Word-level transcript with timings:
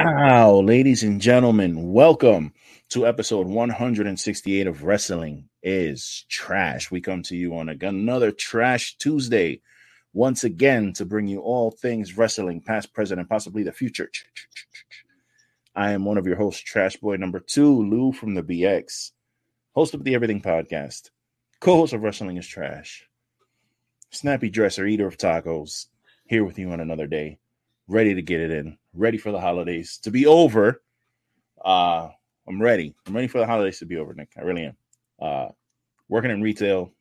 Wow, 0.00 0.60
ladies 0.60 1.02
and 1.02 1.20
gentlemen, 1.20 1.92
welcome 1.92 2.52
to 2.90 3.04
episode 3.04 3.48
168 3.48 4.68
of 4.68 4.84
Wrestling 4.84 5.48
is 5.60 6.24
Trash. 6.28 6.88
We 6.88 7.00
come 7.00 7.24
to 7.24 7.34
you 7.34 7.56
on 7.56 7.68
another 7.68 8.30
Trash 8.30 8.96
Tuesday 8.98 9.60
once 10.12 10.44
again 10.44 10.92
to 10.92 11.04
bring 11.04 11.26
you 11.26 11.40
all 11.40 11.72
things 11.72 12.16
wrestling, 12.16 12.60
past, 12.60 12.94
present, 12.94 13.18
and 13.18 13.28
possibly 13.28 13.64
the 13.64 13.72
future. 13.72 14.08
I 15.74 15.90
am 15.90 16.04
one 16.04 16.16
of 16.16 16.28
your 16.28 16.36
hosts, 16.36 16.62
Trash 16.62 16.98
Boy 16.98 17.16
number 17.16 17.40
two, 17.40 17.82
Lou 17.82 18.12
from 18.12 18.36
the 18.36 18.42
BX, 18.44 19.10
host 19.74 19.94
of 19.94 20.04
the 20.04 20.14
Everything 20.14 20.40
Podcast, 20.40 21.10
co 21.58 21.74
host 21.74 21.92
of 21.92 22.04
Wrestling 22.04 22.36
is 22.36 22.46
Trash, 22.46 23.08
snappy 24.12 24.48
dresser, 24.48 24.86
eater 24.86 25.08
of 25.08 25.18
tacos, 25.18 25.86
here 26.24 26.44
with 26.44 26.56
you 26.56 26.70
on 26.70 26.78
another 26.78 27.08
day, 27.08 27.40
ready 27.88 28.14
to 28.14 28.22
get 28.22 28.40
it 28.40 28.50
in, 28.50 28.78
ready 28.92 29.18
for 29.18 29.32
the 29.32 29.40
holidays 29.40 29.98
to 30.02 30.10
be 30.10 30.26
over. 30.26 30.82
Uh, 31.64 32.10
I'm 32.46 32.60
ready. 32.60 32.94
I'm 33.06 33.14
ready 33.14 33.28
for 33.28 33.38
the 33.38 33.46
holidays 33.46 33.78
to 33.80 33.86
be 33.86 33.96
over, 33.96 34.14
Nick. 34.14 34.30
I 34.36 34.42
really 34.42 34.66
am. 34.66 34.76
Uh, 35.20 35.48
working 36.08 36.30
in 36.30 36.42
retail, 36.42 36.92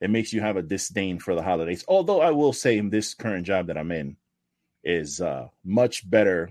it 0.00 0.10
makes 0.10 0.32
you 0.32 0.40
have 0.40 0.56
a 0.56 0.62
disdain 0.62 1.18
for 1.18 1.34
the 1.34 1.42
holidays. 1.42 1.84
Although 1.86 2.20
I 2.20 2.30
will 2.30 2.52
say, 2.52 2.78
in 2.78 2.90
this 2.90 3.14
current 3.14 3.46
job 3.46 3.66
that 3.66 3.78
I'm 3.78 3.92
in, 3.92 4.16
is 4.82 5.20
uh, 5.20 5.48
much 5.64 6.08
better 6.08 6.50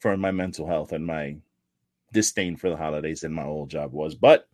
for 0.00 0.16
my 0.16 0.30
mental 0.30 0.66
health 0.66 0.92
and 0.92 1.06
my 1.06 1.36
disdain 2.12 2.56
for 2.56 2.70
the 2.70 2.76
holidays 2.76 3.20
than 3.20 3.32
my 3.32 3.44
old 3.44 3.70
job 3.70 3.92
was. 3.92 4.14
But 4.14 4.48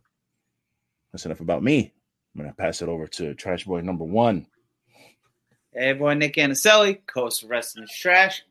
that's 1.11 1.25
enough 1.25 1.39
about 1.39 1.63
me. 1.63 1.93
I'm 2.35 2.41
gonna 2.41 2.53
pass 2.53 2.81
it 2.81 2.89
over 2.89 3.07
to 3.07 3.33
Trash 3.33 3.65
Boy 3.65 3.81
number 3.81 4.03
one. 4.03 4.47
Hey 5.71 5.89
everyone, 5.89 6.17
Nick 6.17 6.33
Anicelli, 6.33 6.97
of 7.15 7.33
Wrestling 7.47 7.85
Trash. 7.95 8.41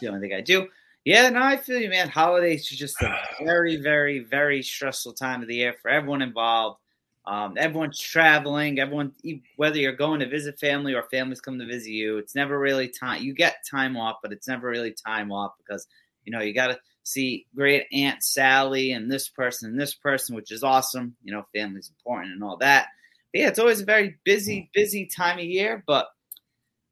The 0.00 0.08
only 0.08 0.20
thing 0.20 0.34
I 0.34 0.40
do. 0.40 0.66
Yeah, 1.04 1.28
no, 1.28 1.42
I 1.42 1.58
feel 1.58 1.78
you, 1.78 1.90
man. 1.90 2.08
Holidays 2.08 2.72
are 2.72 2.74
just 2.74 3.02
a 3.02 3.14
very, 3.44 3.76
very, 3.76 4.20
very 4.20 4.62
stressful 4.62 5.12
time 5.12 5.42
of 5.42 5.48
the 5.48 5.56
year 5.56 5.74
for 5.82 5.90
everyone 5.90 6.22
involved. 6.22 6.80
Um, 7.26 7.58
everyone's 7.58 8.00
traveling. 8.00 8.78
Everyone, 8.78 9.12
whether 9.56 9.76
you're 9.76 9.92
going 9.92 10.20
to 10.20 10.28
visit 10.28 10.58
family 10.58 10.94
or 10.94 11.02
families 11.02 11.42
come 11.42 11.58
to 11.58 11.66
visit 11.66 11.90
you, 11.90 12.16
it's 12.16 12.34
never 12.34 12.58
really 12.58 12.88
time. 12.88 13.22
You 13.22 13.34
get 13.34 13.66
time 13.70 13.98
off, 13.98 14.16
but 14.22 14.32
it's 14.32 14.48
never 14.48 14.70
really 14.70 14.94
time 15.06 15.30
off 15.30 15.52
because 15.58 15.86
you 16.24 16.32
know 16.32 16.40
you 16.40 16.54
got 16.54 16.68
to 16.68 16.78
see 17.02 17.44
great 17.54 17.88
Aunt 17.92 18.22
Sally 18.22 18.92
and 18.92 19.10
this 19.12 19.28
person 19.28 19.68
and 19.68 19.78
this 19.78 19.94
person, 19.94 20.34
which 20.34 20.50
is 20.50 20.62
awesome. 20.62 21.14
You 21.22 21.34
know, 21.34 21.44
family's 21.54 21.90
important 21.90 22.32
and 22.32 22.42
all 22.42 22.56
that. 22.56 22.86
Yeah, 23.32 23.48
it's 23.48 23.58
always 23.58 23.80
a 23.80 23.84
very 23.84 24.16
busy, 24.24 24.70
busy 24.74 25.06
time 25.06 25.38
of 25.38 25.44
year. 25.44 25.84
But 25.86 26.08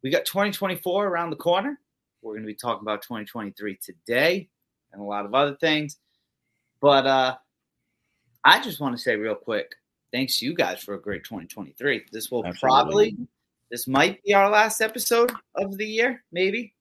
we 0.02 0.10
got 0.10 0.24
2024 0.24 1.06
around 1.06 1.30
the 1.30 1.36
corner. 1.36 1.78
We're 2.22 2.34
going 2.34 2.42
to 2.42 2.46
be 2.46 2.54
talking 2.54 2.82
about 2.82 3.02
2023 3.02 3.78
today 3.82 4.48
and 4.92 5.00
a 5.00 5.04
lot 5.04 5.26
of 5.26 5.34
other 5.34 5.56
things. 5.56 5.98
But 6.80 7.06
uh, 7.06 7.36
I 8.44 8.62
just 8.62 8.80
want 8.80 8.96
to 8.96 9.02
say 9.02 9.16
real 9.16 9.34
quick, 9.34 9.74
thanks 10.12 10.38
to 10.38 10.46
you 10.46 10.54
guys 10.54 10.82
for 10.82 10.94
a 10.94 11.00
great 11.00 11.24
2023. 11.24 12.06
This 12.12 12.30
will 12.30 12.44
Absolutely. 12.44 12.58
probably, 12.60 13.16
this 13.70 13.88
might 13.88 14.22
be 14.22 14.34
our 14.34 14.50
last 14.50 14.80
episode 14.80 15.32
of 15.56 15.76
the 15.76 15.86
year, 15.86 16.22
maybe. 16.32 16.74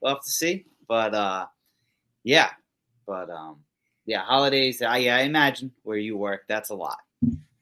We'll 0.00 0.14
have 0.14 0.24
to 0.24 0.30
see. 0.30 0.66
But 0.88 1.14
uh, 1.14 1.46
yeah, 2.24 2.50
but 3.06 3.30
um, 3.30 3.60
yeah, 4.06 4.24
holidays. 4.24 4.82
I, 4.82 5.06
I 5.06 5.20
imagine 5.22 5.70
where 5.82 5.98
you 5.98 6.16
work, 6.16 6.42
that's 6.48 6.70
a 6.70 6.74
lot. 6.74 6.98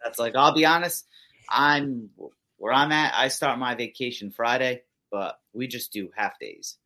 That's 0.02 0.18
like 0.18 0.36
I'll 0.36 0.54
be 0.54 0.64
honest. 0.64 1.06
I'm 1.48 2.10
where 2.56 2.72
I'm 2.72 2.92
at. 2.92 3.14
I 3.14 3.28
start 3.28 3.58
my 3.58 3.74
vacation 3.74 4.30
Friday, 4.30 4.82
but 5.10 5.38
we 5.52 5.66
just 5.66 5.92
do 5.92 6.10
half 6.14 6.38
days. 6.38 6.76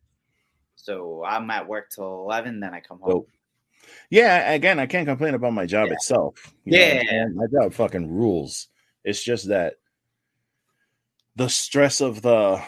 So 0.75 1.23
I'm 1.23 1.49
at 1.51 1.67
work 1.67 1.89
till 1.89 2.23
eleven, 2.23 2.59
then 2.59 2.73
I 2.73 2.79
come 2.79 2.99
home. 3.01 3.25
yeah, 4.09 4.51
again, 4.51 4.79
I 4.79 4.85
can't 4.85 5.07
complain 5.07 5.33
about 5.33 5.53
my 5.53 5.65
job 5.65 5.87
yeah. 5.87 5.93
itself. 5.93 6.53
You 6.65 6.77
yeah, 6.77 7.03
know, 7.03 7.29
my 7.35 7.45
job 7.47 7.73
fucking 7.73 8.11
rules. 8.11 8.67
It's 9.03 9.23
just 9.23 9.49
that 9.49 9.75
the 11.35 11.49
stress 11.49 12.01
of 12.01 12.21
the 12.21 12.61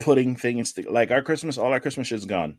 putting 0.00 0.36
things 0.36 0.72
to, 0.74 0.90
like 0.90 1.10
our 1.10 1.22
Christmas, 1.22 1.58
all 1.58 1.72
our 1.72 1.80
Christmas 1.80 2.06
shit's 2.06 2.24
gone, 2.24 2.58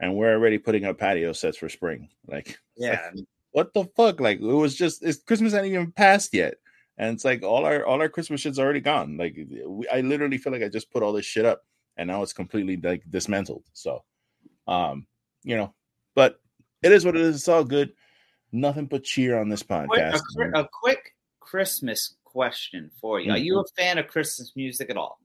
and 0.00 0.14
we're 0.14 0.32
already 0.32 0.58
putting 0.58 0.84
up 0.84 0.98
patio 0.98 1.32
sets 1.32 1.56
for 1.56 1.68
spring. 1.68 2.08
Like, 2.26 2.58
yeah, 2.76 3.10
like, 3.14 3.24
what 3.52 3.74
the 3.74 3.84
fuck? 3.96 4.20
Like, 4.20 4.38
it 4.38 4.42
was 4.42 4.74
just 4.74 5.02
it's 5.02 5.22
Christmas 5.22 5.52
hadn't 5.52 5.70
even 5.70 5.92
passed 5.92 6.34
yet, 6.34 6.54
and 6.98 7.14
it's 7.14 7.24
like 7.24 7.42
all 7.42 7.64
our 7.64 7.84
all 7.84 8.00
our 8.00 8.08
Christmas 8.08 8.40
shit's 8.40 8.58
already 8.58 8.80
gone. 8.80 9.16
Like, 9.16 9.36
we, 9.66 9.88
I 9.88 10.00
literally 10.00 10.38
feel 10.38 10.52
like 10.52 10.62
I 10.62 10.68
just 10.68 10.90
put 10.90 11.02
all 11.02 11.12
this 11.12 11.26
shit 11.26 11.44
up 11.44 11.62
and 11.96 12.08
now 12.08 12.22
it's 12.22 12.32
completely 12.32 12.76
like 12.76 13.02
dismantled. 13.08 13.64
So, 13.72 14.04
um, 14.66 15.06
you 15.42 15.56
know, 15.56 15.74
but 16.14 16.40
it 16.82 16.92
is 16.92 17.04
what 17.04 17.16
it 17.16 17.22
is. 17.22 17.36
It's 17.36 17.48
all 17.48 17.64
good. 17.64 17.92
Nothing 18.52 18.86
but 18.86 19.04
cheer 19.04 19.38
on 19.38 19.48
this 19.48 19.62
podcast. 19.62 20.20
Quick, 20.34 20.50
a, 20.54 20.60
a, 20.60 20.68
quick 20.70 21.14
Christmas 21.40 22.16
question 22.24 22.90
for 23.00 23.18
you: 23.20 23.26
mm-hmm. 23.26 23.34
Are 23.34 23.38
you 23.38 23.60
a 23.60 23.64
fan 23.76 23.98
of 23.98 24.08
Christmas 24.08 24.52
music 24.56 24.90
at 24.90 24.96
all? 24.96 25.18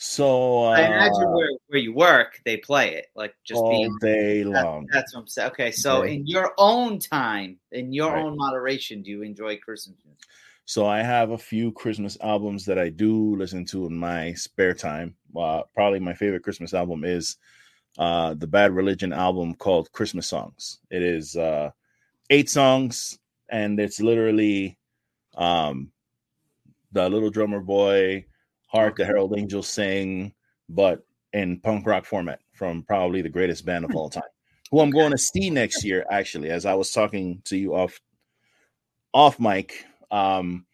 So 0.00 0.64
uh, 0.64 0.70
I 0.70 0.82
imagine 0.82 1.32
where, 1.32 1.48
where 1.66 1.80
you 1.80 1.92
work, 1.92 2.40
they 2.44 2.56
play 2.56 2.94
it 2.94 3.06
like 3.16 3.34
just 3.44 3.58
all 3.60 3.68
being, 3.68 3.96
day 4.00 4.44
long. 4.44 4.86
That's 4.92 5.12
what 5.12 5.22
I'm 5.22 5.26
saying. 5.26 5.50
Okay, 5.50 5.72
so 5.72 6.02
in 6.02 6.24
your 6.24 6.52
own 6.56 7.00
time, 7.00 7.58
in 7.72 7.92
your 7.92 8.12
right. 8.12 8.24
own 8.24 8.36
moderation, 8.36 9.02
do 9.02 9.10
you 9.10 9.22
enjoy 9.22 9.56
Christmas 9.56 9.96
music? 10.04 10.24
So 10.66 10.86
I 10.86 11.02
have 11.02 11.30
a 11.30 11.38
few 11.38 11.72
Christmas 11.72 12.16
albums 12.20 12.64
that 12.66 12.78
I 12.78 12.90
do 12.90 13.34
listen 13.34 13.64
to 13.66 13.86
in 13.86 13.96
my 13.96 14.34
spare 14.34 14.72
time. 14.72 15.16
Uh, 15.36 15.62
probably 15.74 15.98
my 15.98 16.14
favorite 16.14 16.44
Christmas 16.44 16.74
album 16.74 17.02
is 17.04 17.36
uh, 17.98 18.34
the 18.34 18.46
Bad 18.46 18.70
Religion 18.70 19.12
album 19.12 19.54
called 19.56 19.90
Christmas 19.90 20.28
Songs. 20.28 20.78
It 20.90 21.02
is 21.02 21.34
uh, 21.34 21.70
eight 22.30 22.48
songs, 22.48 23.18
and 23.48 23.80
it's 23.80 23.98
literally 23.98 24.78
um, 25.36 25.90
the 26.92 27.08
Little 27.08 27.30
Drummer 27.30 27.60
Boy, 27.60 28.26
Hark 28.68 28.96
the 28.96 29.04
Herald 29.04 29.34
Angels 29.36 29.68
Sing, 29.68 30.32
but 30.68 31.04
in 31.32 31.60
punk 31.60 31.86
rock 31.86 32.04
format 32.06 32.40
from 32.52 32.82
probably 32.84 33.22
the 33.22 33.28
greatest 33.28 33.66
band 33.66 33.84
of 33.84 33.94
all 33.94 34.08
time. 34.08 34.22
Who 34.70 34.80
I'm 34.80 34.90
going 34.90 35.12
to 35.12 35.18
see 35.18 35.50
next 35.50 35.84
year, 35.84 36.06
actually, 36.10 36.50
as 36.50 36.64
I 36.64 36.74
was 36.74 36.90
talking 36.92 37.42
to 37.44 37.56
you 37.56 37.74
off 37.74 38.00
off 39.12 39.40
mic 39.40 39.84
um, 40.10 40.64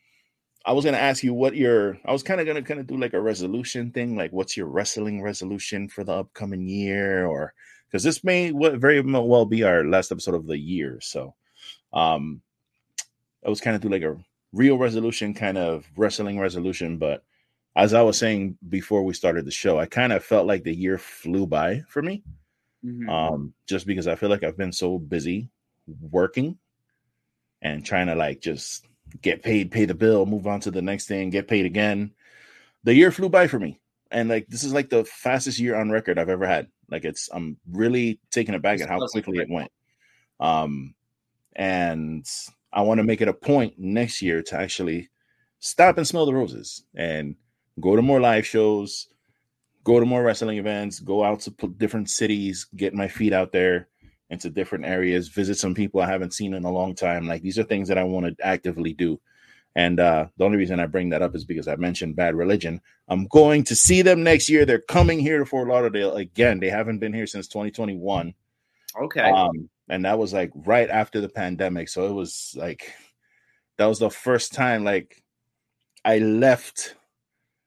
I 0.67 0.73
was 0.73 0.85
gonna 0.85 0.97
ask 0.97 1.23
you 1.23 1.35
what 1.35 1.57
your 1.57 1.99
I 2.05 2.13
was 2.13 2.23
kind 2.23 2.41
of 2.41 2.47
gonna 2.47 2.63
kind 2.63 2.81
of 2.81 2.87
do 2.87 2.97
like 2.97 3.13
a 3.13 3.21
resolution 3.21 3.91
thing, 3.91 4.17
like 4.17 4.33
what's 4.33 4.57
your 4.57 4.67
wrestling 4.67 5.23
resolution 5.23 5.89
for 5.89 6.05
the 6.05 6.13
upcoming 6.13 6.67
year, 6.67 7.27
or 7.27 7.53
because 7.87 8.03
this 8.03 8.25
may 8.25 8.51
very 8.51 9.01
well 9.03 9.45
be 9.45 9.63
our 9.63 9.85
last 9.85 10.11
episode 10.11 10.35
of 10.35 10.47
the 10.47 10.59
year. 10.59 10.99
So, 11.03 11.35
um, 11.93 12.41
I 13.45 13.51
was 13.51 13.61
kind 13.61 13.77
of 13.77 13.83
do 13.83 13.91
like 13.91 14.03
a 14.03 14.17
real 14.53 14.79
resolution, 14.79 15.35
kind 15.35 15.59
of 15.59 15.87
wrestling 15.97 16.41
resolution. 16.41 16.97
But 16.97 17.25
as 17.77 17.95
I 17.95 18.03
was 18.03 18.17
saying 18.17 18.57
before 18.69 19.03
we 19.03 19.15
started 19.15 19.45
the 19.45 19.51
show, 19.51 19.79
I 19.79 19.87
kind 19.87 20.13
of 20.13 20.25
felt 20.25 20.47
like 20.47 20.63
the 20.63 20.75
year 20.75 20.99
flew 20.99 21.47
by 21.47 21.83
for 21.89 22.03
me, 22.03 22.23
mm-hmm. 22.85 23.09
um, 23.09 23.55
just 23.67 23.87
because 23.87 24.07
I 24.07 24.15
feel 24.15 24.29
like 24.29 24.45
I've 24.45 24.57
been 24.57 24.73
so 24.73 24.99
busy 24.99 25.51
working 26.01 26.59
and 27.63 27.85
trying 27.85 28.07
to 28.07 28.15
like 28.15 28.41
just 28.41 28.87
get 29.21 29.43
paid, 29.43 29.71
pay 29.71 29.87
the 29.87 29.95
bill, 29.95 30.27
move 30.27 30.47
on 30.47 30.61
to 30.61 30.71
the 30.71 30.83
next 30.83 31.07
thing, 31.07 31.31
get 31.31 31.49
paid 31.49 31.67
again. 31.67 32.13
The 32.85 32.95
year 32.95 33.11
flew 33.11 33.29
by 33.29 33.49
for 33.49 33.59
me. 33.59 33.81
And 34.11 34.29
like 34.29 34.47
this 34.49 34.63
is 34.63 34.73
like 34.73 34.91
the 34.91 35.05
fastest 35.05 35.59
year 35.59 35.75
on 35.75 35.91
record 35.91 36.19
I've 36.19 36.29
ever 36.29 36.47
had. 36.47 36.69
Like 36.89 37.05
it's 37.05 37.29
I'm 37.33 37.57
really 37.71 38.21
taken 38.31 38.55
aback 38.55 38.81
at 38.81 38.89
how 38.89 39.05
quickly 39.09 39.39
it 39.39 39.51
went. 39.51 39.73
Um 40.39 40.95
and 41.57 42.29
I 42.73 42.83
want 42.83 42.99
to 42.99 43.05
make 43.05 43.21
it 43.21 43.29
a 43.29 43.33
point 43.33 43.75
next 43.79 44.23
year 44.23 44.43
to 44.43 44.59
actually 44.59 45.09
stop 45.59 45.97
and 45.97 46.07
smell 46.07 46.27
the 46.27 46.35
roses 46.35 46.85
and 46.95 47.37
go 47.81 47.97
to 47.97 48.03
more 48.03 48.21
live 48.21 48.47
shows, 48.47 49.09
go 49.83 50.01
to 50.01 50.07
more 50.07 50.23
wrestling 50.23 50.59
events, 50.59 51.01
go 51.01 51.25
out 51.25 51.41
to 51.41 51.51
different 51.77 52.11
cities, 52.11 52.67
get 52.77 52.95
my 52.95 53.09
feet 53.09 53.33
out 53.33 53.53
there, 53.53 53.89
into 54.31 54.51
different 54.51 54.85
areas, 54.85 55.29
visit 55.29 55.57
some 55.57 55.75
people 55.75 56.01
I 56.01 56.07
haven't 56.07 56.35
seen 56.35 56.55
in 56.55 56.65
a 56.65 56.71
long 56.71 56.95
time. 56.95 57.27
Like 57.27 57.43
these 57.43 57.59
are 57.59 57.65
things 57.65 57.89
that 57.89 57.99
I 57.99 58.05
want 58.05 58.27
to 58.27 58.47
actively 58.47 58.93
do. 58.93 59.21
And 59.77 59.99
uh, 59.99 60.27
the 60.37 60.45
only 60.45 60.59
reason 60.59 60.79
I 60.79 60.87
bring 60.87 61.11
that 61.11 61.23
up 61.23 61.35
is 61.35 61.45
because 61.45 61.67
I 61.67 61.77
mentioned 61.77 62.15
Bad 62.15 62.37
Religion. 62.37 62.81
I'm 63.09 63.27
going 63.27 63.65
to 63.65 63.77
see 63.77 64.03
them 64.03 64.23
next 64.23 64.49
year. 64.49 64.65
They're 64.65 64.79
coming 64.79 65.19
here 65.19 65.39
to 65.39 65.47
Fort 65.47 65.69
Lauderdale 65.69 66.15
again. 66.15 66.61
They 66.61 66.71
haven't 66.71 67.01
been 67.01 67.13
here 67.13 67.27
since 67.27 67.49
2021. 67.49 68.35
Okay. 69.03 69.31
Um, 69.31 69.69
and 69.89 70.05
that 70.05 70.19
was 70.19 70.33
like 70.33 70.53
right 70.55 70.89
after 70.89 71.21
the 71.21 71.29
pandemic. 71.29 71.89
So 71.89 72.07
it 72.07 72.13
was 72.13 72.55
like 72.57 72.93
that 73.79 73.87
was 73.87 73.99
the 73.99 74.11
first 74.11 74.53
time 74.53 74.85
like 74.85 75.23
I 76.05 76.19
left 76.19 76.95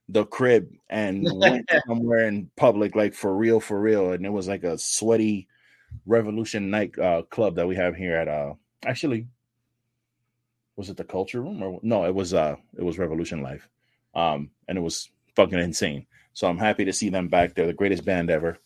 the 0.09 0.25
crib 0.25 0.69
and 0.89 1.27
went 1.31 1.69
somewhere 1.87 2.27
in 2.27 2.49
public, 2.55 2.95
like 2.95 3.13
for 3.13 3.35
real, 3.35 3.59
for 3.59 3.79
real. 3.79 4.13
And 4.13 4.25
it 4.25 4.31
was 4.31 4.47
like 4.47 4.63
a 4.63 4.77
sweaty 4.77 5.47
Revolution 6.05 6.69
Night 6.69 6.97
uh, 6.99 7.23
Club 7.23 7.55
that 7.55 7.67
we 7.67 7.75
have 7.75 7.95
here 7.95 8.15
at 8.15 8.27
uh 8.27 8.53
actually 8.85 9.27
was 10.75 10.89
it 10.89 10.97
the 10.97 11.03
Culture 11.03 11.41
Room 11.41 11.61
or 11.63 11.79
no? 11.83 12.05
It 12.05 12.13
was 12.15 12.33
uh 12.33 12.55
it 12.77 12.83
was 12.83 12.99
Revolution 12.99 13.41
Live. 13.41 13.67
um, 14.15 14.49
and 14.67 14.77
it 14.77 14.81
was 14.81 15.09
fucking 15.35 15.59
insane. 15.59 16.05
So 16.33 16.47
I'm 16.47 16.57
happy 16.57 16.85
to 16.85 16.93
see 16.93 17.09
them 17.09 17.27
back. 17.29 17.53
They're 17.55 17.67
the 17.67 17.73
greatest 17.73 18.05
band 18.05 18.29
ever. 18.29 18.57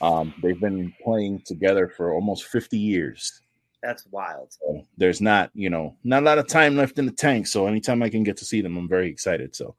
Um, 0.00 0.32
they've 0.42 0.60
been 0.60 0.94
playing 1.04 1.42
together 1.44 1.88
for 1.88 2.12
almost 2.14 2.46
50 2.46 2.78
years. 2.78 3.40
That's 3.82 4.06
wild. 4.10 4.52
So 4.52 4.86
there's 4.96 5.20
not, 5.20 5.50
you 5.54 5.70
know, 5.70 5.96
not 6.04 6.22
a 6.22 6.26
lot 6.26 6.38
of 6.38 6.48
time 6.48 6.76
left 6.76 6.98
in 6.98 7.06
the 7.06 7.12
tank. 7.12 7.46
So 7.46 7.66
anytime 7.66 8.02
I 8.02 8.08
can 8.08 8.22
get 8.24 8.36
to 8.38 8.44
see 8.44 8.60
them, 8.60 8.76
I'm 8.76 8.88
very 8.88 9.08
excited. 9.10 9.54
So 9.56 9.74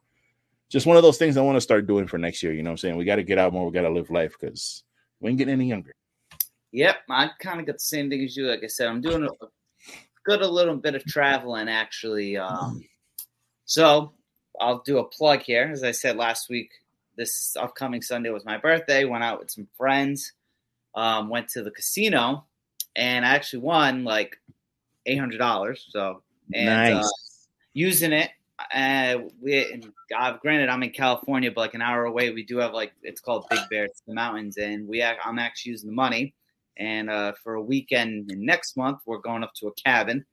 just 0.70 0.86
one 0.86 0.98
of 0.98 1.04
those 1.04 1.18
things 1.18 1.36
I 1.36 1.42
want 1.42 1.58
to 1.58 1.62
start 1.62 1.88
doing 1.88 2.08
for 2.08 2.18
next 2.18 2.44
year. 2.44 2.54
You 2.54 2.64
know 2.64 2.70
what 2.70 2.74
I'm 2.74 2.78
saying? 2.78 2.98
We 2.98 3.06
got 3.06 3.16
to 3.16 3.24
get 3.24 3.38
out 3.38 3.54
more. 3.54 3.66
We 3.66 3.72
got 3.72 3.82
to 3.82 3.90
live 3.90 4.10
life 4.10 4.36
because 4.40 4.84
we 5.20 5.30
ain't 5.30 5.38
getting 5.38 5.54
any 5.54 5.68
younger. 5.68 5.94
Yep. 6.72 6.98
I 7.10 7.32
kind 7.40 7.60
of 7.60 7.66
got 7.66 7.74
the 7.74 7.80
same 7.80 8.10
thing 8.10 8.24
as 8.24 8.38
you. 8.38 8.46
Like 8.46 8.64
I 8.64 8.68
said, 8.68 8.88
I'm 8.88 9.02
doing 9.02 9.24
a 9.24 9.46
good 10.24 10.42
a 10.42 10.48
little 10.48 10.76
bit 10.76 10.96
of 10.96 11.04
traveling 11.06 11.68
actually. 11.68 12.38
Um, 12.38 12.84
so 13.66 14.14
I'll 14.60 14.84
do 14.86 15.00
a 15.00 15.04
plug 15.04 15.42
here. 15.42 15.70
As 15.72 15.84
I 15.84 15.92
said 15.92 16.18
last 16.18 16.50
week, 16.50 16.72
this 17.18 17.56
upcoming 17.58 18.02
Sunday 18.02 18.30
was 18.30 18.46
my 18.46 18.58
birthday. 18.58 19.06
Went 19.06 19.24
out 19.24 19.40
with 19.40 19.52
some 19.52 19.68
friends. 19.76 20.34
Um, 20.96 21.30
went 21.30 21.50
to 21.50 21.64
the 21.64 21.72
casino 21.72 22.46
and 22.96 23.26
I 23.26 23.30
actually 23.30 23.60
won 23.60 24.04
like 24.04 24.38
eight 25.06 25.18
hundred 25.18 25.38
dollars. 25.38 25.86
So 25.90 26.22
and 26.54 26.70
uh, 26.70 27.00
nice. 27.00 27.06
uh, 27.06 27.10
using 27.74 28.12
it. 28.12 28.30
Uh, 28.74 29.20
we 29.42 29.72
and, 29.74 29.92
uh, 30.18 30.38
granted 30.42 30.70
I'm 30.70 30.84
in 30.84 30.90
California, 30.92 31.52
but 31.52 31.62
like 31.62 31.74
an 31.74 31.82
hour 31.82 32.06
away, 32.06 32.32
we 32.32 32.44
do 32.44 32.58
have 32.58 32.74
like 32.74 32.94
it's 33.04 33.22
called 33.22 33.46
Big 33.50 33.60
Bear, 33.70 33.86
it's 33.86 34.02
the 34.08 34.14
mountains, 34.14 34.58
and 34.58 34.88
we 34.88 35.04
I'm 35.04 35.40
actually 35.40 35.72
using 35.72 35.90
the 35.90 35.96
money. 35.96 36.34
And 36.78 37.10
uh, 37.10 37.34
for 37.44 37.56
a 37.56 37.62
weekend 37.62 38.28
next 38.36 38.78
month, 38.78 39.00
we're 39.06 39.18
going 39.20 39.44
up 39.44 39.54
to 39.56 39.68
a 39.68 39.74
cabin. 39.74 40.26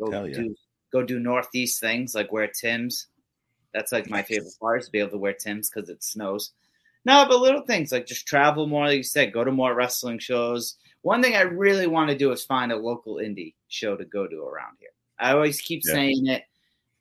Go 0.00 0.10
Hell 0.10 0.28
yeah. 0.28 0.34
do 0.34 0.54
go 0.92 1.02
do 1.02 1.18
northeast 1.18 1.80
things 1.80 2.14
like 2.14 2.32
wear 2.32 2.48
Tim's. 2.48 3.08
That's 3.74 3.92
like 3.92 4.08
my 4.08 4.22
favorite 4.22 4.54
part 4.60 4.80
is 4.80 4.86
to 4.86 4.92
be 4.92 5.00
able 5.00 5.10
to 5.10 5.18
wear 5.18 5.34
Tim's 5.34 5.68
because 5.68 5.90
it 5.90 6.02
snows. 6.02 6.52
No, 7.04 7.24
but 7.28 7.38
little 7.40 7.62
things 7.62 7.92
like 7.92 8.06
just 8.06 8.26
travel 8.26 8.66
more, 8.66 8.86
like 8.86 8.96
you 8.96 9.02
said, 9.02 9.32
go 9.32 9.44
to 9.44 9.52
more 9.52 9.74
wrestling 9.74 10.18
shows. 10.18 10.76
One 11.02 11.22
thing 11.22 11.36
I 11.36 11.42
really 11.42 11.86
want 11.86 12.10
to 12.10 12.18
do 12.18 12.32
is 12.32 12.44
find 12.44 12.72
a 12.72 12.76
local 12.76 13.16
indie 13.16 13.54
show 13.68 13.96
to 13.96 14.04
go 14.04 14.26
to 14.26 14.42
around 14.42 14.76
here. 14.80 14.90
I 15.18 15.32
always 15.32 15.60
keep 15.60 15.82
Yeah. 15.84 15.92
saying 15.92 16.26
it, 16.26 16.44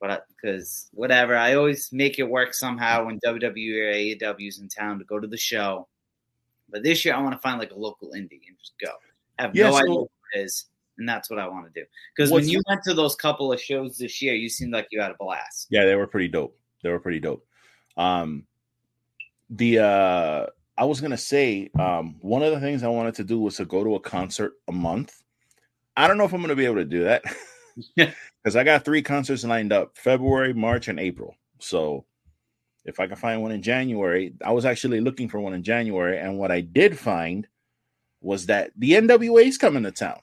but 0.07 0.25
because 0.30 0.88
whatever, 0.94 1.36
I 1.36 1.56
always 1.56 1.90
make 1.92 2.19
it 2.19 2.30
work 2.30 2.54
somehow 2.54 3.06
when 3.06 3.19
WWE 3.22 3.75
or 3.80 3.94
AEW's 4.36 4.60
in 4.60 4.68
town 4.69 5.00
to 5.00 5.06
go 5.06 5.19
to 5.19 5.28
the 5.28 5.38
show. 5.38 5.88
But 6.69 6.84
this 6.84 7.04
year, 7.04 7.16
I 7.16 7.22
want 7.22 7.34
to 7.34 7.40
find 7.40 7.57
like 7.60 7.72
a 7.72 7.75
local 7.80 8.10
indie 8.10 8.40
and 8.48 8.57
just 8.60 8.74
go. 8.80 8.92
Have 9.40 9.56
Yeah, 9.56 9.66
no 9.66 9.72
so- 9.72 9.78
idea 9.78 9.94
what 9.96 10.10
it 10.36 10.40
is, 10.42 10.66
and 11.00 11.10
that's 11.10 11.30
what 11.30 11.40
I 11.40 11.48
want 11.48 11.74
to 11.74 11.81
do. 11.81 11.86
Because 12.16 12.31
when 12.31 12.48
you 12.48 12.62
went 12.69 12.84
to 12.84 12.94
those 12.94 13.16
couple 13.16 13.52
of 13.52 13.60
shows 13.60 13.98
this 13.98 14.22
year, 14.22 14.36
you 14.36 14.48
seemed 14.48 14.74
like 14.74 14.88
you 14.92 15.02
had 15.02 15.12
a 15.12 15.16
blast. 15.19 15.68
Yeah, 15.72 15.86
they 15.86 15.96
were 15.96 16.07
pretty 16.07 16.28
dope. 16.28 16.56
They 16.84 16.90
were 16.90 17.00
pretty 17.00 17.19
dope. 17.19 17.44
Um, 17.98 18.46
the 19.50 19.80
uh, 19.80 20.46
I 20.78 20.86
was 20.86 21.02
gonna 21.02 21.18
say 21.18 21.72
um, 21.80 22.18
one 22.22 22.44
of 22.44 22.52
the 22.52 22.60
things 22.60 22.84
I 22.84 22.90
wanted 22.90 23.16
to 23.16 23.24
do 23.24 23.40
was 23.40 23.57
to 23.57 23.66
go 23.66 23.84
to 23.84 23.96
a 23.96 24.00
concert 24.00 24.54
a 24.68 24.72
month. 24.72 25.24
I 25.98 26.07
don't 26.07 26.18
know 26.18 26.25
if 26.25 26.34
I'm 26.34 26.42
gonna 26.42 26.56
be 26.56 26.66
able 26.66 26.75
to 26.75 26.86
do 26.86 27.06
that 27.06 27.24
because 28.45 28.56
I 28.56 28.63
got 28.63 28.86
three 28.86 29.01
concerts 29.01 29.44
lined 29.44 29.74
up: 29.74 29.97
February, 29.97 30.53
March, 30.53 30.88
and 30.88 31.00
April. 31.00 31.36
So 31.59 32.06
if 32.86 33.00
I 33.00 33.07
can 33.07 33.15
find 33.15 33.42
one 33.42 33.51
in 33.51 33.63
January, 33.63 34.36
I 34.45 34.51
was 34.51 34.65
actually 34.65 35.01
looking 35.01 35.27
for 35.27 35.39
one 35.39 35.56
in 35.56 35.63
January, 35.63 36.19
and 36.19 36.38
what 36.38 36.51
I 36.51 36.62
did 36.62 36.97
find 37.00 37.47
was 38.21 38.45
that 38.45 38.71
the 38.77 38.92
NWA 38.92 39.45
is 39.47 39.57
coming 39.57 39.81
to 39.81 39.92
town, 39.92 40.19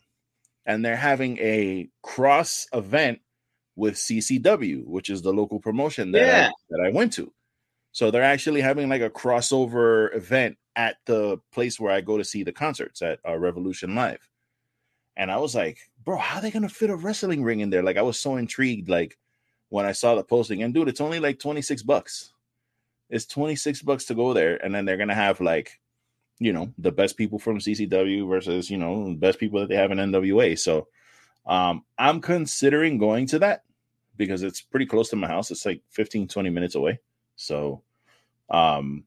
and 0.65 0.85
they're 0.85 0.95
having 0.95 1.37
a 1.39 1.89
cross 2.05 2.69
event 2.73 3.19
with 3.75 3.95
CCW, 3.95 4.87
which 4.87 5.11
is 5.11 5.23
the 5.23 5.33
local 5.33 5.59
promotion 5.59 6.13
that 6.13 6.27
Yeah. 6.27 6.49
I, 6.49 6.53
that 6.71 6.87
I 6.87 6.91
went 6.91 7.13
to. 7.15 7.33
So 7.91 8.11
they're 8.11 8.23
actually 8.23 8.61
having 8.61 8.89
like 8.89 9.03
a 9.03 9.11
crossover 9.11 10.15
event 10.15 10.59
at 10.77 10.97
the 11.07 11.39
place 11.53 11.81
where 11.81 11.93
I 11.93 12.01
go 12.01 12.19
to 12.19 12.25
see 12.25 12.45
the 12.45 12.53
concerts 12.53 13.03
at 13.03 13.19
uh, 13.29 13.37
Revolution 13.37 13.95
Live. 13.95 14.29
And 15.17 15.31
I 15.31 15.39
was 15.39 15.55
like, 15.55 15.79
bro, 16.05 16.17
how 16.17 16.39
are 16.39 16.43
they 16.43 16.51
gonna 16.51 16.69
fit 16.69 16.91
a 16.91 16.97
wrestling 16.97 17.43
ring 17.43 17.61
in 17.61 17.71
there? 17.71 17.83
Like 17.83 17.97
I 17.97 18.03
was 18.03 18.19
so 18.19 18.37
intrigued, 18.37 18.89
like 18.89 19.19
when 19.69 19.87
I 19.87 19.93
saw 19.93 20.15
the 20.15 20.25
posting. 20.25 20.63
And 20.63 20.75
dude, 20.75 20.89
it's 20.89 21.01
only 21.01 21.21
like 21.21 21.39
26 21.39 21.83
bucks. 21.83 22.33
It's 23.11 23.27
26 23.27 23.83
bucks 23.83 24.07
to 24.07 24.15
go 24.15 24.33
there, 24.33 24.63
and 24.65 24.75
then 24.75 24.85
they're 24.85 24.97
gonna 24.97 25.15
have 25.15 25.41
like, 25.41 25.81
you 26.39 26.53
know, 26.53 26.73
the 26.79 26.93
best 26.93 27.17
people 27.17 27.39
from 27.39 27.59
CCW 27.59 28.29
versus, 28.29 28.71
you 28.71 28.79
know, 28.79 29.15
best 29.19 29.39
people 29.39 29.61
that 29.61 29.69
they 29.69 29.77
have 29.77 29.91
in 29.91 29.99
NWA. 29.99 30.59
So 30.59 30.89
um, 31.47 31.85
I'm 31.99 32.21
considering 32.21 32.99
going 32.99 33.27
to 33.29 33.39
that 33.41 33.65
because 34.17 34.43
it's 34.43 34.61
pretty 34.61 34.87
close 34.87 35.11
to 35.11 35.17
my 35.17 35.29
house. 35.29 35.51
It's 35.51 35.67
like 35.67 35.83
15, 35.91 36.29
20 36.29 36.51
minutes 36.51 36.75
away. 36.75 37.01
So 37.37 37.83
um 38.51 39.05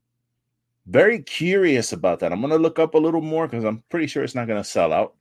very 0.88 1.20
curious 1.20 1.94
about 1.94 2.20
that. 2.20 2.32
I'm 2.32 2.42
gonna 2.42 2.58
look 2.58 2.80
up 2.80 2.94
a 2.94 3.00
little 3.00 3.22
more 3.22 3.48
because 3.48 3.64
I'm 3.64 3.84
pretty 3.90 4.08
sure 4.08 4.24
it's 4.24 4.36
not 4.36 4.48
gonna 4.48 4.64
sell 4.64 4.94
out. 4.94 5.16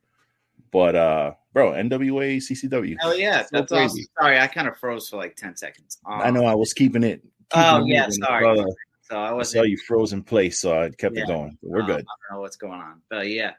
But 0.71 0.95
uh 0.95 1.33
bro, 1.53 1.71
NWA 1.71 2.37
CCW. 2.37 2.97
Hell 2.99 3.17
yeah, 3.17 3.43
So 3.43 3.47
that's 3.53 3.71
crazy. 3.71 3.83
awesome. 3.85 4.03
Sorry, 4.19 4.39
I 4.39 4.47
kind 4.47 4.67
of 4.67 4.77
froze 4.77 5.09
for 5.09 5.17
like 5.17 5.35
ten 5.35 5.55
seconds. 5.55 5.97
Um, 6.05 6.21
I 6.21 6.29
know 6.31 6.45
I 6.45 6.55
was 6.55 6.73
keeping 6.73 7.03
it. 7.03 7.21
Oh, 7.53 7.77
keeping 7.79 7.89
it 7.89 7.93
yeah, 7.93 8.09
sorry. 8.09 8.43
Saw, 8.57 8.65
So 9.03 9.15
I 9.17 9.31
was 9.31 9.51
saw 9.51 9.61
you 9.61 9.77
froze 9.87 10.13
in 10.13 10.23
place, 10.23 10.59
so 10.59 10.81
I 10.81 10.89
kept 10.89 11.15
Yeah. 11.15 11.23
it 11.23 11.27
going. 11.27 11.57
We're 11.61 11.81
Um, 11.81 11.85
good. 11.87 11.95
I 11.99 12.03
don't 12.29 12.35
know 12.37 12.41
what's 12.41 12.57
going 12.57 12.81
on, 12.81 13.01
but 13.09 13.27
yeah, 13.29 13.51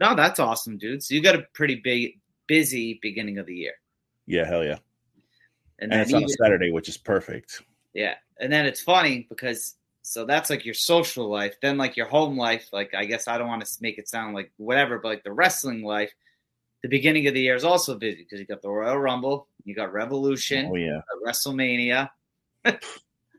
no, 0.00 0.14
that's 0.14 0.40
awesome, 0.40 0.78
dude. 0.78 1.02
So 1.02 1.14
you 1.14 1.22
got 1.22 1.34
a 1.36 1.46
pretty 1.52 1.76
big, 1.76 2.18
busy 2.46 2.98
beginning 3.02 3.38
of 3.38 3.46
the 3.46 3.54
year, 3.54 3.74
Yeah, 4.26 4.46
hell 4.46 4.64
yeah. 4.64 4.78
and, 5.78 5.92
And 5.92 6.00
it's 6.02 6.12
on 6.14 6.24
a 6.24 6.28
Saturday, 6.28 6.70
which 6.72 6.88
is 6.88 6.96
perfect. 6.96 7.62
yeah, 7.92 8.14
and 8.40 8.52
then 8.52 8.64
it's 8.66 8.80
funny 8.80 9.26
because 9.28 9.76
so 10.02 10.24
that's 10.26 10.50
like 10.50 10.64
your 10.66 10.74
social 10.74 11.30
life. 11.30 11.54
Then 11.62 11.78
like 11.78 11.96
your 11.96 12.06
home 12.06 12.36
life, 12.36 12.68
like 12.72 12.92
I 12.94 13.04
guess 13.06 13.26
I 13.28 13.38
don't 13.38 13.48
want 13.48 13.64
to 13.64 13.72
make 13.80 13.96
it 13.98 14.08
sound 14.08 14.34
like 14.34 14.52
whatever, 14.56 14.98
but 14.98 15.08
like 15.08 15.24
the 15.24 15.32
wrestling 15.32 15.82
life. 15.82 16.12
The 16.84 16.90
beginning 16.90 17.26
of 17.26 17.32
the 17.32 17.40
year 17.40 17.54
is 17.54 17.64
also 17.64 17.98
busy 17.98 18.18
because 18.24 18.38
you 18.38 18.44
got 18.44 18.60
the 18.60 18.68
Royal 18.68 18.98
Rumble, 18.98 19.48
you 19.64 19.74
got 19.74 19.94
Revolution, 19.94 20.68
Oh 20.70 20.76
yeah. 20.76 21.00
WrestleMania. 21.26 22.10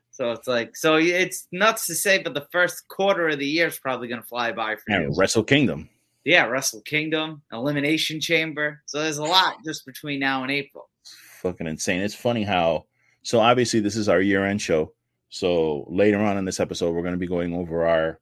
so 0.09 0.31
it's 0.31 0.47
like, 0.47 0.75
so 0.75 0.95
it's 0.95 1.47
nuts 1.51 1.85
to 1.85 1.93
say, 1.93 2.23
but 2.23 2.33
the 2.33 2.47
first 2.51 2.87
quarter 2.87 3.29
of 3.29 3.37
the 3.37 3.45
year 3.45 3.67
is 3.67 3.77
probably 3.77 4.07
going 4.07 4.19
to 4.19 4.27
fly 4.27 4.51
by 4.51 4.77
for 4.77 4.99
you. 4.99 5.13
Wrestle 5.15 5.43
Kingdom. 5.43 5.87
Yeah, 6.23 6.45
Wrestle 6.45 6.81
Kingdom, 6.81 7.43
Elimination 7.53 8.19
Chamber. 8.19 8.81
So 8.87 9.03
there's 9.03 9.19
a 9.19 9.23
lot 9.23 9.57
just 9.63 9.85
between 9.85 10.19
now 10.19 10.41
and 10.41 10.51
April. 10.51 10.89
fucking 11.03 11.67
insane. 11.67 12.01
It's 12.01 12.15
funny 12.15 12.41
how 12.41 12.85
so 13.21 13.39
obviously 13.39 13.79
this 13.79 13.95
is 13.95 14.09
our 14.09 14.21
year-end 14.21 14.59
show. 14.59 14.91
So 15.29 15.85
later 15.87 16.17
on 16.17 16.39
in 16.39 16.45
this 16.45 16.59
episode, 16.59 16.95
we're 16.95 17.03
going 17.03 17.13
to 17.13 17.19
be 17.19 17.27
going 17.27 17.53
over 17.53 17.85
our 17.85 18.19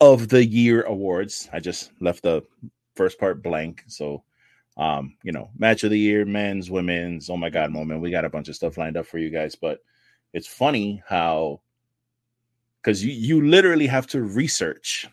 of 0.00 0.28
the 0.28 0.46
year 0.46 0.82
awards. 0.82 1.48
I 1.52 1.58
just 1.58 1.90
left 2.00 2.22
the 2.22 2.44
first 2.94 3.18
part 3.18 3.42
blank. 3.42 3.82
So 3.88 4.22
um, 4.78 5.16
you 5.24 5.32
know, 5.32 5.50
match 5.58 5.82
of 5.82 5.90
the 5.90 5.98
year, 5.98 6.24
men's, 6.24 6.70
women's, 6.70 7.28
oh 7.28 7.36
my 7.36 7.50
god 7.50 7.72
moment. 7.72 8.00
We 8.00 8.12
got 8.12 8.24
a 8.24 8.30
bunch 8.30 8.48
of 8.48 8.54
stuff 8.54 8.78
lined 8.78 8.96
up 8.96 9.06
for 9.06 9.18
you 9.18 9.28
guys, 9.28 9.56
but 9.56 9.80
it's 10.32 10.46
funny 10.46 11.02
how 11.06 11.60
because 12.80 13.04
you 13.04 13.12
you 13.12 13.46
literally 13.46 13.88
have 13.88 14.06
to 14.06 14.22
research 14.22 15.08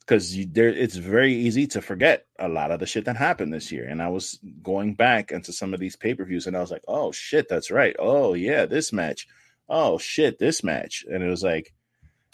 because 0.00 0.36
you 0.36 0.46
there 0.50 0.68
it's 0.68 0.96
very 0.96 1.34
easy 1.34 1.66
to 1.68 1.80
forget 1.80 2.26
a 2.38 2.48
lot 2.48 2.70
of 2.70 2.78
the 2.78 2.86
shit 2.86 3.06
that 3.06 3.16
happened 3.16 3.54
this 3.54 3.72
year. 3.72 3.88
And 3.88 4.02
I 4.02 4.08
was 4.08 4.38
going 4.62 4.94
back 4.94 5.32
into 5.32 5.52
some 5.52 5.72
of 5.72 5.80
these 5.80 5.96
pay-per-views 5.96 6.46
and 6.46 6.56
I 6.56 6.60
was 6.60 6.70
like, 6.70 6.84
oh 6.86 7.10
shit, 7.10 7.48
that's 7.48 7.70
right. 7.70 7.96
Oh 7.98 8.34
yeah, 8.34 8.66
this 8.66 8.92
match. 8.92 9.26
Oh 9.66 9.96
shit, 9.96 10.38
this 10.38 10.62
match. 10.62 11.06
And 11.10 11.22
it 11.22 11.28
was 11.28 11.42
like 11.42 11.72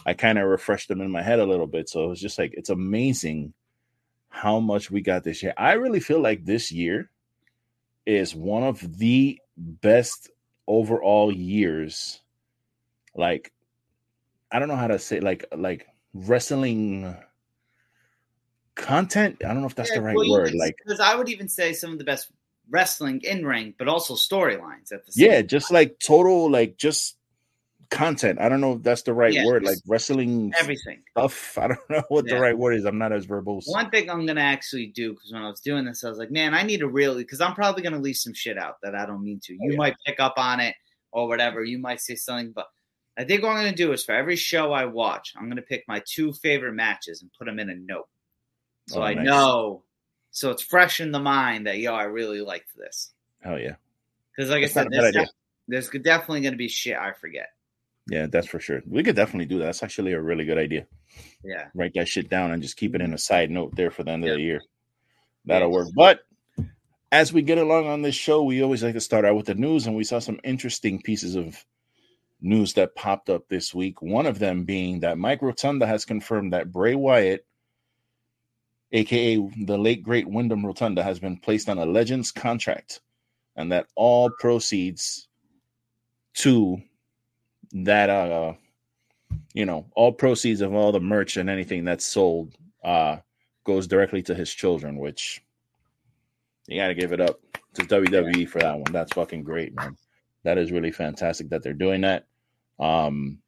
I 0.04 0.14
kind 0.14 0.38
of 0.38 0.48
refreshed 0.48 0.88
them 0.88 1.00
in 1.00 1.10
my 1.10 1.22
head 1.22 1.38
a 1.38 1.46
little 1.46 1.68
bit. 1.68 1.88
So 1.88 2.04
it 2.04 2.08
was 2.08 2.20
just 2.20 2.38
like 2.38 2.54
it's 2.54 2.70
amazing 2.70 3.54
how 4.34 4.58
much 4.58 4.90
we 4.90 5.00
got 5.00 5.22
this 5.22 5.44
year. 5.44 5.54
I 5.56 5.74
really 5.74 6.00
feel 6.00 6.18
like 6.20 6.44
this 6.44 6.72
year 6.72 7.08
is 8.04 8.34
one 8.34 8.64
of 8.64 8.98
the 8.98 9.40
best 9.56 10.28
overall 10.66 11.32
years. 11.32 12.20
Like 13.14 13.52
I 14.50 14.58
don't 14.58 14.66
know 14.66 14.76
how 14.76 14.88
to 14.88 14.98
say 14.98 15.20
like 15.20 15.44
like 15.56 15.86
wrestling 16.14 17.16
content. 18.74 19.36
I 19.44 19.48
don't 19.54 19.60
know 19.60 19.68
if 19.68 19.76
that's 19.76 19.94
the 19.94 20.02
right 20.02 20.16
word. 20.16 20.52
Like 20.52 20.78
because 20.84 20.98
I 20.98 21.14
would 21.14 21.28
even 21.28 21.48
say 21.48 21.72
some 21.72 21.92
of 21.92 21.98
the 21.98 22.04
best 22.04 22.28
wrestling 22.68 23.20
in 23.22 23.46
ring, 23.46 23.72
but 23.78 23.86
also 23.86 24.14
storylines 24.14 24.92
at 24.92 25.06
the 25.06 25.12
same. 25.12 25.30
yeah, 25.30 25.42
just 25.42 25.70
like 25.70 26.00
total 26.00 26.50
like 26.50 26.76
just 26.76 27.16
content. 27.90 28.40
I 28.40 28.48
don't 28.48 28.60
know 28.60 28.74
if 28.74 28.82
that's 28.82 29.02
the 29.02 29.14
right 29.14 29.32
Yeah, 29.32 29.46
word. 29.46 29.64
Like 29.64 29.78
wrestling 29.86 30.52
everything. 30.58 31.02
stuff. 31.10 31.58
I 31.58 31.68
don't 31.68 31.78
know 31.90 32.02
what 32.08 32.26
the 32.26 32.38
right 32.38 32.56
word 32.56 32.76
is. 32.76 32.84
I'm 32.84 32.98
not 32.98 33.12
as 33.12 33.26
verbose. 33.26 33.64
One 33.66 33.90
thing 33.90 34.10
I'm 34.10 34.26
gonna 34.26 34.40
actually 34.40 34.86
do 34.88 35.12
because 35.12 35.32
when 35.32 35.42
I 35.42 35.48
was 35.48 35.60
doing 35.60 35.84
this, 35.84 36.04
I 36.04 36.08
was 36.08 36.18
like, 36.18 36.30
man, 36.30 36.54
I 36.54 36.62
need 36.62 36.80
to 36.80 36.88
really 36.88 37.24
because 37.24 37.40
I'm 37.40 37.54
probably 37.54 37.82
gonna 37.82 37.98
leave 37.98 38.16
some 38.16 38.34
shit 38.34 38.58
out 38.58 38.76
that 38.82 38.94
I 38.94 39.06
don't 39.06 39.22
mean 39.22 39.40
to. 39.44 39.54
Oh, 39.54 39.56
you 39.60 39.68
Oh, 39.68 39.72
yeah. 39.72 39.78
might 39.78 39.96
pick 40.06 40.20
up 40.20 40.34
on 40.36 40.60
it 40.60 40.74
or 41.12 41.28
whatever. 41.28 41.62
You 41.64 41.78
might 41.78 42.00
say 42.00 42.14
something, 42.16 42.52
but 42.52 42.66
I 43.16 43.24
think 43.24 43.42
what 43.42 43.50
I'm 43.50 43.64
gonna 43.64 43.76
do 43.76 43.92
is 43.92 44.04
for 44.04 44.12
every 44.12 44.36
show 44.36 44.72
I 44.72 44.84
watch, 44.86 45.32
I'm 45.36 45.48
gonna 45.48 45.62
pick 45.62 45.84
my 45.86 46.02
two 46.06 46.32
favorite 46.32 46.74
matches 46.74 47.22
and 47.22 47.30
put 47.38 47.46
them 47.46 47.58
in 47.58 47.70
a 47.70 47.74
note, 47.76 48.08
so 48.88 49.00
Oh, 49.00 49.04
I 49.04 49.14
nice. 49.14 49.24
know, 49.24 49.82
so 50.32 50.50
it's 50.50 50.62
fresh 50.62 51.00
in 51.00 51.12
the 51.12 51.20
mind 51.20 51.66
that 51.66 51.78
yo, 51.78 51.94
I 51.94 52.04
really 52.04 52.40
liked 52.40 52.76
this. 52.76 53.12
Oh 53.44 53.56
yeah. 53.56 53.76
Because 54.36 54.50
like 54.50 54.62
That's 54.62 54.76
I 54.76 54.82
said, 54.82 54.90
there's, 54.90 55.14
def- 55.14 55.28
there's 55.68 55.88
definitely 56.02 56.40
gonna 56.40 56.56
be 56.56 56.66
shit 56.68 56.96
I 56.96 57.12
forget. 57.12 57.50
Yeah, 58.08 58.26
that's 58.26 58.46
for 58.46 58.60
sure. 58.60 58.82
We 58.86 59.02
could 59.02 59.16
definitely 59.16 59.46
do 59.46 59.58
that. 59.58 59.66
That's 59.66 59.82
actually 59.82 60.12
a 60.12 60.20
really 60.20 60.44
good 60.44 60.58
idea. 60.58 60.86
Yeah. 61.42 61.68
Write 61.74 61.92
that 61.94 62.08
shit 62.08 62.28
down 62.28 62.52
and 62.52 62.62
just 62.62 62.76
keep 62.76 62.94
it 62.94 63.00
in 63.00 63.14
a 63.14 63.18
side 63.18 63.50
note 63.50 63.74
there 63.76 63.90
for 63.90 64.02
the 64.02 64.10
end 64.10 64.24
of 64.24 64.34
the 64.34 64.42
year. 64.42 64.62
That'll 65.46 65.68
Yeah. 65.68 65.74
work. 65.74 65.88
But 65.94 66.20
as 67.12 67.32
we 67.32 67.42
get 67.42 67.58
along 67.58 67.86
on 67.86 68.02
this 68.02 68.14
show, 68.14 68.42
we 68.42 68.62
always 68.62 68.82
like 68.82 68.94
to 68.94 69.00
start 69.00 69.24
out 69.24 69.36
with 69.36 69.46
the 69.46 69.54
news, 69.54 69.86
and 69.86 69.96
we 69.96 70.04
saw 70.04 70.18
some 70.18 70.40
interesting 70.44 71.00
pieces 71.00 71.34
of 71.34 71.64
news 72.40 72.74
that 72.74 72.94
popped 72.94 73.30
up 73.30 73.48
this 73.48 73.74
week. 73.74 74.02
One 74.02 74.26
of 74.26 74.38
them 74.38 74.64
being 74.64 75.00
that 75.00 75.16
Mike 75.16 75.40
Rotunda 75.40 75.86
has 75.86 76.04
confirmed 76.04 76.52
that 76.52 76.72
Bray 76.72 76.94
Wyatt, 76.94 77.46
aka 78.92 79.36
the 79.36 79.78
late 79.78 80.02
great 80.02 80.26
Wyndham 80.26 80.66
Rotunda, 80.66 81.02
has 81.02 81.18
been 81.18 81.38
placed 81.38 81.70
on 81.70 81.78
a 81.78 81.86
Legends 81.86 82.32
contract, 82.32 83.00
and 83.56 83.72
that 83.72 83.86
all 83.94 84.28
proceeds 84.28 85.28
to 86.34 86.82
that 87.74 88.08
uh 88.08 88.54
you 89.52 89.66
know 89.66 89.86
all 89.94 90.12
proceeds 90.12 90.60
of 90.60 90.72
all 90.72 90.92
the 90.92 91.00
merch 91.00 91.36
and 91.36 91.50
anything 91.50 91.84
that's 91.84 92.04
sold 92.04 92.54
uh 92.84 93.16
goes 93.64 93.86
directly 93.86 94.22
to 94.22 94.34
his 94.34 94.52
children 94.52 94.96
which 94.96 95.44
you 96.66 96.80
got 96.80 96.88
to 96.88 96.94
give 96.94 97.12
it 97.12 97.20
up 97.20 97.40
to 97.74 97.82
WWE 97.82 98.48
for 98.48 98.60
that 98.60 98.78
one. 98.78 98.92
That's 98.92 99.12
fucking 99.12 99.42
great 99.42 99.74
man. 99.74 99.96
That 100.44 100.58
is 100.58 100.72
really 100.72 100.92
fantastic 100.92 101.50
that 101.50 101.62
they're 101.62 101.72
doing 101.72 102.02
that. 102.02 102.26
Um 102.78 103.38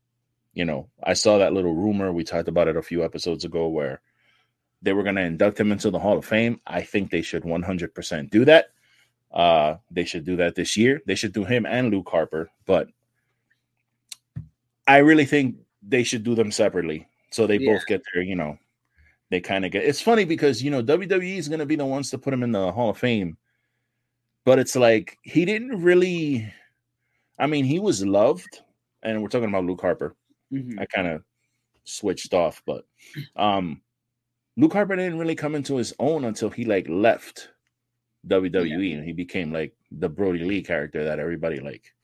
you 0.52 0.64
know 0.64 0.88
i 1.02 1.12
saw 1.12 1.38
that 1.38 1.52
little 1.52 1.74
rumor. 1.74 2.12
We 2.12 2.24
talked 2.24 2.48
about 2.48 2.68
it 2.68 2.76
a 2.76 2.82
few 2.82 3.04
episodes 3.04 3.44
ago 3.44 3.68
where 3.68 4.00
they 4.82 4.92
were 4.92 5.02
going 5.02 5.16
to 5.16 5.22
induct 5.22 5.58
him 5.58 5.72
into 5.72 5.90
the 5.90 5.98
hall 5.98 6.18
of 6.18 6.24
fame. 6.24 6.60
I 6.66 6.82
think 6.82 7.10
they 7.10 7.22
should 7.22 7.42
100% 7.42 8.30
do 8.30 8.44
that. 8.44 8.66
Uh 9.32 9.76
they 9.90 10.04
should 10.04 10.24
do 10.24 10.36
that 10.36 10.54
this 10.54 10.76
year. 10.76 11.00
They 11.06 11.14
should 11.16 11.32
do 11.32 11.44
him 11.44 11.66
and 11.66 11.90
luke 11.90 12.08
harper 12.08 12.50
but 12.64 12.88
I 14.86 14.98
really 14.98 15.24
think 15.24 15.56
they 15.82 16.02
should 16.02 16.22
do 16.24 16.34
them 16.34 16.50
separately 16.50 17.08
so 17.30 17.46
they 17.46 17.58
Yeah. 17.58 17.74
both 17.74 17.86
get 17.86 18.02
their, 18.14 18.22
you 18.22 18.36
know, 18.36 18.58
they 19.30 19.40
kind 19.40 19.64
of 19.64 19.72
get. 19.72 19.84
It's 19.84 20.00
funny 20.00 20.24
because 20.24 20.62
you 20.62 20.70
know 20.70 20.82
WWE 20.82 21.36
is 21.38 21.48
going 21.48 21.58
to 21.60 21.66
be 21.66 21.76
the 21.76 21.84
ones 21.86 22.10
to 22.10 22.18
put 22.18 22.32
him 22.34 22.42
in 22.42 22.52
the 22.52 22.70
Hall 22.72 22.90
of 22.90 22.98
Fame, 22.98 23.36
but 24.44 24.58
it's 24.58 24.76
like 24.76 25.18
he 25.22 25.44
didn't 25.44 25.82
really. 25.82 26.52
I 27.38 27.46
mean, 27.46 27.64
he 27.64 27.78
was 27.80 28.04
loved, 28.06 28.62
and 29.02 29.20
we're 29.22 29.28
talking 29.28 29.48
about 29.48 29.64
Luke 29.64 29.80
Harper. 29.80 30.14
Mhm. 30.52 30.80
I 30.80 30.86
kind 30.86 31.08
of 31.08 31.24
switched 31.84 32.34
off, 32.34 32.62
but 32.66 32.86
um 33.36 33.82
Luke 34.56 34.72
Harper 34.72 34.96
didn't 34.96 35.18
really 35.18 35.34
come 35.34 35.54
into 35.56 35.76
his 35.76 35.92
own 35.98 36.24
until 36.24 36.48
he 36.50 36.64
like 36.64 36.88
left 36.88 37.50
WWE 38.28 38.94
and 38.94 39.04
he 39.04 39.12
became 39.12 39.52
like 39.52 39.74
the 39.90 40.08
Brody 40.08 40.44
Lee 40.44 40.62
character 40.62 41.04
that 41.04 41.18
everybody 41.18 41.60
like 41.60 41.94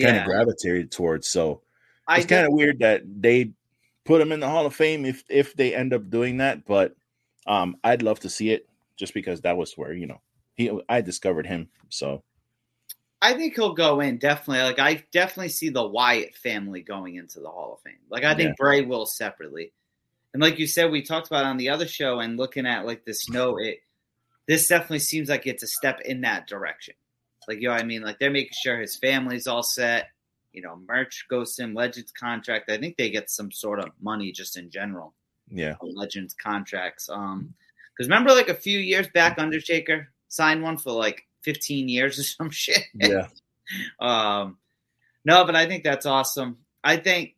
kind 0.00 0.18
of 0.18 0.24
gravitated 0.24 0.90
towards. 0.90 1.28
So 1.28 1.62
it's 2.08 2.26
kind 2.26 2.46
of 2.46 2.52
weird 2.52 2.80
that 2.80 3.02
they 3.04 3.52
put 4.04 4.20
him 4.20 4.32
in 4.32 4.40
the 4.40 4.48
Hall 4.48 4.66
of 4.66 4.74
Fame 4.74 5.04
if 5.04 5.24
if 5.28 5.54
they 5.54 5.74
end 5.74 5.92
up 5.92 6.08
doing 6.10 6.38
that. 6.38 6.64
But 6.64 6.94
um, 7.46 7.76
I'd 7.84 8.02
love 8.02 8.20
to 8.20 8.30
see 8.30 8.50
it 8.50 8.68
just 8.96 9.14
because 9.14 9.42
that 9.42 9.56
was 9.56 9.74
where 9.76 9.92
you 9.92 10.06
know 10.06 10.20
he 10.54 10.70
I 10.88 11.00
discovered 11.00 11.46
him. 11.46 11.68
So 11.88 12.22
I 13.20 13.34
think 13.34 13.54
he'll 13.54 13.74
go 13.74 14.00
in 14.00 14.18
definitely. 14.18 14.62
Like 14.62 14.78
I 14.78 15.04
definitely 15.12 15.50
see 15.50 15.70
the 15.70 15.86
Wyatt 15.86 16.36
family 16.36 16.82
going 16.82 17.16
into 17.16 17.40
the 17.40 17.48
Hall 17.48 17.74
of 17.74 17.80
Fame. 17.82 17.98
Like 18.10 18.24
I 18.24 18.34
think 18.34 18.50
Yeah. 18.50 18.54
Bray 18.58 18.82
will 18.82 19.06
separately. 19.06 19.72
And 20.34 20.42
like 20.42 20.58
you 20.58 20.66
said, 20.66 20.90
we 20.90 21.02
talked 21.02 21.26
about 21.26 21.46
on 21.46 21.56
the 21.56 21.70
other 21.70 21.88
show 21.88 22.20
and 22.20 22.36
looking 22.36 22.66
at 22.66 22.86
like 22.86 23.04
this 23.04 23.28
note, 23.28 23.60
it 23.60 23.78
this 24.46 24.68
definitely 24.68 25.00
seems 25.00 25.28
like 25.28 25.46
it's 25.46 25.62
a 25.62 25.66
step 25.66 26.00
in 26.00 26.22
that 26.22 26.46
direction. 26.46 26.94
Like 27.48 27.60
you 27.60 27.68
know 27.68 27.74
what 27.74 27.80
I 27.80 27.84
mean? 27.84 28.02
Like 28.02 28.18
they're 28.20 28.30
making 28.30 28.52
sure 28.62 28.78
his 28.78 28.94
family's 28.96 29.46
all 29.46 29.62
set. 29.62 30.10
You 30.52 30.62
know, 30.62 30.78
merch 30.88 31.26
goes 31.28 31.54
to 31.56 31.62
him, 31.64 31.74
Legends 31.74 32.12
contract. 32.12 32.70
I 32.70 32.78
think 32.78 32.96
they 32.96 33.10
get 33.10 33.30
some 33.30 33.50
sort 33.50 33.80
of 33.80 33.90
money 34.00 34.30
just 34.32 34.56
in 34.56 34.70
general. 34.70 35.14
yeah, 35.50 35.74
Legends 35.82 36.34
contracts. 36.34 37.08
Um, 37.08 37.54
because 37.96 38.08
remember, 38.08 38.32
like 38.32 38.48
a 38.48 38.54
few 38.54 38.78
years 38.78 39.08
back, 39.08 39.38
Undertaker 39.38 40.08
signed 40.28 40.62
one 40.62 40.76
for 40.78 40.92
like 40.92 41.26
15 41.42 41.88
years 41.88 42.18
or 42.18 42.22
some 42.36 42.50
shit. 42.50 42.82
yeah, 42.94 43.28
Um, 44.00 44.58
no, 45.24 45.44
but 45.44 45.56
I 45.56 45.66
think 45.66 45.84
that's 45.84 46.06
awesome. 46.06 46.58
I 46.84 46.96
think 46.96 47.34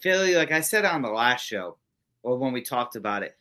Philly, 0.00 0.34
like 0.34 0.52
I 0.52 0.60
said 0.60 0.84
on 0.84 1.02
the 1.02 1.10
last 1.10 1.44
show, 1.44 1.76
or 2.22 2.36
when 2.38 2.52
we 2.52 2.62
talked 2.62 2.96
about 2.96 3.22
it, 3.22 3.36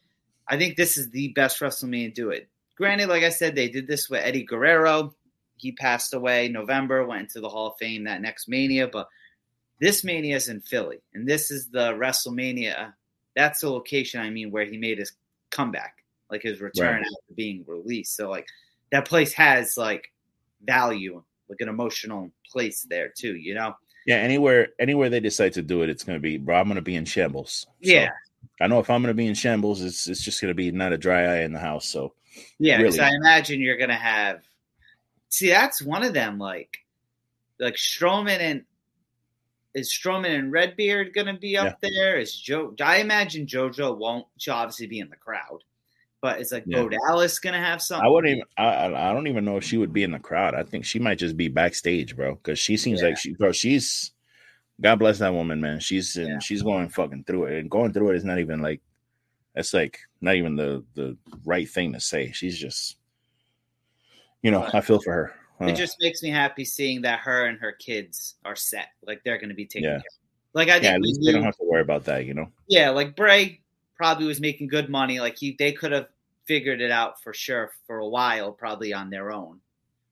I 0.48 0.58
think 0.58 0.76
this 0.78 0.98
is 0.98 1.10
the 1.10 1.30
best 1.30 1.60
WrestleMania 1.60 2.08
to 2.10 2.12
do 2.14 2.30
it. 2.30 2.50
Granted, 2.76 3.10
like 3.10 3.24
I 3.24 3.30
said, 3.30 3.56
they 3.56 3.70
did 3.70 3.88
this 3.88 4.10
with 4.10 4.22
Eddie 4.24 4.44
Guerrero. 4.44 5.16
He 5.58 5.72
passed 5.74 6.14
away 6.14 6.48
November, 6.50 7.06
went 7.06 7.22
into 7.24 7.42
the 7.42 7.50
Hall 7.50 7.68
of 7.68 7.78
Fame 7.80 8.04
that 8.06 8.22
next 8.22 8.48
Mania, 8.48 8.88
but 8.88 9.08
this 9.80 10.04
Mania 10.04 10.36
is 10.36 10.50
in 10.50 10.62
Philly, 10.62 11.00
and 11.14 11.28
this 11.28 11.52
is 11.52 11.70
the 11.70 11.94
WrestleMania. 11.94 12.94
That's 13.36 13.62
the 13.62 13.70
location, 13.70 14.20
I 14.22 14.30
mean, 14.30 14.50
where 14.52 14.66
he 14.66 14.78
made 14.78 14.98
his 14.98 15.12
comeback, 15.52 16.04
like 16.32 16.42
his 16.42 16.62
return 16.62 16.96
Right. 16.96 17.02
after 17.02 17.34
being 17.36 17.64
released. 17.68 18.16
So, 18.16 18.30
like, 18.30 18.48
that 18.92 19.06
place 19.08 19.34
has 19.34 19.78
like 19.78 20.12
value, 20.66 21.24
like 21.50 21.62
an 21.62 21.70
emotional 21.70 22.32
place 22.52 22.86
there 22.90 23.10
too. 23.16 23.36
You 23.36 23.54
know? 23.56 23.76
yeah. 24.06 24.16
Anywhere 24.18 24.70
anywhere 24.80 25.10
they 25.10 25.20
decide 25.20 25.54
to 25.54 25.62
do 25.62 25.82
it, 25.84 25.90
it's 25.90 26.04
gonna 26.04 26.20
be 26.20 26.38
bro. 26.38 26.56
I'm 26.56 26.68
gonna 26.68 26.82
be 26.82 26.96
in 26.96 27.06
shambles. 27.06 27.68
So, 27.68 27.70
Yeah, 27.82 28.10
I 28.60 28.68
know 28.68 28.80
if 28.80 28.90
I'm 28.90 29.02
gonna 29.02 29.14
be 29.14 29.28
in 29.28 29.36
shambles, 29.36 29.82
it's 29.84 30.08
it's 30.08 30.24
just 30.24 30.42
gonna 30.42 30.54
be 30.54 30.72
not 30.72 30.94
a 30.94 30.98
dry 30.98 31.24
eye 31.24 31.42
in 31.44 31.54
the 31.54 31.60
house. 31.60 31.88
So 31.90 32.14
yeah. 32.60 32.78
Because 32.78 32.98
Really. 32.98 33.10
I 33.12 33.16
imagine 33.16 33.62
you're 33.62 33.78
gonna 33.78 33.96
have. 33.96 34.42
See, 35.30 35.50
that's 35.50 35.82
one 35.82 36.04
of 36.04 36.14
them. 36.14 36.38
Like, 36.40 36.78
like 37.60 37.76
Strowman 37.76 38.40
and 38.40 38.64
is 39.74 39.92
Strowman 39.94 40.38
and 40.38 40.52
Redbeard 40.52 41.14
gonna 41.14 41.38
be 41.38 41.58
up 41.58 41.80
there? 41.82 42.18
Is 42.18 42.36
Joe? 42.36 42.74
I 42.82 42.98
imagine 42.98 43.46
JoJo 43.46 43.98
won't. 43.98 44.26
She'll 44.38 44.56
obviously 44.56 44.88
be 44.88 45.00
in 45.00 45.10
the 45.10 45.16
crowd, 45.16 45.60
but 46.22 46.40
is 46.42 46.52
like 46.52 46.64
Yeah. 46.66 46.84
Bo 46.84 46.90
Dallas 46.90 47.38
gonna 47.40 47.60
have 47.60 47.82
something? 47.82 48.06
I 48.06 48.10
wouldn't 48.10 48.32
even. 48.32 48.44
I 48.58 48.64
I 48.64 49.10
I 49.10 49.14
don't 49.14 49.28
even 49.28 49.46
know 49.46 49.58
if 49.58 49.64
she 49.64 49.78
would 49.78 49.94
be 49.94 50.04
in 50.04 50.12
the 50.12 50.20
crowd. 50.20 50.56
I 50.56 50.64
think 50.64 50.86
she 50.86 50.98
might 51.00 51.20
just 51.20 51.38
be 51.38 51.48
backstage, 51.48 52.16
bro. 52.16 52.36
Because 52.36 52.58
she 52.58 52.76
seems 52.78 53.02
Yeah. 53.02 53.10
like 53.10 53.18
she, 53.18 53.34
bro. 53.34 53.52
She's 53.52 54.12
God 54.82 54.98
bless 55.00 55.20
that 55.20 55.34
woman, 55.34 55.60
man. 55.60 55.80
She's 55.80 56.16
in, 56.18 56.28
Yeah. 56.28 56.40
she's 56.40 56.62
going 56.64 56.90
fucking 56.90 57.24
through 57.26 57.46
it, 57.48 57.60
and 57.60 57.70
going 57.70 57.94
through 57.94 58.12
it 58.12 58.16
is 58.16 58.24
not 58.26 58.40
even 58.40 58.62
like 58.62 58.82
that's 59.54 59.74
like 59.74 60.00
not 60.22 60.36
even 60.36 60.56
the 60.56 60.84
the 60.96 61.18
right 61.46 61.70
thing 61.70 61.94
to 61.94 62.00
say. 62.00 62.32
She's 62.32 62.58
just, 62.58 62.98
you 64.42 64.52
know, 64.52 64.68
I 64.74 64.82
feel 64.82 65.00
for 65.02 65.14
her. 65.14 65.34
It 65.62 65.72
Uh, 65.72 65.76
just 65.76 65.98
makes 66.00 66.22
me 66.22 66.30
happy 66.30 66.64
seeing 66.66 67.02
that 67.02 67.20
her 67.22 67.46
and 67.46 67.60
her 67.60 67.72
kids 67.72 68.36
are 68.46 68.56
set. 68.56 68.90
Like 69.06 69.24
they're 69.24 69.38
going 69.40 69.50
to 69.50 69.56
be 69.56 69.66
taken 69.66 69.84
Yeah. 69.86 69.90
care. 69.98 69.98
of. 69.98 70.04
Like 70.54 70.70
I 70.70 70.74
think 70.74 70.84
yeah, 70.86 70.94
at 70.96 71.02
least 71.02 71.22
they 71.24 71.32
don't 71.32 71.44
have 71.44 71.58
to 71.58 71.64
worry 71.64 71.82
about 71.82 72.06
that, 72.06 72.26
you 72.26 72.34
know. 72.34 72.52
yeah, 72.68 72.90
like 72.92 73.16
Bray 73.16 73.62
probably 73.96 74.26
was 74.26 74.40
making 74.40 74.68
good 74.68 74.90
money. 74.90 75.20
Like 75.20 75.38
he, 75.38 75.56
they 75.58 75.72
could 75.72 75.92
have 75.92 76.08
figured 76.46 76.82
it 76.82 76.92
out 76.92 77.22
for 77.22 77.34
sure 77.34 77.72
for 77.86 77.98
a 78.00 78.08
while, 78.08 78.52
probably 78.52 78.94
on 78.94 79.10
their 79.10 79.32
own. 79.32 79.60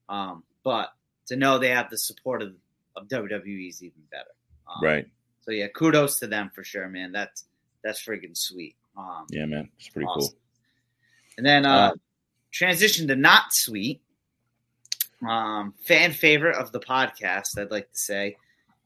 Um, 0.10 0.44
but 0.64 0.90
to 1.28 1.36
know 1.36 1.58
they 1.58 1.70
have 1.70 1.90
the 1.90 1.98
support 1.98 2.42
of, 2.42 2.54
of 2.96 3.08
WWE 3.08 3.70
is 3.70 3.82
even 3.84 4.02
better. 4.12 4.30
Um, 4.68 4.84
Right? 4.84 5.08
So 5.42 5.52
yeah, 5.52 5.68
kudos 5.68 6.20
to 6.20 6.28
them 6.28 6.52
for 6.54 6.64
sure, 6.64 6.90
man. 6.90 7.12
That's 7.12 7.46
that's 7.84 8.04
freaking 8.04 8.36
sweet. 8.36 8.76
Um, 8.98 9.26
Yeah, 9.30 9.46
man. 9.46 9.70
It's 9.78 9.90
pretty 9.90 10.08
Awesome. 10.08 10.36
And 11.38 11.46
then 11.46 11.66
uh, 11.66 11.70
Uh, 11.76 11.92
transition 12.52 13.08
to 13.10 13.16
not 13.16 13.46
sweet. 13.54 14.02
Um, 15.28 15.74
fan 15.84 16.12
favorite 16.12 16.56
of 16.56 16.72
the 16.72 16.80
podcast, 16.80 17.58
I'd 17.58 17.72
like 17.72 17.92
to 17.92 17.98
say. 17.98 18.38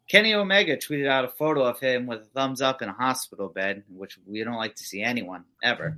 Kenny 0.08 0.34
Omega 0.34 0.76
tweeted 0.76 1.08
out 1.08 1.26
a 1.26 1.30
photo 1.30 1.64
of 1.64 1.80
him 1.80 2.08
with 2.08 2.22
a 2.22 2.26
thumbs 2.26 2.62
up 2.62 2.82
in 2.82 2.90
a 2.90 2.94
hospital 2.94 3.48
bed, 3.48 3.84
which 3.90 4.18
we 4.26 4.44
don't 4.44 4.56
like 4.56 4.76
to 4.76 4.84
see 4.84 5.04
anyone 5.04 5.44
ever. 5.64 5.98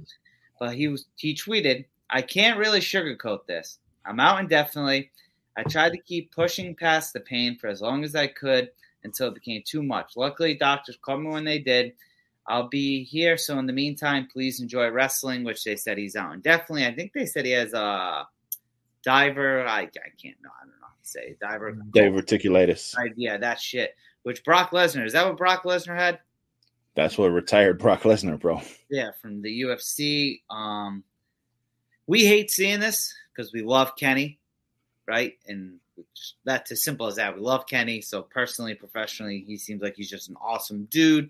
But 0.59 0.75
he 0.75 0.89
was 0.89 1.05
he 1.15 1.33
tweeted, 1.33 1.85
I 2.09 2.21
can't 2.21 2.59
really 2.59 2.81
sugarcoat 2.81 3.45
this. 3.45 3.79
I'm 4.05 4.19
out 4.19 4.41
indefinitely. 4.41 5.11
I 5.55 5.63
tried 5.63 5.93
to 5.93 5.97
keep 5.97 6.33
pushing 6.33 6.75
past 6.75 7.13
the 7.13 7.19
pain 7.21 7.57
for 7.57 7.67
as 7.67 7.81
long 7.81 8.03
as 8.03 8.15
I 8.15 8.27
could 8.27 8.69
until 9.03 9.29
it 9.29 9.35
became 9.35 9.63
too 9.65 9.81
much. 9.81 10.13
Luckily, 10.15 10.55
doctors 10.55 10.97
called 11.01 11.21
me 11.21 11.29
when 11.29 11.45
they 11.45 11.59
did. 11.59 11.93
I'll 12.47 12.67
be 12.67 13.03
here. 13.03 13.37
So 13.37 13.57
in 13.59 13.65
the 13.65 13.73
meantime, 13.73 14.27
please 14.31 14.59
enjoy 14.59 14.89
wrestling, 14.89 15.43
which 15.43 15.63
they 15.63 15.75
said 15.75 15.97
he's 15.97 16.15
out 16.15 16.33
indefinitely. 16.33 16.85
I 16.85 16.93
think 16.93 17.13
they 17.13 17.25
said 17.25 17.45
he 17.45 17.51
has 17.51 17.73
a 17.73 18.27
diver. 19.03 19.65
I, 19.65 19.81
I 19.81 19.87
can't 20.21 20.37
know. 20.41 20.49
I 20.61 20.65
don't 20.65 20.79
know 20.79 20.87
how 20.87 20.93
to 21.01 21.07
say 21.07 21.35
diver. 21.41 21.73
Diverticulitis. 21.73 22.95
I- 22.97 23.13
yeah, 23.15 23.37
that 23.37 23.59
shit. 23.59 23.95
Which 24.23 24.43
Brock 24.43 24.71
Lesnar 24.71 25.05
is 25.05 25.13
that 25.13 25.25
what 25.25 25.37
Brock 25.37 25.63
Lesnar 25.63 25.97
had? 25.97 26.19
That's 26.95 27.17
what 27.17 27.27
retired 27.27 27.79
Brock 27.79 28.01
Lesnar, 28.01 28.39
bro. 28.39 28.61
Yeah, 28.89 29.11
from 29.21 29.41
the 29.41 29.61
UFC. 29.61 30.41
Um, 30.49 31.03
we 32.05 32.25
hate 32.25 32.51
seeing 32.51 32.79
this 32.79 33.13
because 33.33 33.53
we 33.53 33.61
love 33.61 33.95
Kenny, 33.95 34.39
right? 35.07 35.37
And 35.47 35.79
that's 36.43 36.71
as 36.71 36.83
simple 36.83 37.07
as 37.07 37.15
that. 37.15 37.35
We 37.35 37.41
love 37.41 37.65
Kenny. 37.65 38.01
So 38.01 38.21
personally, 38.21 38.75
professionally, 38.75 39.43
he 39.47 39.57
seems 39.57 39.81
like 39.81 39.95
he's 39.95 40.09
just 40.09 40.29
an 40.29 40.35
awesome 40.41 40.85
dude. 40.91 41.29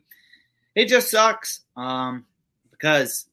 It 0.75 0.87
just 0.87 1.11
sucks 1.11 1.61
um, 1.75 2.25
because 2.71 3.27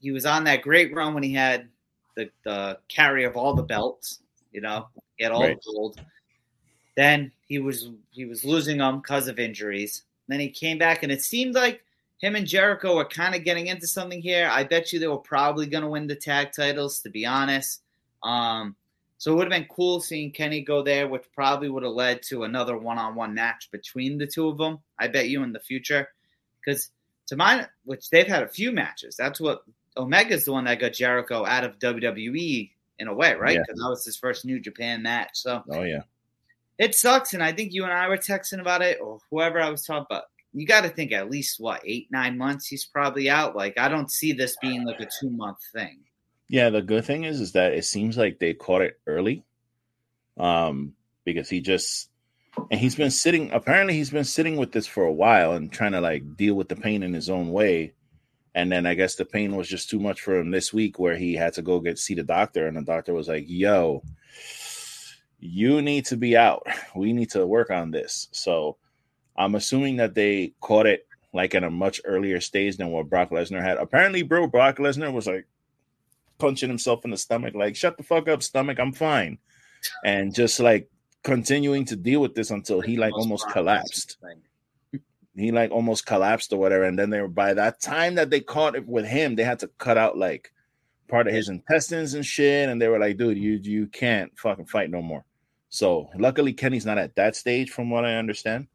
he 0.00 0.10
was 0.10 0.26
on 0.26 0.44
that 0.44 0.62
great 0.62 0.94
run 0.94 1.14
when 1.14 1.22
he 1.22 1.32
had 1.32 1.68
the, 2.16 2.30
the 2.44 2.78
carry 2.88 3.24
of 3.24 3.36
all 3.36 3.54
the 3.54 3.62
belts. 3.62 4.20
You 4.52 4.60
know, 4.60 4.88
he 5.16 5.24
had 5.24 5.32
all 5.32 5.42
Right. 5.42 5.60
the 5.62 5.72
gold. 5.72 6.00
Then 6.96 7.32
he 7.46 7.58
was 7.58 7.90
he 8.10 8.24
was 8.24 8.44
losing 8.44 8.78
them 8.78 9.00
because 9.00 9.28
of 9.28 9.38
injuries. 9.38 10.02
Then 10.28 10.40
he 10.40 10.48
came 10.48 10.78
back, 10.78 11.02
and 11.02 11.10
it 11.10 11.22
seemed 11.22 11.54
like 11.54 11.82
him 12.18 12.36
and 12.36 12.46
Jericho 12.46 12.96
were 12.96 13.04
kind 13.04 13.34
of 13.34 13.44
getting 13.44 13.68
into 13.68 13.86
something 13.86 14.20
here. 14.20 14.48
I 14.52 14.64
bet 14.64 14.92
you 14.92 14.98
they 14.98 15.06
were 15.08 15.16
probably 15.18 15.66
going 15.66 15.82
to 15.84 15.88
win 15.90 16.06
the 16.06 16.14
tag 16.14 16.52
titles, 16.52 17.00
to 17.00 17.10
be 17.10 17.24
honest. 17.24 17.82
Um, 18.22 18.76
so 19.18 19.32
it 19.32 19.36
would 19.36 19.50
have 19.52 19.58
been 19.58 19.68
cool 19.74 20.00
seeing 20.00 20.30
Kenny 20.30 20.60
go 20.62 20.82
there, 20.82 21.08
which 21.08 21.24
probably 21.34 21.68
would 21.68 21.82
have 21.82 21.92
led 21.92 22.22
to 22.24 22.44
another 22.44 22.76
one-on-one 22.76 23.34
match 23.34 23.70
between 23.70 24.18
the 24.18 24.26
two 24.26 24.48
of 24.48 24.58
them. 24.58 24.78
I 24.98 25.08
bet 25.08 25.28
you 25.28 25.42
in 25.42 25.52
the 25.52 25.60
future, 25.60 26.08
because 26.60 26.90
to 27.28 27.36
mine, 27.36 27.66
which 27.84 28.10
they've 28.10 28.26
had 28.26 28.42
a 28.42 28.48
few 28.48 28.72
matches. 28.72 29.16
That's 29.16 29.40
what 29.40 29.62
Omega's 29.96 30.44
the 30.44 30.52
one 30.52 30.64
that 30.64 30.80
got 30.80 30.92
Jericho 30.92 31.44
out 31.44 31.64
of 31.64 31.78
WWE 31.78 32.70
in 32.98 33.08
a 33.08 33.14
way, 33.14 33.34
right? 33.34 33.58
Because 33.58 33.78
yeah. 33.78 33.84
that 33.84 33.90
was 33.90 34.04
his 34.04 34.16
first 34.16 34.44
New 34.44 34.60
Japan 34.60 35.02
match. 35.02 35.30
So, 35.34 35.62
oh 35.70 35.82
yeah, 35.82 36.02
it 36.78 36.94
sucks. 36.94 37.34
And 37.34 37.42
I 37.42 37.52
think 37.52 37.72
you 37.72 37.84
and 37.84 37.92
I 37.92 38.08
were 38.08 38.16
texting 38.16 38.60
about 38.60 38.82
it, 38.82 38.98
or 39.00 39.18
whoever 39.30 39.60
I 39.60 39.70
was 39.70 39.84
talking 39.84 40.06
about. 40.10 40.24
You 40.52 40.66
got 40.66 40.80
to 40.80 40.88
think 40.88 41.12
at 41.12 41.30
least 41.30 41.60
what 41.60 41.80
eight, 41.84 42.08
nine 42.10 42.36
months. 42.36 42.66
He's 42.66 42.84
probably 42.84 43.30
out. 43.30 43.54
Like 43.54 43.78
I 43.78 43.88
don't 43.88 44.10
see 44.10 44.32
this 44.32 44.56
being 44.60 44.84
like 44.84 45.00
a 45.00 45.06
two 45.20 45.30
month 45.30 45.58
thing. 45.72 46.00
Yeah, 46.48 46.70
the 46.70 46.82
good 46.82 47.04
thing 47.04 47.24
is, 47.24 47.40
is 47.40 47.52
that 47.52 47.72
it 47.72 47.84
seems 47.84 48.16
like 48.16 48.40
they 48.40 48.54
caught 48.54 48.82
it 48.82 48.98
early, 49.06 49.44
um, 50.36 50.94
because 51.24 51.48
he 51.48 51.60
just 51.60 52.10
and 52.70 52.80
he's 52.80 52.96
been 52.96 53.10
sitting. 53.10 53.52
Apparently, 53.52 53.94
he's 53.94 54.10
been 54.10 54.24
sitting 54.24 54.56
with 54.56 54.72
this 54.72 54.86
for 54.86 55.04
a 55.04 55.12
while 55.12 55.52
and 55.52 55.72
trying 55.72 55.92
to 55.92 56.00
like 56.00 56.36
deal 56.36 56.54
with 56.54 56.68
the 56.68 56.76
pain 56.76 57.02
in 57.02 57.12
his 57.12 57.30
own 57.30 57.50
way. 57.50 57.92
And 58.54 58.70
then 58.70 58.86
I 58.86 58.94
guess 58.94 59.14
the 59.14 59.24
pain 59.24 59.54
was 59.54 59.68
just 59.68 59.90
too 59.90 60.00
much 60.00 60.20
for 60.20 60.38
him 60.38 60.50
this 60.50 60.72
week, 60.72 60.98
where 60.98 61.16
he 61.16 61.34
had 61.34 61.52
to 61.54 61.62
go 61.62 61.80
get 61.80 61.98
see 61.98 62.14
the 62.14 62.24
doctor, 62.24 62.66
and 62.66 62.76
the 62.76 62.82
doctor 62.82 63.14
was 63.14 63.28
like, 63.28 63.44
"Yo, 63.46 64.02
you 65.38 65.80
need 65.82 66.04
to 66.06 66.16
be 66.16 66.36
out. 66.36 66.66
We 66.96 67.12
need 67.12 67.30
to 67.30 67.46
work 67.46 67.70
on 67.70 67.90
this." 67.90 68.28
So 68.32 68.76
I'm 69.36 69.54
assuming 69.54 69.96
that 69.96 70.14
they 70.14 70.52
caught 70.60 70.86
it 70.86 71.06
like 71.32 71.54
at 71.54 71.64
a 71.64 71.70
much 71.70 72.00
earlier 72.04 72.40
stage 72.40 72.76
than 72.76 72.90
what 72.90 73.08
Brock 73.08 73.30
Lesnar 73.30 73.62
had. 73.62 73.78
Apparently, 73.78 74.22
bro, 74.22 74.46
Brock 74.46 74.78
Lesnar 74.78 75.12
was 75.12 75.26
like 75.26 75.46
punching 76.38 76.68
himself 76.68 77.04
in 77.04 77.10
the 77.12 77.16
stomach, 77.16 77.54
like, 77.54 77.76
shut 77.76 77.96
the 77.96 78.02
fuck 78.02 78.28
up, 78.28 78.42
stomach, 78.42 78.80
I'm 78.80 78.92
fine. 78.92 79.38
And 80.04 80.34
just 80.34 80.58
like 80.58 80.90
continuing 81.22 81.84
to 81.84 81.96
deal 81.96 82.20
with 82.20 82.34
this 82.34 82.50
until 82.50 82.80
he 82.80 82.96
like 82.96 83.12
almost 83.12 83.48
collapsed. 83.50 84.16
He 85.36 85.52
like 85.52 85.70
almost 85.70 86.06
collapsed 86.06 86.52
or 86.52 86.58
whatever. 86.58 86.84
And 86.84 86.98
then 86.98 87.10
they 87.10 87.20
were 87.20 87.28
by 87.28 87.54
that 87.54 87.80
time 87.80 88.16
that 88.16 88.30
they 88.30 88.40
caught 88.40 88.74
it 88.74 88.86
with 88.86 89.06
him, 89.06 89.36
they 89.36 89.44
had 89.44 89.60
to 89.60 89.68
cut 89.78 89.96
out 89.96 90.18
like 90.18 90.52
part 91.08 91.26
of 91.26 91.34
his 91.34 91.48
intestines 91.48 92.14
and 92.14 92.26
shit. 92.26 92.68
And 92.68 92.80
they 92.80 92.88
were 92.88 92.98
like, 92.98 93.16
dude, 93.16 93.38
you 93.38 93.60
you 93.62 93.86
can't 93.86 94.36
fucking 94.38 94.66
fight 94.66 94.90
no 94.90 95.02
more. 95.02 95.24
So 95.68 96.10
luckily 96.18 96.52
Kenny's 96.52 96.86
not 96.86 96.98
at 96.98 97.14
that 97.16 97.36
stage, 97.36 97.70
from 97.70 97.90
what 97.90 98.04
I 98.04 98.16
understand. 98.16 98.66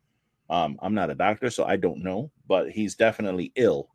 Um, 0.49 0.77
I'm 0.81 0.93
not 0.93 1.09
a 1.09 1.15
doctor, 1.15 1.49
so 1.49 1.65
I 1.65 1.75
don't 1.75 2.03
know, 2.03 2.31
but 2.47 2.69
he's 2.69 2.95
definitely 2.95 3.51
ill. 3.55 3.89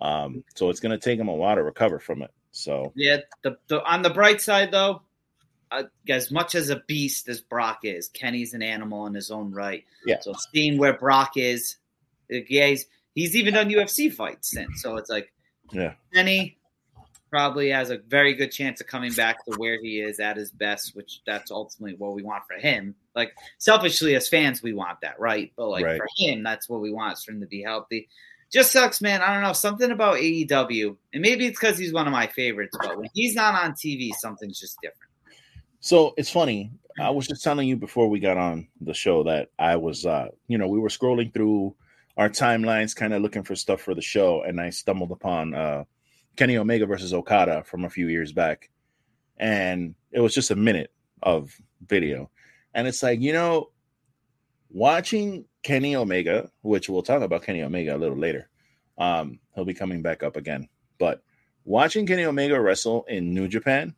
Um, 0.00 0.42
so 0.54 0.70
it's 0.70 0.80
gonna 0.80 0.98
take 0.98 1.18
him 1.18 1.28
a 1.28 1.34
while 1.34 1.54
to 1.54 1.62
recover 1.62 1.98
from 2.00 2.22
it. 2.22 2.30
So 2.50 2.92
yeah, 2.96 3.18
the, 3.42 3.56
the 3.68 3.82
on 3.84 4.02
the 4.02 4.10
bright 4.10 4.40
side 4.40 4.72
though, 4.72 5.02
uh, 5.70 5.84
as 6.08 6.30
much 6.30 6.54
as 6.54 6.70
a 6.70 6.82
beast 6.86 7.28
as 7.28 7.40
Brock 7.40 7.80
is, 7.84 8.08
Kenny's 8.08 8.54
an 8.54 8.62
animal 8.62 9.06
in 9.06 9.14
his 9.14 9.30
own 9.30 9.52
right. 9.52 9.84
Yeah. 10.04 10.20
So 10.20 10.34
seeing 10.52 10.78
where 10.78 10.92
Brock 10.92 11.32
is, 11.36 11.76
yeah, 12.28 12.68
he's, 12.68 12.86
he's 13.14 13.36
even 13.36 13.54
done 13.54 13.68
UFC 13.68 14.12
fights 14.12 14.50
since. 14.50 14.82
So 14.82 14.96
it's 14.96 15.10
like, 15.10 15.32
yeah, 15.72 15.94
Kenny 16.12 16.58
probably 17.32 17.70
has 17.70 17.88
a 17.88 17.96
very 17.96 18.34
good 18.34 18.52
chance 18.52 18.80
of 18.82 18.86
coming 18.86 19.10
back 19.14 19.42
to 19.46 19.52
where 19.56 19.80
he 19.80 20.00
is 20.00 20.20
at 20.20 20.36
his 20.36 20.50
best, 20.50 20.94
which 20.94 21.22
that's 21.26 21.50
ultimately 21.50 21.96
what 21.96 22.14
we 22.14 22.22
want 22.22 22.44
for 22.46 22.60
him. 22.60 22.94
Like 23.16 23.32
selfishly 23.56 24.14
as 24.14 24.28
fans, 24.28 24.62
we 24.62 24.74
want 24.74 25.00
that, 25.00 25.18
right? 25.18 25.50
But 25.56 25.68
like 25.68 25.84
right. 25.84 25.96
for 25.96 26.06
him, 26.18 26.42
that's 26.42 26.68
what 26.68 26.82
we 26.82 26.92
want 26.92 27.18
for 27.18 27.32
him 27.32 27.40
to 27.40 27.46
be 27.46 27.62
healthy. 27.62 28.08
Just 28.52 28.70
sucks, 28.70 29.00
man. 29.00 29.22
I 29.22 29.32
don't 29.32 29.42
know 29.42 29.54
something 29.54 29.90
about 29.90 30.16
AEW, 30.16 30.94
and 31.14 31.22
maybe 31.22 31.46
it's 31.46 31.58
because 31.58 31.78
he's 31.78 31.94
one 31.94 32.06
of 32.06 32.12
my 32.12 32.26
favorites. 32.26 32.76
But 32.78 32.98
when 32.98 33.08
he's 33.14 33.34
not 33.34 33.54
on 33.54 33.72
TV, 33.72 34.12
something's 34.12 34.60
just 34.60 34.76
different. 34.82 35.10
So 35.80 36.12
it's 36.18 36.30
funny. 36.30 36.70
I 37.00 37.08
was 37.08 37.26
just 37.26 37.42
telling 37.42 37.66
you 37.66 37.76
before 37.76 38.10
we 38.10 38.20
got 38.20 38.36
on 38.36 38.68
the 38.82 38.92
show 38.92 39.22
that 39.24 39.48
I 39.58 39.76
was, 39.76 40.04
uh, 40.04 40.28
you 40.48 40.58
know, 40.58 40.68
we 40.68 40.78
were 40.78 40.90
scrolling 40.90 41.32
through 41.32 41.74
our 42.16 42.28
timelines, 42.28 42.94
kind 42.94 43.14
of 43.14 43.22
looking 43.22 43.42
for 43.42 43.54
stuff 43.54 43.80
for 43.80 43.94
the 43.94 44.02
show, 44.02 44.42
and 44.42 44.60
I 44.60 44.70
stumbled 44.70 45.12
upon 45.12 45.54
uh, 45.54 45.84
Kenny 46.36 46.56
Omega 46.56 46.86
versus 46.86 47.14
Okada 47.14 47.62
from 47.64 47.84
a 47.84 47.90
few 47.90 48.08
years 48.08 48.32
back, 48.32 48.70
and 49.38 49.94
it 50.10 50.20
was 50.20 50.34
just 50.34 50.50
a 50.50 50.56
minute 50.56 50.92
of 51.22 51.54
video, 51.86 52.30
and 52.74 52.86
it's 52.86 53.02
like 53.02 53.20
you 53.20 53.32
know, 53.32 53.70
watching 54.70 55.46
Kenny 55.62 55.96
Omega, 55.96 56.50
which 56.62 56.88
we'll 56.88 57.02
talk 57.02 57.22
about 57.22 57.44
Kenny 57.44 57.62
Omega 57.62 57.96
a 57.96 57.98
little 57.98 58.18
later. 58.18 58.48
Um, 58.98 59.40
he'll 59.54 59.64
be 59.64 59.74
coming 59.74 60.02
back 60.02 60.22
up 60.22 60.36
again, 60.36 60.68
but 60.98 61.22
watching 61.64 62.06
Kenny 62.06 62.24
Omega 62.24 62.60
wrestle 62.60 63.04
in 63.08 63.32
New 63.32 63.48
Japan, 63.48 63.94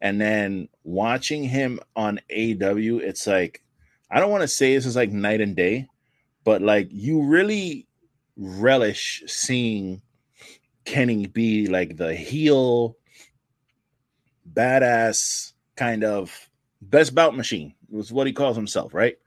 and 0.00 0.20
then 0.20 0.68
watching 0.84 1.42
him 1.42 1.80
on 1.96 2.18
AW, 2.30 3.00
it's 3.02 3.26
like 3.26 3.62
I 4.10 4.20
don't 4.20 4.30
want 4.30 4.42
to 4.42 4.48
say 4.48 4.74
this 4.74 4.86
is 4.86 4.96
like 4.96 5.10
night 5.10 5.40
and 5.40 5.56
day, 5.56 5.88
but 6.48 6.62
like 6.62 6.88
you 6.90 7.20
really 7.24 7.86
relish 8.38 9.22
seeing 9.26 10.00
Kenny 10.86 11.26
be 11.26 11.66
like 11.66 11.98
the 11.98 12.14
heel, 12.14 12.96
badass 14.50 15.52
kind 15.76 16.04
of 16.04 16.48
best 16.80 17.14
bout 17.14 17.36
machine 17.36 17.74
was 17.90 18.10
what 18.10 18.26
he 18.26 18.32
calls 18.32 18.56
himself, 18.56 18.94
right? 18.94 19.18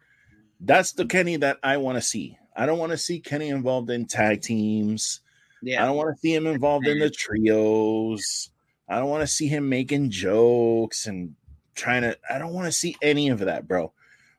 That's 0.62 0.94
the 0.94 1.06
Kenny 1.06 1.36
that 1.36 1.60
I 1.62 1.78
want 1.78 2.00
to 2.00 2.02
see. 2.02 2.40
I 2.56 2.66
don't 2.66 2.80
want 2.80 2.92
to 2.92 2.98
see 2.98 3.20
Kenny 3.20 3.50
involved 3.50 3.92
in 3.92 4.08
tag 4.08 4.42
teams. 4.42 5.20
Yeah. 5.62 5.84
I 5.84 5.86
don't 5.86 5.98
want 5.98 6.16
to 6.16 6.20
see 6.20 6.34
him 6.34 6.48
involved 6.48 6.88
in 6.88 6.98
the 6.98 7.12
trios. 7.12 8.50
I 8.90 8.98
don't 8.98 9.12
want 9.12 9.22
to 9.22 9.28
see 9.28 9.46
him 9.46 9.70
making 9.70 10.10
jokes 10.10 11.06
and 11.06 11.36
trying 11.76 12.02
to 12.02 12.18
I 12.28 12.40
don't 12.40 12.54
want 12.54 12.66
to 12.66 12.72
see 12.72 12.96
any 13.00 13.30
of 13.30 13.38
that, 13.42 13.68
bro. 13.68 13.94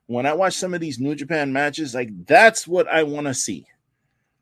When 0.07 0.25
I 0.25 0.33
watch 0.33 0.53
some 0.53 0.73
of 0.73 0.81
these 0.81 0.99
New 0.99 1.15
Japan 1.15 1.53
matches, 1.53 1.95
like 1.95 2.09
that's 2.25 2.67
what 2.67 2.87
I 2.87 3.03
want 3.03 3.27
to 3.27 3.33
see. 3.33 3.65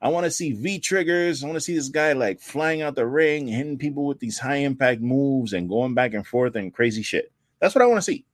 I 0.01 0.09
want 0.09 0.23
to 0.23 0.31
see 0.31 0.53
V 0.53 0.79
triggers. 0.79 1.43
I 1.43 1.47
want 1.47 1.57
to 1.57 1.61
see 1.61 1.75
this 1.75 1.89
guy 1.89 2.13
like 2.13 2.39
flying 2.41 2.81
out 2.81 2.95
the 2.95 3.05
ring, 3.05 3.47
hitting 3.47 3.77
people 3.77 4.05
with 4.05 4.19
these 4.19 4.39
high 4.39 4.57
impact 4.57 5.01
moves 5.01 5.53
and 5.53 5.69
going 5.69 5.93
back 5.93 6.13
and 6.13 6.25
forth 6.25 6.55
and 6.55 6.73
crazy 6.73 7.03
shit. 7.03 7.31
That's 7.59 7.75
what 7.75 7.83
I 7.83 7.87
want 7.87 7.99
to 7.99 8.01
see. 8.01 8.25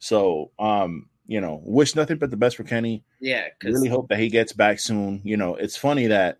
So, 0.00 0.50
um, 0.58 1.08
you 1.26 1.40
know, 1.40 1.60
wish 1.64 1.94
nothing 1.94 2.18
but 2.18 2.30
the 2.30 2.36
best 2.36 2.56
for 2.56 2.64
Kenny. 2.64 3.04
Yeah, 3.20 3.46
really 3.62 3.88
hope 3.88 4.08
that 4.08 4.18
he 4.18 4.28
gets 4.28 4.52
back 4.52 4.80
soon. 4.80 5.20
You 5.24 5.36
know, 5.36 5.54
it's 5.54 5.76
funny 5.76 6.08
that 6.08 6.38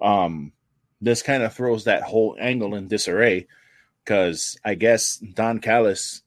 um 0.00 0.52
this 1.00 1.22
kind 1.22 1.42
of 1.42 1.52
throws 1.52 1.84
that 1.84 2.02
whole 2.02 2.36
angle 2.40 2.74
in 2.74 2.88
disarray 2.88 3.46
because 4.02 4.56
I 4.64 4.74
guess 4.74 5.16
Don 5.16 5.58
Callis 5.58 6.22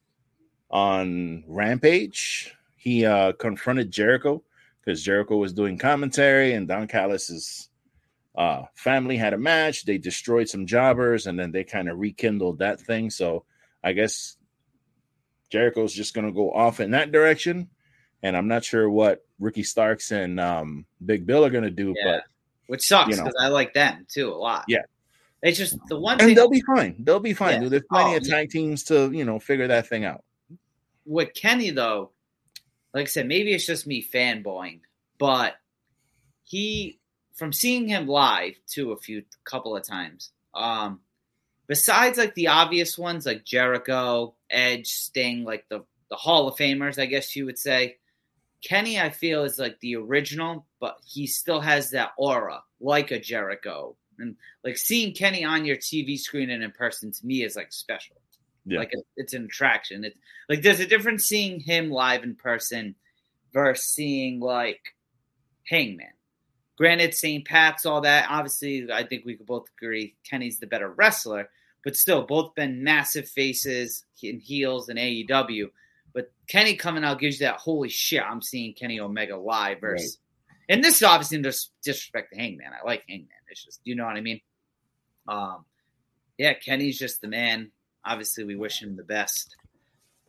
on 0.69 1.43
Rampage 1.47 2.55
he 2.87 3.05
uh 3.05 3.33
confronted 3.33 3.91
Jericho 3.91 4.43
because 4.79 5.03
Jericho 5.03 5.35
was 5.35 5.51
doing 5.51 5.77
commentary 5.77 6.53
and 6.53 6.65
Don 6.65 6.87
Callis's 6.87 7.69
uh, 8.37 8.63
family 8.73 9.17
had 9.17 9.33
a 9.33 9.37
match. 9.37 9.83
They 9.83 9.97
destroyed 9.97 10.47
some 10.47 10.65
jobbers 10.65 11.27
and 11.27 11.37
then 11.37 11.51
they 11.51 11.65
kind 11.65 11.89
of 11.89 11.99
rekindled 11.99 12.59
that 12.59 12.79
thing. 12.79 13.09
So 13.09 13.43
I 13.83 13.91
guess 13.91 14.37
Jericho's 15.49 15.93
just 15.93 16.13
going 16.13 16.27
to 16.27 16.31
go 16.33 16.53
off 16.53 16.79
in 16.79 16.91
that 16.91 17.11
direction. 17.11 17.67
And 18.23 18.37
I'm 18.37 18.47
not 18.47 18.63
sure 18.63 18.89
what 18.89 19.25
Ricky 19.39 19.63
Starks 19.63 20.11
and 20.11 20.39
um, 20.39 20.85
Big 21.05 21.25
Bill 21.25 21.43
are 21.43 21.49
going 21.49 21.65
to 21.65 21.69
do, 21.69 21.93
yeah. 21.97 22.19
but 22.19 22.23
which 22.67 22.87
sucks 22.87 23.07
because 23.07 23.17
you 23.17 23.25
know. 23.25 23.45
I 23.45 23.49
like 23.49 23.73
them 23.73 24.05
too 24.09 24.31
a 24.31 24.35
lot. 24.35 24.63
Yeah. 24.69 24.83
It's 25.41 25.57
just 25.57 25.77
the 25.89 25.99
one 25.99 26.21
and 26.21 26.37
they'll 26.37 26.49
be 26.49 26.61
fine. 26.61 26.95
They'll 26.99 27.19
be 27.19 27.33
fine. 27.33 27.61
Yeah. 27.61 27.69
There's 27.69 27.83
plenty 27.89 28.13
oh, 28.13 28.17
of 28.17 28.23
tag 28.23 28.47
yeah. 28.53 28.59
teams 28.61 28.85
to, 28.85 29.11
you 29.11 29.25
know, 29.25 29.37
figure 29.39 29.67
that 29.67 29.87
thing 29.87 30.05
out. 30.05 30.23
With 31.05 31.33
Kenny 31.33 31.71
though, 31.71 32.11
like 32.93 33.03
I 33.03 33.09
said, 33.09 33.27
maybe 33.27 33.53
it's 33.53 33.65
just 33.65 33.87
me 33.87 34.03
fanboying, 34.03 34.81
but 35.19 35.55
he 36.43 36.99
from 37.35 37.53
seeing 37.53 37.87
him 37.87 38.07
live 38.07 38.55
too 38.67 38.91
a 38.91 38.97
few 38.97 39.23
couple 39.45 39.75
of 39.75 39.83
times. 39.83 40.31
Um, 40.53 41.01
besides 41.67 42.17
like 42.17 42.33
the 42.33 42.47
obvious 42.47 42.97
ones 42.97 43.25
like 43.25 43.45
Jericho, 43.45 44.35
Edge, 44.49 44.87
Sting, 44.87 45.43
like 45.43 45.65
the 45.69 45.85
the 46.09 46.15
Hall 46.15 46.47
of 46.47 46.55
Famers, 46.55 46.99
I 46.99 47.05
guess 47.05 47.35
you 47.35 47.45
would 47.45 47.59
say. 47.59 47.97
Kenny, 48.63 48.99
I 48.99 49.09
feel, 49.09 49.43
is 49.43 49.59
like 49.59 49.79
the 49.79 49.97
original, 49.97 50.65
but 50.79 50.97
he 51.05 51.27
still 51.27 51.61
has 51.61 51.91
that 51.91 52.11
aura 52.17 52.63
like 52.79 53.11
a 53.11 53.19
Jericho. 53.19 53.95
And 54.19 54.35
like 54.63 54.77
seeing 54.77 55.13
Kenny 55.13 55.43
on 55.43 55.65
your 55.65 55.75
TV 55.75 56.17
screen 56.17 56.49
and 56.49 56.63
in 56.63 56.71
person 56.71 57.11
to 57.11 57.25
me 57.25 57.43
is 57.43 57.55
like 57.55 57.71
special. 57.71 58.17
Yeah. 58.67 58.79
Like 58.79 58.91
it's 59.15 59.33
an 59.33 59.45
attraction. 59.45 60.03
It's 60.03 60.17
like 60.49 60.61
there's 60.61 60.81
a 60.81 60.85
difference 60.85 61.23
seeing 61.23 61.61
him 61.61 61.89
live 61.89 62.23
in 62.23 62.35
person 62.35 62.95
versus 63.53 63.85
seeing 63.85 64.41
like 64.41 64.81
Hangman. 65.65 66.11
Granted, 66.77 67.15
St. 67.15 67.45
Pat's, 67.45 67.85
all 67.85 68.01
that. 68.01 68.27
Obviously, 68.29 68.91
I 68.91 69.03
think 69.03 69.25
we 69.25 69.35
could 69.35 69.47
both 69.47 69.67
agree 69.77 70.15
Kenny's 70.29 70.59
the 70.59 70.67
better 70.67 70.89
wrestler, 70.89 71.49
but 71.83 71.95
still, 71.95 72.23
both 72.23 72.53
been 72.55 72.83
massive 72.83 73.27
faces 73.27 74.05
and 74.21 74.41
heels 74.41 74.89
in 74.89 74.97
AEW. 74.97 75.69
But 76.13 76.31
Kenny 76.47 76.75
coming 76.75 77.03
out 77.03 77.19
gives 77.19 77.39
you 77.39 77.47
that 77.47 77.57
holy 77.57 77.89
shit. 77.89 78.21
I'm 78.21 78.41
seeing 78.41 78.73
Kenny 78.73 78.99
Omega 78.99 79.37
live 79.37 79.79
versus, 79.79 80.19
right. 80.49 80.75
and 80.75 80.83
this 80.83 80.97
is 80.97 81.03
obviously 81.03 81.41
just 81.41 81.71
disrespect 81.83 82.33
to 82.33 82.39
Hangman. 82.39 82.71
I 82.73 82.85
like 82.85 83.03
Hangman. 83.07 83.29
It's 83.49 83.63
just 83.63 83.79
you 83.83 83.95
know 83.95 84.05
what 84.05 84.17
I 84.17 84.21
mean. 84.21 84.41
Um, 85.27 85.65
yeah, 86.37 86.53
Kenny's 86.53 86.99
just 86.99 87.21
the 87.21 87.27
man. 87.27 87.71
Obviously, 88.07 88.45
we 88.45 88.55
wish 88.55 88.81
him 88.81 88.95
the 88.95 89.03
best. 89.03 89.55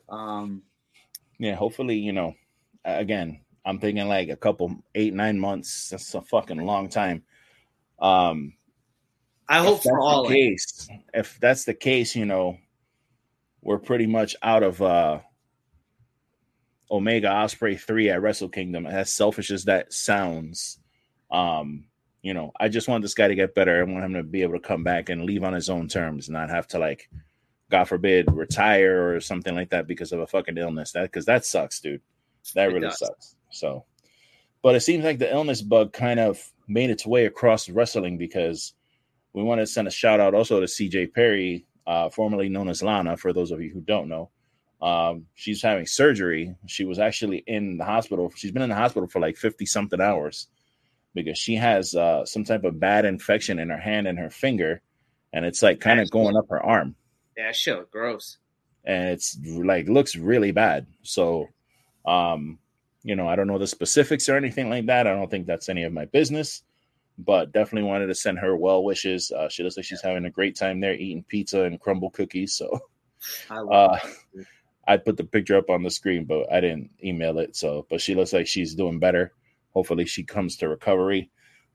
Um, 0.08 0.62
yeah, 1.38 1.54
hopefully, 1.54 1.96
you 1.96 2.12
know, 2.12 2.34
again, 2.84 3.40
I'm 3.64 3.78
thinking 3.78 4.08
like 4.08 4.30
a 4.30 4.36
couple 4.36 4.82
eight 4.94 5.14
nine 5.14 5.38
months. 5.38 5.90
That's 5.90 6.14
a 6.14 6.22
fucking 6.22 6.64
long 6.64 6.88
time. 6.88 7.22
Um, 8.00 8.54
I 9.48 9.58
hope 9.58 9.82
for 9.82 10.00
all 10.00 10.26
case. 10.26 10.88
If 11.14 11.38
that's 11.40 11.64
the 11.64 11.74
case, 11.74 12.16
you 12.16 12.26
know, 12.26 12.58
we're 13.62 13.78
pretty 13.78 14.06
much 14.06 14.34
out 14.42 14.62
of 14.62 14.82
uh 14.82 15.20
Omega 16.90 17.30
Osprey 17.30 17.76
three 17.76 18.10
at 18.10 18.20
Wrestle 18.20 18.48
Kingdom. 18.48 18.86
As 18.86 19.12
selfish 19.12 19.50
as 19.50 19.64
that 19.64 19.92
sounds, 19.92 20.78
um, 21.30 21.84
you 22.22 22.34
know, 22.34 22.50
I 22.58 22.68
just 22.68 22.88
want 22.88 23.02
this 23.02 23.14
guy 23.14 23.28
to 23.28 23.34
get 23.34 23.54
better. 23.54 23.78
I 23.78 23.82
want 23.84 24.04
him 24.04 24.14
to 24.14 24.22
be 24.22 24.42
able 24.42 24.54
to 24.54 24.60
come 24.60 24.84
back 24.84 25.08
and 25.08 25.24
leave 25.24 25.44
on 25.44 25.52
his 25.52 25.70
own 25.70 25.88
terms, 25.88 26.28
not 26.28 26.50
have 26.50 26.66
to 26.68 26.78
like, 26.78 27.08
God 27.70 27.84
forbid, 27.84 28.32
retire 28.32 29.14
or 29.14 29.20
something 29.20 29.54
like 29.54 29.70
that 29.70 29.86
because 29.86 30.12
of 30.12 30.20
a 30.20 30.26
fucking 30.26 30.56
illness. 30.56 30.92
That 30.92 31.02
because 31.02 31.26
that 31.26 31.44
sucks, 31.44 31.80
dude. 31.80 32.00
That 32.54 32.70
it 32.70 32.74
really 32.74 32.88
does. 32.88 32.98
sucks. 32.98 33.36
So, 33.50 33.84
but 34.62 34.74
it 34.74 34.80
seems 34.80 35.04
like 35.04 35.18
the 35.18 35.32
illness 35.32 35.62
bug 35.62 35.92
kind 35.92 36.18
of 36.20 36.42
made 36.66 36.90
its 36.90 37.06
way 37.06 37.26
across 37.26 37.68
wrestling 37.68 38.16
because 38.18 38.74
we 39.32 39.42
want 39.42 39.60
to 39.60 39.66
send 39.66 39.88
a 39.88 39.90
shout 39.90 40.20
out 40.20 40.34
also 40.34 40.60
to 40.60 40.66
CJ 40.66 41.12
Perry, 41.12 41.66
uh, 41.86 42.08
formerly 42.08 42.48
known 42.48 42.68
as 42.68 42.82
Lana, 42.82 43.16
for 43.16 43.32
those 43.32 43.50
of 43.50 43.60
you 43.60 43.70
who 43.70 43.80
don't 43.80 44.08
know. 44.08 44.30
Um, 44.80 45.26
she's 45.34 45.62
having 45.62 45.86
surgery. 45.86 46.54
She 46.66 46.84
was 46.84 46.98
actually 46.98 47.42
in 47.46 47.78
the 47.78 47.84
hospital. 47.84 48.32
She's 48.34 48.52
been 48.52 48.62
in 48.62 48.68
the 48.70 48.76
hospital 48.76 49.08
for 49.08 49.20
like 49.20 49.36
50 49.36 49.66
something 49.66 50.00
hours 50.00 50.46
because 51.14 51.36
she 51.36 51.56
has 51.56 51.94
uh, 51.94 52.24
some 52.24 52.44
type 52.44 52.64
of 52.64 52.78
bad 52.78 53.04
infection 53.04 53.58
in 53.58 53.70
her 53.70 53.78
hand 53.78 54.06
and 54.06 54.18
her 54.18 54.30
finger, 54.30 54.80
and 55.32 55.44
it's 55.44 55.62
like 55.62 55.80
kind 55.80 56.00
of 56.00 56.10
going 56.10 56.36
up 56.36 56.48
her 56.48 56.64
arm. 56.64 56.94
Yeah, 57.38 57.52
sure, 57.52 57.86
gross. 57.92 58.38
And 58.84 59.10
it's 59.10 59.38
like 59.44 59.88
looks 59.88 60.16
really 60.16 60.50
bad. 60.50 60.88
So, 61.04 61.46
um, 62.04 62.58
you 63.04 63.14
know, 63.14 63.28
I 63.28 63.36
don't 63.36 63.46
know 63.46 63.58
the 63.58 63.66
specifics 63.68 64.28
or 64.28 64.36
anything 64.36 64.68
like 64.68 64.86
that. 64.86 65.06
I 65.06 65.14
don't 65.14 65.30
think 65.30 65.46
that's 65.46 65.68
any 65.68 65.84
of 65.84 65.92
my 65.92 66.06
business, 66.06 66.64
but 67.16 67.52
definitely 67.52 67.88
wanted 67.88 68.08
to 68.08 68.14
send 68.16 68.40
her 68.40 68.56
well 68.56 68.82
wishes. 68.82 69.30
Uh, 69.30 69.48
she 69.48 69.62
looks 69.62 69.76
like 69.76 69.86
she's 69.86 70.02
having 70.02 70.24
a 70.24 70.30
great 70.30 70.56
time 70.56 70.80
there 70.80 70.94
eating 70.94 71.24
pizza 71.28 71.62
and 71.62 71.80
Crumbl 71.80 72.12
cookies. 72.12 72.54
So, 72.54 72.80
uh, 73.50 73.98
I 74.88 74.96
put 74.96 75.16
the 75.16 75.24
picture 75.24 75.56
up 75.56 75.70
on 75.70 75.84
the 75.84 75.90
screen, 75.90 76.24
but 76.24 76.52
I 76.52 76.60
didn't 76.60 76.90
email 77.04 77.38
it. 77.38 77.54
So, 77.54 77.86
but 77.88 78.00
she 78.00 78.16
looks 78.16 78.32
like 78.32 78.48
she's 78.48 78.74
doing 78.74 78.98
better. 78.98 79.32
Hopefully, 79.74 80.06
she 80.06 80.24
comes 80.24 80.56
to 80.56 80.68
recovery. 80.68 81.30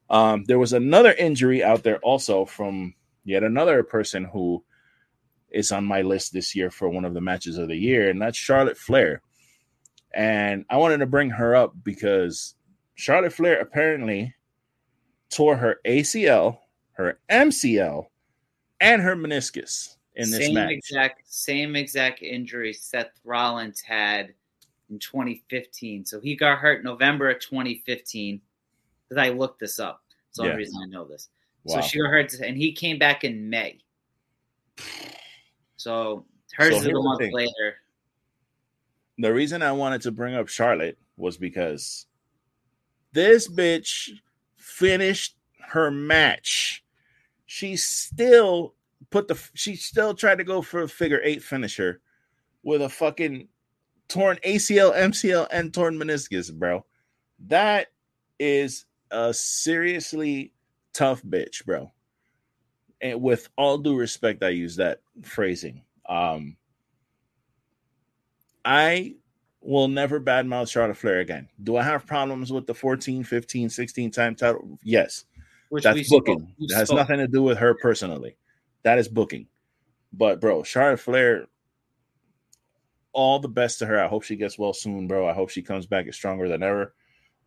Um, 0.10 0.44
there 0.46 0.60
was 0.60 0.74
another 0.74 1.14
injury 1.14 1.64
out 1.64 1.84
there 1.84 2.00
also 2.00 2.44
from 2.44 2.96
yet 3.24 3.44
another 3.44 3.82
person 3.84 4.26
who 4.26 4.62
is 5.54 5.72
on 5.72 5.86
my 5.86 6.02
list 6.02 6.34
this 6.34 6.56
year 6.56 6.70
for 6.70 6.90
one 6.90 7.06
of 7.06 7.14
the 7.14 7.22
matches 7.22 7.58
of 7.58 7.68
the 7.68 7.76
year, 7.76 8.10
and 8.10 8.22
that's 8.22 8.38
Charlotte 8.38 8.78
Flair. 8.78 9.22
And 10.14 10.66
I 10.70 10.78
wanted 10.78 10.98
to 10.98 11.06
bring 11.06 11.30
her 11.30 11.56
up 11.56 11.74
because 11.84 12.56
Charlotte 12.96 13.34
Flair 13.34 13.60
apparently 13.60 14.34
tore 15.30 15.56
her 15.56 15.80
ACL, 15.86 16.60
her 16.94 17.20
MCL, 17.30 18.06
and 18.82 19.02
her 19.02 19.16
meniscus 19.16 19.96
in 20.16 20.30
this 20.30 20.46
same 20.46 20.54
match. 20.54 20.72
Exact, 20.72 21.22
same 21.26 21.76
exact 21.76 22.22
injury 22.22 22.74
Seth 22.74 23.20
Rollins 23.24 23.82
had 23.82 24.34
in 24.90 25.00
2015. 25.00 26.06
So 26.06 26.20
he 26.20 26.36
got 26.36 26.60
hurt 26.60 26.84
November 26.84 27.30
of 27.30 27.40
2015. 27.40 28.42
Because 29.10 29.22
I 29.22 29.30
looked 29.30 29.60
this 29.60 29.80
up. 29.80 30.02
That's 30.10 30.38
the 30.38 30.44
only 30.44 30.56
reason 30.58 30.82
I 30.82 30.88
know 30.88 31.06
this. 31.06 31.30
Wow. 31.66 31.82
So 31.82 31.88
she 31.88 32.00
got 32.00 32.10
hurt, 32.10 32.34
and 32.36 32.58
he 32.58 32.72
came 32.72 32.98
back 32.98 33.24
in 33.24 33.50
May. 33.50 33.80
So 35.84 36.26
hers 36.54 36.76
so 36.76 36.80
is 36.80 36.88
a 36.88 36.94
month 36.94 37.34
later. 37.34 37.76
The 39.18 39.34
reason 39.34 39.62
I 39.62 39.74
wanted 39.74 40.02
to 40.04 40.12
bring 40.14 40.34
up 40.34 40.48
Charlotte 40.48 40.98
was 41.18 41.36
because 41.36 42.06
this 43.12 43.50
bitch 43.50 44.10
finished 44.56 45.36
her 45.60 45.92
match. 45.92 46.86
She 47.48 47.76
still 47.76 48.76
put 49.10 49.28
the 49.28 49.38
she 49.56 49.76
still 49.76 50.14
tried 50.14 50.38
to 50.38 50.46
go 50.46 50.62
for 50.62 50.84
a 50.84 50.88
figure 50.88 51.20
eight 51.22 51.44
finisher 51.44 52.00
with 52.64 52.82
a 52.82 52.88
fucking 52.88 53.50
torn 54.08 54.38
ACL, 54.46 54.96
MCL, 54.96 55.48
and 55.52 55.74
torn 55.74 56.00
meniscus, 56.00 56.54
bro. 56.54 56.86
That 57.48 57.88
is 58.40 58.86
a 59.12 59.34
seriously 59.34 60.54
tough 60.94 61.22
bitch, 61.24 61.66
bro. 61.66 61.92
And 63.04 63.22
with 63.22 63.50
all 63.58 63.78
due 63.78 63.98
respect, 63.98 64.44
I 64.44 64.50
use 64.50 64.78
that 64.78 65.02
phrasing. 65.22 65.84
Um, 66.08 66.56
I 68.64 69.16
will 69.60 69.90
never 69.90 70.22
badmouth 70.22 70.72
Charlotte 70.72 70.96
Flair 70.96 71.20
again. 71.20 71.50
Do 71.62 71.76
I 71.76 71.84
have 71.84 72.08
problems 72.08 72.52
with 72.52 72.66
the 72.66 72.74
14, 72.74 73.26
15, 73.26 73.70
16 73.70 74.10
time 74.10 74.36
title? 74.36 74.80
Yes. 74.84 75.26
Which 75.68 75.84
That's 75.84 76.10
booking. 76.10 76.56
It 76.60 76.74
has 76.74 76.88
spoke. 76.88 76.98
nothing 76.98 77.18
to 77.18 77.28
do 77.28 77.44
with 77.44 77.58
her 77.58 77.74
personally. 77.74 78.38
That 78.84 78.98
is 78.98 79.10
booking. 79.10 79.48
But 80.14 80.40
bro, 80.40 80.64
Charlotte 80.64 81.02
Flair, 81.02 81.48
all 83.12 83.40
the 83.40 83.50
best 83.50 83.80
to 83.80 83.86
her. 83.86 84.02
I 84.02 84.08
hope 84.08 84.24
she 84.24 84.38
gets 84.38 84.58
well 84.58 84.74
soon, 84.74 85.08
bro. 85.08 85.28
I 85.28 85.34
hope 85.34 85.50
she 85.50 85.62
comes 85.62 85.86
back 85.86 86.08
as 86.08 86.16
stronger 86.16 86.48
than 86.48 86.64
ever. 86.64 86.94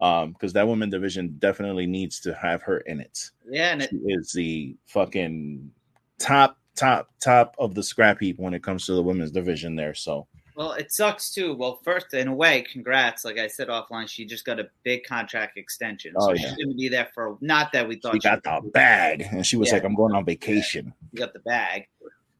Um, 0.00 0.32
because 0.32 0.52
that 0.52 0.68
women 0.68 0.90
division 0.90 1.36
definitely 1.38 1.86
needs 1.86 2.20
to 2.20 2.34
have 2.34 2.62
her 2.62 2.78
in 2.78 3.00
it. 3.00 3.30
Yeah, 3.48 3.72
and 3.72 3.82
it 3.82 3.90
she 3.90 3.96
is 3.96 4.32
the 4.32 4.76
fucking 4.84 5.70
top, 6.18 6.58
top, 6.74 7.10
top 7.18 7.54
of 7.58 7.74
the 7.74 7.82
scrap 7.82 8.20
heap 8.20 8.38
when 8.38 8.52
it 8.52 8.62
comes 8.62 8.84
to 8.86 8.92
the 8.92 9.02
women's 9.02 9.30
division 9.30 9.74
there. 9.74 9.94
So 9.94 10.26
well, 10.56 10.72
it 10.72 10.90
sucks 10.90 11.30
too. 11.34 11.54
Well, 11.54 11.80
first, 11.84 12.14
in 12.14 12.28
a 12.28 12.34
way, 12.34 12.62
congrats. 12.62 13.26
Like 13.26 13.38
I 13.38 13.46
said 13.46 13.68
offline, 13.68 14.08
she 14.08 14.24
just 14.24 14.46
got 14.46 14.58
a 14.58 14.68
big 14.84 15.04
contract 15.04 15.58
extension. 15.58 16.14
So 16.18 16.30
oh, 16.30 16.32
yeah. 16.32 16.40
she's 16.40 16.56
going 16.56 16.70
to 16.70 16.74
be 16.74 16.88
there 16.88 17.08
for 17.14 17.36
not 17.42 17.72
that 17.72 17.86
we 17.86 17.96
thought 17.96 18.14
she, 18.14 18.20
she 18.20 18.28
got 18.28 18.42
the 18.42 18.70
bag. 18.70 19.26
And 19.30 19.46
she 19.46 19.58
was 19.58 19.68
yeah. 19.68 19.74
like, 19.74 19.84
I'm 19.84 19.94
going 19.94 20.14
on 20.14 20.24
vacation. 20.24 20.94
You 21.12 21.18
got 21.18 21.34
the 21.34 21.40
bag. 21.40 21.88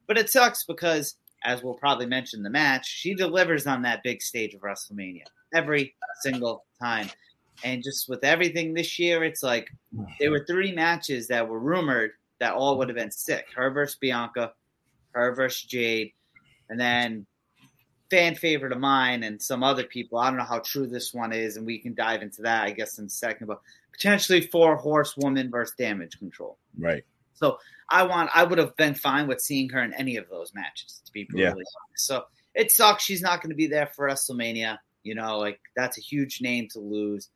But 0.06 0.16
it 0.16 0.30
sucks 0.30 0.64
because, 0.64 1.16
as 1.44 1.62
we'll 1.62 1.74
probably 1.74 2.06
mention 2.06 2.42
the 2.42 2.48
match, 2.48 2.86
she 2.88 3.14
delivers 3.14 3.66
on 3.66 3.82
that 3.82 4.02
big 4.02 4.22
stage 4.22 4.54
of 4.54 4.62
WrestleMania 4.62 5.24
every 5.54 5.94
single 6.22 6.64
time. 6.80 7.10
And 7.64 7.82
just 7.82 8.08
with 8.08 8.24
everything 8.24 8.74
this 8.74 8.98
year, 8.98 9.24
it's 9.24 9.42
like 9.42 9.68
there 10.20 10.30
were 10.30 10.44
three 10.46 10.72
matches 10.72 11.28
that 11.28 11.48
were 11.48 11.58
rumored 11.58 12.12
that 12.38 12.54
all 12.54 12.78
would 12.78 12.88
have 12.88 12.96
been 12.96 13.10
sick. 13.10 13.46
Her 13.54 13.70
versus 13.70 13.96
Bianca, 14.00 14.52
her 15.12 15.34
versus 15.34 15.62
Jade, 15.62 16.12
and 16.68 16.78
then 16.78 17.26
fan 18.10 18.34
favorite 18.34 18.72
of 18.72 18.78
mine 18.78 19.22
and 19.22 19.40
some 19.40 19.62
other 19.62 19.84
people. 19.84 20.18
I 20.18 20.28
don't 20.28 20.38
know 20.38 20.44
how 20.44 20.60
true 20.60 20.86
this 20.86 21.12
one 21.12 21.32
is, 21.32 21.56
and 21.56 21.66
we 21.66 21.78
can 21.78 21.94
dive 21.94 22.22
into 22.22 22.42
that, 22.42 22.64
I 22.64 22.70
guess, 22.70 22.98
in 22.98 23.06
a 23.06 23.10
second. 23.10 23.46
But 23.46 23.60
potentially 23.92 24.42
four 24.42 24.76
horsewoman 24.76 25.50
versus 25.50 25.74
damage 25.76 26.18
control. 26.18 26.58
Right. 26.78 27.04
So 27.34 27.58
I 27.88 28.04
want 28.04 28.30
I 28.34 28.44
would 28.44 28.58
have 28.58 28.76
been 28.76 28.94
fine 28.94 29.26
with 29.26 29.40
seeing 29.40 29.68
her 29.70 29.82
in 29.82 29.94
any 29.94 30.16
of 30.16 30.28
those 30.28 30.52
matches, 30.54 31.02
to 31.04 31.12
be 31.12 31.24
brutally 31.24 31.44
yeah. 31.44 31.50
honest. 31.50 32.06
So 32.06 32.24
it 32.54 32.70
sucks 32.70 33.04
she's 33.04 33.22
not 33.22 33.42
going 33.42 33.50
to 33.50 33.56
be 33.56 33.66
there 33.66 33.86
for 33.86 34.08
WrestleMania. 34.08 34.78
You 35.02 35.14
know, 35.14 35.38
like 35.38 35.60
that's 35.76 35.98
a 35.98 36.00
huge 36.00 36.40
name 36.40 36.68
to 36.72 36.80
lose. 36.80 37.28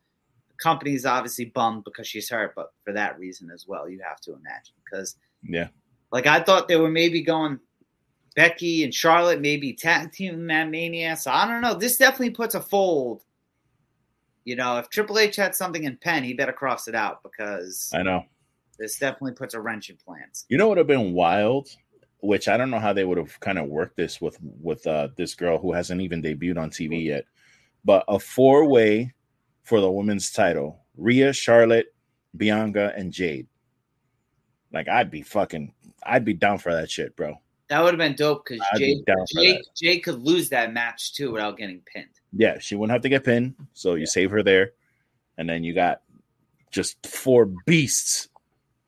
Company's 0.61 1.05
obviously 1.05 1.45
bummed 1.45 1.83
because 1.83 2.07
she's 2.07 2.29
hurt, 2.29 2.53
but 2.55 2.71
for 2.83 2.93
that 2.93 3.17
reason 3.19 3.49
as 3.53 3.65
well, 3.67 3.89
you 3.89 3.99
have 4.07 4.21
to 4.21 4.31
imagine. 4.31 4.75
Because 4.83 5.15
yeah, 5.43 5.67
like 6.11 6.27
I 6.27 6.41
thought 6.41 6.67
they 6.67 6.77
were 6.77 6.89
maybe 6.89 7.21
going 7.21 7.59
Becky 8.35 8.83
and 8.83 8.93
Charlotte 8.93 9.41
maybe 9.41 9.73
tag 9.73 10.11
team 10.11 10.47
that 10.47 10.69
Mania. 10.69 11.17
So 11.17 11.31
I 11.31 11.47
don't 11.47 11.61
know. 11.61 11.73
This 11.73 11.97
definitely 11.97 12.31
puts 12.31 12.55
a 12.55 12.61
fold. 12.61 13.21
You 14.45 14.55
know, 14.55 14.77
if 14.77 14.89
Triple 14.89 15.19
H 15.19 15.35
had 15.35 15.55
something 15.55 15.83
in 15.83 15.97
pen, 15.97 16.23
he 16.23 16.33
better 16.33 16.53
cross 16.53 16.87
it 16.87 16.95
out 16.95 17.21
because 17.23 17.91
I 17.93 18.03
know 18.03 18.23
this 18.79 18.97
definitely 18.97 19.33
puts 19.33 19.53
a 19.53 19.61
wrench 19.61 19.89
in 19.89 19.97
plans. 19.97 20.45
You 20.49 20.57
know 20.57 20.67
what 20.67 20.77
would 20.77 20.77
have 20.79 20.87
been 20.87 21.13
wild, 21.13 21.69
which 22.21 22.47
I 22.47 22.57
don't 22.57 22.71
know 22.71 22.79
how 22.79 22.93
they 22.93 23.03
would 23.03 23.17
have 23.17 23.39
kind 23.39 23.59
of 23.59 23.67
worked 23.67 23.97
this 23.97 24.19
with 24.19 24.37
with 24.41 24.85
uh, 24.87 25.09
this 25.17 25.35
girl 25.35 25.59
who 25.59 25.73
hasn't 25.73 26.01
even 26.01 26.21
debuted 26.21 26.57
on 26.57 26.71
TV 26.71 27.05
yet, 27.05 27.25
but 27.85 28.03
a 28.07 28.19
four 28.19 28.67
way 28.67 29.13
for 29.63 29.79
the 29.79 29.91
women's 29.91 30.31
title: 30.31 30.79
Rhea, 30.97 31.33
Charlotte, 31.33 31.93
Bianca, 32.35 32.93
and 32.95 33.11
Jade. 33.11 33.47
Like 34.73 34.87
I'd 34.87 35.11
be 35.11 35.21
fucking, 35.21 35.73
I'd 36.03 36.25
be 36.25 36.33
down 36.33 36.57
for 36.57 36.73
that 36.73 36.89
shit, 36.89 37.15
bro. 37.15 37.35
That 37.69 37.81
would 37.83 37.93
have 37.93 37.99
been 37.99 38.15
dope 38.15 38.45
because 38.45 38.65
Jake, 38.77 38.99
Jake, 39.33 39.61
Jake 39.75 40.03
could 40.03 40.21
lose 40.21 40.49
that 40.49 40.73
match 40.73 41.13
too 41.13 41.31
without 41.31 41.57
getting 41.57 41.81
pinned. 41.93 42.09
Yeah, 42.33 42.59
she 42.59 42.75
wouldn't 42.75 42.93
have 42.93 43.01
to 43.03 43.09
get 43.09 43.23
pinned, 43.23 43.55
so 43.73 43.93
you 43.93 44.01
yeah. 44.01 44.05
save 44.07 44.31
her 44.31 44.43
there, 44.43 44.71
and 45.37 45.49
then 45.49 45.63
you 45.63 45.73
got 45.73 46.01
just 46.71 47.05
four 47.05 47.45
beasts 47.65 48.29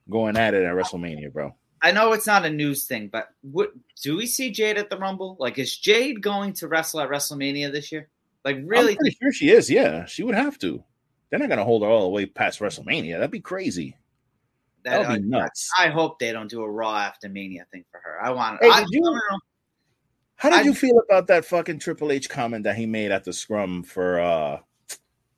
going 0.10 0.38
at 0.38 0.54
it 0.54 0.64
at 0.64 0.74
WrestleMania, 0.74 1.32
bro. 1.32 1.56
I 1.82 1.92
know 1.92 2.14
it's 2.14 2.28
not 2.28 2.46
a 2.46 2.50
news 2.50 2.86
thing, 2.86 3.10
but 3.10 3.30
what 3.42 3.72
do 4.02 4.16
we 4.16 4.26
see 4.26 4.52
Jade 4.52 4.78
at 4.78 4.90
the 4.90 4.98
Rumble? 4.98 5.36
Like, 5.38 5.60
is 5.60 5.78
Jade 5.78 6.22
going 6.22 6.54
to 6.54 6.68
wrestle 6.70 7.02
at 7.02 7.10
WrestleMania 7.10 7.72
this 7.72 7.92
year? 7.92 8.08
Like, 8.44 8.58
really? 8.66 8.92
I'm 8.92 8.98
pretty 8.98 9.18
sure 9.22 9.32
she 9.32 9.50
is. 9.50 9.70
Yeah, 9.70 10.06
she 10.06 10.24
would 10.24 10.36
have 10.36 10.60
to. 10.60 10.84
They're 11.30 11.40
not 11.40 11.50
gonna 11.50 11.64
hold 11.64 11.82
her 11.82 11.90
all 11.90 12.04
the 12.04 12.10
way 12.10 12.26
past 12.26 12.60
WrestleMania. 12.60 13.14
That'd 13.14 13.32
be 13.32 13.40
crazy. 13.40 13.98
That 14.84 15.08
would 15.08 15.24
be 15.24 15.30
nuts. 15.30 15.70
I, 15.78 15.88
I, 15.88 15.90
hope 15.90 16.20
they 16.20 16.32
don't 16.32 16.50
do 16.50 16.62
a 16.62 16.70
Raw 16.70 16.96
after 16.96 17.30
Mania 17.30 17.66
thing 17.72 17.86
for 17.90 18.00
her. 18.00 18.22
I 18.22 18.32
want. 18.32 18.62
Hey, 18.62 18.70
I, 18.70 18.82
did 18.82 18.90
you, 18.92 19.20
how 20.36 20.50
did 20.50 20.60
I, 20.60 20.62
you 20.64 20.74
feel 20.74 21.02
about 21.10 21.28
that 21.28 21.46
fucking 21.46 21.80
Triple 21.80 22.12
H 22.12 22.30
comment 22.30 22.66
that 22.66 22.76
he 22.76 22.86
made 22.86 23.12
at 23.12 23.24
the 23.24 23.34
scrum 23.34 23.84
for 23.84 24.20
uh 24.20 24.60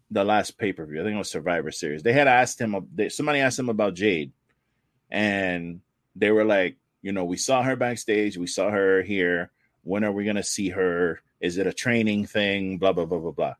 the 0.10 0.24
last 0.24 0.58
pay 0.58 0.74
per 0.74 0.86
view? 0.86 1.00
I 1.00 1.04
think 1.04 1.16
it 1.16 1.20
was 1.20 1.30
Survivor 1.30 1.72
Series. 1.72 2.04
They 2.04 2.14
had 2.14 2.28
asked 2.28 2.60
him. 2.60 2.76
Somebody 3.10 3.40
asked 3.40 3.60
him 3.60 3.70
about 3.70 3.94
Jade, 3.94 4.32
and 5.12 5.82
they 6.16 6.32
were 6.32 6.46
like, 6.46 6.78
you 7.02 7.12
know, 7.12 7.24
we 7.24 7.38
saw 7.38 7.62
her 7.62 7.76
backstage. 7.76 8.36
We 8.36 8.48
saw 8.48 8.72
her 8.72 9.04
here. 9.04 9.52
When 9.84 10.04
are 10.04 10.12
we 10.12 10.26
gonna 10.26 10.44
see 10.44 10.70
her? 10.70 11.22
Is 11.40 11.58
it 11.58 11.68
a 11.68 11.74
training 11.74 12.26
thing? 12.26 12.78
Blah 12.78 12.94
blah 12.94 13.06
blah 13.06 13.20
blah 13.20 13.32
blah. 13.32 13.54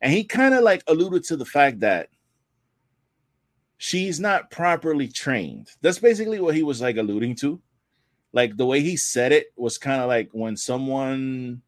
And 0.00 0.12
he 0.12 0.24
kind 0.24 0.54
of 0.54 0.62
like 0.62 0.82
alluded 0.86 1.24
to 1.24 1.36
the 1.36 1.44
fact 1.44 1.80
that 1.80 2.08
she's 3.78 4.20
not 4.20 4.50
properly 4.50 5.08
trained. 5.08 5.70
That's 5.80 5.98
basically 5.98 6.40
what 6.40 6.54
he 6.54 6.62
was 6.62 6.80
like 6.80 6.96
alluding 6.96 7.36
to. 7.36 7.60
Like 8.32 8.56
the 8.56 8.66
way 8.66 8.80
he 8.80 8.96
said 8.96 9.32
it 9.32 9.52
was 9.56 9.78
kind 9.78 10.02
of 10.02 10.08
like 10.08 10.28
when 10.32 10.56
someone, 10.56 11.62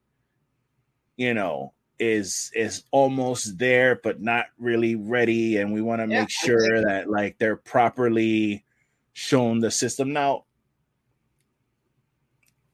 you 1.17 1.35
know, 1.35 1.73
is 1.99 2.51
is 2.55 2.85
almost 2.91 3.59
there 3.59 4.01
but 4.03 4.21
not 4.21 4.47
really 4.59 4.95
ready, 4.95 5.59
and 5.59 5.73
we 5.73 5.83
want 5.83 6.01
to 6.01 6.09
yeah, 6.09 6.21
make 6.21 6.31
sure 6.31 6.83
that 6.83 7.09
like 7.09 7.39
they're 7.39 7.57
properly 7.57 8.65
shown 9.13 9.61
the 9.61 9.71
system. 9.71 10.13
Now, 10.13 10.45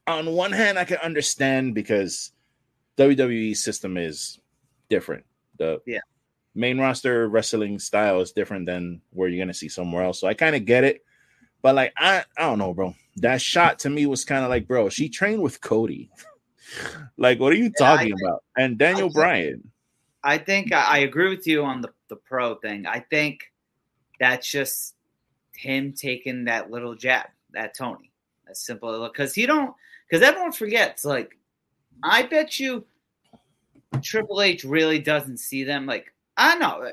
on 0.07 0.33
one 0.33 0.53
hand, 0.53 0.79
I 0.79 0.85
can 0.85 0.99
understand 0.99 1.75
because 1.75 2.33
WWE 2.97 3.57
system 3.57 3.97
is 3.97 4.39
different. 4.89 5.25
The 5.59 5.81
yeah. 5.87 6.01
main 6.55 6.79
roster 6.79 7.29
wrestling 7.29 7.79
style 7.79 8.21
is 8.21 8.33
different 8.33 8.67
than 8.67 9.01
where 9.11 9.29
you're 9.29 9.45
gonna 9.45 9.55
see 9.55 9.69
somewhere 9.69 10.05
else. 10.05 10.21
So 10.21 10.29
I 10.29 10.35
kind 10.35 10.57
of 10.57 10.65
get 10.65 10.85
it. 10.85 11.05
But 11.63 11.75
like 11.75 11.93
I 11.97 12.25
I 12.37 12.43
don't 12.43 12.59
know, 12.59 12.75
bro. 12.75 12.95
That 13.17 13.41
shot 13.41 13.79
to 13.81 13.91
me 13.91 14.07
was 14.07 14.25
kind 14.25 14.45
of 14.45 14.51
like, 14.51 14.69
bro, 14.69 14.89
she 14.89 15.09
trained 15.09 15.43
with 15.43 15.61
Cody. 15.61 16.11
like, 17.17 17.41
what 17.41 17.53
are 17.53 17.57
you 17.57 17.73
yeah, 17.79 17.87
talking 17.87 18.13
about? 18.23 18.45
And 18.57 18.79
Daniel 18.79 19.09
I 19.09 19.13
Bryan. 19.13 19.71
I 20.23 20.39
think 20.39 20.73
I 20.73 20.99
agree 20.99 21.29
with 21.29 21.47
you 21.47 21.63
on 21.65 21.81
the, 21.81 21.93
the 22.09 22.17
pro 22.17 22.57
thing. 22.57 22.85
I 22.85 23.01
think 23.01 23.53
that's 24.19 24.51
just 24.51 24.95
him 25.55 25.93
taking 25.93 26.45
that 26.45 26.71
little 26.71 26.95
jab 26.95 27.27
at 27.55 27.77
Tony. 27.77 28.11
That's 28.47 28.65
simple 28.65 29.07
because 29.09 29.35
he 29.35 29.47
don't 29.47 29.75
because 30.09 30.27
everyone 30.27 30.53
forgets. 30.53 31.05
Like, 31.05 31.39
I 32.03 32.23
bet 32.23 32.61
you 32.61 32.85
Triple 34.03 34.43
H 34.43 34.65
really 34.65 34.99
doesn't 34.99 35.39
see 35.39 35.65
them. 35.65 35.87
Like, 35.87 36.13
I 36.37 36.57
know. 36.57 36.93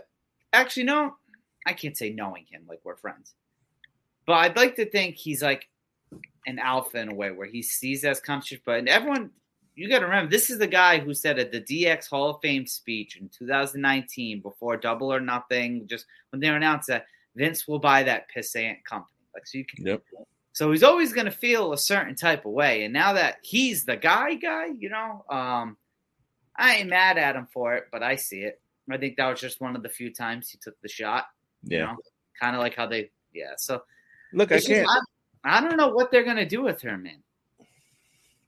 Actually, 0.54 0.84
no, 0.84 1.16
I 1.66 1.74
can't 1.74 1.98
say 1.98 2.12
knowing 2.12 2.46
him. 2.50 2.64
Like, 2.68 2.82
we're 2.84 2.96
friends. 2.96 3.34
But 4.26 4.34
I'd 4.34 4.56
like 4.56 4.76
to 4.78 4.90
think 4.90 5.16
he's 5.16 5.42
like 5.42 5.68
an 6.46 6.60
alpha 6.60 7.00
in 7.00 7.12
a 7.12 7.16
way 7.16 7.32
where 7.32 7.48
he 7.48 7.62
sees 7.62 8.06
as 8.06 8.20
conscious. 8.20 8.60
But 8.66 8.88
everyone, 8.88 9.32
you 9.76 9.90
got 9.90 10.00
to 10.00 10.06
remember, 10.06 10.32
this 10.32 10.50
is 10.50 10.60
the 10.60 10.68
guy 10.68 11.00
who 11.00 11.14
said 11.14 11.40
at 11.40 11.52
the 11.52 11.62
DX 11.62 12.10
Hall 12.10 12.30
of 12.30 12.42
Fame 12.42 12.66
speech 12.66 13.18
in 13.18 13.30
2019 13.30 14.42
before 14.42 14.78
Double 14.78 15.12
or 15.12 15.20
Nothing, 15.20 15.88
just 15.88 16.06
when 16.30 16.40
they 16.40 16.48
announced 16.48 16.88
that 16.88 17.06
Vince 17.36 17.68
will 17.68 17.80
buy 17.80 18.04
that 18.04 18.28
pissant 18.36 18.84
company. 18.84 19.10
Like, 19.34 19.48
so 19.48 19.58
you 19.58 19.66
can. 19.66 19.86
Yep. 19.86 20.04
So 20.54 20.72
he's 20.72 20.84
always 20.84 21.14
going 21.14 21.26
to 21.26 21.32
feel 21.32 21.74
a 21.74 21.78
certain 21.78 22.16
type 22.16 22.46
of 22.46 22.52
way. 22.52 22.84
And 22.84 22.94
now 22.94 23.14
that 23.14 23.38
he's 23.42 23.86
the 23.86 23.98
guy, 23.98 24.36
guy, 24.36 24.68
you 24.78 24.90
know, 24.90 25.26
um, 25.28 25.78
I 26.56 26.76
ain't 26.76 26.90
mad 26.90 27.18
at 27.18 27.36
him 27.36 27.48
for 27.52 27.74
it, 27.74 27.86
but 27.92 28.04
I 28.04 28.16
see 28.16 28.42
it. 28.42 28.62
I 28.90 28.98
think 28.98 29.18
that 29.18 29.30
was 29.30 29.42
just 29.42 29.62
one 29.62 29.76
of 29.76 29.82
the 29.82 29.90
few 29.90 30.14
times 30.14 30.50
he 30.50 30.60
took 30.62 30.80
the 30.82 30.90
shot. 30.90 31.26
Yeah. 31.64 31.80
You 31.80 31.86
know? 31.86 31.98
Kind 32.40 32.56
of 32.56 32.62
like 32.62 32.76
how 32.76 32.86
they, 32.86 33.10
yeah. 33.34 33.54
So 33.58 33.82
look, 34.32 34.52
I 34.52 34.60
can't. 34.60 34.86
Just, 34.86 35.02
I, 35.44 35.58
I, 35.58 35.62
don't 35.62 35.78
know 35.78 35.90
what 35.90 36.12
they're 36.12 36.24
gonna 36.24 36.48
do 36.48 36.62
with 36.62 36.82
her, 36.82 36.98
man. 36.98 37.24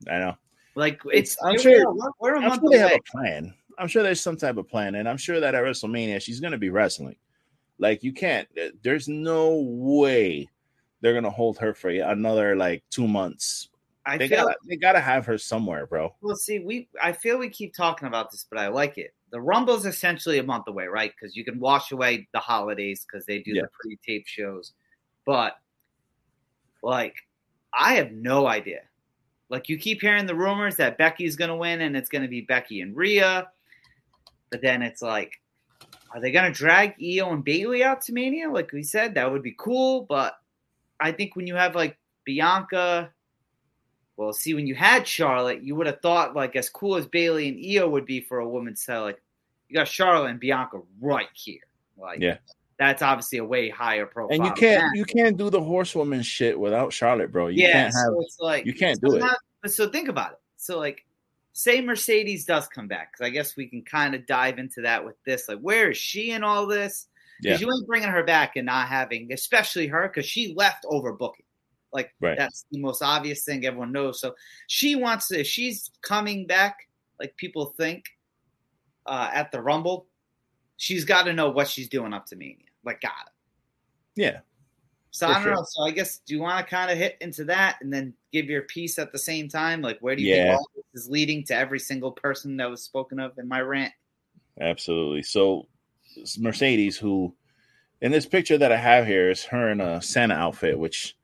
I 0.07 0.19
know. 0.19 0.35
Like 0.75 0.99
it's. 1.11 1.37
I'm 1.43 1.57
sure. 1.57 1.91
We're, 1.93 2.09
we're 2.19 2.35
I'm 2.35 2.59
sure 2.59 2.69
they 2.69 2.77
have 2.79 2.91
a 2.91 2.99
plan. 3.11 3.53
I'm 3.79 3.87
sure 3.87 4.03
there's 4.03 4.21
some 4.21 4.37
type 4.37 4.57
of 4.57 4.67
plan, 4.67 4.95
and 4.95 5.07
I'm 5.07 5.17
sure 5.17 5.39
that 5.39 5.55
at 5.55 5.63
WrestleMania 5.63 6.21
she's 6.21 6.39
gonna 6.39 6.57
be 6.57 6.69
wrestling. 6.69 7.15
Like 7.79 8.03
you 8.03 8.11
can't. 8.11 8.47
There's 8.83 9.07
no 9.07 9.61
way 9.61 10.49
they're 11.01 11.13
gonna 11.13 11.29
hold 11.29 11.57
her 11.57 11.73
for 11.73 11.89
another 11.89 12.55
like 12.55 12.83
two 12.89 13.07
months 13.07 13.69
I 14.05 14.17
they 14.17 14.27
feel, 14.27 14.45
gotta 14.45 14.55
they 14.67 14.75
gotta 14.75 14.99
have 14.99 15.25
her 15.25 15.37
somewhere, 15.37 15.87
bro. 15.87 16.13
Well, 16.21 16.35
see, 16.35 16.59
we 16.59 16.87
I 17.01 17.11
feel 17.11 17.37
we 17.37 17.49
keep 17.49 17.73
talking 17.73 18.07
about 18.07 18.31
this, 18.31 18.45
but 18.49 18.59
I 18.59 18.67
like 18.67 18.97
it. 18.97 19.13
The 19.31 19.41
Rumble's 19.41 19.85
essentially 19.85 20.37
a 20.37 20.43
month 20.43 20.67
away, 20.67 20.85
right? 20.85 21.11
Because 21.19 21.35
you 21.35 21.43
can 21.43 21.59
wash 21.59 21.91
away 21.91 22.27
the 22.31 22.39
holidays 22.39 23.05
because 23.05 23.25
they 23.25 23.39
do 23.39 23.51
yeah. 23.53 23.63
the 23.63 23.69
pre-tape 23.79 24.27
shows. 24.27 24.73
But 25.25 25.57
like, 26.83 27.15
I 27.73 27.95
have 27.95 28.11
no 28.11 28.47
idea. 28.47 28.81
Like, 29.49 29.69
you 29.69 29.77
keep 29.77 30.01
hearing 30.01 30.25
the 30.25 30.35
rumors 30.35 30.75
that 30.77 30.97
Becky's 30.97 31.35
gonna 31.35 31.57
win, 31.57 31.81
and 31.81 31.97
it's 31.97 32.09
gonna 32.09 32.27
be 32.27 32.41
Becky 32.41 32.81
and 32.81 32.95
Rhea. 32.95 33.49
But 34.51 34.61
then 34.61 34.83
it's 34.83 35.01
like, 35.01 35.41
are 36.11 36.21
they 36.21 36.31
gonna 36.31 36.53
drag 36.53 36.93
Io 37.01 37.31
and 37.31 37.43
Bayley 37.43 37.83
out 37.83 38.01
to 38.01 38.13
Mania? 38.13 38.51
Like 38.51 38.71
we 38.71 38.83
said, 38.83 39.15
that 39.15 39.31
would 39.31 39.41
be 39.41 39.55
cool. 39.57 40.05
But 40.07 40.37
I 40.99 41.11
think 41.11 41.35
when 41.35 41.47
you 41.47 41.55
have 41.55 41.75
like 41.75 41.97
Bianca 42.23 43.11
well, 44.17 44.33
see, 44.33 44.53
when 44.53 44.65
you 44.65 44.75
had 44.75 45.07
Charlotte, 45.07 45.61
you 45.63 45.75
would 45.75 45.87
have 45.87 46.01
thought 46.01 46.35
like 46.35 46.55
as 46.55 46.69
cool 46.69 46.95
as 46.95 47.05
Bayley 47.05 47.49
and 47.49 47.59
Io 47.63 47.89
would 47.89 48.05
be 48.05 48.21
for 48.21 48.39
a 48.39 48.47
woman's 48.47 48.85
title, 48.85 49.03
like 49.03 49.21
you 49.67 49.75
got 49.75 49.87
Charlotte 49.87 50.29
and 50.29 50.39
Bianca 50.39 50.79
right 51.01 51.27
here. 51.33 51.59
Like, 51.97 52.19
yeah, 52.21 52.37
that's 52.79 53.01
obviously 53.01 53.39
a 53.39 53.43
way 53.43 53.69
higher 53.69 54.05
profile. 54.05 54.37
And 54.37 54.45
you 54.45 54.53
can't 54.53 54.95
you 54.95 55.05
can't 55.05 55.37
do 55.37 55.49
the 55.49 55.61
horsewoman 55.61 56.21
shit 56.21 56.57
without 56.57 56.93
Charlotte, 56.93 57.31
bro. 57.31 57.47
You 57.47 57.63
yeah, 57.63 57.71
can't 57.71 57.93
have 57.93 58.05
so 58.05 58.21
it's 58.21 58.39
like 58.39 58.65
you 58.65 58.73
can't 58.73 58.99
do 59.01 59.15
it. 59.15 59.19
Not, 59.19 59.37
but 59.61 59.73
so 59.73 59.89
think 59.89 60.07
about 60.07 60.33
it. 60.33 60.39
So 60.55 60.79
like, 60.79 61.05
say 61.51 61.81
Mercedes 61.81 62.45
does 62.45 62.67
come 62.67 62.87
back, 62.87 63.11
because 63.11 63.25
I 63.25 63.31
guess 63.31 63.57
we 63.57 63.67
can 63.67 63.81
kind 63.81 64.15
of 64.15 64.25
dive 64.25 64.59
into 64.59 64.81
that 64.81 65.03
with 65.03 65.15
this. 65.25 65.49
Like, 65.49 65.59
where 65.59 65.91
is 65.91 65.97
she 65.97 66.31
in 66.31 66.43
all 66.43 66.67
this? 66.67 67.07
Because 67.41 67.61
yeah. 67.61 67.67
you 67.67 67.73
ain't 67.73 67.87
bringing 67.87 68.09
her 68.09 68.23
back 68.23 68.55
and 68.55 68.65
not 68.65 68.87
having, 68.87 69.31
especially 69.31 69.87
her, 69.87 70.07
because 70.07 70.25
she 70.25 70.53
left 70.55 70.85
over 70.87 71.13
booking. 71.13 71.45
Like 71.91 72.13
right. 72.19 72.37
that's 72.37 72.65
the 72.71 72.79
most 72.79 73.01
obvious 73.01 73.43
thing 73.43 73.65
everyone 73.65 73.91
knows. 73.91 74.19
So 74.19 74.35
she 74.67 74.95
wants 74.95 75.27
to. 75.29 75.39
If 75.39 75.47
she's 75.47 75.91
coming 76.01 76.45
back, 76.45 76.77
like 77.19 77.35
people 77.37 77.73
think, 77.77 78.05
uh, 79.05 79.29
at 79.33 79.51
the 79.51 79.61
Rumble, 79.61 80.07
she's 80.77 81.05
got 81.05 81.23
to 81.23 81.33
know 81.33 81.49
what 81.49 81.67
she's 81.67 81.87
doing 81.87 82.13
up 82.13 82.25
to 82.27 82.35
Mania. 82.35 82.65
Like, 82.83 83.01
got 83.01 83.11
it. 83.27 84.21
Yeah. 84.21 84.39
So 85.11 85.27
I 85.27 85.35
don't 85.35 85.43
sure. 85.43 85.53
know. 85.53 85.63
So 85.65 85.83
I 85.83 85.91
guess 85.91 86.17
do 86.17 86.33
you 86.35 86.41
want 86.41 86.65
to 86.65 86.69
kind 86.69 86.91
of 86.91 86.97
hit 86.97 87.17
into 87.21 87.45
that 87.45 87.77
and 87.79 87.93
then 87.93 88.13
give 88.33 88.47
your 88.47 88.63
piece 88.63 88.99
at 88.99 89.13
the 89.13 89.17
same 89.17 89.47
time? 89.47 89.81
Like, 89.81 89.97
where 89.99 90.15
do 90.15 90.21
you 90.21 90.35
yeah. 90.35 90.43
think 90.43 90.59
all 90.59 90.69
this 90.75 91.03
is 91.03 91.09
leading 91.09 91.45
to 91.45 91.55
every 91.55 91.79
single 91.79 92.11
person 92.11 92.57
that 92.57 92.69
was 92.69 92.83
spoken 92.83 93.19
of 93.19 93.37
in 93.37 93.47
my 93.47 93.61
rant? 93.61 93.93
Absolutely. 94.59 95.23
So 95.23 95.67
Mercedes, 96.39 96.97
who 96.97 97.35
in 98.01 98.11
this 98.11 98.25
picture 98.25 98.57
that 98.57 98.71
I 98.71 98.77
have 98.77 99.05
here 99.05 99.29
is 99.29 99.45
her 99.45 99.71
in 99.71 99.81
a 99.81 100.01
Santa 100.01 100.35
outfit, 100.35 100.77
which 100.77 101.15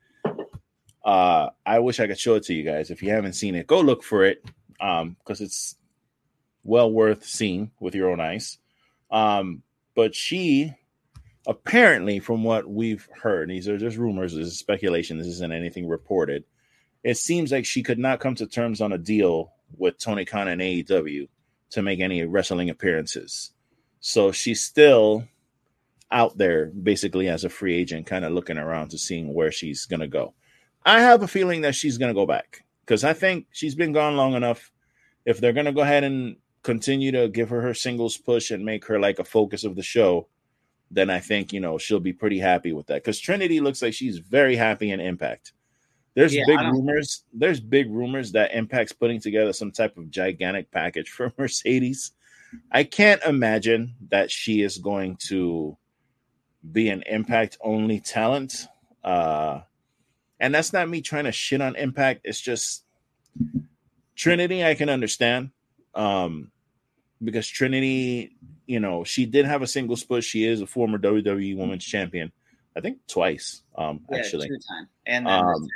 uh, 1.04 1.50
I 1.66 1.78
wish 1.80 2.00
I 2.00 2.06
could 2.06 2.18
show 2.18 2.34
it 2.34 2.44
to 2.44 2.54
you 2.54 2.64
guys. 2.64 2.90
If 2.90 3.02
you 3.02 3.10
haven't 3.10 3.34
seen 3.34 3.54
it, 3.54 3.66
go 3.66 3.80
look 3.80 4.02
for 4.02 4.24
it 4.24 4.44
um, 4.80 5.16
because 5.18 5.40
it's 5.40 5.76
well 6.64 6.90
worth 6.90 7.24
seeing 7.24 7.70
with 7.80 7.94
your 7.94 8.10
own 8.10 8.20
eyes. 8.20 8.58
Um, 9.10 9.62
but 9.94 10.14
she 10.14 10.74
apparently, 11.46 12.20
from 12.20 12.44
what 12.44 12.68
we've 12.68 13.08
heard, 13.20 13.50
these 13.50 13.68
are 13.68 13.78
just 13.78 13.96
rumors, 13.96 14.34
this 14.34 14.46
is 14.46 14.58
speculation, 14.58 15.18
this 15.18 15.26
isn't 15.26 15.52
anything 15.52 15.88
reported. 15.88 16.44
It 17.02 17.16
seems 17.16 17.50
like 17.50 17.64
she 17.64 17.82
could 17.82 17.98
not 17.98 18.20
come 18.20 18.36
to 18.36 18.46
terms 18.46 18.80
on 18.80 18.92
a 18.92 18.98
deal 18.98 19.52
with 19.76 19.98
Tony 19.98 20.24
Khan 20.24 20.48
and 20.48 20.60
AEW 20.60 21.28
to 21.70 21.82
make 21.82 22.00
any 22.00 22.24
wrestling 22.24 22.70
appearances. 22.70 23.50
So 24.02 24.32
she's 24.32 24.60
still 24.60 25.24
out 26.10 26.36
there 26.36 26.66
basically 26.66 27.28
as 27.28 27.44
a 27.44 27.48
free 27.48 27.74
agent, 27.74 28.06
kind 28.06 28.24
of 28.24 28.32
looking 28.32 28.58
around 28.58 28.90
to 28.90 28.98
seeing 28.98 29.32
where 29.32 29.52
she's 29.52 29.86
going 29.86 30.00
to 30.00 30.08
go. 30.08 30.34
I 30.84 31.00
have 31.00 31.22
a 31.22 31.28
feeling 31.28 31.62
that 31.62 31.76
she's 31.76 31.98
going 31.98 32.10
to 32.10 32.20
go 32.20 32.26
back 32.26 32.64
because 32.84 33.04
I 33.04 33.12
think 33.12 33.46
she's 33.52 33.76
been 33.76 33.92
gone 33.92 34.16
long 34.16 34.34
enough. 34.34 34.72
If 35.24 35.40
they're 35.40 35.52
going 35.52 35.66
to 35.66 35.72
go 35.72 35.82
ahead 35.82 36.02
and 36.02 36.36
continue 36.64 37.12
to 37.12 37.28
give 37.28 37.48
her 37.50 37.60
her 37.62 37.74
singles 37.74 38.16
push 38.16 38.50
and 38.50 38.64
make 38.64 38.84
her 38.86 38.98
like 38.98 39.20
a 39.20 39.24
focus 39.24 39.62
of 39.62 39.76
the 39.76 39.82
show, 39.84 40.26
then 40.90 41.08
I 41.08 41.20
think 41.20 41.52
you 41.52 41.60
know 41.60 41.78
she'll 41.78 42.00
be 42.00 42.12
pretty 42.12 42.40
happy 42.40 42.72
with 42.72 42.88
that. 42.88 43.04
Because 43.04 43.20
Trinity 43.20 43.60
looks 43.60 43.82
like 43.82 43.94
she's 43.94 44.18
very 44.18 44.56
happy 44.56 44.90
in 44.90 44.98
Impact. 44.98 45.52
There's 46.14 46.34
yeah, 46.34 46.42
big 46.44 46.58
rumors. 46.58 47.22
There's 47.32 47.60
big 47.60 47.88
rumors 47.88 48.32
that 48.32 48.52
Impact's 48.52 48.92
putting 48.92 49.20
together 49.20 49.52
some 49.52 49.70
type 49.70 49.96
of 49.96 50.10
gigantic 50.10 50.72
package 50.72 51.08
for 51.08 51.32
Mercedes. 51.38 52.10
I 52.70 52.84
can't 52.84 53.22
imagine 53.24 53.94
that 54.10 54.30
she 54.30 54.62
is 54.62 54.78
going 54.78 55.16
to 55.28 55.76
be 56.70 56.88
an 56.88 57.02
Impact 57.06 57.58
only 57.60 58.00
talent. 58.00 58.66
Uh, 59.02 59.60
and 60.38 60.54
that's 60.54 60.72
not 60.72 60.88
me 60.88 61.00
trying 61.00 61.24
to 61.24 61.32
shit 61.32 61.60
on 61.60 61.76
Impact. 61.76 62.20
It's 62.24 62.40
just 62.40 62.84
Trinity. 64.14 64.64
I 64.64 64.74
can 64.74 64.88
understand, 64.88 65.50
um, 65.94 66.50
because 67.22 67.48
Trinity, 67.48 68.36
you 68.66 68.80
know, 68.80 69.04
she 69.04 69.26
did 69.26 69.44
have 69.46 69.62
a 69.62 69.66
singles 69.66 70.04
push. 70.04 70.24
She 70.26 70.44
is 70.46 70.60
a 70.60 70.66
former 70.66 70.98
WWE 70.98 71.56
Women's 71.56 71.84
Champion, 71.84 72.32
I 72.76 72.80
think 72.80 72.98
twice, 73.08 73.62
um, 73.76 74.00
Yeah, 74.10 74.18
actually. 74.18 74.50
And 75.06 75.26
then 75.26 75.32
Um, 75.44 75.68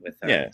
with 0.00 0.16
her. 0.22 0.28
yeah. 0.28 0.48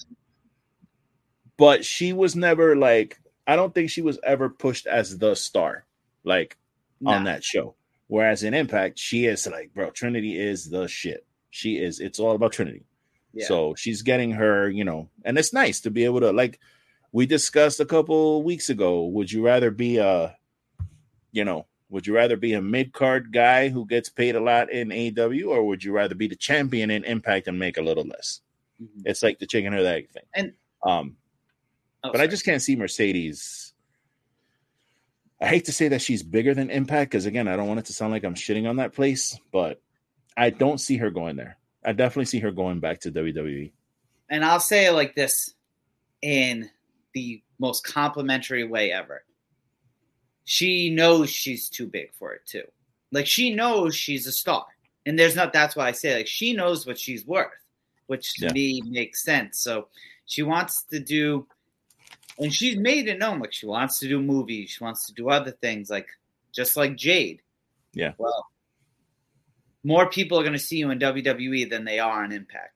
But 1.57 1.85
she 1.85 2.13
was 2.13 2.35
never 2.35 2.77
like. 2.77 3.19
I 3.47 3.57
don't 3.57 3.75
think 3.75 3.91
she 3.91 4.03
was 4.03 4.19
ever 4.25 4.49
pushed 4.49 4.87
as 4.87 5.19
the 5.19 5.35
star, 5.35 5.85
like 6.25 6.57
on 7.05 7.25
that 7.25 7.43
show. 7.45 7.75
Whereas 8.07 8.43
in 8.43 8.55
Impact, 8.55 8.99
she 8.99 9.27
is 9.27 9.47
like, 9.47 9.73
bro, 9.75 9.91
Trinity 9.91 10.39
is 10.39 10.69
the 10.71 10.87
shit. 10.87 11.25
She 11.51 11.77
is. 11.79 11.99
It's 11.99 12.19
all 12.21 12.35
about 12.35 12.53
Trinity. 12.53 12.85
Yeah. 13.33 13.47
So 13.47 13.75
she's 13.75 14.03
getting 14.03 14.33
her, 14.33 14.69
you 14.69 14.85
know, 14.85 15.09
and 15.25 15.39
it's 15.39 15.53
nice 15.53 15.81
to 15.81 15.91
be 15.91 16.05
able 16.05 16.21
to 16.21 16.31
like 16.33 16.61
we 17.13 17.27
discussed 17.27 17.81
a 17.81 17.85
couple 17.87 18.43
weeks 18.43 18.69
ago. 18.71 19.07
Would 19.07 19.33
you 19.33 19.45
rather 19.45 19.71
be 19.71 19.97
a, 19.99 20.37
you 21.33 21.45
know, 21.45 21.67
would 21.89 22.07
you 22.07 22.15
rather 22.15 22.37
be 22.37 22.53
a 22.55 22.63
mid 22.63 22.93
card 22.93 23.33
guy 23.33 23.69
who 23.69 23.87
gets 23.87 24.09
paid 24.09 24.37
a 24.37 24.41
lot 24.41 24.71
in 24.71 24.93
AW, 24.93 25.49
or 25.51 25.67
would 25.67 25.83
you 25.83 25.93
rather 25.93 26.15
be 26.15 26.27
the 26.29 26.37
champion 26.37 26.91
in 26.91 27.05
Impact 27.05 27.49
and 27.49 27.59
make 27.59 27.77
a 27.79 27.83
little 27.83 28.05
less? 28.05 28.41
Mhm. 28.83 29.03
It's 29.07 29.23
like 29.23 29.39
the 29.39 29.47
chicken 29.47 29.75
or 29.75 29.83
the 29.83 29.89
egg 29.91 30.11
thing. 30.11 30.25
And- 30.35 30.53
um, 30.85 31.17
Oh, 32.05 32.11
but 32.13 32.21
I 32.21 32.27
just 32.27 32.45
can't 32.45 32.61
see 32.63 32.75
Mercedes. 32.77 33.73
I 35.41 35.47
hate 35.47 35.65
to 35.67 35.73
say 35.73 35.89
that 35.89 36.03
she's 36.03 36.23
bigger 36.23 36.55
than 36.55 36.71
Impact 36.71 37.11
because 37.11 37.27
again, 37.27 37.49
I 37.49 37.57
don't 37.57 37.67
want 37.69 37.81
it 37.81 37.87
to 37.87 37.93
sound 37.93 38.13
like 38.13 38.25
I'm 38.25 38.35
shitting 38.35 38.69
on 38.69 38.77
that 38.77 38.93
place, 38.95 39.39
but 39.53 39.81
I 40.37 40.51
don't 40.51 40.79
see 40.79 40.97
her 40.99 41.11
going 41.11 41.37
there. 41.37 41.59
I 41.85 41.93
definitely 41.93 42.27
see 42.27 42.39
her 42.41 42.53
going 42.53 42.81
back 42.81 43.01
to. 43.01 43.11
WWE. 43.13 43.73
and 44.31 44.45
I'll 44.45 44.61
say 44.61 44.87
it 44.87 44.93
like 44.93 45.15
this 45.17 45.55
in 46.23 46.71
the 47.13 47.43
most 47.59 47.85
complimentary 47.85 48.65
way 48.65 48.93
ever. 48.93 49.25
She 50.45 50.91
knows 50.91 51.31
she's 51.31 51.69
too 51.69 51.87
big 51.87 52.13
for 52.15 52.33
it 52.33 52.43
too. 52.47 52.65
Like 53.11 53.27
she 53.27 53.55
knows 53.55 53.95
she's 53.95 54.27
a 54.27 54.33
star. 54.33 54.67
And 55.07 55.19
there's 55.19 55.35
not 55.37 55.53
that's 55.53 55.75
why 55.77 55.89
I 55.89 55.93
say 55.93 56.17
like 56.17 56.27
she 56.29 56.53
knows 56.53 56.87
what 56.87 56.99
she's 56.99 57.27
worth, 57.27 57.51
which 58.07 58.35
to 58.35 58.47
Yeah. 58.47 58.53
me 58.53 58.83
makes 58.87 59.23
sense. 59.25 59.59
So 59.59 59.89
she 60.27 60.43
wants 60.43 60.85
to 60.85 61.01
do 61.01 61.47
and 62.39 62.53
she's 62.53 62.77
made 62.77 63.09
it 63.09 63.19
known 63.19 63.41
like 63.41 63.53
she 63.53 63.67
wants 63.67 63.99
to 64.01 64.09
do 64.09 64.21
movies, 64.21 64.71
she 64.71 64.85
wants 64.85 65.07
to 65.07 65.15
do 65.15 65.29
other 65.29 65.51
things 65.51 65.91
like 65.91 66.09
just 66.53 66.77
like 66.77 66.97
Jade. 66.97 67.43
Yeah. 67.93 68.13
Well, 68.19 68.47
more 69.85 70.09
people 70.09 70.39
are 70.39 70.43
going 70.43 70.53
to 70.53 70.59
see 70.59 70.77
you 70.77 70.91
in 70.91 70.99
WWE 70.99 71.69
than 71.69 71.85
they 71.85 71.99
are 71.99 72.23
on 72.25 72.33
Impact. 72.33 72.75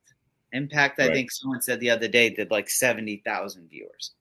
Impact, 0.52 1.00
I 1.00 1.06
Right. 1.06 1.14
think 1.14 1.30
someone 1.30 1.62
said 1.62 1.80
the 1.80 1.90
other 1.90 2.08
day, 2.08 2.30
did 2.30 2.50
like 2.50 2.68
70,000 2.68 3.68
viewers. 3.68 4.12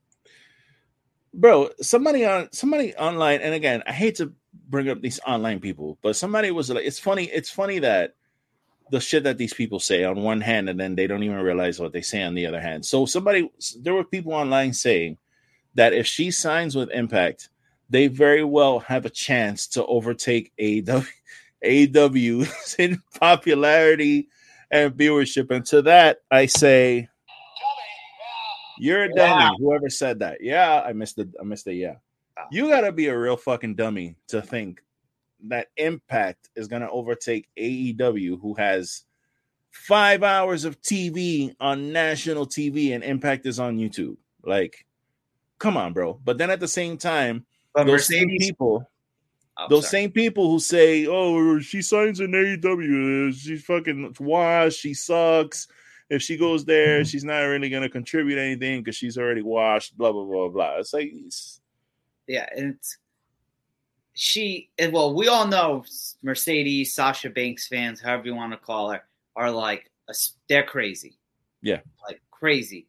Bro, 1.33 1.71
somebody 1.81 2.25
on 2.25 2.49
somebody 2.53 2.95
online, 2.95 3.41
and 3.41 3.53
again, 3.53 3.83
I 3.85 3.91
hate 3.91 4.15
to 4.15 4.33
bring 4.69 4.89
up 4.89 5.01
these 5.01 5.19
online 5.27 5.59
people, 5.59 5.97
but 6.01 6.15
somebody 6.15 6.49
was 6.51 6.69
like, 6.69 6.85
it's 6.85 6.99
funny, 6.99 7.25
it's 7.25 7.49
funny 7.49 7.79
that 7.79 8.15
the 8.91 9.01
shit 9.01 9.23
that 9.23 9.37
these 9.37 9.53
people 9.53 9.79
say 9.79 10.05
on 10.05 10.21
one 10.21 10.39
hand, 10.39 10.69
and 10.69 10.79
then 10.79 10.95
they 10.95 11.07
don't 11.07 11.23
even 11.23 11.37
realize 11.37 11.79
what 11.79 11.91
they 11.91 12.01
say 12.01 12.21
on 12.23 12.35
the 12.35 12.45
other 12.45 12.61
hand. 12.61 12.85
So 12.85 13.05
somebody 13.05 13.49
there 13.81 13.93
were 13.93 14.05
people 14.05 14.33
online 14.33 14.71
saying 14.73 15.17
that 15.75 15.93
if 15.93 16.07
she 16.07 16.31
signs 16.31 16.75
with 16.75 16.89
Impact, 16.91 17.49
they 17.89 18.07
very 18.07 18.43
well 18.43 18.79
have 18.79 19.05
a 19.05 19.09
chance 19.09 19.67
to 19.67 19.85
overtake 19.85 20.51
AEW, 20.59 21.07
AEW 21.63 22.75
in 22.79 23.01
popularity 23.19 24.29
and 24.71 24.93
viewership. 24.93 25.51
And 25.51 25.65
to 25.67 25.81
that, 25.83 26.19
I 26.31 26.47
say, 26.47 27.09
you're 28.77 29.03
a 29.03 29.13
dummy. 29.13 29.31
Wow. 29.31 29.55
Whoever 29.59 29.89
said 29.89 30.19
that, 30.19 30.39
yeah, 30.41 30.81
I 30.81 30.93
missed 30.93 31.15
the, 31.15 31.31
I 31.39 31.43
missed 31.43 31.65
the 31.65 31.73
yeah. 31.73 31.95
Wow. 32.37 32.47
You 32.51 32.67
gotta 32.67 32.91
be 32.91 33.07
a 33.07 33.17
real 33.17 33.37
fucking 33.37 33.75
dummy 33.75 34.17
to 34.29 34.41
think 34.41 34.81
that 35.45 35.67
Impact 35.77 36.49
is 36.55 36.67
gonna 36.67 36.89
overtake 36.89 37.47
AEW, 37.57 38.41
who 38.41 38.53
has 38.55 39.03
five 39.71 40.23
hours 40.23 40.65
of 40.65 40.81
TV 40.81 41.55
on 41.59 41.93
national 41.93 42.47
TV, 42.47 42.93
and 42.93 43.03
Impact 43.03 43.45
is 43.45 43.59
on 43.59 43.77
YouTube. 43.77 44.17
Like, 44.43 44.85
come 45.59 45.77
on, 45.77 45.93
bro. 45.93 46.19
But 46.23 46.37
then 46.37 46.49
at 46.49 46.59
the 46.59 46.67
same 46.67 46.97
time, 46.97 47.45
But 47.73 47.85
those 47.85 48.07
same 48.07 48.29
people, 48.29 48.89
oh, 49.57 49.67
those 49.69 49.89
sorry. 49.89 50.03
same 50.03 50.11
people 50.11 50.49
who 50.49 50.59
say, 50.59 51.07
"Oh, 51.07 51.59
she 51.59 51.81
signs 51.81 52.19
in 52.19 52.31
AEW, 52.31 53.33
she's 53.33 53.63
fucking 53.63 54.15
washed, 54.19 54.79
she 54.79 54.93
sucks. 54.93 55.67
If 56.09 56.21
she 56.21 56.37
goes 56.37 56.65
there, 56.65 56.99
mm-hmm. 56.99 57.07
she's 57.07 57.23
not 57.23 57.39
really 57.39 57.69
gonna 57.69 57.89
contribute 57.89 58.37
anything 58.37 58.81
because 58.81 58.95
she's 58.95 59.17
already 59.17 59.41
washed." 59.41 59.97
Blah 59.97 60.11
blah 60.11 60.25
blah 60.25 60.49
blah. 60.49 60.77
It's 60.77 60.93
like, 60.93 61.11
it's, 61.13 61.61
yeah, 62.27 62.47
and 62.55 62.75
it's, 62.75 62.97
she, 64.13 64.69
and 64.77 64.93
well, 64.93 65.13
we 65.13 65.27
all 65.27 65.47
know 65.47 65.83
Mercedes, 66.23 66.93
Sasha 66.93 67.29
Banks 67.29 67.67
fans, 67.67 68.01
however 68.01 68.27
you 68.27 68.35
want 68.35 68.53
to 68.53 68.57
call 68.57 68.91
her, 68.91 69.03
are 69.35 69.51
like, 69.51 69.91
a 70.07 70.11
s- 70.11 70.35
they're 70.47 70.63
crazy. 70.63 71.17
Yeah. 71.61 71.81
Like 72.07 72.21
crazy. 72.31 72.87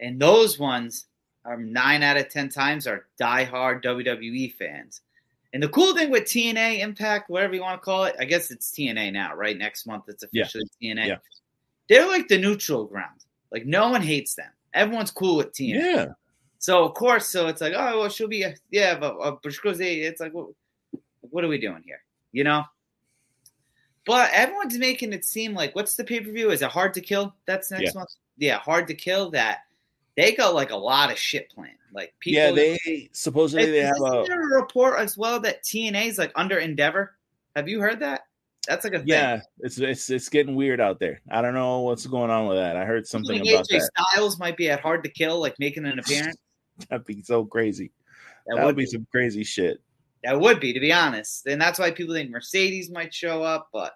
And 0.00 0.20
those 0.20 0.58
ones 0.58 1.06
are 1.50 1.56
nine 1.56 2.02
out 2.04 2.16
of 2.16 2.28
10 2.28 2.48
times 2.48 2.86
are 2.86 3.06
diehard 3.20 3.82
WWE 3.82 4.54
fans. 4.54 5.00
And 5.52 5.60
the 5.60 5.68
cool 5.68 5.94
thing 5.96 6.10
with 6.10 6.24
TNA 6.24 6.78
Impact, 6.78 7.28
whatever 7.28 7.54
you 7.54 7.60
want 7.60 7.80
to 7.80 7.84
call 7.84 8.04
it, 8.04 8.14
I 8.20 8.24
guess 8.24 8.52
it's 8.52 8.70
TNA 8.70 9.12
now, 9.12 9.34
right? 9.34 9.58
Next 9.58 9.84
month 9.84 10.04
it's 10.06 10.24
Yeah. 10.30 10.42
officially 10.44 10.64
TNA. 10.80 11.06
Yeah. 11.08 11.16
They're 11.88 12.06
like 12.06 12.28
the 12.28 12.38
neutral 12.38 12.84
ground. 12.84 13.24
Like 13.50 13.66
no 13.66 13.88
one 13.88 14.00
hates 14.02 14.34
them. 14.36 14.50
Everyone's 14.74 15.10
cool 15.10 15.36
with 15.38 15.52
TNA. 15.52 15.74
yeah, 15.74 16.06
So 16.58 16.84
of 16.84 16.94
course, 16.94 17.26
so 17.26 17.48
it's 17.48 17.60
like, 17.60 17.72
oh 17.76 17.98
well, 17.98 18.08
she'll 18.08 18.28
be 18.28 18.42
a, 18.44 18.54
yeah, 18.70 18.96
but 18.96 19.16
uh, 19.18 19.36
but 19.42 19.52
she 19.52 19.60
goes, 19.60 19.78
hey, 19.80 19.96
it's 20.02 20.20
like, 20.20 20.32
what, 20.32 20.46
what 21.22 21.42
are 21.42 21.48
we 21.48 21.58
doing 21.58 21.82
here? 21.84 22.02
You 22.30 22.44
know. 22.44 22.64
But 24.06 24.30
everyone's 24.32 24.78
making 24.78 25.12
it 25.12 25.24
seem 25.24 25.52
like 25.54 25.74
what's 25.74 25.96
the 25.96 26.04
pay 26.04 26.20
per 26.20 26.30
view? 26.30 26.50
Is 26.52 26.62
it 26.62 26.70
hard 26.70 26.94
to 26.94 27.00
kill? 27.00 27.34
That's 27.46 27.72
next 27.72 27.82
Yeah. 27.94 27.98
month. 27.98 28.10
Yeah, 28.38 28.58
hard 28.58 28.86
to 28.86 28.94
kill. 28.94 29.30
That 29.32 29.62
they 30.20 30.32
got 30.34 30.54
like 30.54 30.70
a 30.70 30.76
lot 30.76 31.10
of 31.10 31.18
shit 31.18 31.50
planned. 31.50 31.74
Like 31.92 32.14
people. 32.20 32.42
yeah. 32.42 32.50
They 32.52 33.08
supposedly 33.12 33.70
they 33.70 33.80
have 33.80 34.00
a 34.00 34.22
a 34.22 34.36
report 34.60 34.98
as 34.98 35.16
well 35.16 35.40
that 35.40 35.64
TNA 35.64 36.06
is 36.06 36.18
like 36.18 36.32
under 36.36 36.58
Endeavor? 36.58 37.16
Have 37.56 37.68
you 37.68 37.80
heard 37.80 38.00
that? 38.00 38.22
That's 38.68 38.84
like 38.84 38.92
a 38.94 38.98
thing. 38.98 39.08
yeah. 39.08 39.40
It's 39.60 39.78
it's 39.78 40.10
it's 40.10 40.28
getting 40.28 40.54
weird 40.54 40.80
out 40.80 41.00
there. 41.00 41.20
I 41.30 41.42
don't 41.42 41.54
know 41.54 41.80
what's 41.80 42.06
going 42.06 42.30
on 42.30 42.46
with 42.46 42.58
that. 42.58 42.76
I 42.76 42.84
heard 42.84 43.06
something 43.06 43.40
Like 43.40 43.48
about 43.52 43.64
AJ 43.66 43.78
that. 43.80 43.90
Styles 44.12 44.38
might 44.38 44.56
be 44.56 44.68
at 44.70 44.80
Hard 44.80 45.02
to 45.04 45.10
Kill, 45.10 45.40
like 45.40 45.58
making 45.58 45.84
an 45.86 45.98
appearance. 45.98 46.36
That'd 46.88 47.06
be 47.06 47.22
so 47.22 47.44
crazy. 47.44 47.90
That, 48.46 48.56
That 48.56 48.62
would 48.62 48.66
would 48.66 48.76
be 48.76 48.82
be. 48.84 48.90
some 48.90 49.06
crazy 49.10 49.44
shit. 49.44 49.80
That 50.22 50.38
would 50.38 50.60
be, 50.60 50.72
to 50.74 50.80
be 50.80 50.92
honest. 50.92 51.46
And 51.46 51.60
that's 51.60 51.78
why 51.78 51.90
people 51.90 52.14
think 52.14 52.30
Mercedes 52.30 52.90
might 52.90 53.12
show 53.14 53.42
up. 53.42 53.68
But 53.72 53.94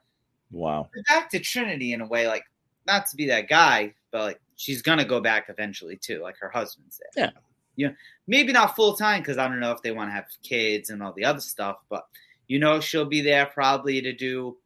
Wow. 0.51 0.89
back 1.09 1.31
to 1.31 1.39
Trinity 1.39 1.93
in 1.93 2.01
a 2.01 2.07
way, 2.07 2.27
like 2.27 2.45
not 2.87 3.07
to 3.09 3.17
be 3.17 3.27
that 3.27 3.49
guy, 3.49 3.95
but 4.11 4.23
like 4.23 4.41
she's 4.57 4.83
gonna 4.83 5.05
go 5.05 5.21
back 5.21 5.47
eventually 5.49 5.97
too, 5.97 6.21
like 6.23 6.37
her 6.39 6.51
husband's 6.51 7.01
there. 7.15 7.27
Yeah. 7.27 7.41
You 7.77 7.89
know, 7.89 7.95
maybe 8.27 8.53
not 8.53 8.77
full 8.77 8.97
time 8.97 9.21
because 9.21 9.39
I 9.39 9.49
don't 9.49 9.61
know 9.61 9.73
if 9.73 9.83
they 9.83 9.91
want 9.91 10.09
to 10.09 10.15
have 10.15 10.27
kids 10.43 10.91
and 10.91 11.03
all 11.03 11.13
the 11.13 11.25
other 11.25 11.41
stuff, 11.41 11.79
but 11.89 12.07
you 12.47 12.59
know 12.59 12.81
she'll 12.81 13.05
be 13.05 13.21
there 13.21 13.47
probably 13.47 14.01
to 14.03 14.13
do 14.13 14.57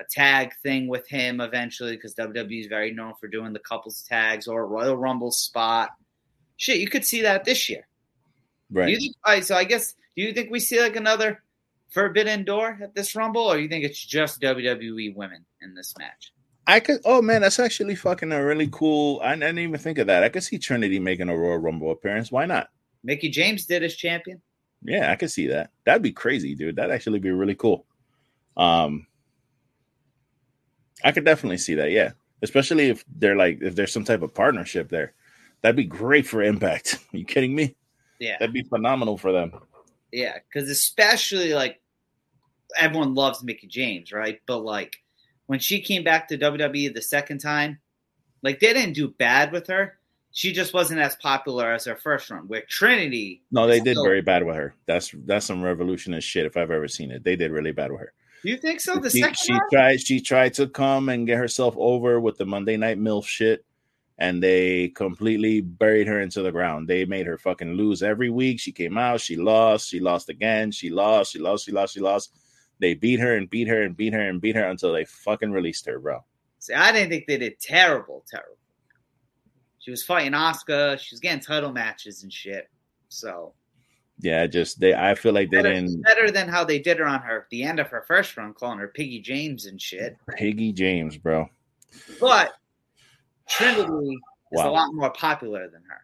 a 0.00 0.04
tag 0.10 0.52
thing 0.62 0.88
with 0.88 1.06
him 1.08 1.40
eventually 1.40 1.94
because 1.94 2.14
WWE 2.14 2.60
is 2.60 2.66
very 2.66 2.92
known 2.92 3.14
for 3.20 3.28
doing 3.28 3.52
the 3.52 3.58
couples 3.58 4.02
tags 4.02 4.48
or 4.48 4.62
a 4.62 4.66
Royal 4.66 4.96
Rumble 4.96 5.30
spot. 5.30 5.90
Shit, 6.56 6.78
you 6.78 6.88
could 6.88 7.04
see 7.04 7.22
that 7.22 7.44
this 7.44 7.68
year. 7.68 7.86
Right. 8.70 8.88
you 8.88 8.96
think, 8.98 9.16
right, 9.26 9.44
so 9.44 9.54
I 9.54 9.64
guess 9.64 9.94
do 10.16 10.22
you 10.22 10.32
think 10.32 10.50
we 10.50 10.60
see 10.60 10.80
like 10.80 10.96
another 10.96 11.42
Forbidden 11.90 12.44
Door 12.44 12.80
at 12.82 12.94
this 12.94 13.14
Rumble, 13.14 13.42
or 13.42 13.58
you 13.58 13.68
think 13.68 13.84
it's 13.84 14.04
just 14.04 14.40
WWE 14.40 15.14
women 15.14 15.44
in 15.62 15.74
this 15.74 15.94
match? 15.98 16.32
I 16.66 16.80
could. 16.80 17.00
Oh 17.04 17.20
man, 17.20 17.42
that's 17.42 17.58
actually 17.58 17.94
fucking 17.94 18.32
a 18.32 18.44
really 18.44 18.68
cool. 18.72 19.20
I, 19.22 19.32
I 19.32 19.36
didn't 19.36 19.58
even 19.58 19.78
think 19.78 19.98
of 19.98 20.06
that. 20.06 20.24
I 20.24 20.28
could 20.28 20.42
see 20.42 20.58
Trinity 20.58 20.98
making 20.98 21.28
a 21.28 21.36
Royal 21.36 21.58
Rumble 21.58 21.90
appearance. 21.90 22.32
Why 22.32 22.46
not? 22.46 22.68
Mickie 23.02 23.28
James 23.28 23.66
did 23.66 23.82
as 23.82 23.94
champion. 23.96 24.40
Yeah, 24.82 25.10
I 25.10 25.16
could 25.16 25.30
see 25.30 25.46
that. 25.48 25.70
That'd 25.84 26.02
be 26.02 26.12
crazy, 26.12 26.54
dude. 26.54 26.76
That'd 26.76 26.94
actually 26.94 27.18
be 27.18 27.30
really 27.30 27.54
cool. 27.54 27.86
Um, 28.56 29.06
I 31.02 31.12
could 31.12 31.24
definitely 31.24 31.58
see 31.58 31.74
that. 31.74 31.90
Yeah, 31.90 32.12
especially 32.42 32.88
if 32.88 33.04
they're 33.18 33.36
like 33.36 33.58
if 33.60 33.74
there's 33.74 33.92
some 33.92 34.04
type 34.04 34.22
of 34.22 34.32
partnership 34.34 34.88
there, 34.88 35.12
that'd 35.60 35.76
be 35.76 35.84
great 35.84 36.26
for 36.26 36.42
Impact. 36.42 36.98
Are 37.12 37.16
you 37.18 37.24
kidding 37.24 37.54
me? 37.54 37.76
Yeah, 38.20 38.36
That'd 38.38 38.54
be 38.54 38.62
phenomenal 38.62 39.18
for 39.18 39.32
them. 39.32 39.52
yeah, 40.12 40.38
because 40.48 40.70
especially 40.70 41.52
like 41.52 41.80
everyone 42.78 43.14
loves 43.14 43.42
Mickie 43.42 43.66
James, 43.66 44.12
right? 44.12 44.40
But 44.46 44.58
like 44.58 44.96
when 45.46 45.58
she 45.58 45.80
came 45.80 46.04
back 46.04 46.28
to 46.28 46.38
WWE 46.38 46.92
the 46.94 47.02
second 47.02 47.38
time, 47.38 47.78
like 48.42 48.60
they 48.60 48.72
didn't 48.72 48.94
do 48.94 49.08
bad 49.08 49.52
with 49.52 49.66
her. 49.68 49.98
She 50.32 50.52
just 50.52 50.74
wasn't 50.74 51.00
as 51.00 51.14
popular 51.16 51.72
as 51.72 51.84
her 51.84 51.94
first 51.96 52.28
run. 52.30 52.48
With 52.48 52.66
Trinity, 52.68 53.42
No, 53.52 53.66
they 53.68 53.78
did 53.80 53.96
So- 53.96 54.02
very 54.02 54.20
bad 54.22 54.44
with 54.44 54.56
her. 54.56 54.74
That's 54.86 55.14
that's 55.26 55.46
some 55.46 55.62
revolutionist 55.62 56.26
shit 56.26 56.44
if 56.46 56.56
I've 56.56 56.70
ever 56.72 56.88
seen 56.88 57.10
it. 57.12 57.22
They 57.24 57.36
did 57.36 57.52
really 57.52 57.72
bad 57.72 57.92
with 57.92 58.00
her. 58.00 58.12
do 58.42 58.50
you 58.50 58.56
think 58.56 58.80
so? 58.80 58.96
The 58.98 59.10
she, 59.10 59.20
second 59.20 59.36
she 59.38 59.52
run? 59.52 59.60
tried 59.72 60.00
she 60.00 60.20
tried 60.20 60.54
to 60.54 60.66
come 60.66 61.08
and 61.08 61.26
get 61.26 61.38
herself 61.38 61.74
over 61.78 62.18
with 62.20 62.36
the 62.36 62.44
Monday 62.46 62.76
Night 62.76 62.98
MILF 62.98 63.24
shit. 63.26 63.64
and 64.18 64.40
they 64.42 64.88
completely 64.94 65.60
buried 65.60 66.06
her 66.06 66.20
into 66.20 66.40
the 66.42 66.52
ground. 66.52 66.86
They 66.88 67.04
made 67.04 67.26
her 67.26 67.36
fucking 67.38 67.72
lose 67.74 68.00
every 68.02 68.30
week. 68.30 68.60
She 68.60 68.70
came 68.70 68.96
out, 68.98 69.20
she 69.20 69.34
lost, 69.36 69.88
she 69.88 69.98
lost 69.98 70.28
again, 70.28 70.70
she 70.70 70.88
lost, 70.90 71.32
she 71.32 71.38
lost, 71.40 71.64
she 71.64 71.72
lost, 71.72 71.94
she 71.94 72.00
lost. 72.00 72.32
They 72.80 72.94
beat 72.94 73.20
her 73.20 73.36
and 73.36 73.48
beat 73.48 73.68
her 73.68 73.82
and 73.82 73.96
beat 73.96 74.12
her 74.12 74.28
and 74.28 74.40
beat 74.40 74.56
her 74.56 74.64
until 74.64 74.92
they 74.92 75.04
fucking 75.04 75.52
released 75.52 75.86
her, 75.86 75.98
bro. 75.98 76.24
See, 76.58 76.74
I 76.74 76.92
didn't 76.92 77.10
think 77.10 77.26
they 77.26 77.36
did 77.38 77.58
terrible, 77.60 78.24
terrible. 78.28 78.56
She 79.78 79.90
was 79.90 80.02
fighting 80.02 80.34
Oscar. 80.34 80.96
She 80.98 81.14
was 81.14 81.20
getting 81.20 81.40
title 81.40 81.70
matches 81.72 82.22
and 82.22 82.32
shit. 82.32 82.68
So 83.08 83.52
yeah, 84.18 84.46
just 84.46 84.80
they. 84.80 84.94
I 84.94 85.14
feel 85.14 85.32
like 85.34 85.50
they 85.50 85.58
better, 85.58 85.74
didn't 85.74 86.02
better 86.02 86.30
than 86.30 86.48
how 86.48 86.64
they 86.64 86.78
did 86.78 86.98
her 86.98 87.06
on 87.06 87.20
her 87.20 87.46
the 87.50 87.62
end 87.64 87.80
of 87.80 87.88
her 87.88 88.04
first 88.06 88.36
run, 88.36 88.54
calling 88.54 88.78
her 88.78 88.88
Piggy 88.88 89.20
James 89.20 89.66
and 89.66 89.80
shit. 89.80 90.16
Piggy 90.36 90.72
James, 90.72 91.16
bro. 91.18 91.48
But 92.20 92.52
Trinity 93.48 94.14
is 94.14 94.58
Wow. 94.58 94.70
a 94.70 94.72
lot 94.72 94.94
more 94.94 95.10
popular 95.10 95.68
than 95.68 95.82
her, 95.88 96.00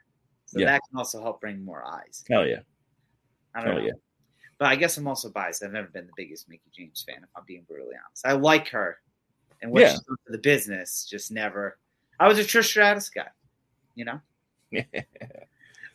so 0.46 0.58
Yeah. 0.60 0.66
that 0.66 0.82
can 0.88 0.98
also 0.98 1.22
help 1.22 1.40
bring 1.40 1.64
more 1.64 1.84
eyes. 1.86 2.24
Hell 2.28 2.46
yeah, 2.46 2.60
I 3.54 3.60
don't 3.60 3.72
hell 3.72 3.80
know. 3.80 3.86
yeah. 3.86 3.92
But 4.60 4.68
I 4.68 4.76
guess 4.76 4.96
I'm 4.98 5.08
also 5.08 5.30
biased. 5.30 5.64
I've 5.64 5.72
never 5.72 5.88
been 5.88 6.06
the 6.06 6.12
biggest 6.16 6.46
Mickie 6.48 6.70
James 6.76 7.02
fan, 7.08 7.22
if 7.24 7.30
I'm 7.34 7.44
being 7.46 7.64
brutally 7.66 7.94
honest. 8.06 8.26
I 8.26 8.32
like 8.32 8.68
her 8.68 8.98
and 9.62 9.72
what 9.72 9.80
Yeah. 9.80 9.90
she's 9.92 10.00
done 10.00 10.16
for 10.24 10.32
the 10.32 10.38
business, 10.38 11.06
just 11.10 11.32
never. 11.32 11.78
I 12.20 12.28
was 12.28 12.38
a 12.38 12.42
Trish 12.44 12.66
Stratus 12.66 13.08
guy, 13.08 13.28
you 13.94 14.04
know? 14.04 14.20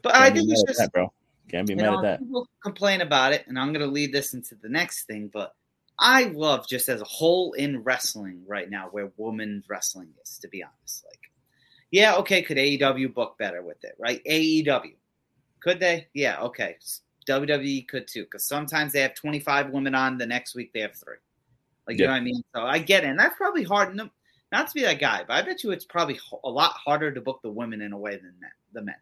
But 0.01 0.13
I 0.15 0.29
Can't 0.29 0.33
be 0.33 0.39
think 0.41 0.49
mad 0.49 0.53
it's 0.53 0.61
at 0.63 0.67
just, 0.67 0.79
that, 0.79 0.91
bro. 0.93 1.13
Can't 1.49 1.67
be 1.67 1.75
mad 1.75 1.83
know, 1.83 1.97
at 1.97 2.01
that. 2.03 2.19
people 2.19 2.47
complain 2.61 3.01
about 3.01 3.33
it, 3.33 3.45
and 3.47 3.57
I'm 3.57 3.71
going 3.73 3.85
to 3.85 3.91
lead 3.91 4.11
this 4.11 4.33
into 4.33 4.55
the 4.55 4.69
next 4.69 5.05
thing, 5.05 5.29
but 5.33 5.53
I 5.97 6.25
love 6.25 6.67
just 6.67 6.89
as 6.89 7.01
a 7.01 7.05
whole 7.05 7.53
in 7.53 7.81
wrestling 7.83 8.43
right 8.47 8.69
now 8.69 8.89
where 8.91 9.11
women's 9.17 9.69
wrestling 9.69 10.09
is, 10.23 10.37
to 10.39 10.47
be 10.47 10.63
honest. 10.63 11.05
Like, 11.09 11.19
yeah, 11.91 12.15
okay, 12.17 12.41
could 12.41 12.57
AEW 12.57 13.13
book 13.13 13.37
better 13.39 13.63
with 13.63 13.83
it, 13.83 13.95
right? 13.97 14.21
AEW. 14.25 14.95
Could 15.59 15.79
they? 15.79 16.07
Yeah, 16.13 16.41
okay. 16.41 16.77
WWE 17.27 17.87
could 17.87 18.07
too, 18.07 18.23
because 18.23 18.45
sometimes 18.45 18.93
they 18.93 19.01
have 19.01 19.15
25 19.15 19.69
women 19.71 19.95
on, 19.95 20.17
the 20.17 20.25
next 20.25 20.55
week 20.55 20.71
they 20.73 20.81
have 20.81 20.95
three. 20.95 21.17
Like, 21.87 21.99
you 21.99 22.05
know 22.05 22.11
what 22.11 22.17
I 22.17 22.21
mean? 22.21 22.43
So 22.55 22.61
I 22.63 22.79
get 22.79 23.03
it. 23.03 23.07
And 23.07 23.19
that's 23.19 23.35
probably 23.37 23.63
hard. 23.63 23.95
no- 23.95 24.09
Not 24.51 24.67
to 24.67 24.73
be 24.73 24.81
that 24.81 24.99
guy, 24.99 25.23
but 25.27 25.33
I 25.33 25.41
bet 25.41 25.63
you 25.63 25.71
it's 25.71 25.85
probably 25.85 26.19
a 26.43 26.49
lot 26.49 26.71
harder 26.73 27.11
to 27.11 27.21
book 27.21 27.41
the 27.43 27.49
women 27.51 27.81
in 27.81 27.93
a 27.93 27.97
way 27.97 28.15
than 28.15 28.33
men, 28.39 28.51
the 28.73 28.81
men. 28.81 28.95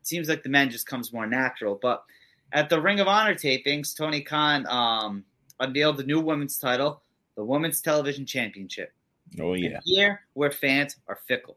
It 0.00 0.06
seems 0.06 0.28
like 0.28 0.42
the 0.42 0.48
men 0.48 0.70
just 0.70 0.86
comes 0.86 1.12
more 1.12 1.26
natural. 1.26 1.78
But 1.80 2.04
at 2.52 2.68
the 2.68 2.80
Ring 2.80 3.00
of 3.00 3.08
Honor 3.08 3.34
tapings, 3.34 3.96
Tony 3.96 4.20
Khan 4.20 4.66
um, 4.68 5.24
unveiled 5.58 5.96
the 5.96 6.04
new 6.04 6.20
women's 6.20 6.56
title, 6.58 7.02
the 7.36 7.44
Women's 7.44 7.80
Television 7.80 8.26
Championship. 8.26 8.92
Oh 9.40 9.54
yeah, 9.54 9.78
Here, 9.84 10.22
where 10.32 10.50
fans 10.50 10.96
are 11.06 11.18
fickle. 11.28 11.56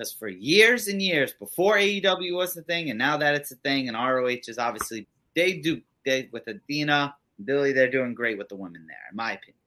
Because 0.00 0.12
for 0.14 0.28
years 0.28 0.88
and 0.88 1.02
years, 1.02 1.34
before 1.34 1.76
AEW 1.76 2.34
was 2.34 2.54
the 2.54 2.62
thing, 2.62 2.88
and 2.88 2.98
now 2.98 3.18
that 3.18 3.34
it's 3.34 3.52
a 3.52 3.56
thing, 3.56 3.86
and 3.86 3.98
ROH 3.98 4.48
is 4.48 4.56
obviously, 4.56 5.06
they 5.36 5.58
do, 5.58 5.82
they 6.06 6.30
with 6.32 6.46
Athena, 6.46 7.14
Billy, 7.44 7.72
they're 7.74 7.90
doing 7.90 8.14
great 8.14 8.38
with 8.38 8.48
the 8.48 8.56
women 8.56 8.86
there, 8.86 8.96
in 9.10 9.16
my 9.16 9.32
opinion. 9.32 9.60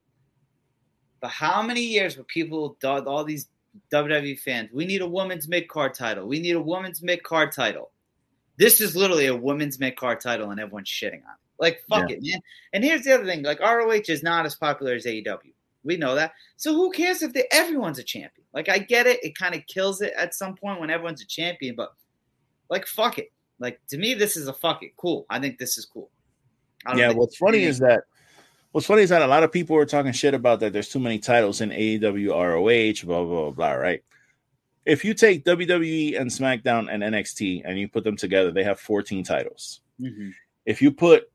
But 1.20 1.30
how 1.30 1.62
many 1.62 1.82
years 1.82 2.16
were 2.16 2.24
people, 2.24 2.76
all 2.82 3.24
these 3.24 3.46
WWE 3.92 4.40
fans, 4.40 4.70
we 4.72 4.84
need 4.84 5.02
a 5.02 5.06
women's 5.06 5.46
mid 5.46 5.68
card 5.68 5.94
title. 5.94 6.26
We 6.26 6.40
need 6.40 6.56
a 6.56 6.60
women's 6.60 7.00
mid 7.00 7.22
card 7.22 7.52
title. 7.52 7.92
This 8.56 8.80
is 8.80 8.96
literally 8.96 9.26
a 9.26 9.36
women's 9.36 9.78
mid 9.78 9.94
card 9.94 10.20
title, 10.20 10.50
and 10.50 10.58
everyone's 10.58 10.88
shitting 10.88 11.22
on 11.22 11.34
it. 11.34 11.60
Like, 11.60 11.84
fuck 11.88 12.10
it, 12.10 12.18
man. 12.20 12.40
And 12.72 12.82
here's 12.82 13.02
the 13.02 13.14
other 13.14 13.24
thing 13.24 13.44
like, 13.44 13.60
ROH 13.60 14.02
is 14.08 14.24
not 14.24 14.46
as 14.46 14.56
popular 14.56 14.94
as 14.94 15.04
AEW. 15.04 15.52
We 15.84 15.96
know 15.96 16.16
that. 16.16 16.32
So 16.56 16.74
who 16.74 16.90
cares 16.90 17.22
if 17.22 17.32
they, 17.32 17.44
everyone's 17.52 18.00
a 18.00 18.02
champion? 18.02 18.33
Like 18.54 18.68
I 18.68 18.78
get 18.78 19.06
it, 19.06 19.22
it 19.24 19.36
kind 19.36 19.54
of 19.54 19.66
kills 19.66 20.00
it 20.00 20.12
at 20.16 20.32
some 20.34 20.54
point 20.54 20.80
when 20.80 20.88
everyone's 20.90 21.22
a 21.22 21.26
champion, 21.26 21.74
but 21.74 21.92
like 22.70 22.86
fuck 22.86 23.18
it. 23.18 23.32
Like 23.58 23.80
to 23.88 23.98
me, 23.98 24.14
this 24.14 24.36
is 24.36 24.48
a 24.48 24.52
fuck 24.52 24.82
it. 24.82 24.96
Cool. 24.96 25.26
I 25.28 25.40
think 25.40 25.58
this 25.58 25.76
is 25.76 25.84
cool. 25.84 26.10
Yeah. 26.96 27.12
What's 27.12 27.36
funny 27.36 27.64
is 27.64 27.78
that 27.80 28.04
what's 28.72 28.86
funny 28.86 29.02
is 29.02 29.10
that 29.10 29.22
a 29.22 29.26
lot 29.26 29.42
of 29.42 29.50
people 29.52 29.76
are 29.76 29.86
talking 29.86 30.12
shit 30.12 30.34
about 30.34 30.60
that. 30.60 30.72
There's 30.72 30.88
too 30.88 30.98
many 31.00 31.18
titles 31.18 31.60
in 31.60 31.70
AEW, 31.70 32.30
ROH, 32.30 33.06
blah 33.06 33.24
blah 33.24 33.42
blah. 33.42 33.50
blah 33.50 33.72
right? 33.72 34.02
If 34.84 35.04
you 35.04 35.14
take 35.14 35.44
WWE 35.44 36.20
and 36.20 36.30
SmackDown 36.30 36.92
and 36.92 37.02
NXT 37.02 37.62
and 37.64 37.78
you 37.78 37.88
put 37.88 38.04
them 38.04 38.16
together, 38.16 38.50
they 38.50 38.64
have 38.64 38.78
14 38.78 39.24
titles. 39.24 39.80
Mhm. 40.00 40.32
if 40.66 40.82
you 40.82 40.90
put 40.90 41.30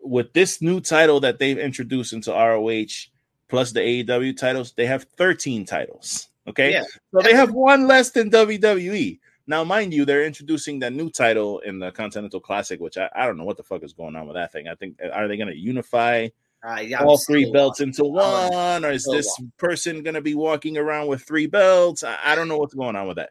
with 0.00 0.32
this 0.34 0.60
new 0.60 0.80
title 0.80 1.18
that 1.20 1.38
they've 1.38 1.58
introduced 1.58 2.12
into 2.12 2.30
ROH 2.32 3.08
plus 3.48 3.72
the 3.72 3.80
AEW 3.80 4.36
titles, 4.36 4.72
they 4.72 4.86
have 4.86 5.04
13 5.16 5.64
titles. 5.64 6.28
Okay. 6.48 6.72
Yeah. 6.72 6.84
So 7.12 7.20
they 7.22 7.34
have 7.34 7.52
one 7.52 7.86
less 7.86 8.10
than 8.10 8.30
WWE. 8.30 9.18
Now, 9.48 9.62
mind 9.62 9.94
you, 9.94 10.04
they're 10.04 10.24
introducing 10.24 10.80
that 10.80 10.92
new 10.92 11.08
title 11.08 11.60
in 11.60 11.78
the 11.78 11.92
Continental 11.92 12.40
Classic, 12.40 12.80
which 12.80 12.96
I, 12.98 13.08
I 13.14 13.26
don't 13.26 13.36
know 13.36 13.44
what 13.44 13.56
the 13.56 13.62
fuck 13.62 13.84
is 13.84 13.92
going 13.92 14.16
on 14.16 14.26
with 14.26 14.34
that 14.34 14.52
thing. 14.52 14.66
I 14.68 14.74
think 14.74 14.98
are 15.12 15.28
they 15.28 15.36
going 15.36 15.48
to 15.48 15.56
unify 15.56 16.28
Uh, 16.66 16.80
yeah, 16.80 17.02
all 17.02 17.18
three 17.18 17.50
belts 17.52 17.80
into 17.80 18.04
one 18.04 18.84
or 18.84 18.90
is 18.90 19.04
this 19.04 19.30
person 19.56 20.02
going 20.02 20.14
to 20.14 20.20
be 20.20 20.34
walking 20.34 20.76
around 20.76 21.06
with 21.06 21.22
three 21.22 21.46
belts? 21.46 22.02
I, 22.02 22.18
I 22.24 22.34
don't 22.34 22.48
know 22.48 22.58
what's 22.58 22.74
going 22.74 22.96
on 22.96 23.06
with 23.06 23.18
that, 23.18 23.30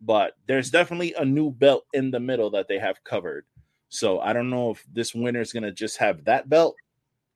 but 0.00 0.32
there's 0.46 0.70
definitely 0.70 1.14
a 1.14 1.24
new 1.24 1.50
belt 1.50 1.84
in 1.92 2.10
the 2.10 2.20
middle 2.20 2.50
that 2.50 2.66
they 2.66 2.78
have 2.78 3.04
covered. 3.04 3.44
So 3.88 4.20
I 4.20 4.32
don't 4.32 4.50
know 4.50 4.70
if 4.70 4.84
this 4.92 5.14
winner 5.14 5.40
is 5.40 5.52
going 5.52 5.64
to 5.64 5.72
just 5.72 5.98
have 5.98 6.24
that 6.24 6.48
belt 6.48 6.74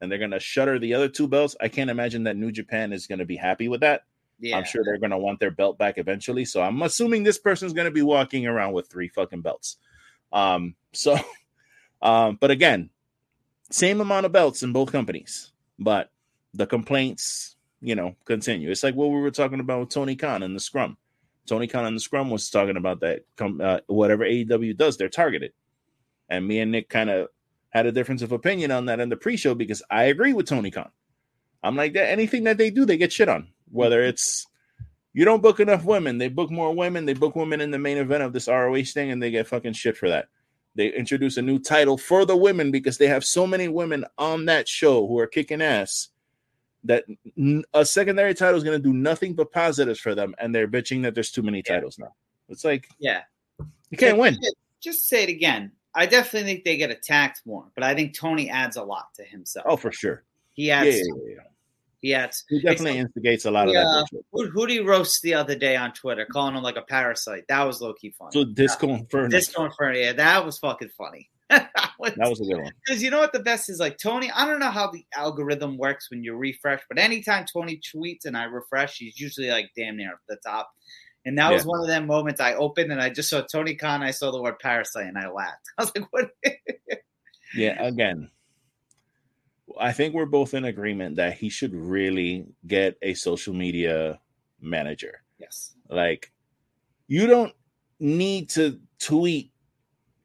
and 0.00 0.10
they're 0.10 0.18
going 0.18 0.30
to 0.32 0.40
shutter 0.40 0.78
the 0.78 0.94
other 0.94 1.08
two 1.08 1.28
belts. 1.28 1.54
I 1.60 1.68
can't 1.68 1.90
imagine 1.90 2.24
that 2.24 2.36
New 2.36 2.50
Japan 2.50 2.92
is 2.92 3.06
going 3.06 3.20
to 3.20 3.24
be 3.24 3.36
happy 3.36 3.68
with 3.68 3.82
that. 3.82 4.02
Yeah. 4.38 4.58
I'm 4.58 4.64
sure 4.64 4.82
they're 4.84 4.98
going 4.98 5.10
to 5.10 5.18
want 5.18 5.40
their 5.40 5.50
belt 5.50 5.78
back 5.78 5.98
eventually. 5.98 6.44
So 6.44 6.62
I'm 6.62 6.82
assuming 6.82 7.22
this 7.22 7.38
person's 7.38 7.72
going 7.72 7.86
to 7.86 7.90
be 7.90 8.02
walking 8.02 8.46
around 8.46 8.72
with 8.72 8.88
three 8.88 9.08
fucking 9.08 9.40
belts. 9.40 9.76
Um, 10.32 10.74
so, 10.92 11.18
um, 12.02 12.36
but 12.40 12.50
again, 12.50 12.90
same 13.70 14.00
amount 14.00 14.26
of 14.26 14.32
belts 14.32 14.62
in 14.62 14.72
both 14.72 14.92
companies, 14.92 15.52
but 15.78 16.10
the 16.54 16.66
complaints, 16.66 17.56
you 17.80 17.94
know, 17.94 18.16
continue. 18.24 18.70
It's 18.70 18.82
like 18.82 18.94
what 18.94 19.10
we 19.10 19.20
were 19.20 19.30
talking 19.30 19.60
about 19.60 19.80
with 19.80 19.88
Tony 19.90 20.16
Khan 20.16 20.42
and 20.42 20.54
the 20.54 20.60
Scrum. 20.60 20.96
Tony 21.46 21.66
Khan 21.66 21.86
and 21.86 21.96
the 21.96 22.00
Scrum 22.00 22.30
was 22.30 22.50
talking 22.50 22.76
about 22.76 23.00
that. 23.00 23.24
Uh, 23.40 23.80
whatever 23.86 24.24
AEW 24.24 24.76
does, 24.76 24.96
they're 24.96 25.08
targeted. 25.08 25.52
And 26.28 26.46
me 26.46 26.58
and 26.60 26.72
Nick 26.72 26.88
kind 26.88 27.08
of 27.08 27.28
had 27.70 27.86
a 27.86 27.92
difference 27.92 28.22
of 28.22 28.32
opinion 28.32 28.70
on 28.70 28.86
that 28.86 29.00
in 29.00 29.08
the 29.08 29.16
pre-show 29.16 29.54
because 29.54 29.82
I 29.90 30.04
agree 30.04 30.32
with 30.32 30.46
Tony 30.46 30.70
Khan. 30.70 30.90
I'm 31.62 31.76
like 31.76 31.94
that. 31.94 32.10
Anything 32.10 32.44
that 32.44 32.58
they 32.58 32.70
do, 32.70 32.84
they 32.84 32.96
get 32.96 33.12
shit 33.12 33.28
on. 33.28 33.48
Whether 33.70 34.02
it's 34.02 34.46
you 35.12 35.24
don't 35.24 35.42
book 35.42 35.60
enough 35.60 35.84
women, 35.84 36.18
they 36.18 36.28
book 36.28 36.50
more 36.50 36.74
women. 36.74 37.04
They 37.06 37.14
book 37.14 37.36
women 37.36 37.60
in 37.60 37.70
the 37.70 37.78
main 37.78 37.96
event 37.98 38.22
of 38.22 38.32
this 38.32 38.48
ROH 38.48 38.82
thing, 38.92 39.10
and 39.10 39.22
they 39.22 39.30
get 39.30 39.46
fucking 39.46 39.72
shit 39.72 39.96
for 39.96 40.08
that. 40.08 40.28
They 40.74 40.88
introduce 40.92 41.38
a 41.38 41.42
new 41.42 41.58
title 41.58 41.96
for 41.96 42.26
the 42.26 42.36
women 42.36 42.70
because 42.70 42.98
they 42.98 43.06
have 43.06 43.24
so 43.24 43.46
many 43.46 43.66
women 43.68 44.04
on 44.18 44.44
that 44.44 44.68
show 44.68 45.06
who 45.06 45.18
are 45.18 45.26
kicking 45.26 45.62
ass 45.62 46.08
that 46.84 47.04
a 47.72 47.84
secondary 47.84 48.34
title 48.34 48.56
is 48.56 48.62
going 48.62 48.80
to 48.80 48.82
do 48.82 48.92
nothing 48.92 49.34
but 49.34 49.50
positives 49.50 49.98
for 49.98 50.14
them, 50.14 50.34
and 50.38 50.54
they're 50.54 50.68
bitching 50.68 51.02
that 51.02 51.14
there's 51.14 51.30
too 51.32 51.42
many 51.42 51.62
Yeah. 51.66 51.74
titles 51.76 51.98
now. 51.98 52.14
It's 52.48 52.64
like 52.64 52.88
yeah. 52.98 53.22
you 53.90 53.96
can't 53.98 54.18
win. 54.18 54.36
Just 54.80 55.08
say 55.08 55.22
it 55.24 55.30
again. 55.30 55.72
I 55.94 56.04
definitely 56.04 56.52
think 56.52 56.64
they 56.64 56.76
get 56.76 56.90
attacked 56.90 57.40
more, 57.46 57.64
but 57.74 57.82
I 57.82 57.94
think 57.94 58.14
Tony 58.14 58.50
adds 58.50 58.76
a 58.76 58.84
lot 58.84 59.14
to 59.14 59.24
himself. 59.24 59.64
Oh, 59.66 59.76
for 59.78 59.90
sure. 59.90 60.24
he 60.52 60.70
adds. 60.70 60.88
yeah, 60.94 61.02
yeah, 61.26 61.42
yeah. 62.06 62.30
He 62.48 62.60
definitely 62.60 62.98
instigates 62.98 63.44
a 63.44 63.50
lot 63.50 63.68
of 63.68 63.74
that. 63.74 64.06
Who 64.32 64.48
who 64.48 64.66
did 64.66 64.74
he 64.74 64.80
roast 64.80 65.22
the 65.22 65.34
other 65.34 65.56
day 65.56 65.76
on 65.76 65.92
Twitter, 65.92 66.26
calling 66.30 66.54
him 66.54 66.62
like 66.62 66.76
a 66.76 66.82
parasite? 66.82 67.44
That 67.48 67.64
was 67.64 67.80
low 67.80 67.94
key 67.94 68.14
funny. 68.18 68.30
So 68.32 68.44
Disco 68.44 68.88
Inferno. 68.88 69.28
Disco 69.28 69.64
Inferno, 69.64 69.98
yeah, 69.98 70.12
that 70.12 70.44
was 70.44 70.58
fucking 70.58 70.90
funny. 70.96 71.28
that 71.48 71.70
that 71.98 72.28
was 72.28 72.40
a 72.40 72.44
good 72.44 72.60
one. 72.60 72.72
because 72.84 73.02
you 73.02 73.10
know 73.10 73.18
what 73.18 73.32
the 73.32 73.40
best 73.40 73.68
is 73.70 73.78
like 73.78 73.98
Tony. 73.98 74.30
I 74.30 74.46
don't 74.46 74.60
know 74.60 74.70
how 74.70 74.90
the 74.90 75.04
algorithm 75.14 75.78
works 75.78 76.10
when 76.10 76.22
you 76.22 76.34
refresh, 76.34 76.82
but 76.88 76.98
anytime 76.98 77.44
Tony 77.52 77.80
tweets 77.80 78.24
and 78.24 78.36
I 78.36 78.44
refresh, 78.44 78.98
he's 78.98 79.18
usually 79.18 79.50
like 79.50 79.70
damn 79.76 79.96
near 79.96 80.10
at 80.10 80.18
the 80.28 80.38
top. 80.44 80.70
And 81.24 81.38
that 81.38 81.52
was 81.52 81.66
one 81.66 81.80
of 81.80 81.88
them 81.88 82.06
moments 82.06 82.40
I 82.40 82.54
opened 82.54 82.92
and 82.92 83.02
I 83.02 83.10
just 83.10 83.28
saw 83.28 83.40
Tony 83.40 83.74
Khan. 83.74 84.00
I 84.00 84.12
saw 84.12 84.30
the 84.30 84.40
word 84.40 84.60
parasite 84.60 85.06
and 85.06 85.18
I 85.18 85.28
laughed. 85.28 85.66
I 85.78 85.82
was 85.82 85.92
like, 85.96 86.06
"What?" 86.12 86.30
Yeah, 87.54 87.82
again, 87.82 88.30
I 89.78 89.92
think 89.92 90.14
we're 90.14 90.26
both 90.26 90.54
in 90.54 90.64
agreement 90.64 91.16
that 91.16 91.34
he 91.34 91.48
should 91.48 91.74
really 91.74 92.46
get 92.66 92.96
a 93.02 93.14
social 93.14 93.54
media 93.54 94.18
manager. 94.60 95.22
yes, 95.38 95.74
Like, 95.88 96.32
you 97.08 97.26
don't 97.26 97.52
need 98.00 98.50
to 98.50 98.80
tweet 98.98 99.52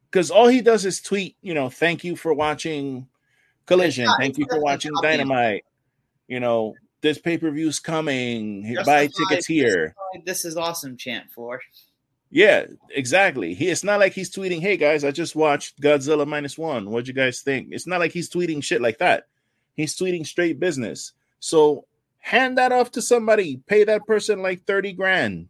because 0.09 0.31
all 0.31 0.47
he 0.47 0.61
does 0.61 0.85
is 0.85 1.01
tweet, 1.01 1.37
you 1.41 1.53
know, 1.53 1.69
thank 1.69 2.03
you 2.03 2.15
for 2.15 2.33
watching 2.33 3.07
Collision. 3.65 4.05
Not- 4.05 4.19
Thank 4.19 4.37
you 4.37 4.45
for 4.49 4.59
watching. 4.59 4.91
Dynamite. 5.01 5.63
You 6.27 6.39
know, 6.39 6.73
this 7.01 7.17
pay 7.19 7.37
per 7.37 7.51
view's 7.51 7.79
coming. 7.79 8.75
Buy 8.85 9.07
tickets 9.07 9.45
here. 9.47 9.95
this 10.25 10.43
is 10.45 10.57
awesome. 10.57 10.97
Chant 10.97 11.31
for 11.31 11.61
Yeah, 12.29 12.65
exactly. 12.89 13.53
He 13.53 13.67
it's 13.69 13.83
not 13.83 13.99
like 13.99 14.13
he's 14.13 14.31
tweeting, 14.33 14.61
"Hey 14.61 14.77
guys, 14.77 15.03
I 15.03 15.11
just 15.11 15.35
watched 15.35 15.79
Godzilla 15.81 16.25
minus 16.27 16.57
one. 16.57 16.89
What'd 16.89 17.07
you 17.07 17.13
guys 17.13 17.41
think?" 17.41 17.69
It's 17.71 17.87
not 17.87 17.99
like 17.99 18.11
he's 18.11 18.29
tweeting 18.29 18.63
shit 18.63 18.81
like 18.81 18.97
that. 18.99 19.27
He's 19.75 19.95
tweeting 19.95 20.25
straight 20.25 20.59
business. 20.59 21.13
So 21.39 21.85
hand 22.19 22.57
that 22.57 22.71
off 22.71 22.91
to 22.91 23.01
somebody. 23.01 23.57
Pay 23.67 23.83
that 23.85 24.05
person 24.05 24.41
like 24.41 24.63
thirty 24.65 24.93
grand. 24.93 25.47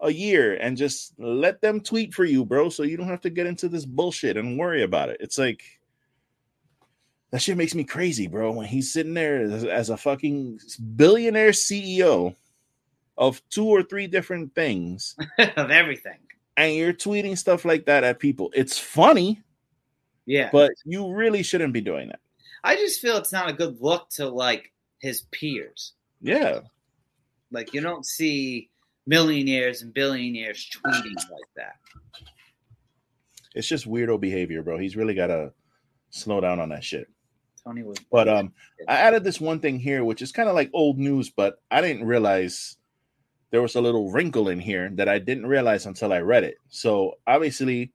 a 0.00 0.12
year 0.12 0.54
and 0.56 0.76
just 0.76 1.14
let 1.18 1.60
them 1.62 1.80
tweet 1.80 2.12
for 2.12 2.24
you, 2.24 2.44
bro, 2.44 2.68
so 2.68 2.82
you 2.82 2.98
don't 2.98 3.08
have 3.08 3.22
to 3.22 3.30
get 3.30 3.46
into 3.46 3.66
this 3.68 3.86
bullshit 3.86 4.36
and 4.36 4.58
worry 4.58 4.82
about 4.82 5.08
it. 5.08 5.16
It's 5.20 5.38
like 5.38 5.62
that 7.30 7.40
shit 7.40 7.56
makes 7.56 7.74
me 7.74 7.82
crazy, 7.82 8.26
bro. 8.28 8.52
When 8.52 8.66
he's 8.66 8.92
sitting 8.92 9.14
there 9.14 9.42
as, 9.42 9.64
as 9.64 9.90
a 9.90 9.96
fucking 9.96 10.60
billionaire 10.96 11.50
CEO 11.50 12.36
of 13.18 13.40
two 13.48 13.66
or 13.66 13.82
three 13.82 14.06
different 14.06 14.54
things 14.54 15.16
of 15.56 15.70
everything. 15.70 16.18
and 16.58 16.74
you're 16.74 16.92
tweeting 16.92 17.36
stuff 17.36 17.64
like 17.64 17.86
that 17.86 18.04
at 18.04 18.18
people. 18.18 18.50
It's 18.54 18.78
funny, 18.78 19.40
Yeah. 20.26 20.50
but 20.52 20.72
you 20.84 21.10
really 21.12 21.42
shouldn't 21.42 21.72
be 21.72 21.80
doing 21.80 22.08
that. 22.08 22.20
I 22.66 22.74
just 22.74 23.00
feel 23.00 23.16
it's 23.16 23.32
not 23.32 23.48
a 23.48 23.52
good 23.52 23.80
look 23.80 24.10
to 24.16 24.28
like 24.28 24.72
his 24.98 25.20
peers. 25.30 25.92
Yeah. 26.20 26.62
Like 27.52 27.72
you 27.72 27.80
don't 27.80 28.04
see 28.04 28.70
millionaires 29.06 29.82
and 29.82 29.94
billionaires 29.94 30.68
tweeting 30.74 31.14
like 31.14 31.50
that. 31.54 31.76
It's 33.54 33.68
just 33.68 33.88
weirdo 33.88 34.20
behavior, 34.20 34.64
bro. 34.64 34.78
He's 34.78 34.96
really 34.96 35.14
got 35.14 35.28
to 35.28 35.52
slow 36.10 36.40
down 36.40 36.58
on 36.58 36.70
that 36.70 36.82
shit. 36.82 37.06
Tony 37.62 37.84
was 37.84 37.98
But 38.10 38.28
um, 38.28 38.52
I 38.88 38.96
added 38.96 39.22
this 39.22 39.40
one 39.40 39.60
thing 39.60 39.78
here, 39.78 40.04
which 40.04 40.20
is 40.20 40.32
kind 40.32 40.48
of 40.48 40.56
like 40.56 40.70
old 40.74 40.98
news, 40.98 41.30
but 41.30 41.62
I 41.70 41.80
didn't 41.80 42.04
realize 42.04 42.76
there 43.52 43.62
was 43.62 43.76
a 43.76 43.80
little 43.80 44.10
wrinkle 44.10 44.48
in 44.48 44.58
here 44.58 44.90
that 44.94 45.08
I 45.08 45.20
didn't 45.20 45.46
realize 45.46 45.86
until 45.86 46.12
I 46.12 46.18
read 46.18 46.42
it. 46.42 46.56
So 46.68 47.14
obviously, 47.28 47.92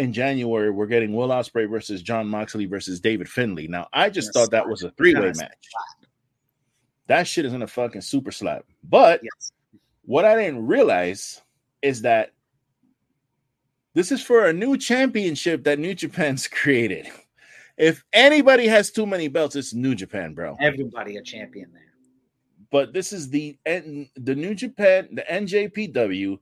in 0.00 0.12
January, 0.14 0.70
we're 0.70 0.86
getting 0.86 1.12
Will 1.12 1.28
Ospreay 1.28 1.68
versus 1.68 2.02
Jon 2.02 2.26
Moxley 2.26 2.64
versus 2.64 3.00
David 3.00 3.28
Finlay. 3.28 3.68
Now, 3.68 3.86
I 3.92 4.08
just 4.08 4.28
Yes. 4.28 4.32
thought 4.32 4.50
that 4.52 4.66
was 4.66 4.82
a 4.82 4.90
three 4.92 5.14
way 5.14 5.26
Yes. 5.26 5.38
match. 5.38 5.66
That 7.06 7.26
shit 7.28 7.44
is 7.44 7.52
in 7.52 7.60
a 7.60 7.66
fucking 7.66 8.00
super 8.00 8.30
slap. 8.32 8.64
But 8.82 9.20
yes. 9.22 9.52
what 10.06 10.24
I 10.24 10.34
didn't 10.42 10.66
realize 10.66 11.42
is 11.82 12.00
that 12.02 12.32
this 13.92 14.10
is 14.10 14.22
for 14.22 14.46
a 14.46 14.52
new 14.54 14.78
championship 14.78 15.64
that 15.64 15.78
New 15.78 15.94
Japan's 15.94 16.48
created. 16.60 17.06
If 17.76 18.02
anybody 18.12 18.66
has 18.68 18.90
too 18.90 19.04
many 19.06 19.28
belts, 19.28 19.54
it's 19.56 19.74
New 19.74 19.94
Japan, 19.94 20.32
bro. 20.32 20.56
Everybody 20.60 21.16
a 21.16 21.22
champion 21.22 21.72
there. 21.72 21.82
But 22.70 22.92
this 22.94 23.12
is 23.12 23.28
the 23.28 23.58
the 23.66 24.34
New 24.34 24.54
Japan, 24.54 25.08
the 25.12 25.24
NJPW 25.30 26.38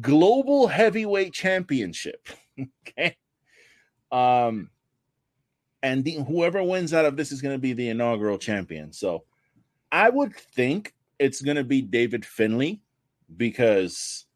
Global 0.00 0.68
Heavyweight 0.68 1.32
Championship. 1.32 2.28
okay. 2.88 3.16
Um 4.10 4.70
and 5.82 6.04
the, 6.04 6.12
whoever 6.12 6.62
wins 6.62 6.94
out 6.94 7.04
of 7.04 7.16
this 7.16 7.32
is 7.32 7.42
going 7.42 7.54
to 7.54 7.60
be 7.60 7.72
the 7.72 7.88
inaugural 7.88 8.38
champion. 8.38 8.92
So 8.92 9.24
I 9.90 10.08
would 10.08 10.34
think 10.34 10.94
it's 11.18 11.42
going 11.42 11.56
to 11.56 11.64
be 11.64 11.82
David 11.82 12.24
Finlay 12.24 12.80
because 13.36 14.26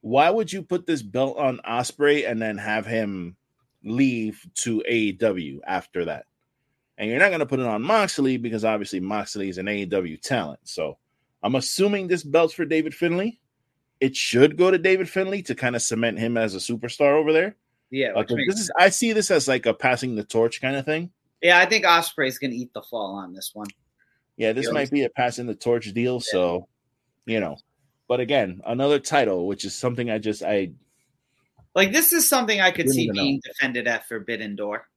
why 0.00 0.30
would 0.30 0.52
you 0.52 0.62
put 0.62 0.86
this 0.86 1.02
belt 1.02 1.38
on 1.38 1.60
Ospreay 1.66 2.28
and 2.28 2.40
then 2.40 2.58
have 2.58 2.86
him 2.86 3.36
leave 3.84 4.44
to 4.56 4.82
AEW 4.90 5.60
after 5.66 6.06
that? 6.06 6.24
And 6.98 7.08
you're 7.08 7.18
not 7.18 7.28
going 7.28 7.40
to 7.40 7.46
put 7.46 7.60
it 7.60 7.66
on 7.66 7.82
Moxley 7.82 8.36
because 8.36 8.64
obviously 8.64 9.00
Moxley 9.00 9.48
is 9.48 9.58
an 9.58 9.66
AEW 9.66 10.20
talent. 10.20 10.60
So 10.64 10.98
I'm 11.42 11.54
assuming 11.54 12.08
this 12.08 12.24
belt's 12.24 12.54
for 12.54 12.64
David 12.64 12.94
Finlay 12.94 13.38
it 14.00 14.16
should 14.16 14.56
go 14.56 14.70
to 14.70 14.78
David 14.78 15.08
Finlay 15.08 15.42
to 15.42 15.54
kind 15.54 15.76
of 15.76 15.82
cement 15.82 16.18
him 16.18 16.36
as 16.36 16.54
a 16.54 16.58
superstar 16.58 17.12
over 17.12 17.32
there. 17.32 17.56
Yeah, 17.90 18.12
uh, 18.14 18.24
this 18.24 18.60
is 18.60 18.70
I 18.78 18.88
see 18.88 19.12
this 19.12 19.30
as 19.30 19.48
like 19.48 19.66
a 19.66 19.74
passing 19.74 20.14
the 20.14 20.24
torch 20.24 20.60
kind 20.60 20.76
of 20.76 20.84
thing. 20.84 21.10
Yeah, 21.42 21.58
I 21.58 21.66
think 21.66 21.84
Ospreay's 21.84 22.38
gonna 22.38 22.54
eat 22.54 22.72
the 22.72 22.82
fall 22.82 23.14
on 23.14 23.32
this 23.32 23.50
one. 23.52 23.66
Yeah, 24.36 24.52
this 24.52 24.70
might 24.70 24.90
be 24.90 25.04
a 25.04 25.10
passing 25.10 25.46
the 25.46 25.54
torch 25.54 25.92
deal. 25.92 26.14
Yeah. 26.14 26.32
So, 26.32 26.68
you 27.26 27.40
know, 27.40 27.56
but 28.08 28.20
again, 28.20 28.60
another 28.64 28.98
title, 28.98 29.46
which 29.46 29.64
is 29.64 29.74
something 29.74 30.10
I 30.10 30.18
just 30.18 30.42
I 30.42 30.70
like. 31.74 31.92
This 31.92 32.12
is 32.12 32.28
something 32.28 32.60
I 32.60 32.70
could 32.70 32.88
see 32.88 33.10
being 33.10 33.34
know. 33.34 33.40
defended 33.52 33.86
at 33.86 34.08
Forbidden 34.08 34.56
Door. 34.56 34.88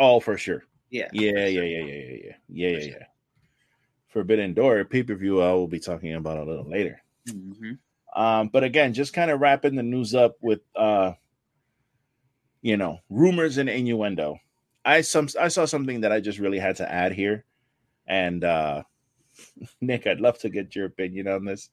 Oh, 0.00 0.18
for 0.18 0.38
sure. 0.38 0.64
Yeah. 0.90 1.08
Yeah. 1.12 1.46
Yeah, 1.46 1.46
yeah. 1.46 1.60
Yeah. 1.62 1.84
Yeah. 1.84 1.84
Yeah. 1.84 2.32
Yeah. 2.48 2.68
Yeah. 2.68 2.84
Yeah. 2.86 3.04
Forbidden 4.08 4.54
Door 4.54 4.86
pay 4.86 5.02
per 5.02 5.14
view. 5.14 5.42
I 5.42 5.52
will 5.52 5.68
be 5.68 5.80
talking 5.80 6.14
about 6.14 6.38
a 6.38 6.44
little 6.44 6.68
later. 6.68 7.00
Mm-hmm. 7.28 7.72
Um, 8.14 8.48
but 8.48 8.64
again, 8.64 8.94
just 8.94 9.12
kind 9.12 9.30
of 9.30 9.40
wrapping 9.40 9.74
the 9.74 9.82
news 9.82 10.14
up 10.14 10.36
with 10.40 10.60
uh, 10.74 11.12
you 12.62 12.76
know, 12.76 13.00
rumors 13.08 13.58
and 13.58 13.68
innuendo. 13.68 14.38
I 14.84 15.02
some 15.02 15.28
I 15.38 15.48
saw 15.48 15.64
something 15.64 16.02
that 16.02 16.12
I 16.12 16.20
just 16.20 16.38
really 16.38 16.58
had 16.58 16.76
to 16.76 16.90
add 16.90 17.12
here, 17.12 17.44
and 18.06 18.42
uh, 18.42 18.82
Nick, 19.80 20.06
I'd 20.06 20.20
love 20.20 20.38
to 20.40 20.48
get 20.48 20.74
your 20.74 20.86
opinion 20.86 21.28
on 21.28 21.44
this, 21.44 21.70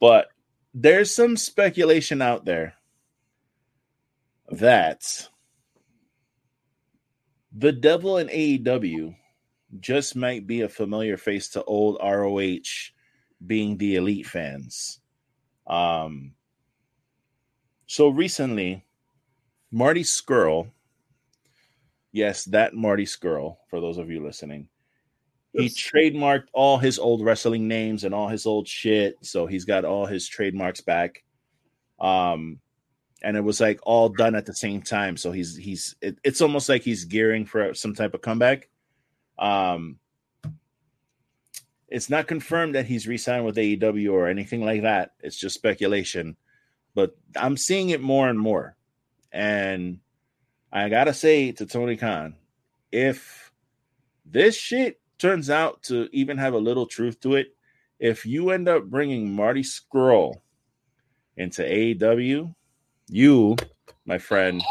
but 0.00 0.28
there's 0.72 1.14
some 1.14 1.36
speculation 1.36 2.22
out 2.22 2.44
there 2.44 2.74
that 4.50 5.28
the 7.52 7.72
devil 7.72 8.18
in 8.18 8.28
AEW 8.28 9.16
just 9.80 10.14
might 10.14 10.46
be 10.46 10.60
a 10.60 10.68
familiar 10.68 11.16
face 11.16 11.48
to 11.50 11.64
old 11.64 11.98
ROH 12.02 12.92
being 13.44 13.76
the 13.76 13.96
elite 13.96 14.26
fans. 14.26 15.00
Um, 15.66 16.32
so 17.86 18.08
recently, 18.08 18.84
Marty 19.70 20.02
Scurll, 20.02 20.70
yes, 22.12 22.44
that 22.46 22.74
Marty 22.74 23.04
Scurll, 23.04 23.56
for 23.68 23.80
those 23.80 23.98
of 23.98 24.10
you 24.10 24.22
listening, 24.22 24.68
he 25.52 25.68
trademarked 25.68 26.48
all 26.52 26.76
his 26.78 26.98
old 26.98 27.24
wrestling 27.24 27.66
names 27.66 28.04
and 28.04 28.14
all 28.14 28.28
his 28.28 28.46
old 28.46 28.68
shit. 28.68 29.16
So 29.22 29.46
he's 29.46 29.64
got 29.64 29.84
all 29.84 30.04
his 30.04 30.28
trademarks 30.28 30.82
back. 30.82 31.24
Um, 31.98 32.60
and 33.22 33.36
it 33.36 33.40
was 33.40 33.60
like 33.60 33.80
all 33.82 34.10
done 34.10 34.34
at 34.34 34.44
the 34.44 34.54
same 34.54 34.82
time. 34.82 35.16
So 35.16 35.32
he's 35.32 35.56
he's 35.56 35.96
it, 36.02 36.18
it's 36.22 36.42
almost 36.42 36.68
like 36.68 36.82
he's 36.82 37.04
gearing 37.04 37.46
for 37.46 37.72
some 37.72 37.94
type 37.94 38.12
of 38.12 38.20
comeback. 38.20 38.68
Um, 39.38 39.98
it's 41.88 42.10
not 42.10 42.26
confirmed 42.26 42.74
that 42.74 42.86
he's 42.86 43.06
re-signed 43.06 43.44
with 43.44 43.56
AEW 43.56 44.12
or 44.12 44.28
anything 44.28 44.64
like 44.64 44.82
that. 44.82 45.12
It's 45.20 45.38
just 45.38 45.54
speculation, 45.54 46.36
but 46.94 47.16
I'm 47.36 47.56
seeing 47.56 47.90
it 47.90 48.00
more 48.00 48.28
and 48.28 48.38
more. 48.38 48.76
And 49.32 50.00
I 50.72 50.88
gotta 50.88 51.14
say 51.14 51.52
to 51.52 51.66
Tony 51.66 51.96
Khan, 51.96 52.34
if 52.90 53.52
this 54.24 54.56
shit 54.56 55.00
turns 55.18 55.48
out 55.50 55.82
to 55.84 56.08
even 56.12 56.38
have 56.38 56.54
a 56.54 56.58
little 56.58 56.86
truth 56.86 57.20
to 57.20 57.36
it, 57.36 57.54
if 57.98 58.26
you 58.26 58.50
end 58.50 58.68
up 58.68 58.84
bringing 58.84 59.32
Marty 59.32 59.62
Scurll 59.62 60.34
into 61.36 61.62
AEW, 61.62 62.54
you, 63.08 63.56
my 64.04 64.18
friend, 64.18 64.62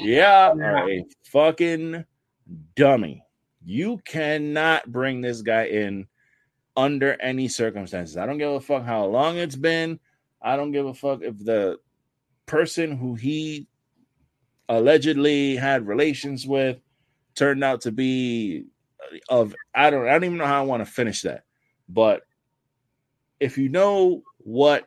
yeah, 0.00 0.50
are 0.50 0.90
a 0.90 1.04
fucking 1.24 2.04
dummy. 2.74 3.24
You 3.64 3.98
cannot 4.04 4.90
bring 4.90 5.20
this 5.20 5.42
guy 5.42 5.64
in 5.66 6.06
under 6.76 7.20
any 7.20 7.48
circumstances. 7.48 8.16
I 8.16 8.26
don't 8.26 8.38
give 8.38 8.52
a 8.52 8.60
fuck 8.60 8.84
how 8.84 9.04
long 9.04 9.36
it's 9.36 9.56
been. 9.56 10.00
I 10.40 10.56
don't 10.56 10.72
give 10.72 10.86
a 10.86 10.94
fuck 10.94 11.22
if 11.22 11.38
the 11.38 11.78
person 12.46 12.96
who 12.96 13.14
he 13.14 13.68
allegedly 14.68 15.56
had 15.56 15.86
relations 15.86 16.46
with 16.46 16.78
turned 17.34 17.62
out 17.62 17.82
to 17.82 17.92
be 17.92 18.64
of 19.28 19.54
I 19.74 19.90
don't 19.90 20.06
I 20.06 20.12
don't 20.12 20.24
even 20.24 20.38
know 20.38 20.46
how 20.46 20.62
I 20.62 20.66
want 20.66 20.84
to 20.84 20.90
finish 20.90 21.22
that. 21.22 21.44
But 21.88 22.22
if 23.40 23.58
you 23.58 23.68
know 23.68 24.22
what 24.38 24.86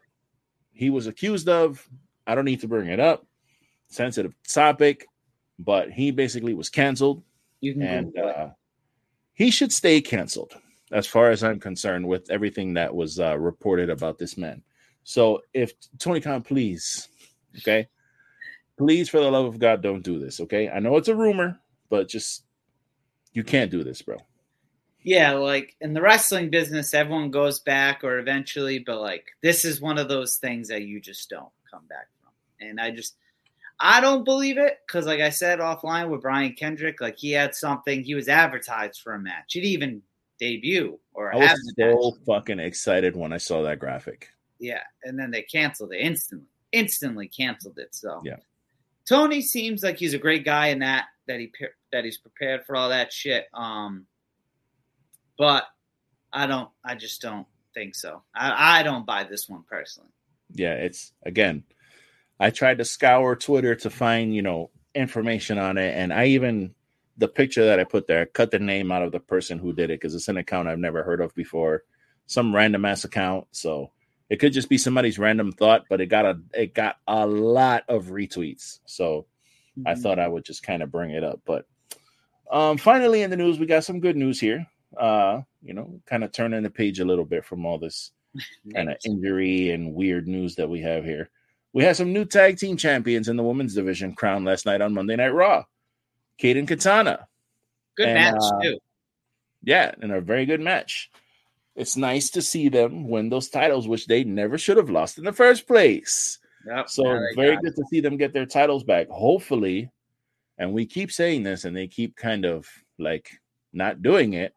he 0.71 0.89
was 0.89 1.07
accused 1.07 1.49
of, 1.49 1.87
I 2.25 2.35
don't 2.35 2.45
need 2.45 2.61
to 2.61 2.67
bring 2.67 2.89
it 2.89 2.99
up. 2.99 3.25
Sensitive 3.87 4.33
topic, 4.47 5.05
but 5.59 5.91
he 5.91 6.11
basically 6.11 6.53
was 6.53 6.69
canceled 6.69 7.23
You 7.61 7.73
can 7.73 7.83
and 7.83 8.17
uh, 8.17 8.49
he 9.33 9.51
should 9.51 9.71
stay 9.71 10.01
canceled 10.01 10.53
as 10.91 11.07
far 11.07 11.31
as 11.31 11.43
I'm 11.43 11.59
concerned 11.59 12.07
with 12.07 12.29
everything 12.29 12.73
that 12.75 12.93
was 12.93 13.19
uh, 13.19 13.37
reported 13.37 13.89
about 13.89 14.17
this 14.17 14.37
man. 14.37 14.61
So 15.03 15.41
if 15.53 15.73
Tony 15.97 16.21
Khan, 16.21 16.43
please, 16.43 17.09
okay, 17.57 17.87
please 18.77 19.09
for 19.09 19.19
the 19.19 19.31
love 19.31 19.45
of 19.45 19.59
God, 19.59 19.81
don't 19.81 20.03
do 20.03 20.19
this. 20.19 20.39
Okay, 20.39 20.69
I 20.69 20.79
know 20.79 20.97
it's 20.97 21.07
a 21.07 21.15
rumor, 21.15 21.59
but 21.89 22.07
just 22.07 22.45
you 23.33 23.43
can't 23.43 23.71
do 23.71 23.83
this, 23.83 24.01
bro. 24.01 24.17
Yeah, 25.03 25.33
like 25.33 25.75
in 25.81 25.93
the 25.93 26.01
wrestling 26.01 26.49
business, 26.49 26.93
everyone 26.93 27.29
goes 27.29 27.59
back 27.59 28.03
or 28.03 28.19
eventually, 28.19 28.79
but 28.79 29.01
like 29.01 29.25
this 29.41 29.65
is 29.65 29.81
one 29.81 29.97
of 29.97 30.07
those 30.07 30.37
things 30.37 30.69
that 30.69 30.83
you 30.83 31.01
just 31.01 31.29
don't 31.29 31.51
come 31.69 31.85
back 31.87 32.07
from. 32.21 32.31
And 32.65 32.79
I 32.79 32.91
just, 32.91 33.17
I 33.79 34.01
don't 34.01 34.23
believe 34.23 34.57
it 34.57 34.77
because, 34.87 35.05
like 35.05 35.19
I 35.19 35.29
said 35.29 35.59
offline 35.59 36.09
with 36.09 36.21
Brian 36.21 36.53
Kendrick, 36.53 37.01
like 37.01 37.17
he 37.17 37.31
had 37.31 37.55
something, 37.55 38.03
he 38.03 38.15
was 38.15 38.27
advertised 38.27 39.01
for 39.01 39.13
a 39.13 39.19
match. 39.19 39.53
He'd 39.53 39.65
even 39.65 40.01
debut 40.39 40.99
or 41.13 41.33
I 41.35 41.39
have 41.45 41.57
was 41.57 41.73
so 41.77 42.17
fucking 42.25 42.59
excited 42.59 43.15
when 43.15 43.33
I 43.33 43.37
saw 43.37 43.61
that 43.63 43.79
graphic. 43.79 44.29
Yeah, 44.59 44.81
and 45.03 45.17
then 45.17 45.31
they 45.31 45.41
canceled 45.41 45.93
it 45.93 45.99
instantly. 45.99 46.47
Instantly 46.71 47.27
canceled 47.27 47.77
it. 47.77 47.93
So 47.93 48.21
Yeah. 48.23 48.37
Tony 49.07 49.41
seems 49.41 49.83
like 49.83 49.97
he's 49.97 50.13
a 50.13 50.19
great 50.19 50.45
guy 50.45 50.67
in 50.67 50.79
that 50.79 51.05
that 51.27 51.39
he 51.39 51.51
that 51.91 52.05
he's 52.05 52.17
prepared 52.17 52.65
for 52.65 52.75
all 52.75 52.89
that 52.89 53.11
shit. 53.11 53.45
Um, 53.53 54.05
but 55.37 55.65
I 56.31 56.47
don't. 56.47 56.69
I 56.83 56.95
just 56.95 57.21
don't. 57.21 57.47
think 57.73 57.95
so. 57.95 58.21
I, 58.35 58.79
I 58.79 58.83
don't 58.83 59.03
buy 59.05 59.23
this 59.23 59.49
one 59.49 59.63
personally. 59.67 60.11
Yeah, 60.53 60.73
it's 60.73 61.11
again. 61.25 61.63
I 62.39 62.49
tried 62.49 62.79
to 62.79 62.85
scour 62.85 63.35
Twitter 63.35 63.75
to 63.75 63.89
find 63.89 64.35
you 64.35 64.41
know 64.41 64.69
information 64.95 65.57
on 65.57 65.77
it, 65.77 65.95
and 65.95 66.13
I 66.13 66.27
even 66.27 66.73
the 67.17 67.27
picture 67.27 67.65
that 67.65 67.79
I 67.79 67.83
put 67.83 68.07
there, 68.07 68.21
I 68.21 68.25
cut 68.25 68.51
the 68.51 68.59
name 68.59 68.91
out 68.91 69.03
of 69.03 69.11
the 69.11 69.19
person 69.19 69.59
who 69.59 69.73
did 69.73 69.89
it 69.89 69.99
because 69.99 70.15
it's 70.15 70.27
an 70.27 70.37
account 70.37 70.67
I've 70.67 70.79
never 70.79 71.03
heard 71.03 71.21
of 71.21 71.33
before, 71.35 71.83
some 72.25 72.55
random 72.55 72.85
ass 72.85 73.03
account. 73.03 73.47
So 73.51 73.91
it 74.29 74.37
could 74.37 74.53
just 74.53 74.69
be 74.69 74.77
somebody's 74.77 75.19
random 75.19 75.51
thought, 75.51 75.85
but 75.89 76.01
it 76.01 76.07
got 76.07 76.25
a 76.25 76.39
it 76.53 76.73
got 76.73 76.97
a 77.07 77.25
lot 77.25 77.83
of 77.87 78.07
retweets. 78.07 78.79
So 78.85 79.27
mm-hmm. 79.77 79.87
I 79.87 79.95
thought 79.95 80.19
I 80.19 80.27
would 80.27 80.45
just 80.45 80.63
kind 80.63 80.81
of 80.81 80.91
bring 80.91 81.11
it 81.11 81.23
up. 81.23 81.41
But 81.45 81.65
um, 82.51 82.77
finally, 82.77 83.21
in 83.21 83.29
the 83.29 83.37
news, 83.37 83.59
we 83.59 83.65
got 83.65 83.83
some 83.83 83.99
good 83.99 84.15
news 84.15 84.39
here. 84.39 84.65
Uh, 84.97 85.41
you 85.61 85.73
know, 85.73 85.99
kind 86.05 86.23
of 86.23 86.31
turning 86.31 86.63
the 86.63 86.69
page 86.69 86.99
a 86.99 87.05
little 87.05 87.25
bit 87.25 87.45
from 87.45 87.65
all 87.65 87.77
this 87.77 88.11
kind 88.73 88.89
of 88.89 88.97
injury 89.05 89.71
and 89.71 89.93
weird 89.93 90.27
news 90.27 90.55
that 90.55 90.69
we 90.69 90.81
have 90.81 91.03
here. 91.03 91.29
We 91.73 91.83
had 91.83 91.97
some 91.97 92.13
new 92.13 92.25
tag 92.25 92.57
team 92.57 92.77
champions 92.77 93.27
in 93.27 93.35
the 93.35 93.43
women's 93.43 93.73
division 93.73 94.13
crowned 94.13 94.45
last 94.45 94.65
night 94.65 94.81
on 94.81 94.93
Monday 94.93 95.15
Night 95.15 95.33
Raw. 95.33 95.65
Kate 96.37 96.57
and 96.57 96.67
Katana. 96.67 97.27
Good 97.97 98.09
and, 98.09 98.15
match 98.15 98.41
uh, 98.41 98.61
too. 98.61 98.77
Yeah, 99.63 99.91
and 100.01 100.11
a 100.11 100.21
very 100.21 100.45
good 100.45 100.61
match. 100.61 101.09
It's 101.75 101.97
nice 101.97 102.29
to 102.31 102.41
see 102.41 102.69
them 102.69 103.09
win 103.09 103.29
those 103.29 103.49
titles, 103.49 103.87
which 103.87 104.05
they 104.05 104.23
never 104.23 104.57
should 104.57 104.77
have 104.77 104.91
lost 104.91 105.17
in 105.17 105.23
the 105.23 105.33
first 105.33 105.67
place. 105.67 106.37
Yep, 106.67 106.89
so 106.89 107.03
very 107.35 107.57
good 107.57 107.73
it. 107.73 107.75
to 107.75 107.83
see 107.89 107.99
them 107.99 108.17
get 108.17 108.33
their 108.33 108.45
titles 108.45 108.83
back. 108.83 109.09
Hopefully, 109.09 109.89
and 110.59 110.73
we 110.73 110.85
keep 110.85 111.11
saying 111.11 111.43
this, 111.43 111.65
and 111.65 111.75
they 111.75 111.87
keep 111.87 112.15
kind 112.15 112.45
of 112.45 112.67
like 112.99 113.31
not 113.73 114.03
doing 114.03 114.33
it, 114.33 114.53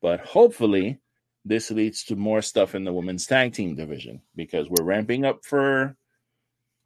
but 0.00 0.20
hopefully, 0.20 0.98
this 1.44 1.70
leads 1.70 2.04
to 2.04 2.16
more 2.16 2.40
stuff 2.40 2.74
in 2.74 2.84
the 2.84 2.92
women's 2.92 3.26
tag 3.26 3.52
team 3.52 3.74
division 3.74 4.22
because 4.34 4.68
we're 4.70 4.84
ramping 4.84 5.24
up 5.26 5.44
for 5.44 5.94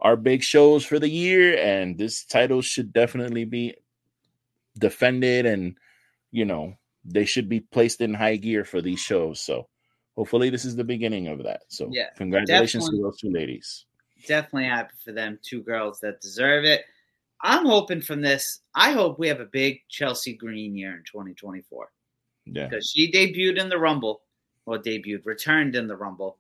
our 0.01 0.17
big 0.17 0.43
shows 0.43 0.85
for 0.85 0.99
the 0.99 1.09
year, 1.09 1.57
and 1.57 1.99
this 1.99 2.25
title 2.25 2.63
should 2.63 2.93
definitely 2.93 3.45
be 3.45 3.75
defended 4.79 5.47
and 5.47 5.77
you 6.31 6.45
know 6.45 6.75
they 7.05 7.25
should 7.25 7.49
be 7.49 7.61
placed 7.61 8.01
in 8.01 8.15
high 8.15 8.37
gear 8.37 8.65
for 8.65 8.81
these 8.81 9.01
shows. 9.01 9.41
So 9.41 9.69
hopefully 10.17 10.51
this 10.51 10.65
is 10.65 10.77
the 10.77 10.85
beginning 10.85 11.29
of 11.29 11.43
that. 11.45 11.63
So 11.69 11.89
yeah, 11.91 12.11
congratulations 12.17 12.89
to 12.89 12.97
those 12.97 13.19
two 13.19 13.31
ladies. 13.31 13.87
Definitely 14.27 14.69
happy 14.69 14.95
for 15.03 15.13
them, 15.13 15.39
two 15.43 15.63
girls 15.63 16.01
that 16.01 16.21
deserve 16.21 16.65
it. 16.65 16.85
I'm 17.43 17.65
hoping 17.65 18.03
from 18.03 18.21
this, 18.21 18.61
I 18.75 18.93
hope 18.93 19.19
we 19.19 19.29
have 19.29 19.41
a 19.41 19.47
big 19.47 19.81
Chelsea 19.89 20.35
Green 20.35 20.77
year 20.77 20.93
in 20.93 21.05
2024. 21.05 21.91
Yeah. 22.45 22.67
Because 22.67 22.91
she 22.91 23.11
debuted 23.11 23.59
in 23.59 23.71
the 23.71 23.79
Rumble, 23.79 24.23
or 24.67 24.79
debuted, 24.79 25.25
returned 25.25 25.75
in 25.75 25.89
the 25.89 25.97
Rumble, 25.97 26.39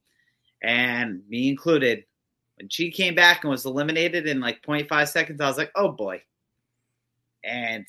and 0.62 1.22
me 1.28 1.48
included. 1.48 2.04
When 2.60 2.68
she 2.68 2.90
came 2.90 3.14
back 3.14 3.42
and 3.42 3.50
was 3.50 3.64
eliminated 3.64 4.26
in 4.26 4.38
like 4.38 4.60
0.5 4.60 5.08
seconds, 5.08 5.40
I 5.40 5.48
was 5.48 5.56
like, 5.56 5.72
oh 5.74 5.92
boy. 5.92 6.20
And 7.42 7.86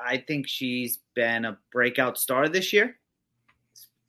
I 0.00 0.18
think 0.18 0.46
she's 0.46 1.00
been 1.14 1.44
a 1.44 1.58
breakout 1.72 2.16
star 2.16 2.48
this 2.48 2.72
year, 2.72 2.96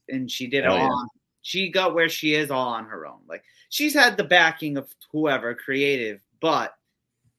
and 0.07 0.29
she 0.29 0.45
did 0.45 0.67
all. 0.67 0.77
Yeah. 0.77 0.85
On, 0.85 1.07
she 1.41 1.71
got 1.71 1.95
where 1.95 2.09
she 2.09 2.35
is 2.35 2.51
all 2.51 2.67
on 2.69 2.85
her 2.85 3.07
own. 3.07 3.21
Like 3.27 3.43
she's 3.69 3.95
had 3.95 4.17
the 4.17 4.23
backing 4.23 4.77
of 4.77 4.87
whoever 5.11 5.55
creative, 5.55 6.21
but 6.41 6.75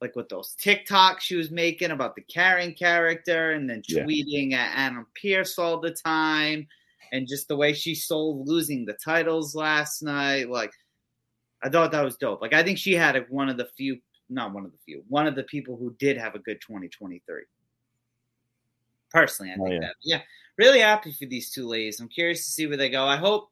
like 0.01 0.17
with 0.17 0.29
those 0.29 0.57
TikToks 0.61 1.21
she 1.21 1.37
was 1.37 1.53
making 1.53 1.93
about 1.93 2.17
the 2.17 2.23
Karen 2.23 2.73
character, 2.73 3.53
and 3.53 3.71
then 3.71 3.83
tweeting 3.83 4.51
yeah. 4.51 4.65
at 4.65 4.73
Adam 4.75 5.07
Pearce 5.15 5.61
all 5.61 5.79
the 5.79 5.93
time, 5.93 6.67
and 7.13 7.29
just 7.29 7.47
the 7.47 7.57
way 7.57 7.73
she 7.73 7.95
sold 7.95 8.49
losing 8.49 8.85
the 8.85 8.95
titles 8.95 9.55
last 9.55 10.03
night, 10.03 10.51
like. 10.51 10.73
I 11.63 11.69
thought 11.69 11.93
that 11.93 12.05
was 12.05 12.17
dope. 12.17 12.41
Like 12.41 12.55
I 12.55 12.63
think 12.63 12.79
she 12.79 12.93
had 12.93 13.25
one 13.29 13.49
of 13.49 13.57
the 13.57 13.69
few, 13.77 13.99
not 14.29 14.53
one 14.53 14.65
of 14.65 14.73
the 14.73 14.79
few, 14.85 15.05
one 15.09 15.27
of 15.27 15.35
the 15.35 15.45
people 15.45 15.77
who 15.77 15.95
did 15.99 16.17
have 16.17 16.35
a 16.35 16.39
good 16.39 16.61
2023. 16.61 17.43
Personally, 19.11 19.53
I 19.53 19.55
oh, 19.61 19.65
think 19.65 19.69
oh, 19.69 19.73
yeah. 19.73 19.81
that. 19.81 19.95
Yeah, 20.03 20.21
really 20.59 20.81
happy 20.81 21.13
for 21.13 21.27
these 21.27 21.51
two 21.51 21.67
ladies. 21.67 22.01
I'm 22.01 22.09
curious 22.09 22.45
to 22.45 22.51
see 22.51 22.67
where 22.67 22.77
they 22.77 22.91
go. 22.91 23.05
I 23.05 23.17
hope, 23.17 23.51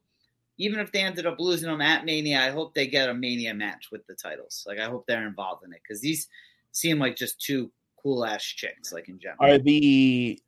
even 0.59 0.81
if 0.81 0.93
they 0.93 1.01
ended 1.01 1.27
up 1.27 1.37
losing 1.39 1.71
them 1.71 1.81
at 1.81 2.05
Mania, 2.05 2.41
I 2.41 2.51
hope 2.51 2.75
they 2.75 2.87
get 2.87 3.09
a 3.09 3.15
Mania 3.15 3.55
match 3.55 3.89
with 3.91 4.07
the 4.07 4.15
titles. 4.15 4.65
Like, 4.67 4.79
I 4.79 4.85
hope 4.85 5.07
they're 5.07 5.27
involved 5.27 5.65
in 5.65 5.73
it 5.73 5.81
because 5.83 6.01
these 6.01 6.29
seem 6.73 6.99
like 6.99 7.17
just 7.17 7.41
two 7.41 7.71
cool 8.03 8.25
ass 8.25 8.45
chicks, 8.45 8.93
like 8.93 9.09
in 9.09 9.19
general. 9.19 9.39
Are 9.41 9.59
the 9.59 10.39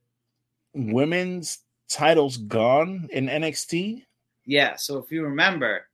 women's 0.75 1.61
titles 1.89 2.37
gone 2.37 3.09
in 3.13 3.27
NXT? 3.27 4.05
Yeah. 4.45 4.77
So 4.77 4.99
if 4.99 5.11
you 5.11 5.25
remember, 5.25 5.89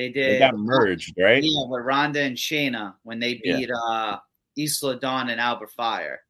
they 0.00 0.08
did. 0.08 0.34
They 0.34 0.38
got 0.38 0.56
merged, 0.56 1.14
right? 1.18 1.42
Yeah, 1.42 1.66
with 1.66 1.84
Ronda 1.84 2.20
and 2.20 2.36
Shayna 2.36 2.94
when 3.02 3.20
they 3.20 3.34
beat 3.34 3.68
yeah. 3.68 3.74
uh 3.86 4.18
Isla 4.56 4.98
Dawn 4.98 5.28
and 5.28 5.38
Alba 5.38 5.66
Fire. 5.66 6.20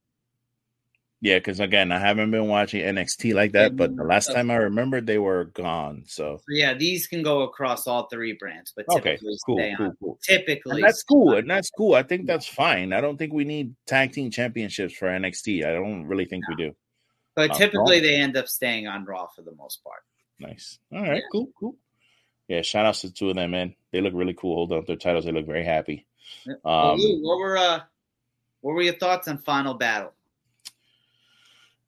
Yeah, 1.21 1.39
because 1.39 1.61
again, 1.61 1.93
I 1.93 1.99
haven't 1.99 2.31
been 2.31 2.49
watching 2.49 2.81
NXT 2.81 3.35
like 3.35 3.53
that, 3.53 3.77
but 3.77 3.95
the 3.95 4.05
last 4.05 4.33
time 4.33 4.51
I 4.51 4.57
remembered, 4.57 5.07
they 5.07 5.19
were 5.19 5.45
gone. 5.45 6.03
So, 6.07 6.39
so 6.39 6.45
yeah, 6.49 6.73
these 6.73 7.07
can 7.07 7.23
go 7.23 7.43
across 7.43 7.87
all 7.87 8.09
three 8.09 8.33
brands, 8.33 8.73
but 8.75 8.87
okay, 8.89 9.19
cool, 9.45 9.61
cool, 9.77 9.93
cool. 10.01 10.19
Typically, 10.23 10.77
and 10.77 10.85
that's 10.85 11.03
cool, 11.03 11.35
and 11.35 11.49
that's 11.49 11.71
cool. 11.71 11.95
I 11.95 12.03
think 12.03 12.27
that's 12.27 12.47
fine. 12.47 12.95
I 12.95 13.03
don't 13.03 13.19
think 13.19 13.35
we 13.35 13.45
need 13.45 13.77
tag 13.87 14.13
team 14.13 14.31
championships 14.31 14.95
for 14.95 15.09
NXT. 15.09 15.65
I 15.65 15.75
don't 15.75 16.07
really 16.07 16.25
think 16.25 16.45
no. 16.49 16.57
we 16.57 16.65
do. 16.65 16.77
But 17.37 17.55
typically, 17.55 17.99
Raw. 17.99 18.03
they 18.03 18.15
end 18.17 18.37
up 18.37 18.49
staying 18.49 18.89
on 18.89 19.05
Raw 19.05 19.29
for 19.37 19.43
the 19.43 19.55
most 19.55 19.85
part. 19.85 20.01
Nice. 20.41 20.79
All 20.93 21.03
right, 21.03 21.17
yeah. 21.17 21.23
cool, 21.31 21.51
cool. 21.59 21.77
Yeah, 22.51 22.63
shout 22.63 22.85
outs 22.85 23.03
to 23.03 23.07
the 23.07 23.13
two 23.13 23.31
of 23.31 23.37
them, 23.37 23.53
man. 23.53 23.77
They 23.93 24.01
look 24.01 24.13
really 24.13 24.35
cool. 24.35 24.57
Hold 24.57 24.73
on 24.73 24.85
their 24.85 24.97
titles. 24.97 25.25
They 25.25 25.33
look 25.33 25.47
very 25.47 25.65
happy. 25.65 26.07
Um, 26.65 26.99
what 27.23 27.39
were 27.39 27.57
uh, 27.57 27.81
what 28.61 28.75
were 28.75 28.83
your 28.83 28.95
thoughts 28.95 29.29
on 29.29 29.39
Final 29.39 29.75
Battle? 29.75 30.13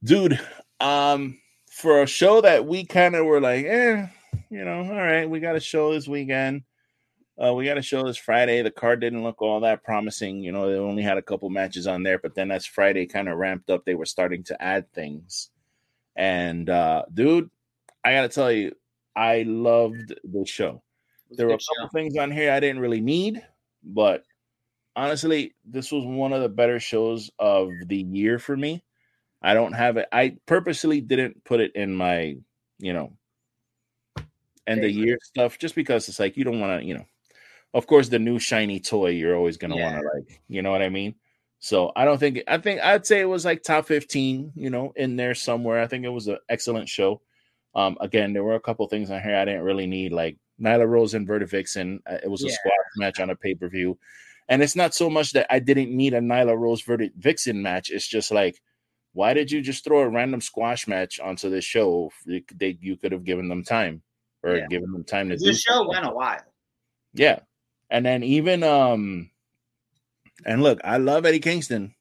dude 0.05 0.39
um 0.81 1.39
for 1.71 2.03
a 2.03 2.07
show 2.07 2.41
that 2.41 2.67
we 2.67 2.85
kind 2.85 3.15
of 3.15 3.25
were 3.25 3.41
like 3.41 3.65
eh 3.65 4.07
you 4.51 4.65
know 4.65 4.79
all 4.79 4.97
right 4.97 5.31
we 5.31 5.39
got 5.39 5.55
a 5.55 5.61
show 5.61 5.93
this 5.93 6.09
weekend 6.09 6.63
uh 7.43 7.55
we 7.55 7.65
got 7.65 7.79
a 7.79 7.83
show 7.83 8.03
this 8.03 8.17
friday 8.17 8.63
the 8.63 8.71
card 8.71 9.01
didn't 9.01 9.23
look 9.23 9.41
all 9.41 9.61
that 9.61 9.85
promising 9.85 10.43
you 10.43 10.51
know 10.51 10.69
they 10.69 10.77
only 10.77 11.03
had 11.03 11.19
a 11.19 11.23
couple 11.23 11.49
matches 11.51 11.87
on 11.87 12.03
there 12.03 12.19
but 12.19 12.35
then 12.35 12.51
as 12.51 12.67
friday 12.67 13.07
kind 13.07 13.29
of 13.29 13.39
ramped 13.39 13.71
up 13.71 13.85
they 13.85 13.95
were 13.95 14.07
starting 14.07 14.43
to 14.43 14.61
add 14.61 14.93
things 14.93 15.51
and 16.17 16.69
uh 16.69 17.05
dude 17.13 17.49
i 18.05 18.13
gotta 18.13 18.29
tell 18.29 18.51
you 18.51 18.75
i 19.17 19.43
loved 19.43 20.15
the 20.25 20.45
show 20.45 20.83
there 21.31 21.47
were 21.47 21.55
a 21.55 21.59
couple 21.59 21.87
show. 21.87 21.89
things 21.93 22.17
on 22.17 22.31
here 22.31 22.53
i 22.53 22.61
didn't 22.61 22.81
really 22.81 23.01
need 23.01 23.43
but 23.83 24.25
honestly 24.97 25.55
this 25.65 25.91
was 25.91 26.05
one 26.05 26.33
of 26.33 26.43
the 26.43 26.49
better 26.49 26.79
shows 26.79 27.31
of 27.39 27.71
the 27.87 27.99
year 27.99 28.39
for 28.39 28.57
me 28.57 28.83
I 29.43 29.55
don't 29.55 29.73
have 29.73 29.97
it. 29.97 30.07
I 30.13 30.37
purposely 30.47 31.01
didn't 31.01 31.45
put 31.45 31.61
it 31.61 31.75
in 31.75 31.95
my, 31.95 32.37
you 32.79 32.93
know, 32.93 33.13
end 34.67 34.85
of 34.85 34.91
year 34.91 35.19
stuff 35.23 35.59
just 35.59 35.75
because 35.75 36.09
it's 36.09 36.21
like 36.21 36.37
you 36.37 36.45
don't 36.45 36.61
want 36.61 36.81
to, 36.81 36.87
you 36.87 36.95
know, 36.95 37.07
of 37.75 37.87
course, 37.87 38.09
the 38.09 38.19
new 38.19 38.39
shiny 38.39 38.79
toy 38.79 39.09
you're 39.09 39.37
always 39.37 39.57
going 39.57 39.73
to 39.73 39.77
yeah. 39.77 39.95
want 39.95 40.03
to 40.03 40.11
like, 40.15 40.43
you 40.49 40.63
know 40.63 40.71
what 40.71 40.83
I 40.83 40.89
mean? 40.89 41.17
So 41.59 41.91
I 41.97 42.05
don't 42.05 42.19
think, 42.19 42.43
I 42.47 42.59
think 42.59 42.81
I'd 42.81 43.07
say 43.07 43.21
it 43.21 43.29
was 43.29 43.45
like 43.45 43.63
top 43.63 43.87
15, 43.87 44.53
you 44.55 44.71
know, 44.71 44.93
in 44.95 45.17
there 45.17 45.35
somewhere. 45.35 45.81
I 45.81 45.87
think 45.89 46.05
it 46.05 46.11
was 46.11 46.29
an 46.29 46.39
excellent 46.49 46.89
show. 46.89 47.21
Um, 47.75 47.97
again, 48.01 48.33
there 48.33 48.45
were 48.45 48.55
a 48.55 48.61
couple 48.61 48.87
things 48.89 49.11
on 49.11 49.23
here 49.23 49.37
I 49.37 49.45
didn't 49.45 49.63
really 49.63 49.87
need, 49.87 50.13
like 50.13 50.37
Nyla 50.61 50.87
Rose 50.87 51.15
and 51.15 51.27
Vertvixen. 51.27 52.01
Uh, 52.07 52.19
it 52.23 52.31
was 52.31 52.43
a 52.45 52.49
yeah. 52.49 52.55
squash 52.55 52.75
match 52.97 53.21
on 53.21 53.31
a 53.31 53.37
pay 53.37 53.55
per 53.55 53.69
view. 53.69 53.99
And 54.49 54.63
it's 54.63 54.77
not 54.77 54.95
so 54.95 55.09
much 55.09 55.33
that 55.33 55.47
I 55.51 55.59
didn't 55.59 55.97
need 55.97 56.15
a 56.15 56.21
Nyla 56.21 56.59
Rose 56.59 56.83
Vertvixen 56.83 57.57
match. 57.57 57.91
It's 57.91 58.07
just 58.07 58.31
like, 58.31 58.61
why 59.15 59.35
did 59.35 59.51
you 59.51 59.63
just 59.63 59.85
throw 59.85 60.01
a 60.01 60.09
random 60.09 60.41
squash 60.41 60.87
match 60.87 61.21
onto 61.21 61.49
this 61.49 61.65
show? 61.65 62.11
They, 62.27 62.79
you 62.81 62.97
could 62.97 63.13
have 63.13 63.25
given 63.25 63.49
them 63.49 63.65
time 63.65 64.03
or 64.43 64.57
yeah. 64.57 64.67
given 64.69 64.91
them 64.93 65.05
time 65.05 65.29
to 65.29 65.37
the 65.37 65.55
show 65.55 65.89
went 65.89 66.07
a 66.07 66.11
while. 66.11 66.41
Yeah. 67.15 67.41
And 67.91 68.05
then 68.05 68.23
even 68.23 68.63
um 68.63 69.31
and 70.45 70.63
look, 70.63 70.81
I 70.83 70.97
love 70.97 71.27
Eddie 71.27 71.41
Kingston. 71.41 71.95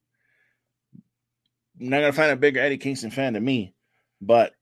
I'm 1.79 1.89
not 1.89 1.99
gonna 1.99 2.13
find 2.13 2.31
a 2.31 2.37
bigger 2.37 2.59
Eddie 2.59 2.77
Kingston 2.77 3.11
fan 3.11 3.33
than 3.33 3.43
me, 3.43 3.73
but 4.21 4.53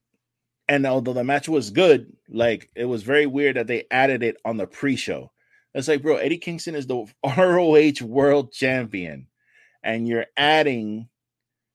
and 0.70 0.86
although 0.86 1.14
the 1.14 1.24
match 1.24 1.50
was 1.50 1.72
good, 1.72 2.16
like 2.30 2.70
it 2.76 2.86
was 2.86 3.02
very 3.02 3.26
weird 3.26 3.58
that 3.58 3.66
they 3.68 3.86
added 3.90 4.22
it 4.22 4.38
on 4.46 4.56
the 4.56 4.68
pre-show. 4.68 5.32
It's 5.74 5.88
like, 5.88 6.04
bro, 6.04 6.18
Eddie 6.18 6.38
Kingston 6.38 6.76
is 6.76 6.86
the 6.86 7.06
ROH 7.26 8.06
world 8.06 8.54
champion, 8.54 9.28
and 9.84 10.08
you're 10.08 10.28
adding 10.38 11.10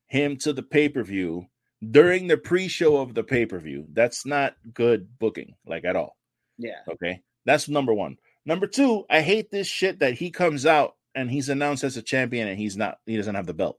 him 0.06 0.36
to 0.38 0.52
the 0.52 0.62
pay 0.62 0.88
per 0.88 1.02
view 1.02 1.46
during 1.90 2.28
the 2.28 2.36
pre 2.36 2.68
show 2.68 2.96
of 2.96 3.14
the 3.14 3.24
pay 3.24 3.46
per 3.46 3.58
view. 3.58 3.86
That's 3.92 4.24
not 4.24 4.54
good 4.72 5.18
booking, 5.18 5.56
like 5.66 5.84
at 5.84 5.96
all. 5.96 6.16
Yeah. 6.56 6.80
Okay. 6.88 7.20
That's 7.44 7.68
number 7.68 7.92
one. 7.92 8.16
Number 8.46 8.68
two, 8.68 9.04
I 9.10 9.22
hate 9.22 9.50
this 9.50 9.66
shit 9.66 9.98
that 9.98 10.14
he 10.14 10.30
comes 10.30 10.66
out 10.66 10.96
and 11.16 11.30
he's 11.30 11.48
announced 11.48 11.82
as 11.82 11.96
a 11.96 12.02
champion 12.02 12.46
and 12.46 12.58
he's 12.58 12.76
not, 12.76 12.98
he 13.06 13.16
doesn't 13.16 13.34
have 13.34 13.46
the 13.46 13.54
belt. 13.54 13.78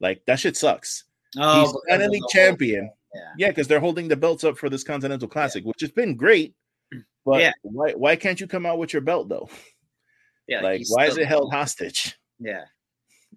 Like 0.00 0.24
that 0.26 0.38
shit 0.38 0.56
sucks. 0.56 1.04
Oh, 1.38 1.60
he's 1.60 1.74
finally 1.88 2.20
champion. 2.30 2.90
Yeah, 3.36 3.48
because 3.48 3.66
yeah, 3.66 3.68
they're 3.70 3.80
holding 3.80 4.08
the 4.08 4.16
belts 4.16 4.44
up 4.44 4.56
for 4.58 4.68
this 4.68 4.84
Continental 4.84 5.28
Classic, 5.28 5.64
yeah. 5.64 5.68
which 5.68 5.80
has 5.80 5.90
been 5.90 6.16
great. 6.16 6.54
But 7.26 7.40
Yeah. 7.42 7.52
why 7.62 7.92
why 7.92 8.16
can't 8.16 8.40
you 8.40 8.46
come 8.46 8.64
out 8.64 8.78
with 8.78 8.92
your 8.92 9.02
belt 9.02 9.28
though? 9.28 9.48
Yeah, 10.48 10.62
Like, 10.62 10.82
why 10.88 11.06
is 11.06 11.16
it 11.16 11.28
held 11.28 11.52
hostage? 11.52 12.18
Yeah, 12.40 12.64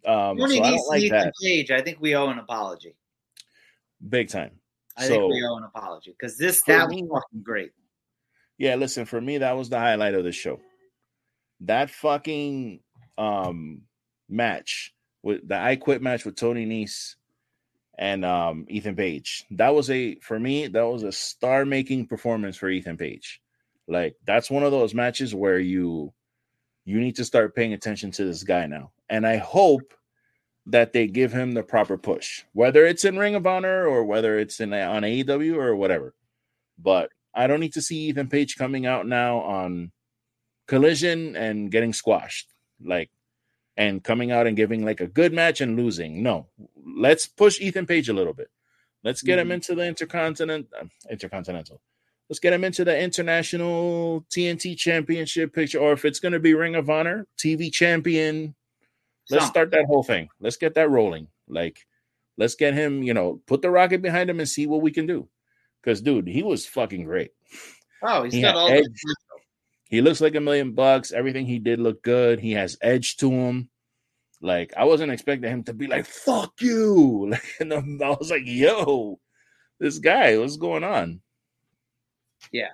Um, 0.06 0.38
Tony 0.38 0.56
so 0.58 0.64
I 0.64 0.72
needs 0.72 0.82
don't 0.82 0.90
like 0.90 1.12
that 1.12 1.34
Page. 1.42 1.70
I 1.70 1.82
think 1.82 2.00
we 2.02 2.16
owe 2.16 2.30
an 2.30 2.40
apology. 2.40 2.96
big 4.10 4.30
time. 4.30 4.52
I 4.98 5.04
so 5.08 5.10
think 5.10 5.34
we 5.34 5.46
owe 5.46 5.58
an 5.58 5.64
apology 5.66 6.12
because 6.18 6.38
this 6.38 6.64
that 6.64 6.88
was 6.88 6.96
fucking 6.96 7.44
great. 7.44 7.72
yeah, 8.58 8.76
listen, 8.76 9.06
for 9.06 9.20
me 9.22 9.38
that 9.40 9.56
was 9.56 9.70
the 9.70 9.78
highlight 9.80 10.14
of 10.16 10.24
the 10.24 10.32
show. 10.32 10.60
That 11.62 11.90
fucking 11.92 12.80
um 13.18 13.82
match 14.30 14.94
with 15.22 15.48
the 15.48 15.58
I 15.58 15.76
Quit 15.76 16.02
match 16.02 16.26
with 16.26 16.36
Tony 16.36 16.66
Nese 16.66 17.16
and 17.98 18.26
um 18.26 18.66
Ethan 18.70 18.96
Page. 18.96 19.46
That 19.52 19.76
was 19.76 19.90
a 19.90 20.16
for 20.16 20.40
me 20.40 20.68
that 20.68 20.84
was 20.84 21.04
a 21.04 21.12
star 21.12 21.66
making 21.66 22.08
performance 22.08 22.58
for 22.58 22.70
Ethan 22.70 22.98
Page. 22.98 23.42
Like 23.88 24.16
that's 24.26 24.50
one 24.50 24.64
of 24.64 24.72
those 24.72 24.94
matches 24.94 25.36
where 25.36 25.60
you 25.60 26.14
you 26.86 27.00
need 27.00 27.16
to 27.16 27.26
start 27.26 27.56
paying 27.56 27.74
attention 27.74 28.12
to 28.12 28.26
this 28.26 28.44
guy 28.44 28.66
now. 28.66 28.92
And 29.10 29.26
I 29.26 29.38
hope 29.38 29.94
that 30.66 30.94
they 30.94 31.08
give 31.08 31.32
him 31.32 31.52
the 31.52 31.64
proper 31.64 31.98
push, 31.98 32.44
whether 32.54 32.86
it's 32.86 33.06
in 33.06 33.18
Ring 33.18 33.36
of 33.36 33.46
Honor 33.46 33.86
or 33.86 34.04
whether 34.06 34.40
it's 34.40 34.60
in 34.60 34.74
on 34.74 35.04
AEW 35.04 35.58
or 35.58 35.76
whatever. 35.76 36.14
But 36.78 37.10
I 37.34 37.48
don't 37.48 37.60
need 37.60 37.74
to 37.74 37.82
see 37.82 38.08
Ethan 38.10 38.30
Page 38.30 38.56
coming 38.56 38.86
out 38.86 39.08
now 39.08 39.40
on 39.40 39.92
Collision 40.68 41.36
and 41.36 41.72
getting 41.72 41.94
squashed, 41.94 42.48
like, 42.84 43.10
and 43.78 44.04
coming 44.04 44.32
out 44.32 44.48
and 44.48 44.56
giving 44.56 44.86
like 44.86 45.02
a 45.02 45.08
good 45.08 45.34
match 45.34 45.62
and 45.62 45.76
losing. 45.78 46.22
No, 46.24 46.48
let's 46.86 47.28
push 47.28 47.60
Ethan 47.60 47.86
Page 47.86 48.10
a 48.10 48.14
little 48.14 48.34
bit. 48.34 48.50
Let's 49.04 49.22
get 49.22 49.40
him 49.40 49.50
Mhm. 49.50 49.54
into 49.54 49.76
the 49.76 49.86
intercontinental, 49.86 50.90
intercontinental. 51.10 51.82
Let's 52.30 52.40
get 52.40 52.54
him 52.54 52.64
into 52.64 52.86
the 52.86 52.98
international 52.98 54.26
TNT 54.30 54.76
championship 54.76 55.54
picture, 55.54 55.80
or 55.80 55.92
if 55.92 56.06
it's 56.06 56.20
going 56.20 56.32
to 56.32 56.40
be 56.40 56.54
Ring 56.54 56.76
of 56.76 56.90
Honor 56.90 57.28
TV 57.38 57.70
champion, 57.70 58.56
let's 59.30 59.46
start 59.48 59.72
that 59.72 59.86
whole 59.86 60.04
thing. 60.04 60.30
Let's 60.40 60.56
get 60.56 60.76
that 60.76 60.90
rolling. 60.90 61.28
Like, 61.50 61.86
let's 62.38 62.56
get 62.56 62.74
him, 62.74 63.04
you 63.04 63.14
know, 63.14 63.42
put 63.46 63.62
the 63.62 63.70
rocket 63.70 64.02
behind 64.02 64.30
him 64.30 64.40
and 64.40 64.48
see 64.48 64.68
what 64.68 64.82
we 64.82 64.92
can 64.92 65.06
do. 65.06 65.28
Because, 65.82 66.02
dude, 66.02 66.28
he 66.28 66.42
was 66.44 66.66
fucking 66.66 67.04
great. 67.04 67.32
Oh, 68.02 68.24
he's 68.24 68.34
He 68.34 68.42
got 68.42 68.56
all. 68.56 68.70
He 69.94 70.02
looks 70.02 70.22
like 70.22 70.34
a 70.34 70.42
million 70.42 70.72
bucks. 70.72 71.12
Everything 71.12 71.46
he 71.46 71.60
did 71.60 71.80
looked 71.80 72.02
good. 72.02 72.40
He 72.40 72.54
has 72.54 72.80
edge 72.82 73.16
to 73.18 73.30
him. 73.30 73.70
Like, 74.42 74.74
I 74.76 74.86
wasn't 74.86 75.12
expecting 75.12 75.52
him 75.52 75.64
to 75.66 75.74
be 75.76 75.86
like, 75.86 76.08
fuck 76.08 76.60
you. 76.62 77.28
Like, 77.30 77.44
and 77.60 77.72
I 77.72 78.10
was 78.10 78.32
like, 78.32 78.42
yo, 78.44 79.20
this 79.80 80.00
guy, 80.00 80.36
what's 80.40 80.58
going 80.58 80.84
on? 80.84 81.22
Yeah, 82.52 82.72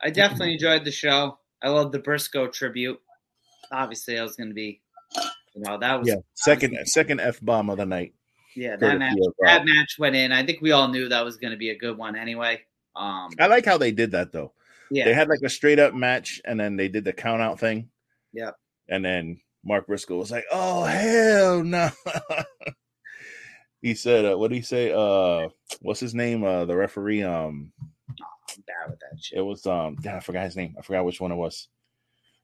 I 0.00 0.10
definitely 0.10 0.52
enjoyed 0.52 0.84
the 0.84 0.92
show. 0.92 1.36
I 1.60 1.68
love 1.68 1.90
the 1.90 1.98
Briscoe 1.98 2.46
tribute. 2.46 3.00
Obviously, 3.72 4.16
I 4.16 4.22
was 4.22 4.36
going 4.36 4.50
to 4.50 4.54
be, 4.54 4.82
you 5.56 5.62
know, 5.62 5.78
that 5.78 5.98
was 5.98 6.06
Yeah. 6.06 6.18
Second, 6.34 6.78
second 6.86 7.18
F 7.20 7.40
bomb 7.40 7.70
of 7.70 7.78
the 7.78 7.86
night. 7.86 8.14
yeah. 8.54 8.76
That 8.76 9.00
match, 9.00 9.16
uh, 9.20 9.30
that 9.40 9.64
match 9.64 9.96
went 9.98 10.14
in. 10.14 10.30
I 10.30 10.46
think 10.46 10.60
we 10.60 10.70
all 10.70 10.86
knew 10.86 11.08
that 11.08 11.24
was 11.24 11.38
going 11.38 11.50
to 11.50 11.58
be 11.58 11.70
a 11.70 11.76
good 11.76 11.98
one 11.98 12.14
anyway. 12.14 12.60
Um, 12.94 13.30
I 13.40 13.48
like 13.48 13.64
how 13.64 13.78
they 13.78 13.90
did 13.90 14.12
that, 14.12 14.30
though. 14.30 14.52
Yeah, 14.92 15.04
They 15.06 15.14
had 15.14 15.28
like 15.28 15.40
a 15.42 15.48
straight 15.48 15.78
up 15.78 15.94
match, 15.94 16.40
and 16.44 16.60
then 16.60 16.76
they 16.76 16.88
did 16.88 17.04
the 17.04 17.12
count 17.12 17.40
out 17.42 17.58
thing. 17.58 17.88
Yeah. 18.32 18.50
And 18.88 19.04
then 19.04 19.40
Mark 19.64 19.86
Briscoe 19.86 20.18
was 20.18 20.30
like, 20.30 20.44
"Oh 20.50 20.84
hell 20.84 21.62
no!" 21.64 21.88
he 23.82 23.94
said, 23.94 24.24
uh, 24.24 24.36
"What 24.36 24.48
did 24.48 24.56
he 24.56 24.62
say? 24.62 24.92
Uh, 24.92 25.48
what's 25.80 26.00
his 26.00 26.14
name? 26.14 26.44
Uh, 26.44 26.64
the 26.64 26.76
referee. 26.76 27.22
Um, 27.22 27.72
I'm 28.08 28.64
bad 28.66 28.90
with 28.90 29.00
that 29.00 29.18
shit. 29.20 29.38
it 29.38 29.42
was 29.42 29.66
um, 29.66 29.96
damn, 30.02 30.16
I 30.16 30.20
forgot 30.20 30.44
his 30.44 30.56
name. 30.56 30.74
I 30.78 30.82
forgot 30.82 31.04
which 31.04 31.20
one 31.20 31.32
it 31.32 31.36
was. 31.36 31.68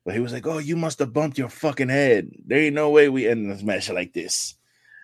But 0.04 0.14
he 0.14 0.20
was 0.20 0.32
like, 0.32 0.46
"Oh, 0.46 0.58
you 0.58 0.76
must 0.76 1.00
have 1.00 1.12
bumped 1.12 1.36
your 1.38 1.50
fucking 1.50 1.90
head. 1.90 2.30
There 2.46 2.60
ain't 2.60 2.74
no 2.74 2.90
way 2.90 3.08
we 3.08 3.28
end 3.28 3.50
this 3.50 3.62
match 3.62 3.90
like 3.90 4.12
this." 4.14 4.54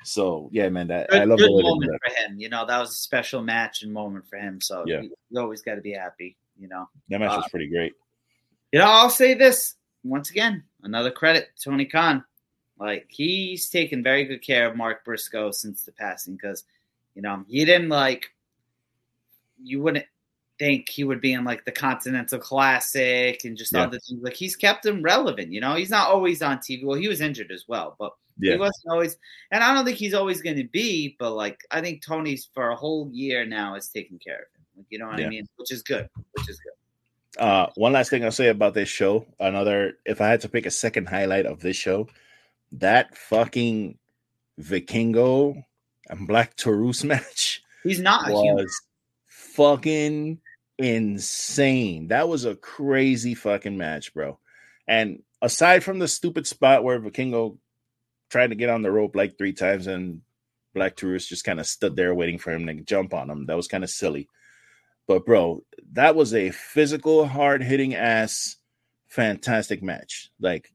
So 0.05 0.49
yeah, 0.53 0.68
man, 0.68 0.88
that 0.88 1.09
Good, 1.11 1.20
I 1.20 1.24
love 1.24 1.38
good 1.38 1.49
the 1.49 1.53
way 1.53 1.62
they 1.62 1.68
did 1.68 1.68
moment 1.70 2.01
for 2.07 2.14
him. 2.14 2.38
You 2.38 2.49
know, 2.49 2.64
that 2.66 2.78
was 2.78 2.90
a 2.90 2.95
special 2.95 3.42
match 3.42 3.82
and 3.82 3.92
moment 3.92 4.26
for 4.28 4.38
him. 4.38 4.61
So 4.61 4.84
Yeah. 4.86 5.01
you, 5.01 5.14
you 5.30 5.40
always 5.40 5.62
got 5.62 5.76
to 5.76 5.80
be 5.80 5.92
happy. 5.92 6.36
You 6.59 6.68
know. 6.68 6.88
That 7.09 7.20
match 7.20 7.32
Uh, 7.32 7.36
was 7.36 7.48
pretty 7.50 7.68
great. 7.68 7.92
You 8.72 8.78
know, 8.80 8.86
I'll 8.86 9.11
say 9.11 9.34
this 9.34 9.74
once 10.02 10.30
again. 10.30 10.64
Another 10.82 11.11
credit, 11.11 11.50
Tony 11.62 11.84
Khan. 11.86 12.24
Like 12.78 13.07
he's 13.09 13.68
taken 13.70 14.02
very 14.02 14.24
good 14.24 14.42
care 14.42 14.68
of 14.68 14.76
Mark 14.76 15.05
Briscoe 15.05 15.50
since 15.52 15.84
the 15.84 15.92
passing 15.92 16.34
because, 16.34 16.64
you 17.14 17.22
know, 17.22 17.44
he 17.48 17.64
didn't 17.64 17.88
like. 17.88 18.32
You 19.62 19.80
wouldn't 19.82 20.07
think 20.59 20.88
he 20.88 21.05
would 21.05 21.20
be 21.20 21.32
in 21.32 21.44
like 21.44 21.64
the 21.64 21.72
Continental 21.72 22.38
Classic 22.38 23.44
and 23.44 23.57
just 23.57 23.72
Yeah. 23.72 23.84
other 23.84 23.98
things. 23.98 24.22
Like 24.22 24.34
he's 24.34 24.57
kept 24.57 24.84
him 24.86 25.02
relevant. 25.02 25.52
You 25.52 25.61
know, 25.61 25.74
he's 25.74 25.90
not 25.90 26.09
always 26.09 26.42
on 26.42 26.59
TV. 26.59 26.84
Well, 26.84 26.98
he 26.98 27.09
was 27.09 27.20
injured 27.20 27.50
as 27.50 27.64
well, 27.68 27.96
but 27.98 28.12
he 28.40 28.57
wasn't 28.57 28.90
always. 28.90 29.16
And 29.52 29.62
I 29.62 29.72
don't 29.72 29.84
think 29.84 29.96
he's 29.98 30.14
always 30.14 30.42
going 30.42 30.57
to 30.57 30.64
be. 30.64 31.16
But 31.18 31.32
like, 31.34 31.61
I 31.70 31.80
think 31.80 32.02
Tony's 32.05 32.48
for 32.52 32.70
a 32.70 32.76
whole 32.76 33.09
year 33.12 33.46
now 33.46 33.74
is 33.76 33.88
taking 33.88 34.18
care 34.18 34.40
of. 34.40 34.46
Like, 34.77 34.87
you 34.91 34.99
know 34.99 35.07
what 35.09 35.18
Yeah. 35.18 35.27
I 35.27 35.31
mean? 35.31 35.47
Which 35.57 35.72
is 35.72 35.83
good. 35.83 36.09
Which 36.33 36.49
is 36.49 36.61
good. 36.61 37.43
Uh, 37.43 37.68
one 37.75 37.93
last 37.93 38.11
thing 38.11 38.25
I'll 38.25 38.31
say 38.31 38.49
about 38.49 38.75
this 38.75 38.89
show. 38.89 39.27
Another, 39.41 39.99
if 40.05 40.20
I 40.20 40.29
had 40.29 40.41
to 40.43 40.49
pick 40.49 40.66
a 40.66 40.70
second 40.70 41.09
highlight 41.09 41.47
of 41.47 41.61
this 41.61 41.77
show, 41.77 42.09
that 42.72 43.16
fucking 43.16 43.99
Vikingo 44.61 45.64
and 46.09 46.29
Black 46.29 46.57
Taurus 46.57 47.03
match 47.05 47.62
He's 47.83 48.01
not 48.01 48.31
was 48.31 48.81
fucking 49.27 50.41
insane. 50.79 52.09
That 52.09 52.29
was 52.29 52.45
a 52.45 52.57
crazy 52.57 53.35
fucking 53.35 53.77
match, 53.77 54.14
bro. 54.14 54.39
And 54.87 55.22
aside 55.43 55.85
from 55.85 55.99
the 55.99 56.09
stupid 56.09 56.47
spot 56.47 56.85
where 56.85 57.01
Vikingo 57.01 57.59
tried 58.31 58.49
to 58.49 58.55
get 58.57 58.70
on 58.70 58.83
the 58.83 58.91
rope 58.91 59.14
like 59.14 59.39
three 59.39 59.53
times 59.53 59.87
and 59.87 60.22
Black 60.75 60.97
Taurus 60.97 61.29
just 61.29 61.45
kind 61.45 61.61
of 61.61 61.66
stood 61.66 61.95
there 61.95 62.14
waiting 62.14 62.39
for 62.39 62.53
him 62.53 62.66
to 62.66 62.75
jump 62.75 63.14
on 63.14 63.31
him, 63.31 63.47
that 63.47 63.57
was 63.57 63.68
kind 63.68 63.85
of 63.85 63.91
silly. 63.91 64.29
But 65.07 65.26
bro, 65.26 65.62
that 65.92 66.16
was 66.16 66.34
a 66.34 66.50
physical, 66.50 67.26
hard 67.26 67.62
hitting 67.62 67.94
ass, 67.94 68.57
fantastic 69.07 69.82
match. 69.82 70.30
Like 70.40 70.72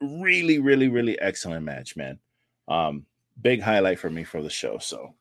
really, 0.00 0.58
really, 0.58 0.88
really 0.88 1.18
excellent 1.20 1.64
match, 1.64 1.96
man. 1.96 2.18
Um, 2.68 3.06
big 3.40 3.62
highlight 3.62 3.98
for 3.98 4.10
me 4.10 4.24
for 4.24 4.42
the 4.42 4.50
show. 4.50 4.78
So 4.78 5.14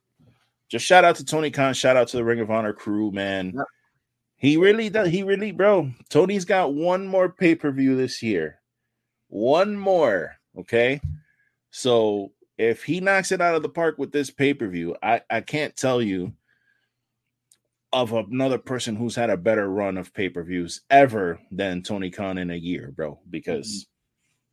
just 0.70 0.86
shout 0.86 1.04
out 1.04 1.16
to 1.18 1.26
Tony 1.26 1.52
Khan, 1.52 1.74
shout 1.74 1.98
out 1.98 2.08
to 2.10 2.18
the 2.18 2.24
Ring 2.24 2.40
of 2.40 2.52
Honor 2.52 2.74
crew, 2.74 3.12
man. 3.12 3.54
Yep. 3.56 3.66
He 4.38 4.58
really 4.58 4.90
does. 4.90 5.10
He 5.10 5.24
really, 5.24 5.52
bro. 5.52 5.92
Tony's 6.10 6.46
got 6.46 6.74
one 6.74 7.08
more 7.08 7.30
pay 7.30 7.56
per 7.56 7.72
view 7.72 7.96
this 7.96 8.22
year. 8.22 8.60
One 9.28 9.78
more. 9.78 10.36
Okay. 10.58 11.02
So 11.72 12.32
if 12.58 12.84
he 12.84 13.00
knocks 13.00 13.32
it 13.32 13.42
out 13.42 13.56
of 13.56 13.64
the 13.64 13.70
park 13.70 13.98
with 13.98 14.12
this 14.12 14.30
pay 14.30 14.54
per 14.54 14.68
view, 14.68 14.96
I, 15.02 15.22
I 15.30 15.42
can't 15.42 15.76
tell 15.76 16.02
you 16.02 16.34
of 17.96 18.12
another 18.12 18.58
person 18.58 18.96
who's 18.98 19.16
had 19.16 19.30
a 19.30 19.38
better 19.38 19.70
run 19.70 19.98
of 19.98 20.14
pay 20.14 20.28
per 20.28 20.44
views 20.44 20.82
ever 20.90 21.40
than 21.50 21.82
Tony 21.82 22.12
Khan 22.12 22.38
in 22.38 22.52
a 22.52 22.56
year, 22.56 22.92
bro. 22.94 23.18
Because 23.30 23.88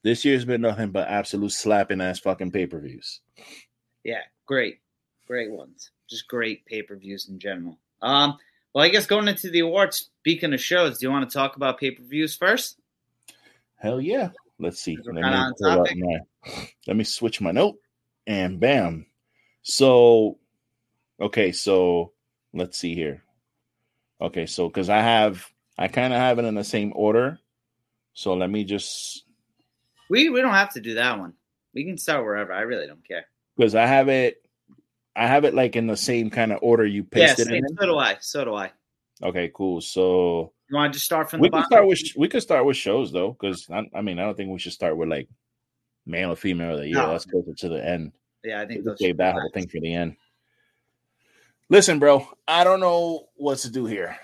this 0.04 0.24
year's 0.24 0.44
been 0.44 0.60
nothing 0.60 0.90
but 0.92 1.08
absolute 1.08 1.50
slapping 1.50 2.00
ass 2.00 2.20
fucking 2.20 2.52
pay 2.52 2.66
per 2.66 2.78
views. 2.80 3.20
Yeah, 4.04 4.20
great, 4.46 4.78
great 5.26 5.50
ones. 5.50 5.90
Just 6.08 6.28
great 6.28 6.64
pay 6.66 6.82
per 6.82 6.96
views 6.96 7.28
in 7.28 7.40
general. 7.40 7.78
Um, 8.00 8.38
well, 8.72 8.84
I 8.84 8.88
guess 8.88 9.06
going 9.06 9.26
into 9.26 9.50
the 9.50 9.60
awards. 9.60 10.10
Speaking 10.20 10.54
of 10.54 10.60
shows, 10.60 10.98
do 10.98 11.06
you 11.06 11.10
want 11.12 11.28
to 11.28 11.34
talk 11.36 11.56
about 11.56 11.80
pay 11.80 11.90
per 11.90 12.02
views 12.04 12.36
first? 12.36 12.78
Hell 13.76 14.00
yeah. 14.00 14.30
Let's 14.60 14.80
see. 14.80 14.96
Let 15.04 15.14
me, 15.16 15.22
on 15.22 15.54
topic. 15.56 15.96
my- 15.98 16.68
let 16.86 16.96
me 16.96 17.02
switch 17.02 17.40
my 17.40 17.50
note 17.50 17.78
and 18.28 18.60
bam. 18.60 19.06
So, 19.62 20.38
okay, 21.20 21.50
so 21.50 22.12
let's 22.54 22.78
see 22.78 22.94
here. 22.94 23.24
Okay, 24.22 24.46
so 24.46 24.68
because 24.68 24.88
I 24.88 24.98
have, 25.02 25.44
I 25.76 25.88
kind 25.88 26.12
of 26.12 26.18
have 26.20 26.38
it 26.38 26.44
in 26.44 26.54
the 26.54 26.62
same 26.64 26.92
order. 26.94 27.38
So 28.14 28.34
let 28.34 28.48
me 28.50 28.62
just, 28.64 29.24
We 30.08 30.28
we 30.30 30.40
don't 30.40 30.52
have 30.52 30.72
to 30.74 30.80
do 30.80 30.94
that 30.94 31.18
one. 31.18 31.34
We 31.74 31.84
can 31.84 31.98
start 31.98 32.24
wherever. 32.24 32.52
I 32.52 32.60
really 32.60 32.86
don't 32.86 33.06
care. 33.06 33.24
because 33.56 33.74
I 33.74 33.86
have 33.86 34.08
it, 34.08 34.42
I 35.16 35.26
have 35.26 35.44
it 35.44 35.54
like 35.54 35.74
in 35.76 35.86
the 35.86 35.96
same 35.96 36.30
kind 36.30 36.52
of 36.52 36.58
order 36.62 36.86
you 36.86 37.02
Yeah, 37.12 37.26
pasted 37.28 37.46
same, 37.48 37.56
it 37.64 37.70
in. 37.70 37.76
so 37.76 37.86
do 37.86 37.96
I. 37.98 38.16
So 38.20 38.44
do 38.44 38.54
I. 38.54 38.70
Okay, 39.22 39.50
cool. 39.54 39.80
So 39.80 40.52
You 40.68 40.76
want 40.76 40.92
to 40.92 40.96
just 40.96 41.06
start 41.06 41.28
from 41.30 41.40
we 41.40 41.48
the 41.48 41.64
start 41.64 41.86
with 41.86 42.00
we 42.16 42.28
could 42.28 42.42
start 42.42 42.64
with 42.64 42.76
shows 42.76 43.10
though, 43.12 43.32
because 43.32 43.68
I, 43.70 43.82
I 43.94 44.02
mean 44.02 44.18
I 44.18 44.22
don't 44.24 44.36
think 44.36 44.50
we 44.50 44.58
should 44.58 44.72
start 44.72 44.96
with 44.96 45.08
like 45.08 45.28
male 46.06 46.32
or 46.32 46.36
female 46.36 46.74
of 46.74 46.80
the 46.80 46.88
year. 46.88 46.96
No. 46.98 47.10
That's 47.10 47.24
closer 47.24 47.54
to 47.54 47.68
the 47.68 47.84
end. 47.84 48.12
yeah, 48.44 48.60
I 48.60 48.66
think 48.66 48.84
We'll 48.84 48.92
those 48.94 49.00
save 49.00 49.16
that 49.18 49.34
whole 49.34 49.50
thing 49.54 49.68
for 49.68 49.80
the 49.80 49.94
end. 49.94 50.16
Listen, 51.72 51.98
bro, 51.98 52.28
I 52.46 52.64
don't 52.64 52.80
know 52.80 53.28
what 53.34 53.56
to 53.60 53.70
do 53.70 53.86
here. 53.86 54.18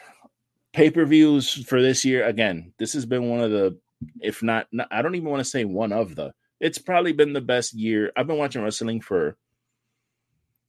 Pay 0.74 0.90
per 0.90 1.06
views 1.06 1.50
for 1.64 1.80
this 1.80 2.04
year 2.04 2.26
again. 2.26 2.74
This 2.78 2.92
has 2.92 3.06
been 3.06 3.30
one 3.30 3.40
of 3.40 3.50
the, 3.50 3.78
if 4.20 4.42
not, 4.42 4.66
not, 4.70 4.88
I 4.90 5.00
don't 5.00 5.14
even 5.14 5.30
want 5.30 5.40
to 5.40 5.48
say 5.48 5.64
one 5.64 5.90
of 5.90 6.14
the. 6.14 6.34
It's 6.60 6.76
probably 6.76 7.14
been 7.14 7.32
the 7.32 7.40
best 7.40 7.72
year. 7.72 8.12
I've 8.14 8.26
been 8.26 8.36
watching 8.36 8.62
wrestling 8.62 9.00
for 9.00 9.38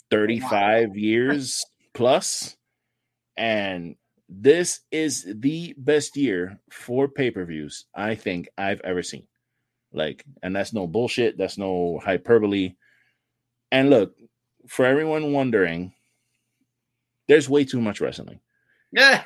thirty 0.10 0.40
five 0.40 0.96
years 0.96 1.66
plus, 1.94 2.56
and 3.36 3.96
this 4.30 4.80
is 4.90 5.28
the 5.36 5.76
best 5.78 6.16
year 6.16 6.62
for 6.72 7.10
pay-per-views 7.10 7.88
I 7.94 8.16
think 8.16 8.48
I've 8.58 8.80
ever 8.86 9.04
seen. 9.04 9.28
Like, 9.92 10.24
and 10.42 10.56
that's 10.56 10.72
no 10.72 10.88
bullshit, 10.88 11.38
that's 11.38 11.58
no 11.58 12.00
hyperbole. 12.02 12.76
And 13.70 13.90
look, 13.90 14.16
for 14.70 14.86
everyone 14.86 15.34
wondering, 15.34 15.92
there's 17.30 17.48
way 17.48 17.64
too 17.64 17.80
much 17.80 18.02
wrestling. 18.02 18.42
Yeah. 18.92 19.24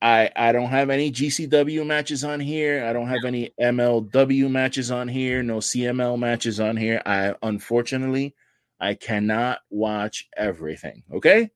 I 0.00 0.30
I 0.34 0.50
don't 0.50 0.70
have 0.70 0.90
any 0.90 1.12
GCW 1.12 1.86
matches 1.86 2.24
on 2.24 2.40
here. 2.40 2.84
I 2.84 2.92
don't 2.92 3.06
have 3.06 3.24
any 3.24 3.54
MLW 3.60 4.50
matches 4.50 4.90
on 4.90 5.06
here. 5.06 5.44
No 5.44 5.58
CML 5.58 6.18
matches 6.18 6.58
on 6.58 6.76
here. 6.76 7.00
I 7.06 7.34
unfortunately 7.40 8.34
I 8.80 8.94
cannot 8.94 9.60
watch 9.70 10.28
everything. 10.36 11.04
Okay, 11.12 11.50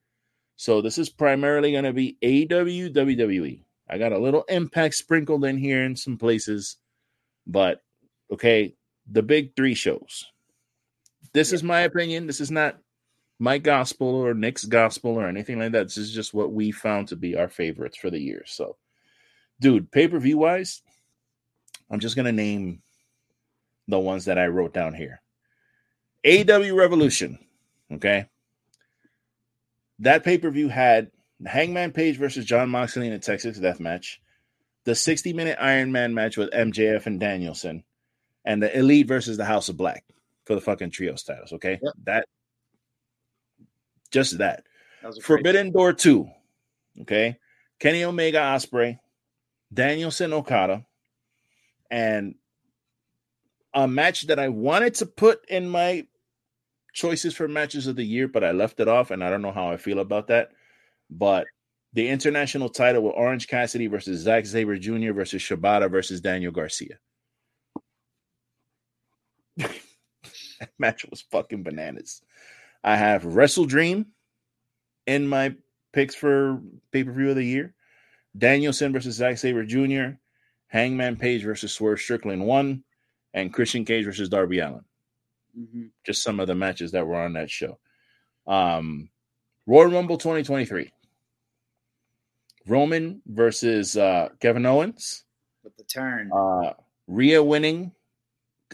so 0.55 0.81
this 0.81 0.97
is 0.97 1.09
primarily 1.09 1.73
going 1.73 1.85
to 1.85 1.93
be 1.93 2.17
AEW 2.23 2.95
WWE. 2.95 3.65
I 3.89 3.99
got 3.99 4.13
a 4.13 4.19
little 4.19 4.45
Impact 4.49 4.95
sprinkled 4.95 5.45
in 5.45 5.59
here 5.59 5.83
in 5.83 5.97
some 5.97 6.19
places, 6.19 6.77
but 7.49 7.83
okay, 8.33 8.77
the 9.11 9.23
big 9.23 9.57
three 9.57 9.75
shows. 9.75 10.27
This 11.33 11.53
is 11.53 11.65
my 11.65 11.81
opinion. 11.81 12.29
This 12.29 12.41
is 12.41 12.53
not 12.53 12.79
my 13.39 13.59
gospel 13.59 14.09
or 14.09 14.35
Nick's 14.35 14.65
gospel 14.65 15.13
or 15.13 15.27
anything 15.29 15.59
like 15.59 15.73
that. 15.73 15.85
This 15.85 15.99
is 15.99 16.13
just 16.13 16.33
what 16.33 16.53
we 16.53 16.73
found 16.73 17.09
to 17.09 17.17
be 17.17 17.37
our 17.37 17.49
favorites 17.49 17.97
for 17.99 18.11
the 18.11 18.19
year. 18.19 18.43
So, 18.47 18.77
dude, 19.61 19.91
pay 19.91 20.09
per 20.09 20.19
view 20.19 20.39
wise, 20.39 20.83
I'm 21.91 22.01
just 22.01 22.17
gonna 22.17 22.33
name 22.33 22.83
the 23.89 23.99
ones 23.99 24.25
that 24.25 24.39
I 24.39 24.47
wrote 24.47 24.73
down 24.75 24.95
here. 24.95 25.21
AW 26.25 26.75
Revolution, 26.75 27.39
okay. 27.93 28.27
That 30.01 30.25
pay 30.25 30.39
per 30.39 30.51
view 30.51 30.69
had 30.69 31.11
Hangman 31.45 31.93
Page 31.93 32.17
versus 32.17 32.45
Jon 32.45 32.69
Moxley 32.71 33.07
in 33.07 33.13
a 33.13 33.19
Texas 33.19 33.59
Death 33.59 33.81
Match, 33.81 34.21
the 34.85 34.95
60 34.95 35.33
minute 35.33 35.59
Iron 35.61 35.93
Man 35.93 36.15
match 36.15 36.37
with 36.37 36.51
MJF 36.53 37.07
and 37.07 37.21
Danielson, 37.21 37.85
and 38.45 38.63
the 38.63 38.77
Elite 38.77 39.07
versus 39.09 39.37
the 39.37 39.45
House 39.45 39.69
of 39.69 39.77
Black 39.77 40.05
for 40.45 40.55
the 40.55 40.61
fucking 40.61 40.91
trios 40.91 41.23
titles. 41.23 41.53
Okay, 41.53 41.79
Yep. 41.83 41.93
that 42.05 42.29
just 44.09 44.39
that. 44.39 44.65
That 45.03 45.09
was 45.09 45.19
a 45.19 45.21
great- 45.21 45.27
Forbidden 45.27 45.73
Door 45.73 45.95
2. 45.95 46.29
Okay. 47.03 47.37
Kenny 47.79 48.05
Omega 48.05 48.39
Ospreay, 48.39 48.99
Danielson 49.73 50.33
Okada, 50.33 50.87
and 51.91 52.35
a 53.75 53.87
match 53.87 54.23
that 54.29 54.39
I 54.39 54.49
wanted 54.49 54.95
to 54.97 55.07
put 55.07 55.45
in 55.49 55.69
my 55.69 56.07
choices 56.95 57.35
for 57.35 57.47
matches 57.47 57.87
of 57.87 57.97
the 57.97 58.05
year, 58.05 58.27
but 58.27 58.43
I 58.43 58.53
left 58.53 58.81
it 58.81 58.89
off, 58.89 59.11
and 59.11 59.23
I 59.23 59.29
don't 59.29 59.43
know 59.43 59.53
how 59.53 59.71
I 59.71 59.77
feel 59.77 59.99
about 59.99 60.29
that. 60.29 60.53
But 61.11 61.47
the 61.93 62.09
international 62.09 62.71
title 62.71 63.03
with 63.03 63.13
Orange 63.15 63.47
Cassidy 63.49 63.87
versus 63.87 64.21
Zack 64.21 64.47
Sabre 64.47 64.79
Jr. 64.79 65.13
versus 65.13 65.43
Shibata 65.43 65.91
versus 65.91 66.23
Daniel 66.23 66.53
Garcia. 66.53 66.99
that 69.59 69.71
match 70.79 71.05
was 71.11 71.21
fucking 71.31 71.63
bananas. 71.63 72.23
I 72.87 72.97
have 72.97 73.25
WrestleDream 73.25 74.07
in 75.07 75.27
my 75.27 75.55
picks 75.93 76.15
for 76.15 76.61
pay 76.93 77.05
per 77.05 77.13
view 77.13 77.31
of 77.31 77.37
the 77.37 77.45
year. 77.45 77.75
Danielson 78.39 78.93
versus 78.93 79.17
Zack 79.17 79.39
Sabre 79.39 79.65
Jr., 79.65 80.19
Hangman 80.69 81.17
Page 81.17 81.43
versus 81.43 81.73
Swerve 81.73 82.01
Strickland 82.01 82.47
one, 82.47 82.85
and 83.35 83.53
Christian 83.53 83.85
Cage 83.85 84.05
versus 84.05 84.29
Darby 84.29 84.61
Allin. 84.61 84.85
Mhm. 85.59 85.91
Just 86.05 86.23
some 86.23 86.39
of 86.39 86.47
the 86.47 86.55
matches 86.55 86.93
that 86.93 87.07
were 87.07 87.17
on 87.17 87.33
that 87.33 87.51
show. 87.51 87.79
Um, 88.47 89.11
Royal 89.67 89.91
Rumble 89.91 90.19
2023. 90.19 90.93
Roman 92.67 93.23
versus 93.27 93.97
uh, 93.97 94.29
Kevin 94.41 94.67
Owens. 94.67 95.25
with 95.65 95.77
the 95.77 95.85
turn. 95.85 96.31
Uh, 96.33 96.75
Rhea 97.09 97.43
winning, 97.43 97.93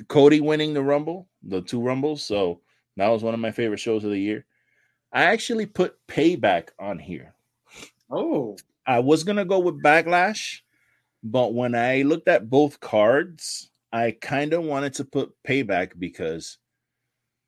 Cody 0.09 0.41
winning 0.41 0.75
the 0.75 0.83
Rumble, 0.83 1.29
the 1.43 1.63
two 1.63 1.81
Rumbles. 1.81 2.23
So 2.25 2.61
that 2.97 3.09
was 3.09 3.23
one 3.23 3.35
of 3.35 3.41
my 3.41 3.51
favorite 3.51 3.79
shows 3.81 4.05
of 4.05 4.11
the 4.11 4.19
year. 4.19 4.45
I 5.13 5.25
actually 5.25 5.67
put 5.67 5.97
Payback 6.09 6.69
on 6.79 6.99
here. 6.99 7.35
oh, 8.11 8.57
I 8.87 8.99
was 9.01 9.25
gonna 9.25 9.45
go 9.45 9.59
with 9.61 9.83
Backlash, 9.83 10.61
but 11.23 11.55
when 11.55 11.75
I 11.75 12.03
looked 12.03 12.29
at 12.29 12.51
both 12.51 12.81
cards, 12.81 13.71
I 13.93 14.17
kind 14.21 14.53
of 14.55 14.65
wanted 14.65 14.95
to 14.95 15.05
put 15.05 15.35
Payback 15.47 15.93
because 15.99 16.59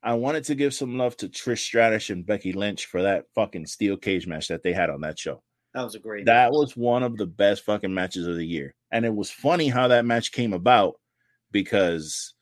I 0.03 0.13
wanted 0.13 0.43
to 0.45 0.55
give 0.55 0.73
some 0.73 0.97
love 0.97 1.17
to 1.17 1.27
Trish 1.27 1.59
Stratus 1.59 2.11
and 2.11 2.25
Becky 2.25 2.53
Lynch 2.53 2.85
for 2.85 3.01
that 3.01 3.25
fucking 3.33 3.65
steel 3.65 3.97
cage 3.97 4.27
match 4.27 4.47
that 4.49 4.61
they 4.61 4.71
had 4.71 4.91
on 4.91 5.01
that 5.01 5.17
show. 5.17 5.41
that 5.73 5.83
was 5.83 5.95
a 5.95 5.99
great. 5.99 6.25
That 6.25 6.51
was 6.51 6.77
one 6.77 7.01
of 7.03 7.17
the 7.17 7.25
best 7.25 7.63
fucking 7.65 7.93
matches 7.93 8.27
of 8.27 8.35
the 8.35 8.45
year. 8.45 8.75
And 8.91 9.03
it 9.05 9.13
was 9.13 9.31
funny 9.31 9.67
how 9.67 9.87
that 9.87 10.05
match 10.05 10.31
came 10.31 10.53
about 10.53 10.95
because 11.51 12.33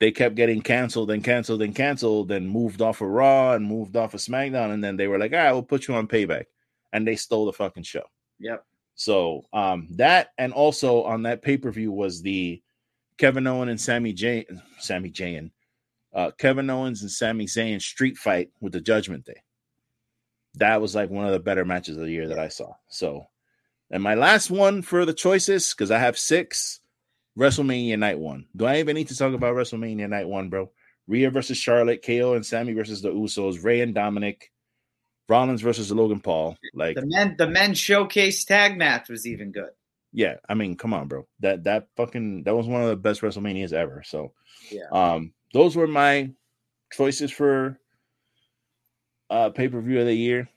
they 0.00 0.10
kept 0.10 0.34
getting 0.34 0.62
canceled 0.62 1.10
and 1.10 1.22
canceled 1.22 1.62
and 1.62 1.74
canceled 1.74 2.32
and 2.32 2.50
moved 2.50 2.80
off 2.80 3.02
of 3.02 3.08
Raw 3.08 3.52
and 3.52 3.64
moved 3.64 3.96
off 3.96 4.14
of 4.14 4.20
SmackDown. 4.20 4.72
And 4.72 4.82
then 4.82 4.96
they 4.96 5.06
were 5.06 5.18
like, 5.18 5.32
all 5.32 5.38
right, 5.38 5.52
we'll 5.52 5.62
put 5.62 5.86
you 5.86 5.94
on 5.94 6.08
payback. 6.08 6.46
And 6.92 7.06
they 7.06 7.16
stole 7.16 7.44
the 7.46 7.52
fucking 7.52 7.84
show. 7.84 8.04
Yep. 8.38 8.64
So 8.94 9.44
um 9.52 9.88
that 9.92 10.30
and 10.38 10.52
also 10.52 11.04
on 11.04 11.22
that 11.22 11.42
pay-per-view 11.42 11.92
was 11.92 12.22
the 12.22 12.62
Kevin 13.18 13.46
Owens 13.46 13.70
and 13.70 13.80
Sammy 13.80 14.12
J 14.12 14.46
Sami 14.78 15.10
Zayn. 15.10 15.50
Uh 16.12 16.30
Kevin 16.32 16.70
Owens 16.70 17.02
and 17.02 17.10
Sami 17.10 17.46
Zayn 17.46 17.80
street 17.80 18.16
fight 18.16 18.50
with 18.60 18.72
the 18.72 18.80
Judgment 18.80 19.26
Day. 19.26 19.42
That 20.54 20.80
was 20.80 20.94
like 20.94 21.10
one 21.10 21.26
of 21.26 21.32
the 21.32 21.38
better 21.38 21.64
matches 21.64 21.96
of 21.96 22.04
the 22.04 22.10
year 22.10 22.28
that 22.28 22.38
I 22.38 22.48
saw. 22.48 22.72
So 22.88 23.26
and 23.90 24.02
my 24.02 24.14
last 24.14 24.50
one 24.50 24.82
for 24.82 25.04
the 25.04 25.12
choices, 25.12 25.74
because 25.74 25.90
I 25.90 25.98
have 25.98 26.18
six 26.18 26.79
WrestleMania 27.40 27.98
night 27.98 28.18
one. 28.18 28.46
Do 28.54 28.66
I 28.66 28.78
even 28.80 28.94
need 28.96 29.08
to 29.08 29.16
talk 29.16 29.32
about 29.32 29.54
WrestleMania 29.54 30.08
night 30.10 30.28
one, 30.28 30.50
bro? 30.50 30.70
Rhea 31.08 31.30
versus 31.30 31.56
Charlotte, 31.56 32.04
KO 32.04 32.34
and 32.34 32.44
Sami 32.44 32.74
versus 32.74 33.00
the 33.00 33.10
Usos, 33.10 33.64
Rey 33.64 33.80
and 33.80 33.94
Dominik, 33.94 34.50
Rollins 35.28 35.62
versus 35.62 35.90
Logan 35.90 36.20
Paul. 36.20 36.56
Like 36.74 36.96
The 36.96 37.06
men, 37.06 37.36
the 37.38 37.48
men 37.48 37.74
showcase 37.74 38.44
tag 38.44 38.76
match 38.76 39.08
was 39.08 39.26
even 39.26 39.52
good. 39.52 39.70
yeah, 40.12 40.34
I 40.48 40.54
mean, 40.54 40.76
come 40.76 40.92
on, 40.92 41.08
bro. 41.08 41.26
That 41.40 41.64
that 41.64 41.88
fucking 41.96 42.44
that 42.44 42.54
was 42.54 42.66
one 42.66 42.82
of 42.82 42.88
the 42.90 42.96
best 42.96 43.22
WrestleManias 43.22 43.72
ever. 43.72 44.02
So 44.04 44.32
Yeah. 44.70 44.88
um 44.92 45.32
those 45.54 45.74
were 45.76 45.86
my 45.88 46.30
choices 46.92 47.30
for 47.32 47.78
uh 49.30 49.50
pay-per-view 49.50 50.00
of 50.00 50.06
the 50.06 50.14
year. 50.14 50.48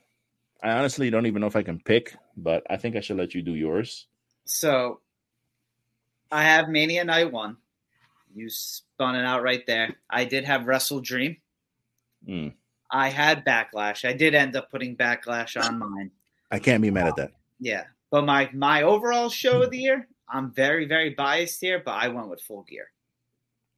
I 0.62 0.72
honestly 0.72 1.08
don't 1.10 1.26
even 1.26 1.40
know 1.40 1.46
if 1.46 1.56
I 1.56 1.62
can 1.62 1.80
pick, 1.80 2.14
but 2.36 2.64
I 2.68 2.76
think 2.76 2.94
I 2.96 3.00
should 3.00 3.16
let 3.16 3.34
you 3.34 3.42
do 3.42 3.54
yours. 3.54 4.06
So 4.44 5.00
I 6.34 6.42
have 6.42 6.68
Mania 6.68 7.04
Night 7.04 7.30
One. 7.30 7.56
You 8.34 8.50
spun 8.50 9.14
it 9.14 9.24
out 9.24 9.44
right 9.44 9.64
there. 9.68 9.94
I 10.10 10.24
did 10.24 10.44
have 10.44 10.62
WrestleDream. 10.62 11.36
Mm. 12.28 12.52
I 12.90 13.08
had 13.08 13.44
Backlash. 13.44 14.04
I 14.04 14.12
did 14.12 14.34
end 14.34 14.56
up 14.56 14.68
putting 14.68 14.96
Backlash 14.96 15.56
on 15.62 15.78
mine. 15.78 16.10
I 16.50 16.58
can't 16.58 16.82
be 16.82 16.90
mad 16.90 17.06
at 17.06 17.16
that. 17.16 17.30
Yeah. 17.60 17.84
But 18.10 18.24
my 18.24 18.50
my 18.52 18.82
overall 18.82 19.28
show 19.28 19.62
of 19.62 19.70
the 19.70 19.78
year, 19.78 20.08
I'm 20.28 20.50
very, 20.52 20.86
very 20.86 21.10
biased 21.10 21.60
here, 21.60 21.80
but 21.84 21.92
I 21.92 22.08
went 22.08 22.28
with 22.28 22.40
full 22.42 22.64
gear. 22.64 22.88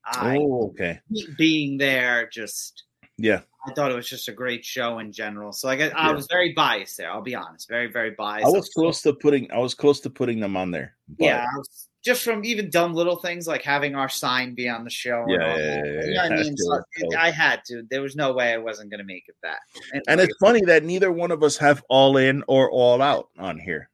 I 0.06 0.38
Oh, 0.38 0.68
okay. 0.70 1.00
being 1.36 1.76
there 1.76 2.26
just 2.32 2.84
Yeah. 3.18 3.42
I 3.66 3.72
thought 3.74 3.90
it 3.90 3.96
was 3.96 4.08
just 4.08 4.28
a 4.28 4.32
great 4.32 4.64
show 4.64 5.00
in 5.00 5.12
general. 5.12 5.52
So 5.52 5.68
I 5.68 5.76
guess 5.76 5.92
I 5.94 6.12
was 6.12 6.26
very 6.30 6.54
biased 6.54 6.96
there. 6.96 7.10
I'll 7.10 7.20
be 7.20 7.34
honest, 7.34 7.68
very 7.68 7.90
very 7.92 8.12
biased. 8.12 8.46
I 8.46 8.50
was 8.50 8.70
close 8.70 9.02
to 9.02 9.12
putting 9.12 9.50
I 9.52 9.58
was 9.58 9.74
close 9.74 10.00
to 10.00 10.10
putting 10.10 10.40
them 10.40 10.56
on 10.56 10.70
there. 10.70 10.96
but- 11.18 11.24
yeah, 11.26 11.46
I 11.52 11.58
was, 11.58 11.88
just 12.06 12.22
from 12.22 12.44
even 12.44 12.70
dumb 12.70 12.94
little 12.94 13.16
things 13.16 13.46
like 13.46 13.62
having 13.62 13.94
our 13.96 14.08
sign 14.08 14.54
be 14.54 14.68
on 14.68 14.84
the 14.84 14.90
show. 14.90 15.22
and 15.22 15.32
Yeah, 15.32 15.56
yeah, 15.56 15.74
yeah, 15.84 16.04
You 16.06 16.12
yeah, 16.14 16.22
I 16.22 16.28
mean? 16.30 16.56
So 16.56 16.80
it- 16.96 17.14
I 17.16 17.30
had 17.30 17.62
to. 17.66 17.82
There 17.90 18.00
was 18.00 18.14
no 18.16 18.32
way 18.32 18.52
I 18.54 18.58
wasn't 18.58 18.90
going 18.90 18.98
to 19.00 19.04
make 19.04 19.24
it 19.28 19.34
back. 19.42 19.60
And 20.08 20.20
it's 20.20 20.36
funny 20.40 20.62
that 20.66 20.84
neither 20.84 21.10
one 21.12 21.30
of 21.32 21.42
us 21.42 21.56
have 21.58 21.82
all 21.90 22.16
in 22.16 22.44
or 22.46 22.70
all 22.70 23.02
out 23.02 23.28
on 23.38 23.58
here. 23.58 23.90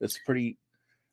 It's 0.00 0.18
pretty. 0.24 0.56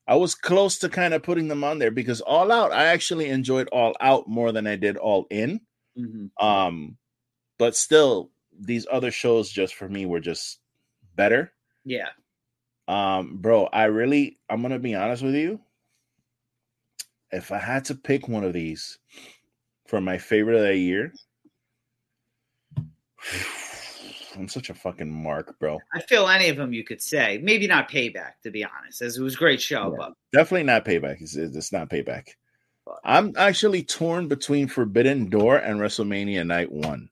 I 0.08 0.16
was 0.16 0.36
close 0.36 0.78
to 0.80 0.89
kind 0.89 1.16
of 1.16 1.24
putting 1.24 1.48
them 1.48 1.64
on 1.64 1.80
there 1.80 1.89
because 1.91 2.22
all 2.22 2.52
out, 2.52 2.72
I 2.72 2.86
actually 2.86 3.30
enjoyed 3.30 3.68
all 3.72 3.96
out 4.00 4.28
more 4.30 4.52
than 4.52 4.68
I 4.68 4.76
did 4.76 4.98
all 4.98 5.26
in. 5.32 5.62
Mhm. 5.98 6.30
Um, 6.39 6.98
but 7.58 7.76
still, 7.76 8.30
these 8.58 8.86
other 8.91 9.10
shows 9.10 9.50
just 9.50 9.74
for 9.74 9.89
me 9.89 10.06
were 10.06 10.20
just 10.20 10.60
better. 11.16 11.52
yeah, 11.86 12.10
Um, 12.88 13.38
bro, 13.38 13.66
I 13.66 13.86
really, 13.86 14.38
I'm 14.50 14.62
gonna 14.62 14.78
be 14.80 14.93
honest 14.93 15.24
with 15.24 15.34
you. 15.36 15.60
If 17.36 17.51
I 17.51 17.59
had 17.59 17.86
to 17.86 17.95
pick 17.95 18.27
one 18.29 18.43
of 18.45 18.53
these 18.53 18.97
for 19.88 19.99
my 19.99 20.17
favorite 20.17 20.55
of 20.55 20.63
the 20.63 20.77
year, 20.77 21.13
I'm 24.36 24.47
such 24.47 24.69
a 24.69 24.73
fucking 24.73 25.11
mark, 25.11 25.59
bro. 25.59 25.79
I 25.93 26.01
feel 26.01 26.27
any 26.27 26.49
of 26.49 26.57
them 26.57 26.73
you 26.73 26.83
could 26.83 27.01
say. 27.01 27.39
Maybe 27.41 27.67
not 27.67 27.89
payback, 27.89 28.33
to 28.43 28.51
be 28.51 28.65
honest, 28.65 29.01
as 29.01 29.17
it 29.17 29.23
was 29.23 29.36
a 29.36 29.38
great 29.38 29.61
show. 29.61 29.91
Yeah. 29.91 29.97
But 29.97 30.13
Definitely 30.33 30.63
not 30.63 30.86
payback. 30.86 31.21
It's, 31.21 31.36
it's 31.36 31.71
not 31.71 31.89
payback. 31.89 32.29
But- 32.86 32.99
I'm 33.03 33.33
actually 33.38 33.83
torn 33.83 34.27
between 34.27 34.67
Forbidden 34.67 35.29
Door 35.29 35.57
and 35.57 35.79
WrestleMania 35.79 36.45
Night 36.45 36.71
One. 36.71 37.09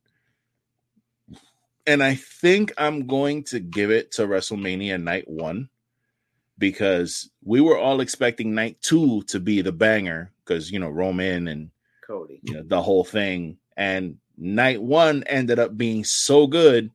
And 1.86 2.02
I 2.02 2.16
think 2.16 2.72
I'm 2.78 3.08
going 3.08 3.44
to 3.46 3.60
give 3.60 3.92
it 3.92 4.14
to 4.14 4.26
WrestleMania 4.26 5.02
Night 5.02 5.28
One 5.28 5.70
because 6.72 7.30
we 7.44 7.60
were 7.60 7.78
all 7.78 8.00
expecting 8.00 8.56
night 8.56 8.78
two 8.82 9.22
to 9.24 9.38
be 9.42 9.62
the 9.62 9.72
banger 9.74 10.32
because 10.46 10.72
you 10.72 10.80
know 10.80 10.90
Roman 10.90 11.50
and 11.50 11.70
Cody. 12.08 12.40
you 12.42 12.54
know 12.54 12.64
the 12.66 12.82
whole 12.82 13.04
thing, 13.04 13.58
and 13.76 14.18
night 14.38 14.82
one 14.82 15.24
ended 15.24 15.60
up 15.60 15.78
being 15.78 16.06
so 16.06 16.48
good 16.48 16.90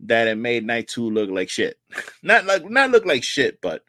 that 0.00 0.26
it 0.26 0.34
made 0.34 0.64
night 0.66 0.88
two 0.88 1.08
look 1.08 1.30
like 1.30 1.48
shit. 1.48 1.78
not 2.24 2.46
like 2.46 2.68
not 2.68 2.90
look 2.90 3.06
like 3.06 3.22
shit, 3.22 3.60
but 3.60 3.84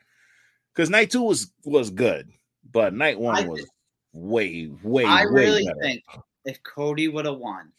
because 0.72 0.92
night 0.92 1.10
two 1.10 1.24
was 1.24 1.52
was 1.66 1.90
good, 1.90 2.30
but 2.72 2.94
night 2.94 3.20
one 3.20 3.44
I- 3.44 3.48
was 3.48 3.66
way 4.14 4.70
way 4.84 5.06
I 5.06 5.26
way 5.26 5.32
really 5.32 5.66
better. 5.66 5.80
think 5.82 6.04
if 6.46 6.62
Cody 6.62 7.08
would 7.08 7.26
have 7.26 7.38
won, 7.40 7.72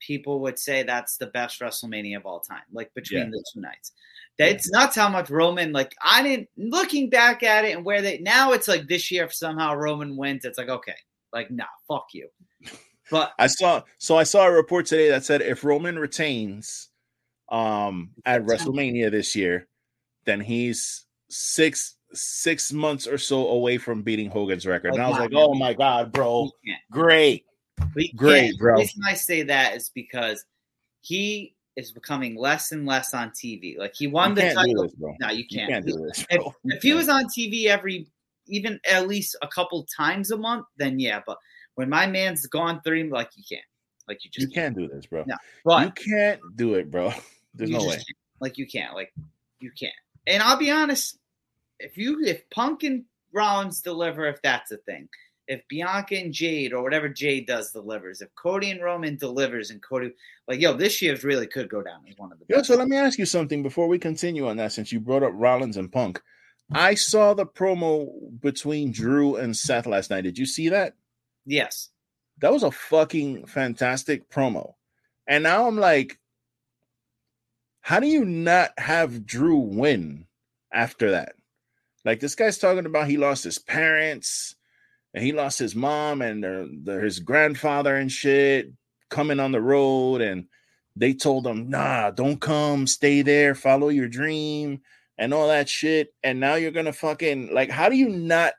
people 0.00 0.40
would 0.40 0.58
say 0.58 0.82
that's 0.82 1.16
the 1.16 1.26
best 1.28 1.60
WrestleMania 1.60 2.16
of 2.16 2.26
all 2.26 2.40
time, 2.40 2.62
like 2.72 2.92
between 2.94 3.20
Yeah. 3.26 3.30
the 3.30 3.44
two 3.54 3.60
nights. 3.60 3.92
That's 4.38 4.70
nuts 4.70 4.96
how 4.96 5.08
much 5.08 5.30
Roman, 5.30 5.72
like, 5.72 5.94
I 6.02 6.22
didn't, 6.22 6.48
looking 6.56 7.08
back 7.08 7.42
at 7.42 7.64
it 7.64 7.74
and 7.74 7.84
where 7.84 8.02
they, 8.02 8.18
now 8.18 8.52
it's 8.52 8.68
like 8.68 8.86
this 8.86 9.10
year, 9.10 9.24
if 9.24 9.34
somehow 9.34 9.74
Roman 9.74 10.16
wins, 10.16 10.44
it's 10.44 10.58
like, 10.58 10.68
okay, 10.68 10.96
like, 11.32 11.50
nah, 11.50 11.64
fuck 11.88 12.08
you. 12.12 12.28
But 13.10 13.32
I 13.38 13.46
saw 13.46 13.82
so 13.98 14.16
I 14.16 14.24
saw 14.24 14.46
a 14.46 14.50
report 14.50 14.86
today 14.86 15.10
that 15.10 15.24
said 15.24 15.40
if 15.40 15.62
Roman 15.62 15.96
retains 15.96 16.88
um 17.48 18.10
at 18.24 18.44
WrestleMania 18.44 19.12
this 19.12 19.36
year, 19.36 19.68
then 20.24 20.40
he's 20.40 21.06
six 21.28 21.96
six 22.12 22.72
months 22.72 23.06
or 23.06 23.18
so 23.18 23.48
away 23.48 23.78
from 23.78 24.02
beating 24.02 24.28
Hogan's 24.28 24.66
record. 24.66 24.94
And 24.94 25.02
I 25.02 25.08
was 25.08 25.18
like, 25.18 25.30
oh 25.34 25.54
my 25.54 25.72
god, 25.72 26.12
bro, 26.12 26.50
great. 26.90 27.44
Great, 28.16 28.58
bro. 28.58 28.74
The 28.74 28.80
reason 28.80 29.02
I 29.06 29.14
say 29.14 29.42
that 29.44 29.76
is 29.76 29.90
because 29.90 30.44
he 31.00 31.54
is 31.76 31.92
becoming 31.92 32.36
less 32.36 32.72
and 32.72 32.86
less 32.86 33.12
on 33.14 33.30
TV. 33.30 33.76
Like, 33.78 33.94
he 33.94 34.06
won 34.06 34.30
You 34.30 34.34
the 34.36 34.40
can't 34.42 34.54
title. 34.56 34.82
this. 34.84 34.94
No, 34.98 35.30
you 35.30 35.38
You 35.38 35.44
can't. 35.48 35.70
can't 35.70 35.86
do 35.86 35.92
this, 36.06 36.24
if, 36.30 36.42
if 36.64 36.82
he 36.82 36.94
was 37.00 37.08
on 37.08 37.24
TV 37.26 37.66
every, 37.66 38.06
even 38.46 38.80
at 38.90 39.06
least 39.08 39.36
a 39.42 39.48
couple 39.48 39.86
times 39.94 40.30
a 40.30 40.36
month, 40.36 40.66
then 40.76 40.98
yeah. 40.98 41.20
But 41.26 41.38
when 41.74 41.88
my 41.90 42.06
man's 42.06 42.46
gone 42.46 42.80
three, 42.82 43.04
like 43.08 43.30
you 43.36 43.44
can't, 43.48 43.64
like 44.08 44.24
you 44.24 44.30
just 44.30 44.48
you 44.48 44.54
can't 44.54 44.76
do 44.76 44.88
this, 44.88 45.06
bro. 45.06 45.24
No, 45.26 45.78
you 45.80 45.90
can't 45.90 46.40
do 46.56 46.74
it, 46.74 46.90
bro. 46.90 47.12
There's 47.54 47.70
no 47.70 47.80
way. 47.80 47.94
can't. 47.96 48.04
Like 48.40 48.58
you 48.58 48.66
can't, 48.66 48.94
like 48.94 49.12
you 49.60 49.70
can't. 49.78 49.92
And 50.26 50.42
I'll 50.42 50.58
be 50.58 50.70
honest, 50.70 51.18
if 51.78 51.96
you 51.98 52.22
if 52.24 52.48
Punk 52.50 52.82
and 52.84 53.04
Rollins 53.32 53.82
deliver, 53.82 54.26
if 54.26 54.40
that's 54.42 54.70
a 54.72 54.76
thing, 54.78 55.08
if 55.48 55.66
Bianca 55.68 56.16
and 56.18 56.32
Jade 56.32 56.72
or 56.72 56.82
whatever 56.82 57.08
Jade 57.08 57.46
does 57.46 57.72
delivers, 57.72 58.20
if 58.20 58.28
Cody 58.34 58.70
and 58.70 58.82
Roman 58.82 59.16
delivers 59.16 59.70
and 59.70 59.82
Cody, 59.82 60.12
like 60.48 60.60
yo, 60.60 60.74
this 60.74 61.00
year's 61.00 61.24
really 61.24 61.46
could 61.46 61.68
go 61.68 61.82
down 61.82 62.00
as 62.08 62.16
one 62.18 62.32
of 62.32 62.38
the 62.38 62.44
Yo, 62.48 62.56
best. 62.56 62.68
so 62.68 62.76
let 62.76 62.88
me 62.88 62.96
ask 62.96 63.18
you 63.18 63.26
something 63.26 63.62
before 63.62 63.86
we 63.88 63.98
continue 63.98 64.48
on 64.48 64.56
that, 64.56 64.72
since 64.72 64.90
you 64.92 65.00
brought 65.00 65.22
up 65.22 65.32
Rollins 65.34 65.76
and 65.76 65.90
Punk. 65.92 66.20
I 66.72 66.94
saw 66.94 67.32
the 67.32 67.46
promo 67.46 68.08
between 68.40 68.90
Drew 68.90 69.36
and 69.36 69.56
Seth 69.56 69.86
last 69.86 70.10
night. 70.10 70.22
Did 70.22 70.36
you 70.36 70.46
see 70.46 70.68
that? 70.70 70.94
yes, 71.44 71.90
That 72.40 72.52
was 72.52 72.64
a 72.64 72.72
fucking 72.72 73.46
fantastic 73.46 74.28
promo. 74.28 74.74
And 75.28 75.44
now 75.44 75.68
I'm 75.68 75.76
like, 75.78 76.18
how 77.82 78.00
do 78.00 78.08
you 78.08 78.24
not 78.24 78.70
have 78.78 79.24
Drew 79.24 79.58
win 79.58 80.26
after 80.72 81.12
that? 81.12 81.34
Like 82.04 82.18
this 82.18 82.34
guy's 82.34 82.58
talking 82.58 82.84
about 82.86 83.06
he 83.08 83.16
lost 83.16 83.44
his 83.44 83.58
parents 83.60 84.55
and 85.16 85.24
he 85.24 85.32
lost 85.32 85.58
his 85.58 85.74
mom 85.74 86.20
and 86.20 86.44
their, 86.44 86.66
their, 86.70 87.00
his 87.00 87.20
grandfather 87.20 87.96
and 87.96 88.12
shit 88.12 88.70
coming 89.08 89.40
on 89.40 89.50
the 89.50 89.60
road 89.60 90.20
and 90.20 90.44
they 90.94 91.14
told 91.14 91.46
him, 91.46 91.68
"Nah, 91.70 92.10
don't 92.10 92.40
come, 92.40 92.86
stay 92.86 93.22
there, 93.22 93.54
follow 93.54 93.88
your 93.88 94.08
dream." 94.08 94.80
And 95.18 95.32
all 95.32 95.48
that 95.48 95.68
shit, 95.68 96.12
and 96.22 96.38
now 96.38 96.54
you're 96.56 96.70
gonna 96.70 96.92
fucking 96.92 97.52
like, 97.52 97.70
how 97.70 97.88
do 97.88 97.96
you 97.96 98.08
not 98.10 98.52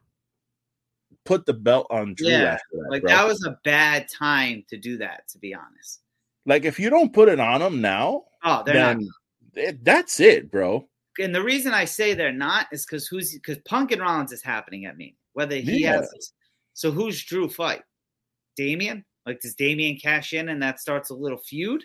put 1.26 1.46
the 1.46 1.54
belt 1.54 1.88
on 1.92 2.16
Drew 2.16 2.30
Yeah, 2.30 2.54
after 2.54 2.64
that? 2.74 2.88
like 2.90 3.02
bro? 3.04 3.12
that 3.12 3.28
was 3.28 3.44
a 3.46 3.58
bad 3.64 4.08
time 4.10 4.64
to 4.70 4.78
do 4.78 4.98
that. 4.98 5.28
To 5.30 5.38
be 5.40 5.54
honest, 5.54 6.02
Like 6.48 6.66
if 6.66 6.80
you 6.80 6.90
don't 6.90 7.14
put 7.14 7.30
it 7.30 7.40
on 7.40 7.60
them 7.62 7.82
now, 7.82 8.24
oh, 8.44 8.64
they're 8.66 8.96
not 8.96 8.98
it- 9.54 9.84
that's 9.84 10.20
it, 10.20 10.52
bro. 10.52 10.88
and 11.20 11.34
the 11.34 11.44
reason 11.44 11.74
I 11.74 11.86
say 11.86 12.14
they're 12.14 12.32
not 12.32 12.68
is 12.72 12.86
because 12.86 13.08
who's 13.08 13.34
because 13.34 13.58
Punk 13.66 13.92
and 13.92 14.02
Rollins 14.02 14.32
is 14.32 14.44
happening 14.44 14.86
at 14.86 14.98
me. 14.98 15.16
Whether 15.34 15.56
he 15.58 15.82
Yeah. 15.82 15.94
has 15.98 16.34
so 16.78 16.92
who's 16.92 17.24
Drew 17.24 17.50
fight? 17.50 17.82
Damien? 18.56 19.04
Like 19.26 19.40
does 19.42 19.56
Damien 19.56 19.98
cash 19.98 20.34
in 20.34 20.50
and 20.50 20.62
that 20.62 20.80
starts 20.80 21.10
a 21.10 21.16
little 21.16 21.40
feud? 21.40 21.84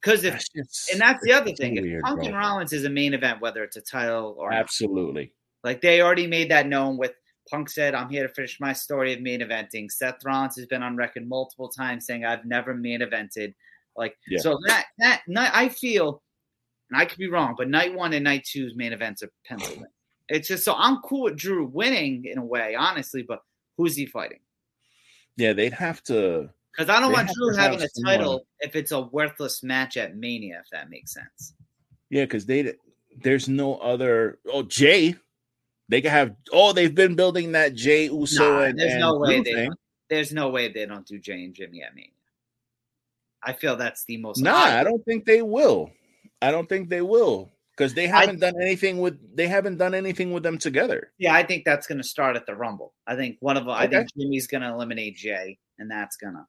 Because 0.00 0.22
if 0.22 0.34
That's 0.54 0.92
and 0.92 1.00
that's 1.00 1.22
the 1.24 1.32
other 1.32 1.52
thing, 1.52 1.76
if 1.76 1.82
weird, 1.82 2.04
Punk 2.04 2.18
bro. 2.20 2.28
and 2.28 2.36
Rollins 2.36 2.72
is 2.72 2.84
a 2.84 2.90
main 2.90 3.12
event, 3.12 3.40
whether 3.40 3.64
it's 3.64 3.76
a 3.76 3.80
title 3.80 4.36
or 4.38 4.50
not, 4.50 4.60
absolutely. 4.60 5.32
like 5.64 5.80
they 5.80 6.00
already 6.00 6.28
made 6.28 6.48
that 6.52 6.68
known 6.68 6.96
with 6.96 7.12
Punk 7.50 7.68
said, 7.68 7.92
I'm 7.96 8.08
here 8.08 8.24
to 8.26 8.32
finish 8.32 8.60
my 8.60 8.72
story 8.72 9.12
of 9.14 9.20
main 9.20 9.40
eventing. 9.40 9.90
Seth 9.90 10.24
Rollins 10.24 10.54
has 10.56 10.66
been 10.66 10.82
on 10.84 10.96
record 10.96 11.28
multiple 11.28 11.68
times 11.68 12.06
saying 12.06 12.24
I've 12.24 12.44
never 12.44 12.72
main 12.72 13.00
evented. 13.00 13.52
Like 13.96 14.16
Yeah. 14.28 14.38
so 14.38 14.60
that 14.68 14.86
that 14.98 15.22
night 15.26 15.50
I 15.52 15.70
feel 15.70 16.22
and 16.90 17.00
I 17.00 17.04
could 17.04 17.18
be 17.18 17.28
wrong, 17.28 17.56
but 17.58 17.68
night 17.68 17.92
one 17.92 18.12
and 18.12 18.22
night 18.22 18.44
two's 18.44 18.76
main 18.76 18.92
events 18.92 19.24
are 19.24 19.32
penciled. 19.44 19.84
It's 20.28 20.48
just 20.48 20.64
so 20.64 20.74
I'm 20.76 20.98
cool 21.02 21.24
with 21.24 21.36
Drew 21.36 21.66
winning 21.66 22.24
in 22.24 22.38
a 22.38 22.44
way, 22.44 22.74
honestly, 22.74 23.22
but 23.22 23.42
who's 23.76 23.96
he 23.96 24.06
fighting? 24.06 24.40
Yeah, 25.36 25.52
they'd 25.52 25.72
have 25.72 26.02
to. 26.04 26.50
Because 26.72 26.90
I 26.90 27.00
don't 27.00 27.12
want 27.12 27.30
Drew 27.32 27.52
to 27.52 27.56
have 27.58 27.72
having 27.72 27.84
a 27.86 27.88
someone- 27.88 28.16
title 28.18 28.46
if 28.60 28.76
it's 28.76 28.92
a 28.92 29.00
worthless 29.00 29.62
match 29.62 29.96
at 29.96 30.16
Mania, 30.16 30.60
if 30.62 30.70
that 30.70 30.90
makes 30.90 31.14
sense. 31.14 31.54
Yeah, 32.10 32.24
because 32.24 32.46
they 32.46 32.74
there's 33.18 33.48
no 33.48 33.76
other. 33.76 34.38
Oh, 34.52 34.62
Jay, 34.62 35.14
they 35.88 36.02
could 36.02 36.10
have. 36.10 36.36
Oh, 36.52 36.72
they've 36.72 36.94
been 36.94 37.14
building 37.16 37.52
that 37.52 37.74
Jay 37.74 38.04
Uso 38.06 38.48
Nah, 38.58 38.62
and 38.64 38.78
there's 38.78 38.92
and 38.92 39.00
no 39.00 39.18
way 39.18 39.42
Drew 39.42 39.54
they 39.54 39.68
there's 40.08 40.32
no 40.32 40.50
way 40.50 40.68
they 40.70 40.86
don't 40.86 41.06
do 41.06 41.18
Jay 41.18 41.44
and 41.44 41.54
Jimmy 41.54 41.82
at 41.82 41.94
Mania. 41.94 42.10
I 43.42 43.52
feel 43.54 43.76
that's 43.76 44.04
the 44.04 44.16
most 44.18 44.40
Nah, 44.40 44.54
I 44.54 44.84
don't 44.84 45.04
think 45.04 45.24
they 45.24 45.42
will. 45.42 45.90
I 46.42 46.50
don't 46.50 46.68
think 46.68 46.88
they 46.88 47.02
will 47.02 47.50
because 47.76 47.94
they 47.94 48.06
haven't 48.06 48.40
done 48.40 48.54
anything 48.60 48.98
with. 48.98 49.18
They 49.36 49.46
haven't 49.48 49.76
done 49.76 49.94
anything 49.94 50.32
with 50.32 50.42
them 50.42 50.58
together. 50.58 51.12
Yeah, 51.18 51.34
I 51.34 51.42
think 51.42 51.64
that's 51.64 51.86
going 51.86 51.98
to 51.98 52.04
start 52.04 52.36
at 52.36 52.46
the 52.46 52.54
Rumble. 52.54 52.94
I 53.06 53.16
think 53.16 53.36
one 53.40 53.56
of 53.56 53.64
them. 53.64 53.74
I 53.74 53.86
think 53.86 54.08
Jimmy's 54.18 54.46
going 54.46 54.62
to 54.62 54.68
eliminate 54.70 55.16
Jay, 55.16 55.58
and 55.78 55.90
that's 55.90 56.16
gonna. 56.16 56.46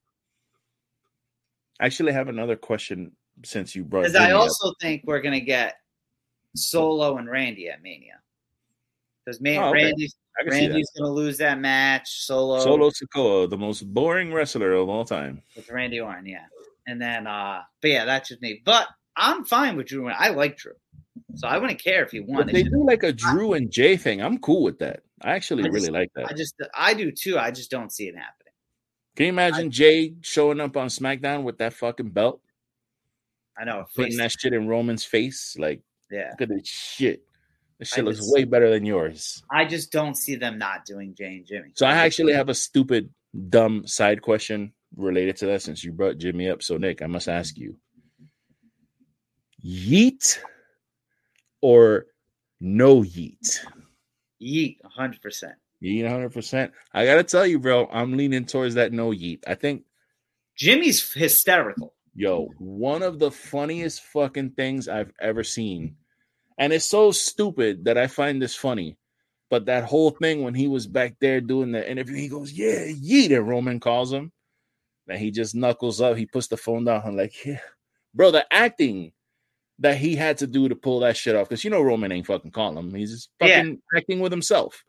I 1.80 1.86
actually 1.86 2.13
have 2.13 2.28
another 2.28 2.55
question 2.55 3.11
since 3.43 3.75
you 3.75 3.84
brought. 3.84 4.01
It 4.05 4.13
because 4.13 4.15
I 4.15 4.28
Jimmy 4.28 4.34
up. 4.34 4.41
also 4.41 4.73
think 4.82 5.03
we're 5.05 5.21
going 5.21 5.39
to 5.39 5.45
get 5.45 5.75
Solo 6.55 7.17
and 7.17 7.30
Randy 7.30 7.69
at 7.69 7.82
Mania. 7.82 8.19
Because 9.25 9.41
man, 9.41 9.61
Oh, 9.61 9.69
okay. 9.69 9.84
Randy's 9.86 10.15
I 10.39 10.43
can 10.43 10.53
see 10.53 10.59
that. 10.61 10.67
Randy's 10.69 10.91
going 10.97 11.09
to 11.09 11.13
lose 11.13 11.38
that 11.38 11.59
match. 11.59 12.25
Solo, 12.25 12.59
Solo 12.59 12.89
Sikoa, 12.89 13.49
the 13.49 13.57
most 13.57 13.82
boring 13.93 14.34
wrestler 14.34 14.73
of 14.73 14.89
all 14.89 15.05
time. 15.05 15.41
with 15.55 15.69
Randy 15.69 15.99
Orton, 15.99 16.25
yeah. 16.25 16.45
And 16.88 17.01
then, 17.01 17.28
uh 17.28 17.61
but 17.82 17.91
yeah, 17.91 18.05
that's 18.05 18.30
just 18.30 18.41
me. 18.41 18.61
But 18.63 18.88
I'm 19.17 19.43
fine 19.43 19.75
with 19.75 19.88
Drew. 19.88 20.07
I 20.09 20.30
like 20.30 20.57
Drew, 20.57 20.73
so 21.38 21.47
I 21.47 21.57
wouldn't 21.57 21.81
care 21.81 22.03
if 22.03 22.11
he 22.11 22.19
won. 22.19 22.49
If 22.49 22.53
they 22.53 22.63
do 22.63 22.83
like 22.83 23.03
a 23.03 23.13
Drew 23.13 23.53
and 23.53 23.71
Jay 23.71 23.95
thing, 23.95 24.21
I'm 24.21 24.39
cool 24.39 24.63
with 24.63 24.79
that. 24.79 25.01
I 25.21 25.33
actually 25.33 25.63
I 25.63 25.67
really 25.67 25.89
like 25.89 26.11
that. 26.15 26.27
I 26.27 26.33
just, 26.33 26.55
I 26.75 26.93
do 26.93 27.11
too. 27.11 27.38
I 27.38 27.51
just 27.51 27.71
don't 27.71 27.91
see 27.91 28.07
it 28.07 28.15
happening. 28.15 28.53
Can 29.15 29.25
you 29.25 29.29
imagine 29.31 29.71
Jay 29.71 30.13
showing 30.21 30.59
up 30.59 30.77
on 30.77 30.88
SmackDown 30.88 31.43
with 31.43 31.57
that 31.57 31.73
fucking 31.73 32.09
belt, 32.09 32.41
I 33.57 33.65
know. 33.65 33.85
putting 33.95 34.17
that 34.17 34.31
shit 34.31 34.53
in 34.53 34.67
Roman's 34.67 35.03
face? 35.03 35.55
Like, 35.57 35.81
yeah, 36.11 36.29
look 36.31 36.41
at 36.41 36.49
this 36.49 36.67
shit. 36.67 37.23
This 37.79 37.89
shit 37.89 37.99
I 37.99 38.01
looks 38.01 38.17
just- 38.17 38.33
way 38.33 38.43
better 38.43 38.69
than 38.69 38.85
yours. 38.85 39.43
I 39.51 39.65
just 39.65 39.91
don't 39.91 40.15
see 40.15 40.35
them 40.35 40.57
not 40.57 40.85
doing 40.85 41.15
Jay 41.15 41.38
and 41.38 41.45
Jimmy. 41.45 41.71
So 41.75 41.85
I 41.85 41.93
actually 41.93 42.33
have 42.33 42.49
a 42.49 42.55
stupid, 42.55 43.09
dumb 43.49 43.85
side 43.88 44.21
question 44.21 44.73
related 44.95 45.38
to 45.38 45.45
that 45.47 45.61
since 45.61 45.83
you 45.83 45.91
brought 45.91 46.17
Jimmy 46.17 46.49
up. 46.49 46.61
So 46.61 46.77
Nick, 46.77 47.01
I 47.01 47.07
must 47.07 47.27
ask 47.27 47.57
you: 47.57 47.75
Yeet 49.65 50.38
or 51.61 52.05
no 52.59 53.01
yeet? 53.01 53.59
Yeet, 54.41 54.77
hundred 54.85 55.21
percent. 55.21 55.55
Yeet 55.83 56.03
100. 56.03 56.29
percent 56.33 56.71
I 56.93 57.05
gotta 57.05 57.23
tell 57.23 57.45
you, 57.45 57.59
bro, 57.59 57.87
I'm 57.91 58.17
leaning 58.17 58.45
towards 58.45 58.75
that 58.75 58.93
no 58.93 59.11
yeet. 59.11 59.39
I 59.47 59.53
think 59.55 59.83
Jimmy's 60.55 61.13
hysterical. 61.13 61.93
Yo, 62.15 62.47
one 62.57 63.03
of 63.03 63.19
the 63.19 63.29
funniest 63.29 64.01
fucking 64.01 64.51
things 64.51 64.87
I've 64.87 65.11
ever 65.21 65.43
seen. 65.43 65.95
And 66.57 66.73
it's 66.73 66.89
so 66.89 67.11
stupid 67.11 67.85
that 67.85 67.97
I 67.97 68.07
find 68.07 68.41
this 68.41 68.55
funny. 68.55 68.97
But 69.51 69.67
that 69.67 69.83
whole 69.83 70.09
thing 70.09 70.41
when 70.41 70.55
he 70.55 70.67
was 70.67 70.87
back 70.87 71.15
there 71.21 71.39
doing 71.39 71.71
the 71.71 71.89
interview, 71.89 72.15
he 72.17 72.27
goes, 72.27 72.51
Yeah, 72.51 72.87
yeet, 72.87 73.37
and 73.37 73.47
Roman 73.47 73.79
calls 73.79 74.11
him. 74.11 74.31
And 75.07 75.19
he 75.19 75.29
just 75.29 75.55
knuckles 75.55 76.01
up. 76.01 76.17
He 76.17 76.25
puts 76.25 76.47
the 76.47 76.57
phone 76.57 76.85
down. 76.85 77.03
I'm 77.05 77.15
like, 77.15 77.45
Yeah. 77.45 77.59
Bro, 78.15 78.31
the 78.31 78.51
acting 78.51 79.11
that 79.80 79.97
he 79.97 80.15
had 80.15 80.38
to 80.39 80.47
do 80.47 80.67
to 80.69 80.75
pull 80.75 81.01
that 81.01 81.15
shit 81.17 81.36
off, 81.36 81.49
because 81.49 81.63
you 81.63 81.69
know 81.69 81.82
Roman 81.82 82.11
ain't 82.11 82.28
fucking 82.28 82.51
calling 82.51 82.78
him. 82.78 82.93
He's 82.93 83.11
just 83.11 83.30
Yeah. 83.41 83.57
fucking 83.57 83.82
acting 83.95 84.19
with 84.19 84.32
himself. 84.32 84.84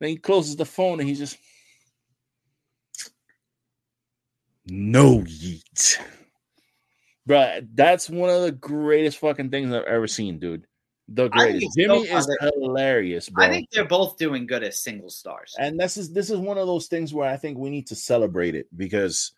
Then 0.00 0.10
he 0.10 0.16
closes 0.16 0.56
the 0.56 0.64
phone 0.64 1.00
and 1.00 1.08
he's 1.08 1.18
just 1.18 1.38
no 4.66 5.20
yeet. 5.20 5.98
Bruh, 7.28 7.66
that's 7.74 8.08
one 8.10 8.30
of 8.30 8.42
the 8.42 8.52
greatest 8.52 9.18
fucking 9.18 9.50
things 9.50 9.72
I've 9.72 9.84
ever 9.84 10.06
seen, 10.06 10.38
dude. 10.38 10.66
the 11.12 11.28
greatest. 11.28 11.76
Jimmy 11.76 12.06
so 12.06 12.16
is 12.18 12.36
hilarious, 12.40 13.28
bro. 13.28 13.44
I 13.44 13.48
think 13.48 13.68
they're 13.72 13.84
both 13.84 14.16
doing 14.16 14.46
good 14.46 14.62
as 14.62 14.80
single 14.80 15.10
stars. 15.10 15.56
And 15.58 15.78
this 15.78 15.96
is 15.96 16.12
this 16.12 16.30
is 16.30 16.38
one 16.38 16.56
of 16.56 16.68
those 16.68 16.86
things 16.86 17.12
where 17.12 17.28
I 17.28 17.36
think 17.36 17.58
we 17.58 17.68
need 17.68 17.88
to 17.88 17.96
celebrate 17.96 18.54
it 18.54 18.66
because 18.76 19.32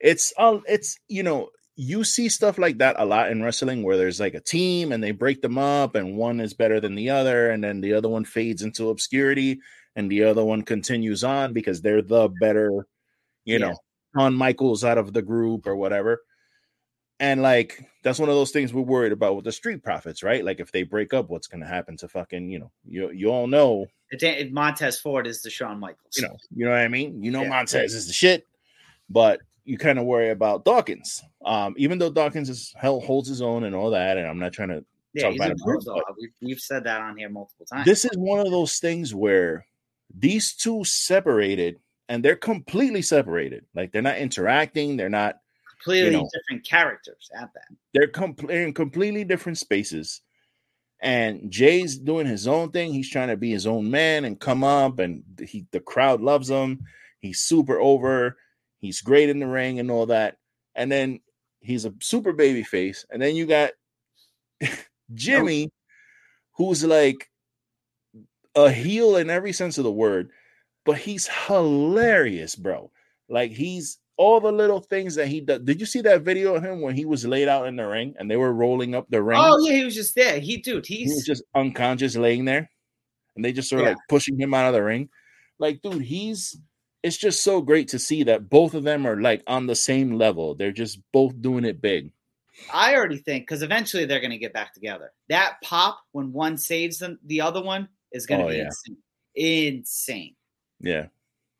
it's 0.00 0.32
uh, 0.36 0.58
it's 0.66 0.98
you 1.06 1.22
know 1.22 1.50
you 1.82 2.04
see 2.04 2.28
stuff 2.28 2.58
like 2.58 2.76
that 2.76 2.96
a 2.98 3.04
lot 3.04 3.30
in 3.30 3.42
wrestling 3.42 3.82
where 3.82 3.96
there's 3.96 4.20
like 4.20 4.34
a 4.34 4.40
team 4.40 4.92
and 4.92 5.02
they 5.02 5.12
break 5.12 5.40
them 5.40 5.56
up 5.56 5.94
and 5.94 6.14
one 6.14 6.38
is 6.38 6.52
better 6.52 6.78
than 6.78 6.94
the 6.94 7.08
other 7.08 7.50
and 7.52 7.64
then 7.64 7.80
the 7.80 7.94
other 7.94 8.08
one 8.08 8.22
fades 8.22 8.60
into 8.60 8.90
obscurity 8.90 9.58
and 9.96 10.10
the 10.10 10.22
other 10.22 10.44
one 10.44 10.60
continues 10.60 11.24
on 11.24 11.54
because 11.54 11.80
they're 11.80 12.02
the 12.02 12.28
better 12.38 12.86
you 13.46 13.58
yeah. 13.58 13.68
know 13.68 13.76
on 14.14 14.34
Michaels 14.34 14.84
out 14.84 14.98
of 14.98 15.14
the 15.14 15.22
group 15.22 15.66
or 15.66 15.74
whatever. 15.74 16.22
And 17.18 17.40
like 17.40 17.82
that's 18.02 18.18
one 18.18 18.28
of 18.28 18.34
those 18.34 18.50
things 18.50 18.74
we're 18.74 18.82
worried 18.82 19.12
about 19.12 19.36
with 19.36 19.46
the 19.46 19.52
Street 19.52 19.82
Profits, 19.82 20.22
right? 20.22 20.44
Like 20.44 20.60
if 20.60 20.72
they 20.72 20.82
break 20.82 21.14
up, 21.14 21.30
what's 21.30 21.46
going 21.46 21.60
to 21.60 21.66
happen 21.66 21.96
to 21.98 22.08
fucking 22.08 22.50
you 22.50 22.58
know 22.58 22.70
you 22.84 23.10
you 23.10 23.28
all 23.28 23.46
know 23.46 23.86
Montez 24.52 25.00
Ford 25.00 25.26
is 25.26 25.40
the 25.40 25.50
Shawn 25.50 25.80
Michaels. 25.80 26.16
You 26.16 26.22
know, 26.24 26.36
you 26.54 26.64
know 26.66 26.72
what 26.72 26.80
I 26.80 26.88
mean. 26.88 27.22
You 27.22 27.30
know 27.30 27.42
yeah. 27.42 27.48
Montez 27.48 27.94
is 27.94 28.06
the 28.06 28.12
shit, 28.12 28.46
but 29.08 29.40
you 29.64 29.78
kind 29.78 29.98
of 29.98 30.04
worry 30.04 30.30
about 30.30 30.64
Dawkins. 30.64 31.22
Um, 31.44 31.74
even 31.76 31.98
though 31.98 32.10
Dawkins 32.10 32.48
is 32.48 32.72
hell 32.76 33.00
holds 33.00 33.28
his 33.28 33.42
own 33.42 33.64
and 33.64 33.74
all 33.74 33.90
that, 33.90 34.16
and 34.16 34.26
I'm 34.26 34.38
not 34.38 34.52
trying 34.52 34.70
to 34.70 34.84
yeah, 35.12 35.24
talk 35.24 35.34
about 35.36 35.50
it. 35.50 35.56
We've, 36.18 36.30
we've 36.40 36.60
said 36.60 36.84
that 36.84 37.00
on 37.00 37.16
here 37.16 37.28
multiple 37.28 37.66
times. 37.66 37.84
This 37.84 38.04
is 38.04 38.16
one 38.16 38.40
of 38.40 38.50
those 38.50 38.78
things 38.78 39.14
where 39.14 39.66
these 40.16 40.54
two 40.54 40.84
separated 40.84 41.78
and 42.10 42.24
they're 42.24 42.36
completely 42.36 43.02
separated. 43.02 43.64
Like 43.74 43.92
they're 43.92 44.02
not 44.02 44.18
interacting, 44.18 44.96
they're 44.96 45.08
not 45.08 45.36
completely 45.70 46.10
you 46.10 46.16
know, 46.18 46.28
different 46.34 46.66
characters 46.66 47.30
at 47.34 47.50
that. 47.54 47.76
They're 47.94 48.08
com- 48.08 48.50
in 48.50 48.74
completely 48.74 49.24
different 49.24 49.58
spaces. 49.58 50.20
And 51.00 51.50
Jay's 51.50 51.96
doing 51.96 52.26
his 52.26 52.48
own 52.48 52.72
thing. 52.72 52.92
He's 52.92 53.08
trying 53.08 53.28
to 53.28 53.36
be 53.36 53.52
his 53.52 53.66
own 53.66 53.90
man 53.90 54.24
and 54.26 54.38
come 54.38 54.62
up, 54.62 54.98
and 54.98 55.22
he 55.40 55.66
the 55.70 55.80
crowd 55.80 56.20
loves 56.20 56.50
him. 56.50 56.84
He's 57.20 57.40
super 57.40 57.80
over. 57.80 58.36
He's 58.80 59.00
great 59.00 59.28
in 59.28 59.38
the 59.38 59.46
ring 59.46 59.78
and 59.78 59.90
all 59.90 60.06
that. 60.06 60.36
And 60.74 60.90
then 60.90 61.20
he's 61.60 61.84
a 61.84 61.94
super 62.00 62.32
baby 62.32 62.62
face. 62.62 63.04
And 63.10 63.20
then 63.20 63.36
you 63.36 63.46
got 63.46 63.72
Jimmy, 65.14 65.70
who's 66.56 66.84
like 66.84 67.28
a 68.54 68.70
heel 68.70 69.16
in 69.16 69.30
every 69.30 69.52
sense 69.52 69.78
of 69.78 69.84
the 69.84 69.92
word, 69.92 70.30
but 70.84 70.98
he's 70.98 71.28
hilarious, 71.46 72.56
bro. 72.56 72.90
Like 73.28 73.52
he's 73.52 73.98
all 74.16 74.40
the 74.40 74.52
little 74.52 74.80
things 74.80 75.14
that 75.14 75.28
he 75.28 75.40
does. 75.40 75.60
Did 75.60 75.80
you 75.80 75.86
see 75.86 76.00
that 76.02 76.22
video 76.22 76.54
of 76.54 76.62
him 76.62 76.80
when 76.80 76.94
he 76.94 77.04
was 77.04 77.26
laid 77.26 77.48
out 77.48 77.66
in 77.66 77.76
the 77.76 77.86
ring 77.86 78.14
and 78.18 78.30
they 78.30 78.36
were 78.36 78.52
rolling 78.52 78.94
up 78.94 79.06
the 79.08 79.22
ring? 79.22 79.40
Oh 79.40 79.58
yeah, 79.66 79.74
he 79.74 79.84
was 79.84 79.94
just 79.94 80.14
there. 80.14 80.40
He 80.40 80.58
dude, 80.58 80.86
he's 80.86 81.10
he 81.10 81.14
was 81.14 81.24
just 81.24 81.42
unconscious 81.54 82.16
laying 82.16 82.44
there, 82.44 82.70
and 83.36 83.44
they 83.44 83.52
just 83.52 83.68
sort 83.68 83.82
of 83.82 83.86
yeah. 83.86 83.90
like 83.92 84.08
pushing 84.08 84.38
him 84.38 84.52
out 84.52 84.66
of 84.66 84.74
the 84.74 84.82
ring. 84.82 85.08
Like, 85.58 85.80
dude, 85.82 86.02
he's 86.02 86.58
it's 87.02 87.16
just 87.16 87.42
so 87.42 87.60
great 87.60 87.88
to 87.88 87.98
see 87.98 88.24
that 88.24 88.50
both 88.50 88.74
of 88.74 88.84
them 88.84 89.06
are 89.06 89.20
like 89.20 89.42
on 89.46 89.66
the 89.66 89.74
same 89.74 90.12
level. 90.12 90.54
They're 90.54 90.72
just 90.72 91.00
both 91.12 91.40
doing 91.40 91.64
it 91.64 91.80
big. 91.80 92.12
I 92.72 92.94
already 92.94 93.18
think 93.18 93.44
because 93.44 93.62
eventually 93.62 94.04
they're 94.04 94.20
going 94.20 94.32
to 94.32 94.38
get 94.38 94.52
back 94.52 94.74
together. 94.74 95.12
That 95.28 95.56
pop 95.62 96.00
when 96.12 96.32
one 96.32 96.58
saves 96.58 96.98
them, 96.98 97.18
the 97.24 97.40
other 97.40 97.62
one 97.62 97.88
is 98.12 98.26
going 98.26 98.40
to 98.40 98.46
oh, 98.46 98.50
be 98.50 98.56
yeah. 98.56 98.64
insane. 98.66 98.96
Insane. 99.34 100.34
Yeah. 100.80 101.06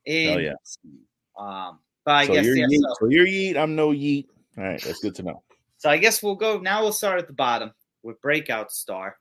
Insane. 0.05 0.36
Oh 0.36 0.38
yeah. 0.38 1.68
Um, 1.68 1.78
but 2.05 2.14
I 2.14 2.26
so 2.26 2.32
guess 2.34 2.45
you're 2.45 2.57
yeah, 2.57 2.66
yeet, 2.66 2.80
so. 2.80 2.95
so 3.01 3.07
you're 3.09 3.26
yeet. 3.26 3.57
I'm 3.57 3.74
no 3.74 3.91
yeet. 3.91 4.26
All 4.59 4.64
right, 4.64 4.82
that's 4.82 5.01
good 5.01 5.14
to 5.16 5.22
know. 5.22 5.43
So 5.78 5.88
I 5.88 5.97
guess 5.97 6.22
we'll 6.22 6.34
go 6.34 6.59
now. 6.59 6.82
We'll 6.82 6.93
start 6.93 7.18
at 7.18 7.26
the 7.26 7.32
bottom 7.32 7.72
with 8.03 8.20
breakout 8.20 8.72
star. 8.72 9.16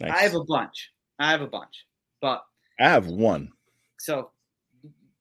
Nice. 0.00 0.10
I 0.10 0.22
have 0.22 0.34
a 0.34 0.44
bunch. 0.44 0.90
I 1.18 1.30
have 1.30 1.40
a 1.40 1.46
bunch, 1.46 1.86
but 2.20 2.42
I 2.78 2.88
have 2.90 3.06
one. 3.06 3.52
So 3.98 4.30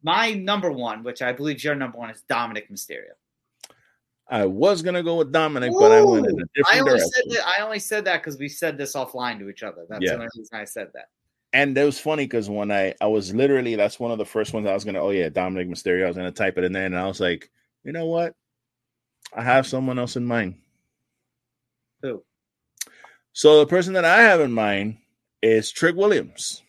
my 0.03 0.33
number 0.33 0.71
one, 0.71 1.03
which 1.03 1.21
I 1.21 1.31
believe 1.31 1.63
your 1.63 1.75
number 1.75 1.97
one, 1.97 2.09
is 2.09 2.23
Dominik 2.29 2.69
Mysterio. 2.71 3.13
I 4.29 4.45
was 4.45 4.81
gonna 4.81 5.03
go 5.03 5.17
with 5.17 5.31
Dominik, 5.31 5.73
Ooh, 5.73 5.79
but 5.79 5.91
I 5.91 6.01
went 6.01 6.27
in 6.27 6.33
a 6.33 6.45
different 6.55 6.75
I 6.75 6.79
only 6.79 6.91
direction. 6.91 7.09
Said 7.11 7.23
that, 7.31 7.47
I 7.47 7.63
only 7.63 7.79
said 7.79 8.05
that 8.05 8.21
because 8.21 8.37
we 8.37 8.49
said 8.49 8.77
this 8.77 8.93
offline 8.95 9.39
to 9.39 9.49
each 9.49 9.63
other. 9.63 9.85
That's 9.89 10.03
yeah. 10.03 10.15
the 10.15 10.19
reason 10.35 10.45
I 10.53 10.65
said 10.65 10.89
that 10.93 11.07
and 11.53 11.77
it 11.77 11.85
was 11.85 11.99
funny 11.99 12.25
because 12.25 12.49
when 12.49 12.71
I 12.71 12.95
I 12.99 13.07
was 13.07 13.33
literally 13.33 13.75
that's 13.75 13.99
one 13.99 14.11
of 14.11 14.17
the 14.17 14.25
first 14.25 14.53
ones 14.53 14.67
I 14.67 14.73
was 14.73 14.83
gonna 14.83 14.99
oh 14.99 15.11
yeah 15.11 15.29
Dominik 15.29 15.69
Mysterio 15.69 16.05
I 16.05 16.07
was 16.07 16.17
gonna 16.17 16.31
type 16.31 16.57
it 16.57 16.63
in 16.63 16.73
there 16.73 16.85
and 16.85 16.97
I 16.97 17.07
was 17.07 17.19
like 17.19 17.49
you 17.83 17.91
know 17.91 18.07
what 18.07 18.33
I 19.33 19.43
have 19.43 19.67
someone 19.67 19.99
else 19.99 20.15
in 20.15 20.25
mind. 20.25 20.55
Who? 22.01 22.23
So 23.31 23.59
the 23.59 23.67
person 23.67 23.93
that 23.93 24.05
I 24.05 24.21
have 24.21 24.41
in 24.41 24.51
mind 24.51 24.97
is 25.41 25.71
Trick 25.71 25.95
Williams. 25.95 26.61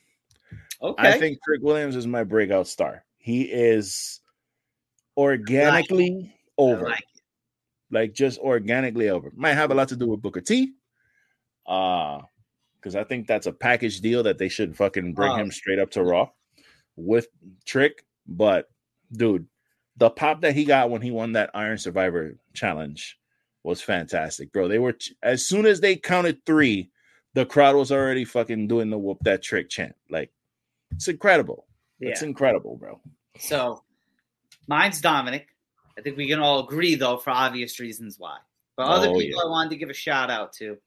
Okay. 0.80 1.08
I 1.08 1.18
think 1.18 1.38
Trick 1.42 1.60
Williams 1.62 1.96
is 1.96 2.06
my 2.06 2.24
breakout 2.24 2.68
star. 2.68 3.04
He 3.24 3.44
is 3.44 4.20
organically 5.16 6.10
like 6.10 6.30
over. 6.58 6.84
Like, 6.84 7.04
like, 7.90 8.12
just 8.12 8.38
organically 8.38 9.08
over. 9.08 9.32
Might 9.34 9.54
have 9.54 9.70
a 9.70 9.74
lot 9.74 9.88
to 9.88 9.96
do 9.96 10.08
with 10.08 10.20
Booker 10.20 10.42
T. 10.42 10.74
Uh 11.66 12.20
because 12.78 12.96
I 12.96 13.04
think 13.04 13.26
that's 13.26 13.46
a 13.46 13.52
package 13.52 14.02
deal 14.02 14.22
that 14.24 14.36
they 14.36 14.50
should 14.50 14.76
fucking 14.76 15.14
bring 15.14 15.34
him 15.38 15.50
straight 15.50 15.78
up 15.78 15.90
to 15.92 16.02
Raw 16.04 16.28
with 16.96 17.28
Trick. 17.64 18.04
But 18.26 18.68
dude, 19.10 19.46
the 19.96 20.10
pop 20.10 20.42
that 20.42 20.54
he 20.54 20.66
got 20.66 20.90
when 20.90 21.00
he 21.00 21.10
won 21.10 21.32
that 21.32 21.48
Iron 21.54 21.78
Survivor 21.78 22.36
challenge 22.52 23.18
was 23.62 23.80
fantastic, 23.80 24.52
bro. 24.52 24.68
They 24.68 24.78
were 24.78 24.98
as 25.22 25.46
soon 25.46 25.64
as 25.64 25.80
they 25.80 25.96
counted 25.96 26.44
three, 26.44 26.90
the 27.32 27.46
crowd 27.46 27.74
was 27.74 27.90
already 27.90 28.26
fucking 28.26 28.68
doing 28.68 28.90
the 28.90 28.98
whoop 28.98 29.16
that 29.22 29.42
trick 29.42 29.70
chant. 29.70 29.94
Like 30.10 30.30
it's 30.90 31.08
incredible. 31.08 31.66
Yeah. 32.04 32.10
It's 32.10 32.22
incredible, 32.22 32.76
bro. 32.76 33.00
So 33.38 33.82
mine's 34.66 35.00
Dominik. 35.00 35.46
I 35.96 36.02
think 36.02 36.16
we 36.16 36.28
can 36.28 36.40
all 36.40 36.60
agree 36.60 36.94
though, 36.94 37.18
for 37.18 37.30
obvious 37.30 37.78
reasons 37.80 38.16
why. 38.18 38.38
But 38.76 38.88
other 38.88 39.08
oh, 39.08 39.18
people 39.18 39.40
yeah. 39.40 39.46
I 39.46 39.50
wanted 39.50 39.70
to 39.70 39.76
give 39.76 39.90
a 39.90 39.94
shout 39.94 40.30
out 40.30 40.52
to 40.54 40.78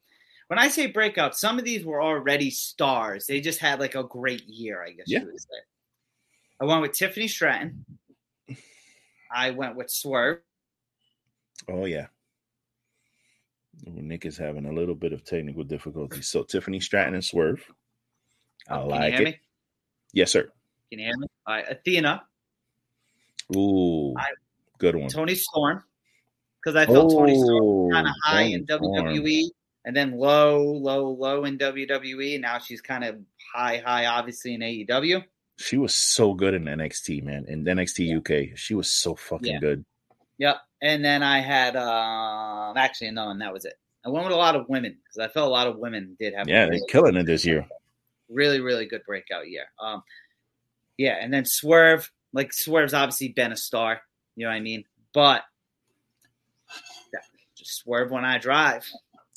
when 0.48 0.58
I 0.58 0.68
say 0.68 0.86
breakout, 0.86 1.36
some 1.36 1.58
of 1.58 1.64
these 1.64 1.84
were 1.84 2.02
already 2.02 2.50
stars. 2.50 3.26
They 3.26 3.40
just 3.40 3.58
had 3.60 3.80
like 3.80 3.94
a 3.94 4.04
great 4.04 4.46
year, 4.46 4.82
I 4.82 4.92
guess 4.92 5.06
yeah. 5.06 5.20
you 5.20 5.26
would 5.26 5.40
say. 5.40 5.58
I 6.60 6.64
went 6.64 6.82
with 6.82 6.92
Tiffany 6.92 7.28
Stratton. 7.28 7.84
I 9.30 9.50
went 9.50 9.76
with 9.76 9.90
Swerve. 9.90 10.40
Oh 11.68 11.84
yeah. 11.84 12.06
Nick 13.84 14.26
is 14.26 14.36
having 14.36 14.66
a 14.66 14.72
little 14.72 14.94
bit 14.94 15.12
of 15.12 15.24
technical 15.24 15.62
difficulties. 15.62 16.28
So 16.28 16.42
Tiffany 16.42 16.80
Stratton 16.80 17.14
and 17.14 17.24
Swerve. 17.24 17.64
I 18.68 18.80
oh, 18.80 18.86
like 18.86 19.14
it. 19.14 19.24
Me? 19.24 19.38
Yes, 20.12 20.32
sir. 20.32 20.50
Can 20.90 20.98
you 21.00 21.06
hear 21.06 21.16
me? 21.18 21.26
All 21.46 21.54
right, 21.54 21.68
Athena. 21.68 22.22
Ooh, 23.56 24.14
I, 24.16 24.26
good 24.78 24.96
one. 24.96 25.08
Toni 25.08 25.34
Storm, 25.34 25.82
because 26.60 26.76
I 26.76 26.86
felt 26.86 27.12
oh, 27.12 27.18
Toni 27.18 27.38
Storm 27.38 27.92
kind 27.92 28.06
of 28.06 28.14
high 28.24 28.42
in 28.42 28.66
WWE 28.66 29.50
and 29.84 29.96
then 29.96 30.12
low, 30.12 30.62
low, 30.62 31.08
low 31.08 31.44
in 31.44 31.58
WWE. 31.58 32.34
And 32.34 32.42
Now 32.42 32.58
she's 32.58 32.80
kind 32.80 33.04
of 33.04 33.16
high, 33.54 33.82
high, 33.84 34.06
obviously 34.06 34.54
in 34.54 34.60
AEW. 34.60 35.24
She 35.56 35.78
was 35.78 35.94
so 35.94 36.34
good 36.34 36.54
in 36.54 36.64
NXT, 36.64 37.24
man. 37.24 37.46
In 37.48 37.64
NXT 37.64 38.06
yeah. 38.06 38.18
UK, 38.18 38.56
she 38.56 38.74
was 38.74 38.92
so 38.92 39.14
fucking 39.14 39.54
yeah. 39.54 39.58
good. 39.58 39.84
Yep. 40.36 40.56
And 40.82 41.04
then 41.04 41.22
I 41.22 41.40
had 41.40 41.74
um 41.74 42.76
actually 42.76 43.10
no, 43.10 43.30
and 43.30 43.40
that 43.40 43.52
was 43.52 43.64
it. 43.64 43.74
I 44.04 44.10
went 44.10 44.26
with 44.26 44.34
a 44.34 44.38
lot 44.38 44.54
of 44.54 44.68
women 44.68 44.96
because 45.02 45.18
I 45.18 45.32
felt 45.32 45.48
a 45.48 45.50
lot 45.50 45.66
of 45.66 45.78
women 45.78 46.16
did 46.20 46.34
have. 46.34 46.48
Yeah, 46.48 46.66
they're 46.66 46.78
killing 46.88 47.16
it 47.16 47.26
this 47.26 47.44
year. 47.44 47.66
Really, 48.28 48.60
really 48.60 48.86
good 48.86 49.02
breakout 49.04 49.48
year. 49.48 49.64
Um, 49.80 50.02
yeah, 50.98 51.16
and 51.20 51.32
then 51.32 51.44
Swerve, 51.44 52.10
like 52.32 52.52
Swerve's 52.52 52.92
obviously 52.92 53.28
been 53.28 53.52
a 53.52 53.56
star. 53.56 54.00
You 54.36 54.44
know 54.44 54.50
what 54.50 54.56
I 54.56 54.60
mean? 54.60 54.84
But 55.14 55.42
just 57.56 57.78
Swerve 57.78 58.10
when 58.10 58.24
I 58.24 58.38
drive. 58.38 58.84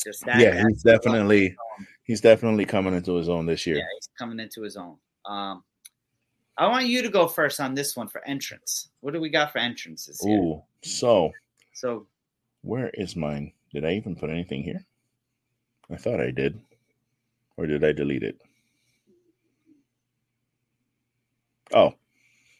Just 0.03 0.25
that. 0.25 0.39
Yeah, 0.39 0.63
he's 0.67 0.83
definitely 0.83 1.55
he's 2.03 2.21
definitely 2.21 2.65
coming 2.65 2.93
into 2.93 3.15
his 3.15 3.29
own 3.29 3.45
this 3.45 3.65
year. 3.65 3.77
Yeah, 3.77 3.83
he's 3.95 4.09
coming 4.17 4.39
into 4.39 4.61
his 4.61 4.75
own. 4.75 4.97
Um, 5.25 5.63
I 6.57 6.67
want 6.67 6.87
you 6.87 7.01
to 7.01 7.09
go 7.09 7.27
first 7.27 7.59
on 7.59 7.73
this 7.75 7.95
one 7.95 8.07
for 8.07 8.25
entrance. 8.27 8.89
What 9.01 9.13
do 9.13 9.21
we 9.21 9.29
got 9.29 9.51
for 9.51 9.59
entrances? 9.59 10.19
Here? 10.23 10.39
Ooh, 10.39 10.63
so 10.83 11.31
so 11.73 12.07
where 12.63 12.89
is 12.95 13.15
mine? 13.15 13.53
Did 13.73 13.85
I 13.85 13.93
even 13.93 14.15
put 14.15 14.29
anything 14.29 14.63
here? 14.63 14.85
I 15.89 15.97
thought 15.97 16.19
I 16.19 16.31
did, 16.31 16.59
or 17.57 17.67
did 17.67 17.83
I 17.83 17.91
delete 17.91 18.23
it? 18.23 18.41
Oh, 21.73 21.93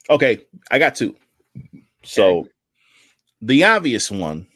okay. 0.10 0.46
I 0.70 0.80
got 0.80 0.96
two. 0.96 1.16
So 2.04 2.48
the 3.42 3.64
obvious 3.64 4.10
one 4.10 4.48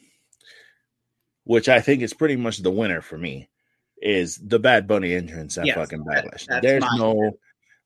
which 1.46 1.68
I 1.68 1.80
think 1.80 2.02
is 2.02 2.12
pretty 2.12 2.34
much 2.34 2.58
the 2.58 2.72
winner 2.72 3.00
for 3.00 3.16
me, 3.16 3.48
is 4.02 4.36
the 4.36 4.58
Bad 4.58 4.88
Bunny 4.88 5.14
entrance 5.14 5.56
at 5.56 5.66
yes, 5.66 5.76
fucking 5.76 6.04
Backlash. 6.04 6.46
That, 6.46 6.60
there's 6.60 6.84
no 6.96 7.38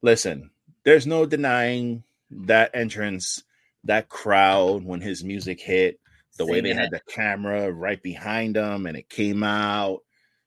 listen, 0.02 0.50
there's 0.82 1.06
no 1.06 1.26
denying 1.26 2.02
that 2.30 2.70
entrance, 2.72 3.44
that 3.84 4.08
crowd 4.08 4.82
when 4.82 5.02
his 5.02 5.22
music 5.22 5.60
hit, 5.60 6.00
the 6.38 6.46
way 6.46 6.62
they 6.62 6.72
had 6.72 6.90
the 6.90 7.02
camera 7.06 7.70
right 7.70 8.02
behind 8.02 8.56
him 8.56 8.86
and 8.86 8.96
it 8.96 9.10
came 9.10 9.42
out 9.42 10.00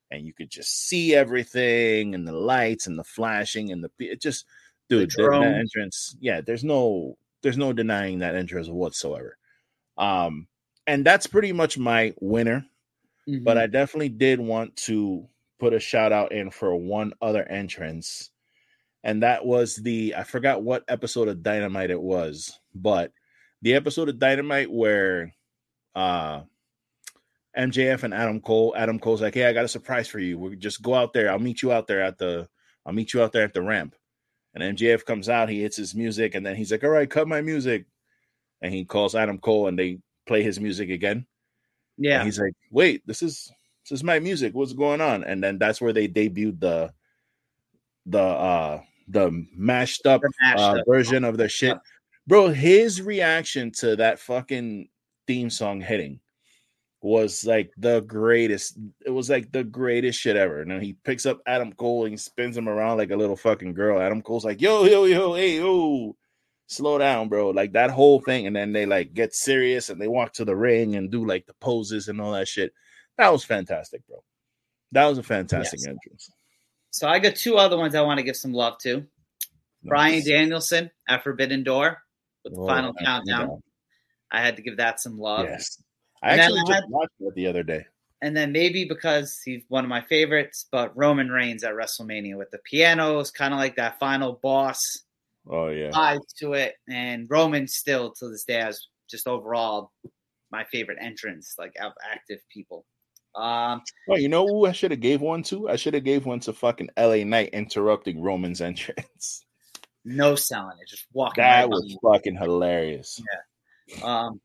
and 0.09 0.25
you 0.25 0.33
could 0.33 0.49
just 0.49 0.87
see 0.87 1.13
everything 1.13 2.15
and 2.15 2.27
the 2.27 2.33
lights 2.33 2.87
and 2.87 2.97
the 2.97 3.03
flashing 3.03 3.71
and 3.71 3.83
the 3.83 3.91
it 3.99 4.19
just 4.19 4.45
dude 4.89 5.11
that, 5.11 5.29
that 5.31 5.55
entrance 5.55 6.15
yeah 6.19 6.41
there's 6.41 6.63
no 6.63 7.17
there's 7.41 7.57
no 7.57 7.73
denying 7.73 8.19
that 8.19 8.35
entrance 8.35 8.67
whatsoever 8.67 9.37
um 9.97 10.47
and 10.87 11.05
that's 11.05 11.27
pretty 11.27 11.51
much 11.51 11.77
my 11.77 12.13
winner 12.19 12.65
mm-hmm. 13.27 13.43
but 13.43 13.57
i 13.57 13.67
definitely 13.67 14.09
did 14.09 14.39
want 14.39 14.75
to 14.75 15.27
put 15.59 15.73
a 15.73 15.79
shout 15.79 16.11
out 16.11 16.31
in 16.31 16.49
for 16.49 16.75
one 16.75 17.13
other 17.21 17.43
entrance 17.49 18.31
and 19.03 19.23
that 19.23 19.45
was 19.45 19.77
the 19.77 20.13
i 20.15 20.23
forgot 20.23 20.63
what 20.63 20.83
episode 20.87 21.27
of 21.27 21.43
dynamite 21.43 21.91
it 21.91 22.01
was 22.01 22.59
but 22.75 23.11
the 23.61 23.73
episode 23.73 24.09
of 24.09 24.19
dynamite 24.19 24.71
where 24.71 25.33
uh 25.95 26.41
MJF 27.57 28.03
and 28.03 28.13
Adam 28.13 28.41
Cole. 28.41 28.73
Adam 28.75 28.99
Cole's 28.99 29.21
like, 29.21 29.35
"Hey, 29.35 29.45
I 29.45 29.53
got 29.53 29.65
a 29.65 29.69
surprise 29.69 30.07
for 30.07 30.19
you. 30.19 30.37
We'll 30.37 30.55
just 30.55 30.81
go 30.81 30.95
out 30.95 31.13
there. 31.13 31.29
I'll 31.29 31.39
meet 31.39 31.61
you 31.61 31.71
out 31.71 31.87
there 31.87 32.01
at 32.01 32.17
the. 32.17 32.47
I'll 32.85 32.93
meet 32.93 33.13
you 33.13 33.21
out 33.21 33.31
there 33.31 33.43
at 33.43 33.53
the 33.53 33.61
ramp." 33.61 33.95
And 34.53 34.77
MJF 34.77 35.05
comes 35.05 35.29
out. 35.29 35.49
He 35.49 35.61
hits 35.61 35.77
his 35.77 35.95
music, 35.95 36.35
and 36.35 36.45
then 36.45 36.55
he's 36.55 36.71
like, 36.71 36.83
"All 36.83 36.89
right, 36.89 37.09
cut 37.09 37.27
my 37.27 37.41
music." 37.41 37.85
And 38.61 38.73
he 38.73 38.85
calls 38.85 39.15
Adam 39.15 39.39
Cole, 39.39 39.67
and 39.67 39.77
they 39.77 39.99
play 40.25 40.43
his 40.43 40.59
music 40.59 40.89
again. 40.89 41.25
Yeah. 41.97 42.17
And 42.17 42.25
he's 42.25 42.39
like, 42.39 42.53
"Wait, 42.71 43.05
this 43.07 43.21
is 43.21 43.51
this 43.89 43.99
is 43.99 44.03
my 44.03 44.19
music. 44.19 44.53
What's 44.53 44.73
going 44.73 45.01
on?" 45.01 45.23
And 45.23 45.43
then 45.43 45.57
that's 45.57 45.81
where 45.81 45.93
they 45.93 46.07
debuted 46.07 46.59
the 46.59 46.93
the 48.05 48.21
uh 48.21 48.81
the 49.07 49.45
mashed 49.55 50.05
up, 50.05 50.21
the 50.21 50.31
mashed 50.41 50.59
uh, 50.59 50.79
up. 50.79 50.85
version 50.87 51.23
of 51.23 51.37
the 51.37 51.49
shit. 51.49 51.77
Bro, 52.27 52.49
his 52.49 53.01
reaction 53.01 53.71
to 53.79 53.95
that 53.97 54.19
fucking 54.19 54.87
theme 55.27 55.49
song 55.49 55.81
hitting 55.81 56.19
was 57.03 57.45
like 57.45 57.69
the 57.77 57.99
greatest. 58.01 58.77
It 59.05 59.09
was 59.09 59.29
like 59.29 59.51
the 59.51 59.63
greatest 59.63 60.19
shit 60.19 60.37
ever. 60.37 60.61
And 60.61 60.71
then 60.71 60.81
he 60.81 60.93
picks 61.03 61.25
up 61.25 61.41
Adam 61.45 61.73
Cole 61.73 62.05
and 62.05 62.19
spins 62.19 62.55
him 62.55 62.69
around 62.69 62.97
like 62.97 63.11
a 63.11 63.15
little 63.15 63.35
fucking 63.35 63.73
girl. 63.73 64.01
Adam 64.01 64.21
Cole's 64.21 64.45
like, 64.45 64.61
yo, 64.61 64.85
yo, 64.85 65.03
yo, 65.03 65.33
hey, 65.33 65.57
yo, 65.57 66.15
slow 66.67 66.97
down, 66.97 67.27
bro. 67.27 67.49
Like 67.49 67.73
that 67.73 67.91
whole 67.91 68.21
thing. 68.21 68.47
And 68.47 68.55
then 68.55 68.71
they 68.71 68.85
like 68.85 69.13
get 69.13 69.35
serious 69.35 69.89
and 69.89 69.99
they 69.99 70.07
walk 70.07 70.31
to 70.33 70.45
the 70.45 70.55
ring 70.55 70.95
and 70.95 71.11
do 71.11 71.25
like 71.25 71.45
the 71.45 71.53
poses 71.55 72.07
and 72.07 72.21
all 72.21 72.31
that 72.31 72.47
shit. 72.47 72.73
That 73.17 73.33
was 73.33 73.43
fantastic, 73.43 74.07
bro. 74.07 74.23
That 74.93 75.05
was 75.05 75.17
a 75.17 75.23
fantastic 75.23 75.81
yes. 75.81 75.87
entrance. 75.87 76.31
So 76.91 77.09
I 77.09 77.19
got 77.19 77.35
two 77.35 77.57
other 77.57 77.77
ones 77.77 77.95
I 77.95 78.01
want 78.01 78.19
to 78.19 78.23
give 78.23 78.37
some 78.37 78.53
love 78.53 78.77
to. 78.83 78.95
Nice. 78.95 79.05
Bryan 79.83 80.23
Danielson 80.25 80.91
at 81.09 81.21
Forbidden 81.21 81.63
Door 81.63 81.97
with 82.45 82.53
the 82.53 82.61
oh, 82.61 82.67
final 82.67 82.93
countdown. 82.93 83.61
I 84.31 84.39
had 84.39 84.55
to 84.55 84.61
give 84.61 84.77
that 84.77 85.01
some 85.01 85.19
love. 85.19 85.47
Yes. 85.49 85.82
I 86.23 86.37
actually 86.37 86.61
just 86.61 86.71
had, 86.71 86.83
watched 86.89 87.11
it 87.19 87.35
the 87.35 87.47
other 87.47 87.63
day. 87.63 87.85
And 88.21 88.35
then 88.35 88.53
maybe 88.53 88.85
because 88.85 89.41
he's 89.43 89.63
one 89.67 89.83
of 89.83 89.89
my 89.89 90.01
favorites, 90.01 90.67
but 90.71 90.95
Roman 90.95 91.29
Reigns 91.29 91.63
at 91.63 91.73
WrestleMania 91.73 92.37
with 92.37 92.51
the 92.51 92.59
pianos, 92.59 93.31
kind 93.31 93.53
of 93.53 93.59
like 93.59 93.75
that 93.75 93.99
final 93.99 94.39
boss. 94.41 94.79
Oh 95.49 95.67
yeah, 95.67 95.91
vibe 95.91 96.21
to 96.39 96.53
it, 96.53 96.75
and 96.89 97.27
Roman 97.29 97.67
still 97.67 98.13
to 98.19 98.29
this 98.29 98.45
day 98.45 98.61
has 98.61 98.87
just 99.09 99.27
overall 99.27 99.91
my 100.51 100.63
favorite 100.71 100.99
entrance, 101.01 101.55
like 101.59 101.73
of 101.81 101.91
active 102.09 102.39
people. 102.49 102.85
Um, 103.35 103.81
well, 104.07 104.19
you 104.19 104.29
know 104.29 104.47
who 104.47 104.67
I 104.67 104.71
should 104.71 104.91
have 104.91 105.01
gave 105.01 105.19
one 105.19 105.43
to? 105.43 105.67
I 105.67 105.75
should 105.75 105.95
have 105.95 106.05
gave 106.05 106.25
one 106.25 106.39
to 106.41 106.53
fucking 106.53 106.91
LA 106.97 107.25
Knight 107.25 107.49
interrupting 107.51 108.21
Roman's 108.21 108.61
entrance. 108.69 109.43
No 110.05 110.35
selling 110.35 110.77
it, 110.81 110.87
just 110.87 111.07
walking. 111.11 111.41
That 111.43 111.69
was 111.69 111.97
fucking 112.01 112.37
hilarious. 112.37 113.21
Yeah. 113.89 114.03
Um, 114.03 114.39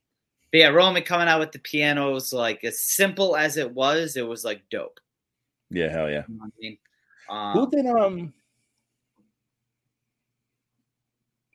but 0.51 0.59
yeah, 0.59 0.69
Roman 0.69 1.03
coming 1.03 1.29
out 1.29 1.41
with 1.41 1.53
the 1.53 1.59
pianos, 1.59 2.33
like 2.33 2.65
as 2.65 2.81
simple 2.81 3.37
as 3.37 3.57
it 3.57 3.73
was, 3.73 4.17
it 4.17 4.27
was 4.27 4.45
like 4.45 4.63
dope. 4.71 5.01
Yeah, 5.71 5.91
hell 5.91 6.09
yeah. 6.09 6.25
You 6.29 6.35
know 6.37 6.45
I 6.45 6.49
mean? 6.59 6.79
um, 7.29 7.53
who 7.53 7.71
did 7.71 7.87
um 7.87 8.33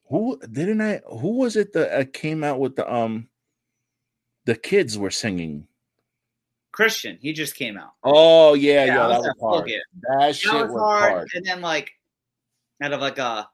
who 0.10 0.40
didn't 0.52 0.82
I 0.82 1.02
who 1.07 1.38
was 1.40 1.56
it 1.56 1.74
that 1.74 1.99
uh, 1.99 2.06
came 2.14 2.44
out 2.44 2.60
with 2.60 2.76
the 2.76 2.91
um 2.91 3.30
the 4.45 4.56
kids 4.56 4.98
were 4.98 5.11
singing? 5.11 5.68
Christian, 6.72 7.18
he 7.22 7.34
just 7.34 7.56
came 7.56 7.78
out. 7.78 7.94
Oh 8.03 8.53
yeah, 8.53 8.86
yeah, 8.86 8.95
yeah 8.95 9.07
that 9.07 9.20
was 9.20 9.36
hard. 9.41 9.65
That, 9.68 10.18
that 10.20 10.36
shit 10.36 10.53
was, 10.53 10.72
was 10.72 10.82
hard. 10.82 11.11
hard. 11.11 11.30
And 11.34 11.45
then 11.45 11.61
like 11.61 11.91
out 12.82 12.94
of 12.94 13.02
like 13.02 13.18
a 13.18 13.48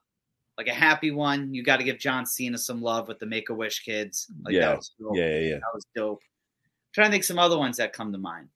like 0.59 0.67
a 0.67 0.73
happy 0.73 1.09
one. 1.09 1.53
You 1.53 1.63
got 1.63 1.77
to 1.77 1.85
give 1.85 1.97
John 1.97 2.25
Cena 2.25 2.57
some 2.57 2.81
love 2.81 3.07
with 3.07 3.17
the 3.17 3.25
Make 3.25 3.49
a 3.49 3.53
Wish 3.53 3.79
kids. 3.79 4.27
Like 4.43 4.53
yeah. 4.53 4.75
That 4.75 4.83
yeah, 5.13 5.25
yeah, 5.25 5.39
yeah. 5.39 5.55
That 5.55 5.73
was 5.73 5.85
dope. 5.95 6.19
I'm 6.21 6.93
trying 6.93 7.07
to 7.07 7.11
think 7.11 7.23
some 7.23 7.39
other 7.39 7.57
ones 7.57 7.77
that 7.77 7.93
come 7.93 8.11
to 8.11 8.17
mind. 8.17 8.49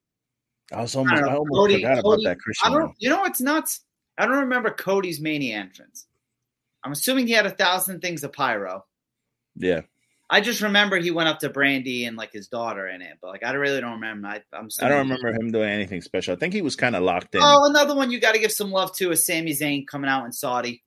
I 0.73 0.81
was 0.81 0.93
almost, 0.97 1.23
I, 1.23 1.27
I 1.27 1.33
almost 1.33 1.53
Cody, 1.53 1.75
forgot 1.75 2.03
Cody, 2.03 2.23
about 2.25 2.29
that 2.29 2.39
Christian. 2.39 2.73
I 2.73 2.77
don't, 2.77 2.93
you 2.99 3.09
know 3.09 3.19
what's 3.19 3.39
nuts? 3.39 3.85
I 4.17 4.25
don't 4.25 4.39
remember 4.39 4.69
Cody's 4.69 5.21
Mania 5.21 5.55
entrance. 5.55 6.07
I'm 6.83 6.91
assuming 6.91 7.25
he 7.25 7.33
had 7.33 7.45
a 7.45 7.51
thousand 7.51 8.01
things 8.01 8.25
of 8.25 8.33
pyro. 8.33 8.83
Yeah. 9.55 9.81
I 10.29 10.41
just 10.41 10.61
remember 10.61 10.97
he 10.97 11.11
went 11.11 11.29
up 11.29 11.39
to 11.39 11.49
Brandi 11.49 12.05
and 12.05 12.17
like 12.17 12.33
his 12.33 12.49
daughter 12.49 12.87
in 12.89 13.01
it, 13.01 13.17
but 13.21 13.29
like 13.29 13.45
I 13.45 13.51
really 13.53 13.79
don't 13.79 13.93
remember. 13.93 14.27
I, 14.27 14.41
am 14.53 14.67
I 14.81 14.89
don't 14.89 15.09
remember 15.09 15.29
him 15.29 15.51
doing 15.51 15.69
anything 15.69 16.01
special. 16.01 16.33
I 16.33 16.37
think 16.37 16.53
he 16.53 16.61
was 16.61 16.75
kind 16.75 16.97
of 16.97 17.03
locked 17.03 17.33
in. 17.33 17.41
Oh, 17.41 17.65
another 17.69 17.95
one 17.95 18.11
you 18.11 18.19
got 18.19 18.33
to 18.33 18.39
give 18.39 18.51
some 18.51 18.71
love 18.71 18.93
to 18.97 19.11
is 19.11 19.25
Sami 19.25 19.51
Zayn 19.51 19.87
coming 19.87 20.09
out 20.09 20.25
in 20.25 20.33
Saudi. 20.33 20.83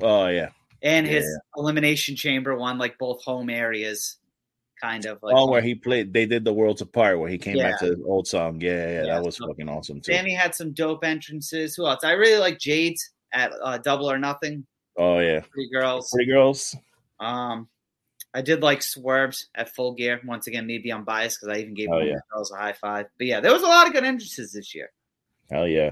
Oh 0.00 0.28
yeah. 0.28 0.50
And 0.82 1.06
his 1.06 1.24
yeah. 1.24 1.60
elimination 1.60 2.14
chamber 2.14 2.56
won 2.56 2.78
like 2.78 2.98
both 2.98 3.22
home 3.24 3.50
areas, 3.50 4.18
kind 4.80 5.06
of. 5.06 5.18
Like, 5.22 5.34
oh, 5.34 5.50
where 5.50 5.60
he 5.60 5.74
played, 5.74 6.12
they 6.12 6.24
did 6.24 6.44
the 6.44 6.52
worlds 6.52 6.80
apart, 6.80 7.18
where 7.18 7.28
he 7.28 7.38
came 7.38 7.56
yeah. 7.56 7.70
back 7.70 7.80
to 7.80 7.96
the 7.96 8.04
old 8.04 8.28
song. 8.28 8.60
Yeah, 8.60 8.70
yeah, 8.70 8.92
yeah 8.92 9.14
that 9.14 9.24
was 9.24 9.36
so 9.36 9.48
fucking 9.48 9.68
awesome 9.68 10.00
too. 10.00 10.12
Danny 10.12 10.32
had 10.32 10.54
some 10.54 10.72
dope 10.72 11.04
entrances. 11.04 11.74
Who 11.74 11.86
else? 11.86 12.04
I 12.04 12.12
really 12.12 12.38
like 12.38 12.58
Jade's 12.58 13.10
at 13.32 13.52
uh, 13.62 13.78
Double 13.78 14.10
or 14.10 14.18
Nothing. 14.18 14.66
Oh 14.96 15.18
yeah, 15.18 15.40
Pretty 15.40 15.70
Girls. 15.70 16.10
Pretty 16.12 16.30
Girls. 16.30 16.76
Um, 17.18 17.68
I 18.34 18.42
did 18.42 18.62
like 18.62 18.82
Swerves 18.82 19.48
at 19.54 19.74
Full 19.74 19.94
Gear. 19.94 20.20
Once 20.24 20.46
again, 20.46 20.66
maybe 20.66 20.90
I'm 20.90 21.04
biased 21.04 21.40
because 21.40 21.56
I 21.56 21.60
even 21.60 21.74
gave 21.74 21.88
oh, 21.90 21.98
yeah. 21.98 22.18
Girls 22.32 22.52
a 22.52 22.56
high 22.56 22.72
five. 22.72 23.06
But 23.18 23.26
yeah, 23.26 23.40
there 23.40 23.52
was 23.52 23.62
a 23.62 23.66
lot 23.66 23.86
of 23.86 23.92
good 23.92 24.04
entrances 24.04 24.52
this 24.52 24.74
year. 24.74 24.90
Hell 25.50 25.66
yeah. 25.66 25.90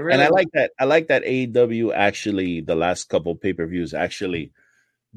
Really 0.00 0.14
and 0.14 0.22
I 0.22 0.28
like 0.28 0.48
that. 0.54 0.72
I 0.78 0.84
like 0.84 1.08
that 1.08 1.24
AEW 1.24 1.94
actually 1.94 2.60
the 2.60 2.74
last 2.74 3.08
couple 3.08 3.34
pay 3.34 3.52
per 3.52 3.66
views 3.66 3.92
actually 3.92 4.52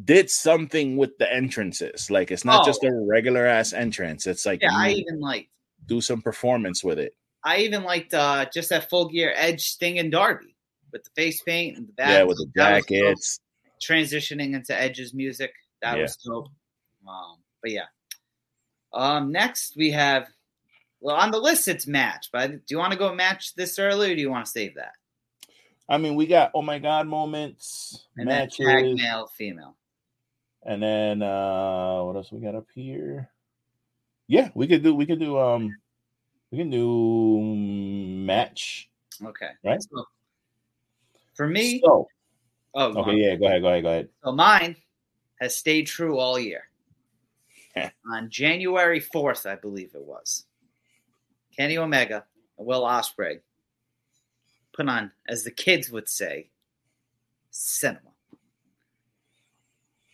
did 0.04 0.30
something 0.30 0.98
with 0.98 1.18
the 1.18 1.32
entrances. 1.32 2.12
Like 2.12 2.32
it's 2.32 2.46
not 2.46 2.64
oh. 2.64 2.66
just 2.66 2.84
a 2.84 2.92
regular 3.08 3.46
ass 3.46 3.74
entrance. 3.74 4.28
It's 4.28 4.46
like 4.46 4.62
yeah, 4.62 4.74
I 4.74 4.92
even 4.92 5.20
like 5.20 5.50
do 5.86 6.02
some 6.02 6.22
performance 6.22 6.84
with 6.84 7.00
it. 7.00 7.14
I 7.44 7.60
even 7.60 7.84
liked 7.84 8.14
uh 8.14 8.46
just 8.54 8.70
that 8.70 8.90
full 8.90 9.08
gear 9.10 9.34
Edge, 9.36 9.62
Sting, 9.62 10.00
and 10.00 10.12
Darby 10.12 10.56
with 10.92 11.04
the 11.04 11.10
face 11.16 11.42
paint 11.42 11.78
and 11.78 11.88
the 11.88 11.94
back. 11.94 12.10
Yeah, 12.10 12.24
with 12.24 12.38
the 12.38 12.52
jackets. 12.56 13.40
Transitioning 13.82 14.56
into 14.56 14.78
Edge's 14.78 15.14
music. 15.14 15.52
That 15.82 15.98
yeah. 15.98 16.04
was 16.04 16.16
dope. 16.18 16.48
Um, 17.08 17.38
but 17.62 17.72
yeah. 17.72 17.86
Um, 18.94 19.32
next 19.32 19.76
we 19.76 19.92
have 19.92 20.28
well, 21.00 21.16
on 21.16 21.32
the 21.32 21.40
list 21.40 21.68
it's 21.68 21.88
match, 21.88 22.30
but 22.32 22.52
do 22.52 22.60
you 22.70 22.78
want 22.78 22.92
to 22.94 23.00
go 23.00 23.14
match 23.14 23.56
this 23.56 23.78
early 23.80 24.12
or 24.12 24.16
do 24.16 24.22
you 24.22 24.30
want 24.30 24.46
to 24.46 24.52
save 24.52 24.76
that? 24.76 24.94
I 25.88 25.98
mean, 25.98 26.16
we 26.16 26.26
got 26.26 26.52
oh 26.54 26.62
my 26.62 26.80
god 26.80 27.08
moments, 27.08 28.08
and 28.18 28.26
matches, 28.26 28.66
tag 28.66 28.86
male, 28.96 29.28
female, 29.28 29.76
and 30.64 30.82
then 30.82 31.22
uh 31.22 32.02
what 32.04 32.16
else 32.16 32.32
we 32.32 32.42
got 32.42 32.56
up 32.56 32.68
here? 32.74 33.30
Yeah, 34.28 34.50
we 34.56 34.68
could 34.68 34.82
do 34.82 34.96
we 34.96 35.06
could 35.06 35.20
do 35.20 35.38
um 35.38 35.76
we 36.52 36.58
can 36.58 36.70
do 36.70 37.40
match. 37.42 38.90
Okay, 39.24 39.50
right. 39.64 39.82
So, 39.82 40.06
for 41.36 41.48
me, 41.48 41.82
so, 41.86 42.08
oh 42.74 42.98
okay, 43.02 43.16
yeah, 43.16 43.36
go 43.36 43.46
ahead, 43.46 43.62
go 43.62 43.68
ahead, 43.68 43.84
go 43.84 43.90
ahead. 43.90 44.10
So 44.24 44.32
mine 44.32 44.76
has 45.40 45.56
stayed 45.56 45.86
true 45.86 46.18
all 46.18 46.40
year. 46.40 46.64
On 48.12 48.30
January 48.30 49.00
fourth, 49.00 49.46
I 49.46 49.56
believe 49.56 49.94
it 49.94 50.04
was. 50.04 50.45
Kenny 51.57 51.77
Omega 51.77 52.26
and 52.57 52.68
Will 52.68 52.84
Ospreay 52.84 53.40
put 54.73 54.90
on, 54.90 55.11
as 55.27 55.44
the 55.44 55.52
kids 55.52 55.90
would 55.90 56.10
say, 56.10 56.49
cinema. 57.52 58.02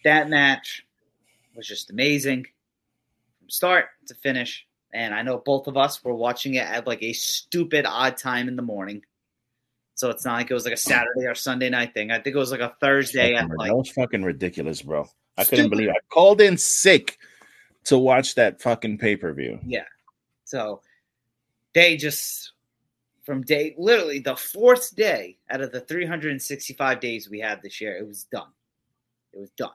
That 0.04 0.30
match 0.30 0.86
was 1.56 1.68
just 1.68 1.90
amazing 1.90 2.46
from 3.40 3.50
start 3.50 3.86
to 4.08 4.16
finish. 4.16 4.66
And 4.94 5.14
I 5.14 5.22
know 5.22 5.38
both 5.38 5.68
of 5.68 5.78
us 5.78 6.04
were 6.04 6.14
watching 6.14 6.56
it 6.56 6.66
at 6.66 6.86
like 6.86 7.02
a 7.02 7.14
stupid 7.14 7.86
odd 7.86 8.18
time 8.18 8.48
in 8.48 8.56
the 8.56 8.62
morning. 8.62 9.04
So 9.96 10.10
it's 10.10 10.26
not 10.26 10.34
like 10.34 10.52
it 10.52 10.54
was 10.54 10.66
like 10.66 10.74
a 10.74 10.78
Saturday 10.78 11.28
or 11.28 11.36
Sunday 11.36 11.70
night 11.70 11.94
thing. 11.94 12.12
I 12.12 12.20
think 12.20 12.36
it 12.36 12.40
was 12.40 12.52
like 12.52 12.62
a 12.62 12.76
Thursday. 12.80 13.36
At 13.36 13.50
like, 13.56 13.70
that 13.70 13.76
was 13.76 13.90
fucking 13.90 14.24
ridiculous, 14.24 14.82
bro. 14.82 15.08
I 15.38 15.44
couldn't 15.44 15.70
believe 15.70 15.90
it. 15.90 15.96
I 15.96 16.00
called 16.14 16.42
in 16.42 16.58
sick 16.58 17.18
to 17.86 17.98
watch 17.98 18.36
that 18.36 18.62
fucking 18.62 18.98
pay 18.98 19.16
per 19.16 19.34
view. 19.34 19.60
Yeah. 19.66 19.86
So 20.46 20.82
they 21.74 21.98
just 21.98 22.54
from 23.24 23.42
day 23.44 23.76
literally 23.78 24.20
the 24.20 24.36
fourth 24.36 24.96
day 24.96 25.38
out 25.50 25.62
of 25.62 25.72
the 25.72 25.82
365 25.82 27.00
days 27.00 27.30
we 27.30 27.40
had 27.40 27.62
this 27.62 27.80
year, 27.80 27.96
it 27.96 28.08
was 28.08 28.26
done. 28.26 28.50
It 29.34 29.40
was 29.40 29.52
done. 29.52 29.70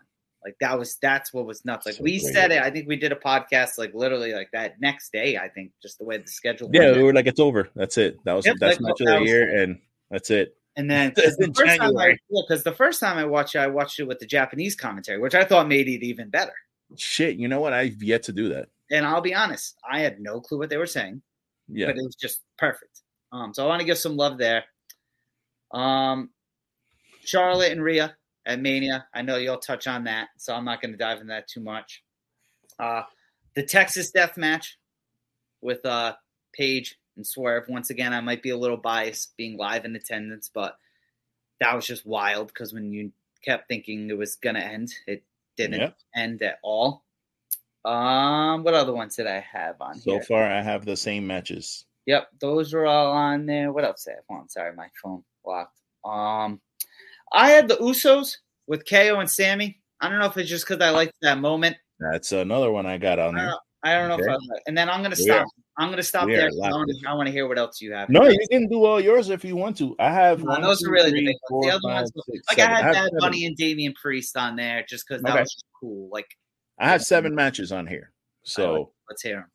Like 0.44 0.56
that 0.60 0.78
was 0.78 0.96
that's 0.96 1.32
what 1.32 1.46
was 1.46 1.64
nuts. 1.64 1.86
Like 1.86 1.96
So 1.96 2.04
we 2.04 2.18
said 2.18 2.52
it. 2.52 2.62
I 2.62 2.70
think 2.70 2.86
we 2.86 2.96
did 2.96 3.10
a 3.10 3.16
podcast 3.16 3.78
like 3.78 3.94
literally 3.94 4.32
like 4.32 4.50
that 4.52 4.80
next 4.80 5.12
day. 5.12 5.36
I 5.36 5.48
think 5.48 5.72
just 5.82 5.98
the 5.98 6.04
way 6.04 6.18
the 6.18 6.28
schedule. 6.28 6.70
Yeah, 6.72 6.92
we 6.92 7.02
were 7.02 7.12
like, 7.12 7.26
it's 7.26 7.40
over. 7.40 7.68
That's 7.74 7.98
it. 7.98 8.16
That 8.24 8.34
was 8.34 8.46
Yep, 8.46 8.56
that's 8.60 8.80
like, 8.80 8.88
match 8.88 9.00
of 9.00 9.06
the 9.06 9.26
year, 9.26 9.62
and 9.62 9.80
that's 10.10 10.30
it. 10.30 10.56
And 10.76 10.88
then 10.88 11.10
'cause 11.16 11.36
the 11.36 11.46
first 11.46 11.78
time 11.78 11.80
I 11.80 11.86
January. 11.86 12.20
because 12.48 12.62
the 12.62 12.72
first 12.72 13.00
time 13.00 13.16
I 13.18 13.24
watched 13.24 13.56
it, 13.56 13.58
I 13.58 13.66
watched 13.66 13.98
it 13.98 14.04
with 14.04 14.20
the 14.20 14.26
Japanese 14.26 14.76
commentary, 14.76 15.18
which 15.18 15.34
I 15.34 15.42
thought 15.44 15.66
made 15.66 15.88
it 15.88 16.04
even 16.04 16.28
better. 16.28 16.52
Shit, 16.96 17.36
you 17.36 17.48
know 17.48 17.60
what? 17.60 17.72
I've 17.72 18.00
yet 18.00 18.22
to 18.24 18.32
do 18.32 18.50
that. 18.50 18.68
And 18.92 19.04
I'll 19.04 19.20
be 19.22 19.34
honest, 19.34 19.76
I 19.90 20.00
had 20.00 20.20
no 20.20 20.40
clue 20.40 20.58
what 20.58 20.70
they 20.70 20.76
were 20.76 20.86
saying, 20.86 21.22
Yeah, 21.68 21.86
but 21.86 21.96
it 21.96 22.02
was 22.04 22.14
just 22.14 22.40
perfect. 22.58 23.02
Um, 23.32 23.52
so 23.52 23.64
I 23.64 23.68
want 23.68 23.80
to 23.80 23.86
give 23.86 23.98
some 23.98 24.16
love 24.16 24.38
there. 24.38 24.64
Um, 25.72 26.30
Charlotte 27.24 27.72
and 27.72 27.82
Rhea 27.82 28.16
at 28.46 28.60
Mania. 28.60 29.06
I 29.12 29.22
know 29.22 29.36
you'll 29.36 29.58
touch 29.58 29.86
on 29.86 30.04
that, 30.04 30.28
so 30.38 30.54
I'm 30.54 30.64
not 30.64 30.80
going 30.80 30.92
to 30.92 30.98
dive 30.98 31.16
into 31.20 31.28
that 31.28 31.48
too 31.48 31.60
much. 31.60 32.02
Uh, 32.78 33.02
the 33.54 33.62
Texas 33.64 34.10
Death 34.10 34.36
Match 34.36 34.78
with 35.60 35.84
uh, 35.84 36.14
Paige 36.52 36.96
and 37.16 37.26
Swerve. 37.26 37.64
Once 37.68 37.90
again, 37.90 38.12
I 38.12 38.20
might 38.20 38.42
be 38.42 38.50
a 38.50 38.56
little 38.56 38.76
biased 38.76 39.36
being 39.36 39.56
live 39.56 39.84
in 39.84 39.96
attendance, 39.96 40.50
but 40.52 40.76
that 41.60 41.74
was 41.74 41.86
just 41.86 42.06
wild 42.06 42.48
because 42.48 42.72
when 42.72 42.92
you 42.92 43.10
kept 43.42 43.66
thinking 43.66 44.08
it 44.10 44.16
was 44.18 44.36
going 44.36 44.56
to 44.56 44.62
end, 44.64 44.92
it 45.06 45.24
didn't 45.56 45.80
Yeah. 45.80 45.90
end 46.14 46.42
at 46.42 46.58
all. 46.62 47.04
Um, 47.86 48.64
what 48.64 48.74
other 48.74 48.92
ones 48.92 49.16
did 49.16 49.26
I 49.26 49.40
have 49.40 49.80
on 49.80 49.94
so 49.98 50.12
here? 50.12 50.22
far 50.22 50.42
I 50.44 50.60
have 50.62 50.84
the 50.84 50.96
same 50.96 51.26
matches. 51.26 51.84
Yep, 52.06 52.28
those 52.40 52.74
are 52.74 52.84
all 52.86 53.12
on 53.12 53.46
there. 53.46 53.72
What 53.72 53.84
else 53.84 54.04
did 54.04 54.12
I 54.12 54.14
have 54.16 54.24
on? 54.40 54.48
Sorry, 54.48 54.74
my 54.74 54.88
phone 55.02 55.22
locked. 55.44 55.78
Um, 56.04 56.60
I 57.32 57.50
had 57.50 57.68
the 57.68 57.76
Usos 57.76 58.36
with 58.66 58.88
KO 58.88 59.20
and 59.20 59.30
Sami. 59.30 59.80
I 60.00 60.08
don't 60.08 60.18
know 60.18 60.26
if 60.26 60.36
it's 60.36 60.48
just 60.50 60.66
because 60.66 60.80
I 60.82 60.90
liked 60.90 61.12
that 61.22 61.38
moment. 61.38 61.76
That's 61.98 62.32
another 62.32 62.70
one 62.70 62.86
I 62.86 62.98
got 62.98 63.18
on 63.18 63.34
I 63.36 63.40
there. 63.40 63.48
don't, 63.50 63.60
I 63.82 63.94
don't 63.94 64.08
know 64.08 64.14
Okay. 64.14 64.24
if 64.24 64.40
I. 64.52 64.58
And 64.66 64.76
then 64.76 64.88
I'm 64.90 65.02
gonna 65.02 65.16
stop. 65.16 65.42
are- 65.42 65.46
I'm 65.78 65.90
gonna 65.90 66.02
stop 66.02 66.26
are 66.28 66.30
I 66.32 66.48
want, 66.70 66.88
to, 66.88 67.08
I 67.08 67.12
want 67.14 67.26
to 67.26 67.32
hear 67.32 67.46
what 67.46 67.58
else 67.58 67.80
you 67.82 67.92
have. 67.92 68.08
No, 68.08 68.26
you 68.26 68.38
can 68.50 68.66
do 68.68 68.84
all 68.84 68.98
yours 69.00 69.28
if 69.30 69.44
you 69.44 69.56
want 69.56 69.76
to. 69.78 69.94
I 69.98 70.10
have 70.10 70.38
No, 70.42 70.52
one, 70.52 70.62
those 70.62 70.82
are 70.82 70.86
two, 70.86 70.90
really 70.92 71.10
the 71.10 71.16
three, 71.16 71.26
big 71.26 71.34
ones. 71.34 71.40
four, 71.50 71.62
The 71.64 71.68
other 71.70 71.80
five, 71.82 71.94
ones- 72.02 72.12
six, 72.30 72.44
like 72.48 72.58
seven. 72.58 72.74
I 72.76 72.82
had 72.82 72.92
Bad. 72.94 73.10
Bunny 73.20 73.44
and 73.46 73.56
Damian 73.56 73.92
Priest 73.94 74.36
on 74.36 74.56
there 74.56 74.84
just 74.88 75.06
because 75.06 75.22
that 75.22 75.32
Okay. 75.32 75.40
was 75.42 75.56
cool. 75.80 76.08
Like, 76.10 76.28
I 76.78 76.88
have 76.88 77.02
seven 77.02 77.34
matches 77.34 77.72
on 77.72 77.86
here. 77.86 78.12
So 78.42 78.92
let's 79.08 79.22
hear 79.22 79.36
them. 79.36 79.50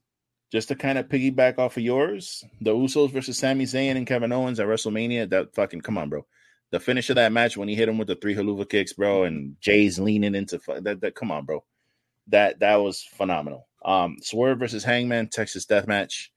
just 0.51 0.67
to 0.69 0.75
kind 0.75 0.97
of 0.97 1.07
piggyback 1.07 1.57
off 1.59 1.77
of 1.77 1.83
yours, 1.83 2.43
the 2.61 2.73
Usos 2.73 3.11
versus 3.11 3.37
Sami 3.37 3.65
Zayn 3.65 3.95
and 3.95 4.07
Kevin 4.07 4.31
Owens 4.31 4.59
at 4.59 4.67
WrestleMania. 4.67 5.29
That 5.29 5.53
fucking 5.55 5.81
come 5.81 5.97
on, 5.97 6.09
bro. 6.09 6.25
The 6.71 6.79
finish 6.79 7.09
of 7.09 7.15
that 7.17 7.31
match 7.31 7.57
when 7.57 7.67
he 7.67 7.75
hit 7.75 7.89
him 7.89 7.97
with 7.97 8.07
the 8.07 8.15
three 8.15 8.35
haluva 8.35 8.67
kicks, 8.67 8.93
bro, 8.93 9.23
and 9.23 9.55
Jay's 9.61 9.99
leaning 9.99 10.35
into 10.35 10.59
that. 10.67 11.01
That 11.01 11.15
come 11.15 11.31
on, 11.31 11.45
bro. 11.45 11.63
That 12.27 12.59
that 12.59 12.77
was 12.77 13.03
phenomenal. 13.03 13.67
Um, 13.83 14.17
Swerve 14.21 14.59
versus 14.59 14.83
Hangman 14.83 15.29
Texas 15.29 15.65
Death 15.65 15.87
Match. 15.87 16.31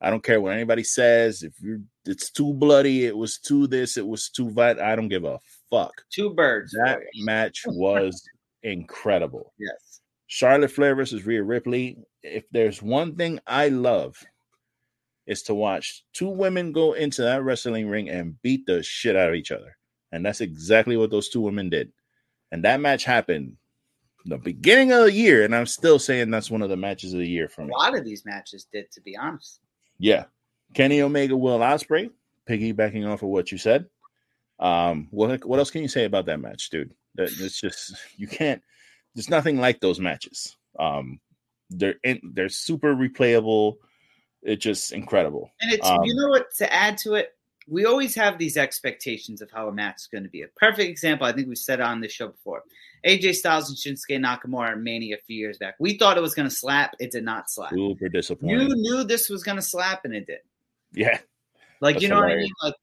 I 0.00 0.10
don't 0.10 0.22
care 0.24 0.40
what 0.40 0.52
anybody 0.52 0.82
says. 0.82 1.42
If 1.42 1.54
you 1.60 1.84
it's 2.04 2.30
too 2.30 2.52
bloody, 2.52 3.06
it 3.06 3.16
was 3.16 3.38
too 3.38 3.66
this, 3.66 3.96
it 3.96 4.06
was 4.06 4.28
too 4.30 4.50
violent. 4.50 4.80
I 4.80 4.96
don't 4.96 5.08
give 5.08 5.24
a 5.24 5.38
fuck. 5.70 5.92
Two 6.12 6.34
birds. 6.34 6.72
That 6.72 7.00
match 7.18 7.62
was 7.66 8.22
incredible. 8.62 9.52
Yes. 9.58 10.00
Charlotte 10.34 10.70
Flair 10.70 10.94
versus 10.94 11.26
Rhea 11.26 11.42
Ripley. 11.42 11.98
If 12.22 12.44
there's 12.50 12.80
one 12.80 13.16
thing 13.16 13.38
I 13.46 13.68
love, 13.68 14.16
is 15.26 15.42
to 15.42 15.54
watch 15.54 16.06
two 16.14 16.30
women 16.30 16.72
go 16.72 16.94
into 16.94 17.20
that 17.20 17.42
wrestling 17.42 17.86
ring 17.86 18.08
and 18.08 18.40
beat 18.40 18.64
the 18.64 18.82
shit 18.82 19.14
out 19.14 19.28
of 19.28 19.34
each 19.34 19.50
other. 19.50 19.76
And 20.10 20.24
that's 20.24 20.40
exactly 20.40 20.96
what 20.96 21.10
those 21.10 21.28
two 21.28 21.42
women 21.42 21.68
did. 21.68 21.92
And 22.50 22.64
that 22.64 22.80
match 22.80 23.04
happened 23.04 23.58
the 24.24 24.38
beginning 24.38 24.90
of 24.92 25.04
the 25.04 25.12
year, 25.12 25.44
and 25.44 25.54
I'm 25.54 25.66
still 25.66 25.98
saying 25.98 26.30
that's 26.30 26.50
one 26.50 26.62
of 26.62 26.70
the 26.70 26.78
matches 26.78 27.12
of 27.12 27.18
the 27.18 27.28
year 27.28 27.50
for 27.50 27.66
me. 27.66 27.72
A 27.76 27.78
lot 27.78 27.94
of 27.94 28.02
these 28.02 28.24
matches 28.24 28.66
did, 28.72 28.90
to 28.92 29.02
be 29.02 29.14
honest. 29.14 29.60
Yeah. 29.98 30.24
Kenny 30.72 31.02
Omega, 31.02 31.36
Will 31.36 31.58
Ospreay, 31.58 32.10
piggybacking 32.48 33.06
off 33.06 33.22
of 33.22 33.28
what 33.28 33.52
you 33.52 33.58
said. 33.58 33.84
Um, 34.58 35.08
what 35.10 35.44
what 35.44 35.58
else 35.58 35.70
can 35.70 35.82
you 35.82 35.88
say 35.88 36.06
about 36.06 36.24
that 36.24 36.40
match, 36.40 36.70
dude? 36.70 36.94
That 37.16 37.28
it's 37.38 37.60
just 37.60 37.96
you 38.16 38.26
can't. 38.26 38.62
There's 39.14 39.30
nothing 39.30 39.58
like 39.58 39.80
those 39.80 40.00
matches. 40.00 40.56
Um, 40.78 41.20
they're 41.70 41.96
in, 42.04 42.20
they're 42.32 42.48
super 42.48 42.94
replayable. 42.94 43.76
It's 44.42 44.62
just 44.62 44.92
incredible. 44.92 45.50
And 45.60 45.72
it's 45.72 45.88
Um, 45.88 46.02
you 46.04 46.14
know 46.14 46.28
what 46.28 46.52
to 46.56 46.72
add 46.72 46.98
to 46.98 47.14
it. 47.14 47.30
We 47.68 47.84
always 47.84 48.14
have 48.16 48.38
these 48.38 48.56
expectations 48.56 49.40
of 49.40 49.50
how 49.50 49.68
a 49.68 49.72
match 49.72 49.96
is 49.98 50.08
going 50.08 50.24
to 50.24 50.30
be. 50.30 50.42
A 50.42 50.48
perfect 50.56 50.88
example, 50.88 51.26
I 51.26 51.32
think 51.32 51.48
we 51.48 51.54
said 51.54 51.80
on 51.80 52.00
this 52.00 52.10
show 52.10 52.28
before. 52.28 52.64
AJ 53.06 53.36
Styles 53.36 53.68
and 53.68 53.78
Shinsuke 53.78 54.18
Nakamura 54.18 54.72
in 54.72 54.82
Mania 54.82 55.16
a 55.16 55.20
few 55.26 55.36
years 55.36 55.58
back. 55.58 55.76
We 55.78 55.96
thought 55.96 56.16
it 56.16 56.22
was 56.22 56.34
going 56.34 56.48
to 56.48 56.54
slap. 56.54 56.96
It 56.98 57.12
did 57.12 57.24
not 57.24 57.50
slap. 57.50 57.70
Super 57.72 58.08
You 58.50 58.68
knew 58.68 59.04
this 59.04 59.28
was 59.28 59.44
going 59.44 59.56
to 59.56 59.62
slap, 59.62 60.04
and 60.04 60.14
it 60.14 60.26
did. 60.26 60.40
Yeah, 60.92 61.18
Like 61.80 61.96
That's 61.96 62.02
you 62.02 62.08
know 62.08 62.20
what 62.20 62.32
I 62.32 62.36
mean? 62.36 62.50
Like 62.62 62.74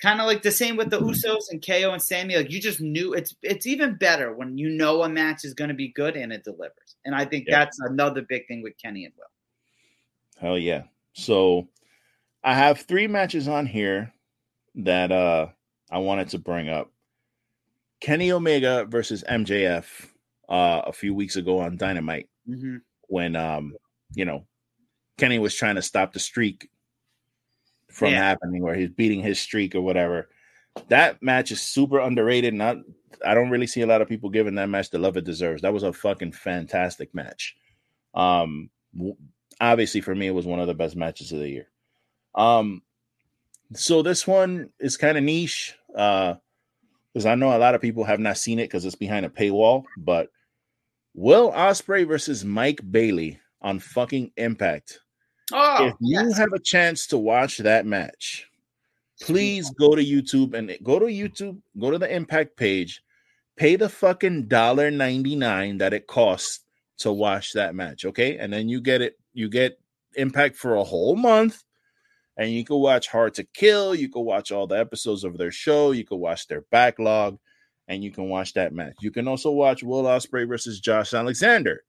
kind 0.00 0.20
of 0.20 0.26
like 0.26 0.42
the 0.42 0.50
same 0.50 0.76
with 0.76 0.90
the 0.90 1.00
Usos 1.00 1.50
and 1.50 1.64
KO 1.64 1.92
and 1.92 2.02
Sami. 2.02 2.36
Like 2.36 2.50
you 2.50 2.60
just 2.60 2.80
knew 2.80 3.14
it's 3.14 3.34
it's 3.42 3.66
even 3.66 3.96
better 3.96 4.32
when 4.34 4.56
you 4.58 4.68
know 4.70 5.02
a 5.02 5.08
match 5.08 5.44
is 5.44 5.54
going 5.54 5.68
to 5.68 5.74
be 5.74 5.88
good 5.88 6.16
and 6.16 6.32
it 6.32 6.44
delivers. 6.44 6.96
And 7.04 7.14
I 7.14 7.24
think 7.24 7.46
Yeah. 7.48 7.58
that's 7.60 7.78
another 7.80 8.22
big 8.22 8.46
thing 8.46 8.62
with 8.62 8.74
Kenny 8.80 9.04
and 9.04 9.14
Will. 9.16 9.26
hell 10.40 10.58
yeah. 10.58 10.84
So 11.14 11.68
I 12.44 12.54
have 12.54 12.80
three 12.82 13.06
matches 13.08 13.48
on 13.48 13.66
here 13.66 14.12
that 14.76 15.10
uh 15.10 15.48
I 15.90 15.98
wanted 15.98 16.28
to 16.30 16.38
bring 16.38 16.68
up. 16.68 16.90
Kenny 18.00 18.30
Omega 18.30 18.84
versus 18.88 19.24
MJF 19.28 19.84
uh 20.48 20.82
a 20.86 20.92
few 20.92 21.14
weeks 21.14 21.36
ago 21.36 21.58
on 21.60 21.76
Dynamite. 21.76 22.28
Mm-hmm. 22.48 22.76
when 23.08 23.36
um 23.36 23.74
you 24.14 24.24
know 24.24 24.46
Kenny 25.18 25.38
was 25.38 25.54
trying 25.54 25.74
to 25.74 25.82
stop 25.82 26.12
the 26.12 26.20
streak 26.20 26.70
from 27.98 28.12
Yeah. 28.12 28.20
happening 28.22 28.62
or 28.62 28.74
he's 28.74 28.90
beating 28.90 29.20
his 29.20 29.40
streak 29.40 29.74
or 29.74 29.80
whatever. 29.80 30.28
That 30.88 31.20
match 31.20 31.50
is 31.50 31.60
super 31.60 31.98
underrated. 31.98 32.54
Not 32.54 32.76
I 33.26 33.34
don't 33.34 33.50
really 33.50 33.66
see 33.66 33.80
a 33.80 33.86
lot 33.86 34.00
of 34.00 34.08
people 34.08 34.30
giving 34.30 34.54
that 34.54 34.68
match 34.68 34.90
the 34.90 34.98
love 34.98 35.16
it 35.16 35.24
deserves. 35.24 35.62
That 35.62 35.72
was 35.72 35.82
a 35.82 35.92
fucking 35.92 36.32
fantastic 36.32 37.12
match. 37.14 37.56
Um 38.14 38.70
obviously 39.60 40.00
for 40.00 40.14
me 40.14 40.28
it 40.28 40.34
was 40.34 40.46
one 40.46 40.60
of 40.60 40.68
the 40.68 40.74
best 40.74 40.94
matches 40.94 41.32
of 41.32 41.40
the 41.40 41.48
year. 41.48 41.68
Um 42.36 42.82
so 43.74 44.02
this 44.02 44.26
one 44.26 44.70
is 44.78 44.96
kind 44.96 45.18
of 45.18 45.24
niche 45.24 45.74
uh 45.96 46.34
because 47.12 47.26
I 47.26 47.34
know 47.34 47.56
a 47.56 47.58
lot 47.58 47.74
of 47.74 47.80
people 47.80 48.04
have 48.04 48.20
not 48.20 48.38
seen 48.38 48.60
it 48.60 48.64
because 48.64 48.84
it's 48.84 48.94
behind 48.94 49.26
a 49.26 49.28
paywall, 49.30 49.84
but 49.96 50.30
Will 51.14 51.50
Ospreay 51.50 52.06
versus 52.06 52.44
Mike 52.44 52.80
Bailey 52.88 53.40
on 53.60 53.80
fucking 53.80 54.30
Impact. 54.36 55.00
Oh, 55.52 55.86
if 55.86 55.94
you 56.00 56.20
yes. 56.20 56.38
have 56.38 56.52
a 56.52 56.58
chance 56.58 57.06
to 57.08 57.18
watch 57.18 57.58
that 57.58 57.86
match, 57.86 58.48
mm-hmm. 59.20 59.32
please 59.32 59.70
go 59.70 59.94
to 59.94 60.04
YouTube 60.04 60.54
and 60.54 60.76
go 60.82 60.98
to 60.98 61.06
YouTube, 61.06 61.60
go 61.78 61.90
to 61.90 61.98
the 61.98 62.14
Impact 62.14 62.56
page, 62.56 63.02
pay 63.56 63.76
the 63.76 63.88
fucking 63.88 64.48
dollar 64.48 64.90
ninety 64.90 65.36
nine 65.36 65.78
that 65.78 65.92
it 65.92 66.06
costs 66.06 66.60
to 66.98 67.12
watch 67.12 67.52
that 67.52 67.74
match, 67.74 68.04
okay? 68.04 68.38
And 68.38 68.52
then 68.52 68.68
you 68.68 68.80
get 68.80 69.02
it, 69.02 69.18
you 69.32 69.48
get 69.48 69.78
Impact 70.16 70.56
for 70.56 70.74
a 70.74 70.84
whole 70.84 71.16
month, 71.16 71.62
and 72.36 72.50
you 72.50 72.64
can 72.64 72.76
watch 72.76 73.08
Hard 73.08 73.34
to 73.34 73.44
Kill, 73.44 73.94
you 73.94 74.08
can 74.08 74.24
watch 74.24 74.50
all 74.50 74.66
the 74.66 74.78
episodes 74.78 75.24
of 75.24 75.38
their 75.38 75.52
show, 75.52 75.92
you 75.92 76.04
can 76.04 76.18
watch 76.18 76.48
their 76.48 76.62
backlog, 76.70 77.38
and 77.88 78.04
you 78.04 78.10
can 78.10 78.28
watch 78.28 78.54
that 78.54 78.72
match. 78.72 78.96
You 79.00 79.10
can 79.10 79.28
also 79.28 79.50
watch 79.50 79.82
Will 79.82 80.04
Ospreay 80.04 80.46
versus 80.46 80.80
Josh 80.80 81.14
Alexander, 81.14 81.82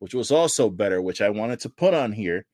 which 0.00 0.14
was 0.14 0.30
also 0.30 0.68
better, 0.68 1.00
which 1.00 1.20
I 1.20 1.30
wanted 1.30 1.60
to 1.60 1.70
put 1.70 1.94
on 1.94 2.12
here, 2.12 2.44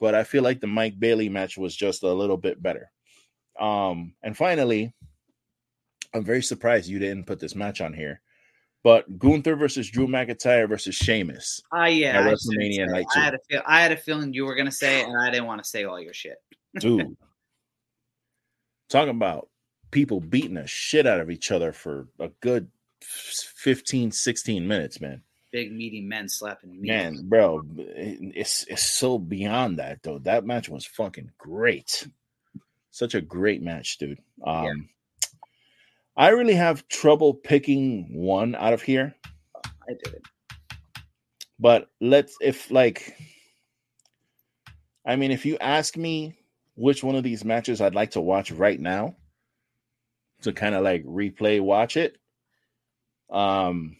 but 0.00 0.14
I 0.14 0.24
feel 0.24 0.42
like 0.42 0.60
the 0.60 0.66
Mike 0.66 0.98
Bailey 0.98 1.28
match 1.28 1.56
was 1.56 1.74
just 1.74 2.02
a 2.02 2.12
little 2.12 2.36
bit 2.36 2.62
better. 2.62 2.90
Um, 3.58 4.14
and 4.22 4.36
finally, 4.36 4.94
I'm 6.14 6.24
very 6.24 6.42
surprised 6.42 6.88
you 6.88 6.98
didn't 6.98 7.26
put 7.26 7.40
this 7.40 7.54
match 7.54 7.80
on 7.80 7.92
here. 7.92 8.20
But 8.82 9.18
Gunther 9.18 9.56
versus 9.56 9.90
Drew 9.90 10.06
McIntyre 10.06 10.68
versus 10.68 10.94
Sheamus. 10.94 11.60
Ah, 11.72 11.86
yeah. 11.86 12.20
at 12.20 12.26
I 12.26 12.32
WrestleMania 12.32 12.86
night 12.86 13.06
I 13.16 13.20
had 13.20 13.34
a 13.34 13.38
feel, 13.50 13.62
I 13.66 13.82
had 13.82 13.90
a 13.90 13.96
feeling 13.96 14.32
you 14.32 14.44
were 14.44 14.54
gonna 14.54 14.70
say 14.70 15.00
it, 15.00 15.08
and 15.08 15.20
I 15.20 15.30
didn't 15.30 15.46
want 15.46 15.62
to 15.62 15.68
say 15.68 15.84
all 15.84 16.00
your 16.00 16.14
shit. 16.14 16.36
Dude. 16.80 17.16
Talking 18.88 19.10
about 19.10 19.48
people 19.90 20.20
beating 20.20 20.54
the 20.54 20.66
shit 20.68 21.06
out 21.06 21.18
of 21.18 21.30
each 21.30 21.50
other 21.50 21.72
for 21.72 22.06
a 22.20 22.28
good 22.40 22.68
15, 23.00 24.12
16 24.12 24.68
minutes, 24.68 25.00
man. 25.00 25.22
Big 25.56 25.72
meaty 25.72 26.02
men 26.02 26.28
slapping 26.28 26.78
me. 26.78 26.88
Man, 26.88 27.22
bro, 27.30 27.62
it's 27.78 28.64
it's 28.64 28.82
so 28.82 29.18
beyond 29.18 29.78
that 29.78 30.02
though. 30.02 30.18
That 30.18 30.44
match 30.44 30.68
was 30.68 30.84
fucking 30.84 31.30
great. 31.38 32.06
Such 32.90 33.14
a 33.14 33.22
great 33.22 33.62
match, 33.62 33.96
dude. 33.96 34.18
Um 34.46 34.90
I 36.14 36.28
really 36.28 36.56
have 36.56 36.86
trouble 36.88 37.32
picking 37.32 38.14
one 38.14 38.54
out 38.54 38.74
of 38.74 38.82
here, 38.82 39.14
I 39.88 39.94
did 39.94 40.12
it. 40.16 40.26
but 41.58 41.88
let's 42.02 42.36
if 42.42 42.70
like 42.70 43.16
I 45.06 45.16
mean, 45.16 45.30
if 45.30 45.46
you 45.46 45.56
ask 45.58 45.96
me 45.96 46.36
which 46.74 47.02
one 47.02 47.16
of 47.16 47.24
these 47.24 47.46
matches 47.46 47.80
I'd 47.80 47.94
like 47.94 48.10
to 48.10 48.20
watch 48.20 48.50
right 48.50 48.78
now 48.78 49.16
to 50.42 50.52
kind 50.52 50.74
of 50.74 50.84
like 50.84 51.02
replay 51.06 51.62
watch 51.62 51.96
it, 51.96 52.18
um 53.30 53.96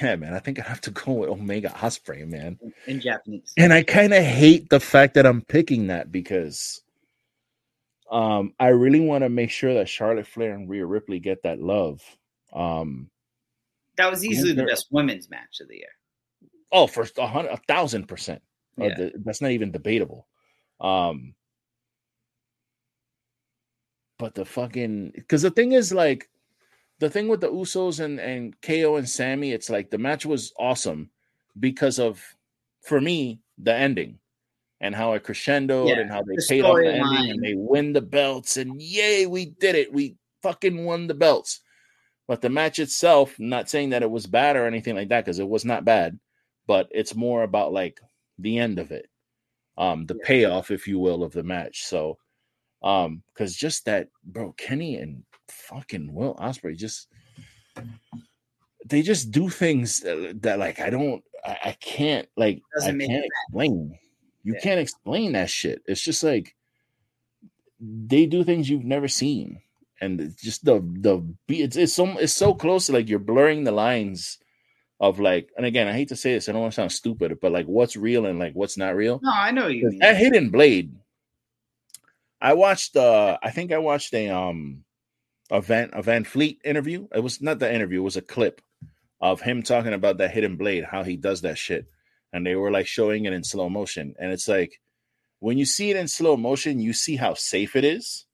yeah, 0.00 0.16
man, 0.16 0.34
I 0.34 0.38
think 0.38 0.58
I 0.58 0.62
have 0.62 0.80
to 0.82 0.90
go 0.90 1.12
with 1.12 1.28
Omega 1.30 1.68
Ospreay, 1.70 2.26
man. 2.26 2.58
in, 2.86 3.00
Japanese. 3.00 3.52
And 3.56 3.72
I 3.72 3.82
kind 3.82 4.14
of 4.14 4.22
hate 4.22 4.70
the 4.70 4.80
fact 4.80 5.14
that 5.14 5.26
I'm 5.26 5.42
picking 5.42 5.88
that 5.88 6.12
because 6.12 6.80
um 8.10 8.52
I 8.60 8.68
really 8.68 9.00
want 9.00 9.24
to 9.24 9.28
make 9.28 9.50
sure 9.50 9.74
that 9.74 9.88
Charlotte 9.88 10.26
Flair 10.26 10.54
and 10.54 10.68
Rhea 10.68 10.84
Ripley 10.86 11.18
get 11.18 11.42
that 11.42 11.60
love. 11.60 12.00
Um 12.52 13.10
That 13.96 14.10
was 14.10 14.24
easily 14.24 14.52
the 14.52 14.64
best 14.64 14.86
women's 14.90 15.28
match 15.30 15.60
of 15.60 15.68
the 15.68 15.76
year. 15.76 15.92
oh 16.70 16.86
for 16.86 17.06
a 17.18 17.26
hundred 17.26 17.50
a 17.52 17.56
thousand 17.68 18.06
percent. 18.06 18.42
Uh, 18.80 18.84
Yeah. 18.86 18.94
th- 18.94 19.14
that's 19.24 19.40
not 19.40 19.50
even 19.50 19.70
debatable. 19.72 20.26
Um 20.80 21.34
but 24.18 24.34
the 24.34 24.44
fucking 24.44 25.12
because 25.14 25.42
the 25.42 25.50
thing 25.50 25.72
is 25.72 25.92
like 25.92 26.28
the 27.02 27.10
thing 27.10 27.26
with 27.26 27.40
the 27.40 27.50
Usos 27.50 27.98
and 27.98 28.20
and 28.20 28.54
KO 28.62 28.94
and 28.94 29.08
Sami, 29.08 29.50
it's 29.50 29.68
like 29.68 29.90
the 29.90 29.98
match 29.98 30.24
was 30.24 30.52
awesome 30.56 31.10
because 31.58 31.98
of 31.98 32.22
for 32.80 33.00
me 33.00 33.40
the 33.58 33.74
ending 33.74 34.20
and 34.80 34.94
how 34.94 35.12
it 35.14 35.24
crescendoed 35.24 35.88
Yeah, 35.88 35.98
and 35.98 36.10
how 36.10 36.22
they 36.22 36.36
the 36.36 36.46
paid 36.48 36.64
off 36.64 36.76
the 36.76 36.94
ending 36.94 37.30
and 37.30 37.42
they 37.42 37.54
win 37.56 37.92
the 37.92 38.00
belts 38.00 38.56
and 38.56 38.80
yay 38.80 39.26
we 39.26 39.46
did 39.46 39.74
it 39.74 39.92
we 39.92 40.16
fucking 40.44 40.84
won 40.84 41.08
the 41.08 41.14
belts. 41.14 41.60
But 42.28 42.40
the 42.40 42.48
match 42.50 42.78
itself, 42.78 43.34
not 43.40 43.68
saying 43.68 43.90
that 43.90 44.04
it 44.04 44.10
was 44.10 44.28
bad 44.28 44.54
or 44.54 44.66
anything 44.66 44.94
like 44.94 45.08
that 45.08 45.24
because 45.24 45.40
it 45.40 45.48
was 45.48 45.64
not 45.64 45.84
bad, 45.84 46.20
but 46.68 46.86
it's 46.92 47.16
more 47.16 47.42
about 47.42 47.72
like 47.72 48.00
the 48.38 48.58
end 48.58 48.78
of 48.78 48.92
it, 48.92 49.10
um, 49.76 50.06
the 50.06 50.14
Yeah. 50.14 50.24
payoff, 50.24 50.70
if 50.70 50.86
you 50.86 51.00
will, 51.00 51.24
of 51.24 51.32
the 51.32 51.42
match. 51.42 51.82
So, 51.84 52.18
um, 52.80 53.24
because 53.34 53.56
just 53.56 53.86
that, 53.86 54.08
bro, 54.22 54.52
Kenny 54.52 54.96
and 54.96 55.24
fucking 55.52 56.12
Will 56.12 56.34
Ospreay 56.36 56.76
just 56.76 57.08
they 58.86 59.02
just 59.02 59.30
do 59.30 59.48
things 59.48 60.00
that, 60.00 60.42
that, 60.42 60.58
like 60.58 60.80
I 60.80 60.90
don't, 60.90 61.22
I, 61.44 61.56
I 61.66 61.76
can't 61.80 62.28
like 62.36 62.60
I 62.82 62.90
can't 62.92 63.24
explain. 63.24 63.98
You 64.42 64.54
Yeah. 64.54 64.60
can't 64.60 64.80
explain 64.80 65.32
that 65.32 65.50
shit. 65.50 65.82
It's 65.86 66.00
just 66.02 66.22
like 66.24 66.56
they 67.80 68.26
do 68.26 68.42
things 68.44 68.68
you've 68.68 68.84
never 68.84 69.06
seen, 69.08 69.60
and 70.00 70.20
it's 70.20 70.42
just 70.42 70.64
the 70.64 70.80
the 70.80 71.22
it's 71.48 71.76
it's 71.76 71.92
so 71.94 72.06
it's 72.18 72.32
so 72.32 72.54
close 72.54 72.86
to 72.86 72.92
like 72.92 73.08
you're 73.08 73.18
blurring 73.20 73.64
the 73.64 73.72
lines 73.72 74.38
of 75.00 75.18
like, 75.20 75.50
and 75.56 75.66
again, 75.66 75.88
I 75.88 75.92
hate 75.94 76.08
to 76.10 76.16
say 76.16 76.32
this, 76.34 76.48
I 76.48 76.52
don't 76.52 76.60
want 76.60 76.72
to 76.72 76.76
sound 76.76 76.92
stupid, 76.92 77.38
but 77.40 77.50
like 77.52 77.66
what's 77.66 77.96
real 77.96 78.26
and 78.26 78.38
like 78.38 78.54
what's 78.54 78.76
not 78.76 78.94
real. 78.94 79.20
No, 79.22 79.30
I 79.32 79.50
know 79.50 79.66
you. 79.66 79.90
mean. 79.90 79.98
That 79.98 80.16
Hidden 80.16 80.50
Blade. 80.50 80.94
I 82.40 82.54
watched 82.54 82.96
uh 82.96 83.38
I 83.42 83.50
think 83.50 83.70
I 83.72 83.78
watched 83.78 84.12
a 84.14 84.28
um 84.28 84.84
a 85.52 85.60
Van 85.60 85.90
a 85.92 86.02
Van 86.02 86.24
Fleet 86.24 86.60
interview. 86.64 87.06
It 87.14 87.20
was 87.20 87.40
not 87.40 87.60
the 87.60 87.72
interview, 87.72 88.00
it 88.00 88.04
was 88.04 88.16
a 88.16 88.22
clip 88.22 88.60
of 89.20 89.40
him 89.42 89.62
talking 89.62 89.92
about 89.92 90.18
that 90.18 90.32
Hidden 90.32 90.56
Blade, 90.56 90.84
how 90.84 91.04
he 91.04 91.16
does 91.16 91.42
that 91.42 91.58
shit. 91.58 91.86
And 92.32 92.44
they 92.44 92.56
were 92.56 92.70
like 92.72 92.86
showing 92.86 93.26
it 93.26 93.34
in 93.34 93.44
slow 93.44 93.68
motion. 93.68 94.14
And 94.18 94.32
it's 94.32 94.48
like 94.48 94.80
when 95.38 95.58
you 95.58 95.66
see 95.66 95.90
it 95.90 95.96
in 95.96 96.08
slow 96.08 96.36
motion, 96.36 96.80
you 96.80 96.94
see 96.94 97.16
how 97.16 97.34
safe 97.34 97.76
it 97.76 97.84
is, 97.84 98.26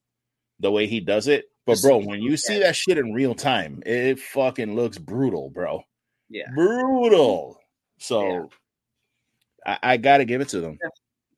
the 0.61 0.71
way 0.71 0.87
he 0.87 1.01
does 1.01 1.27
it. 1.27 1.47
But 1.67 1.83
bro, 1.83 1.99
when 1.99 2.23
you 2.23 2.37
see 2.39 2.61
that 2.61 2.77
shit 2.77 2.97
in 2.97 3.13
real 3.13 3.35
time, 3.35 3.83
it 3.85 4.21
fucking 4.21 4.75
looks 4.75 4.97
brutal, 4.97 5.51
bro. 5.51 5.83
Yeah. 6.31 6.51
Brutal. 6.55 7.59
So 7.99 8.23
Yeah. 8.23 8.45
I, 9.67 9.79
I 9.95 9.97
gotta 9.97 10.25
give 10.25 10.41
it 10.41 10.49
to 10.51 10.61
them. 10.61 10.79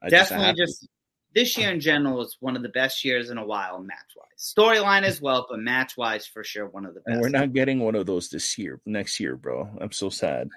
I 0.03 0.11
Definitely 0.11 0.55
to. 0.55 0.67
just 0.67 0.89
this 1.35 1.57
year 1.57 1.71
in 1.71 1.81
general 1.81 2.17
was 2.17 2.37
one 2.41 2.57
of 2.57 2.63
the 2.63 2.69
best 2.71 3.05
years 3.05 3.31
in 3.31 3.39
a 3.39 3.45
while 3.45 3.81
match 3.81 4.13
wise. 4.17 4.27
Storyline 4.39 5.03
as 5.03 5.21
well, 5.21 5.47
but 5.49 5.59
match 5.61 5.97
wise 5.97 6.27
for 6.27 6.43
sure 6.43 6.67
one 6.67 6.85
of 6.85 6.95
the 6.95 7.01
best. 7.01 7.13
And 7.15 7.21
we're 7.21 7.29
not 7.29 7.53
getting 7.53 7.79
one 7.81 7.95
of 7.95 8.07
those 8.07 8.29
this 8.29 8.59
year, 8.59 8.81
next 8.87 9.21
year, 9.21 9.37
bro. 9.37 9.69
I'm 9.81 9.93
so 9.93 10.11
sad. 10.11 10.49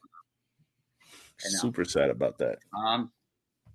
Super 1.39 1.83
sad 1.85 2.09
about 2.09 2.37
that. 2.39 2.57
Um 2.85 3.11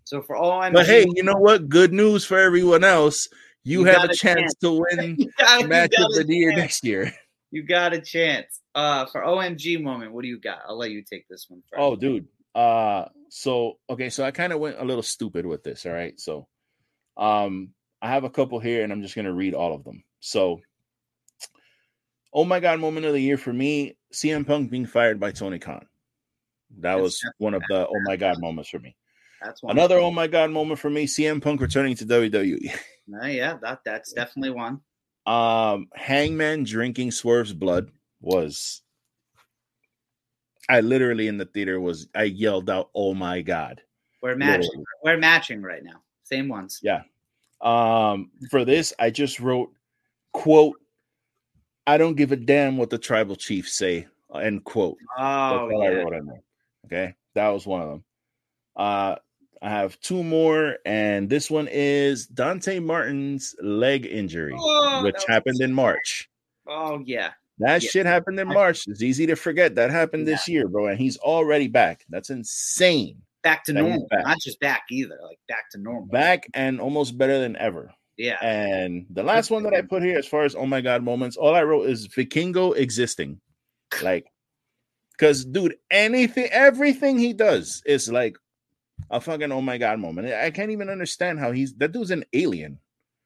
so 0.05 0.23
for 0.23 0.37
all 0.37 0.61
I'm 0.61 0.73
But 0.73 0.87
hey, 0.87 1.05
you 1.15 1.23
know 1.23 1.37
what? 1.37 1.69
Good 1.69 1.93
news 1.93 2.25
for 2.25 2.39
everyone 2.39 2.83
else. 2.85 3.29
You, 3.65 3.81
You 3.81 3.87
have 3.87 4.05
a 4.05 4.13
a 4.13 4.15
chance 4.15 4.41
chance. 4.41 4.55
to 4.63 4.73
win 4.91 5.17
got, 5.39 5.69
match 5.69 5.93
of 5.99 6.27
the 6.27 6.35
year 6.35 6.53
next 6.53 6.83
year. 6.85 7.13
You 7.51 7.63
got 7.63 7.93
a 7.93 8.01
chance. 8.01 8.61
Uh 8.75 9.05
for 9.07 9.23
OMG 9.23 9.83
moment, 9.83 10.13
what 10.13 10.23
do 10.23 10.29
you 10.29 10.39
got? 10.41 10.61
I'll 10.67 10.79
let 10.79 10.91
you 10.91 11.03
take 11.03 11.29
this 11.29 11.47
one 11.49 11.63
first. 11.71 11.81
Oh, 11.81 11.95
dude. 11.97 12.27
Uh 12.55 13.07
so 13.29 13.79
okay, 13.91 14.09
so 14.09 14.25
I 14.25 14.31
kind 14.31 14.53
of 14.53 14.61
went 14.61 14.79
a 14.81 14.85
little 14.85 15.03
stupid 15.03 15.45
with 15.45 15.63
this. 15.63 15.85
All 15.85 15.93
right. 15.93 16.19
So 16.19 16.47
um 17.19 17.71
I 18.01 18.09
have 18.09 18.25
a 18.25 18.31
couple 18.31 18.61
here 18.61 18.85
and 18.85 18.93
I'm 18.93 19.03
just 19.03 19.15
gonna 19.17 19.33
read 19.33 19.55
all 19.55 19.75
of 19.75 19.85
them. 19.85 20.05
So 20.21 20.61
oh 22.33 22.45
my 22.45 22.61
god, 22.61 22.81
moment 22.81 23.07
of 23.07 23.13
the 23.13 23.21
year 23.21 23.37
for 23.37 23.53
me, 23.53 23.97
CM 24.13 24.47
Punk 24.47 24.71
being 24.71 24.87
fired 24.87 25.19
by 25.19 25.33
Tony 25.33 25.59
Khan. 25.59 25.87
That 26.79 26.95
That's 26.95 27.03
was 27.03 27.21
one 27.39 27.55
of 27.55 27.63
the 27.69 27.87
oh 27.87 28.01
my 28.05 28.17
god 28.17 28.41
moments 28.41 28.71
for 28.71 28.79
me. 28.79 28.95
That's 29.43 29.63
one. 29.63 29.77
Another 29.77 29.99
oh 29.99 30.11
my 30.11 30.27
god 30.27 30.51
moment 30.51 30.81
for 30.81 30.91
me, 30.91 31.07
CM 31.07 31.43
Punk 31.43 31.61
returning 31.61 31.97
to 31.97 32.07
WWE. 32.07 32.75
Uh, 33.23 33.27
yeah, 33.27 33.57
that 33.63 33.81
that's 33.85 34.13
definitely 34.13 34.51
one. 34.51 34.81
Um 35.27 35.89
Hangman 35.95 36.65
drinking 36.65 37.11
Swerve's 37.11 37.53
blood 37.53 37.91
was 38.21 38.83
I 40.69 40.81
literally 40.81 41.29
in 41.29 41.39
the 41.39 41.47
theater 41.47 41.81
was 41.81 42.09
I 42.15 42.25
yelled 42.25 42.69
out, 42.69 42.91
"Oh 42.95 43.15
my 43.15 43.41
god." 43.43 43.81
We're 44.23 44.37
matching. 44.37 44.63
Literally. 44.63 44.85
We're 45.03 45.17
matching 45.17 45.63
right 45.63 45.83
now. 45.83 46.03
Same 46.29 46.49
ones. 46.49 46.81
Yeah. 46.83 47.03
Um, 47.61 48.31
for 48.51 48.65
this, 48.65 48.93
I 48.99 49.11
just 49.11 49.41
wrote, 49.41 49.71
quote, 50.33 50.77
I 51.87 51.97
don't 51.97 52.17
give 52.17 52.33
a 52.33 52.37
damn 52.37 52.77
what 52.77 52.91
the 52.91 52.99
tribal 52.99 53.35
chiefs 53.35 53.73
say, 53.75 54.07
end 54.35 54.65
quote. 54.65 54.99
Oh 55.19 55.69
yeah. 55.71 55.89
wrote 55.89 56.13
in 56.15 56.27
there. 56.27 56.43
Okay. 56.87 57.15
That 57.35 57.49
was 57.49 57.67
one 57.67 57.83
of 57.83 57.89
them. 57.89 58.05
Uh, 58.77 59.17
I 59.61 59.71
have 59.71 59.99
two 60.01 60.23
more, 60.23 60.77
and 60.87 61.29
this 61.29 61.51
one 61.51 61.69
is 61.71 62.27
Dante 62.27 62.79
Martin's 62.79 63.57
leg 63.61 64.07
injury, 64.07 64.55
Oh, 64.57 65.03
which 65.03 65.17
happened 65.27 65.61
in 65.61 65.73
March. 65.73 66.29
Oh 66.69 67.03
yeah. 67.05 67.31
That 67.59 67.83
Yeah. 67.83 67.89
shit 67.91 68.07
happened 68.07 68.39
in 68.39 68.47
March. 68.49 68.87
It's 68.87 69.03
easy 69.03 69.27
to 69.27 69.35
forget. 69.35 69.75
That 69.75 69.91
happened 69.91 70.29
this 70.29 70.47
year, 70.47 70.69
bro. 70.69 70.87
And 70.89 70.99
he's 70.99 71.17
already 71.17 71.67
back. 71.67 72.05
That's 72.09 72.31
insane. 72.31 73.21
Back 73.49 73.65
to 73.65 73.73
normal. 73.73 74.07
back. 74.11 74.25
Not 74.27 74.39
just 74.45 74.61
back 74.61 74.83
either. 74.91 75.19
Like 75.23 75.39
back 75.49 75.71
to 75.73 75.79
normal. 75.79 76.07
Back 76.09 76.47
and 76.55 76.81
almost 76.81 77.17
better 77.17 77.39
than 77.41 77.57
ever. 77.57 77.93
Yeah. 78.19 78.37
And 78.43 79.07
the 79.11 79.23
last 79.23 79.51
one 79.51 79.63
that 79.63 79.73
I 79.75 79.81
put 79.83 80.03
here, 80.03 80.19
as 80.19 80.27
far 80.27 80.45
as 80.45 80.55
oh 80.55 80.67
my 80.67 80.81
god 80.81 81.03
moments, 81.03 81.37
all 81.37 81.55
I 81.55 81.63
wrote 81.63 81.89
is 81.89 82.09
Vikingo 82.09 82.77
existing. 82.77 83.41
Like, 84.03 84.27
because 85.13 85.45
dude, 85.47 85.77
anything, 85.91 86.47
everything 86.51 87.19
he 87.19 87.33
does 87.33 87.83
is 87.87 88.11
like 88.13 88.37
a 89.11 89.21
fucking 89.21 89.51
oh 89.51 89.63
my 89.63 89.79
god 89.79 89.99
moment. 89.99 90.33
I 90.33 90.51
can't 90.51 90.71
even 90.73 90.91
understand 90.91 91.39
how 91.39 91.53
he's 91.53 91.73
that 91.77 91.93
dude's 91.93 92.11
an 92.11 92.25
alien. 92.35 92.79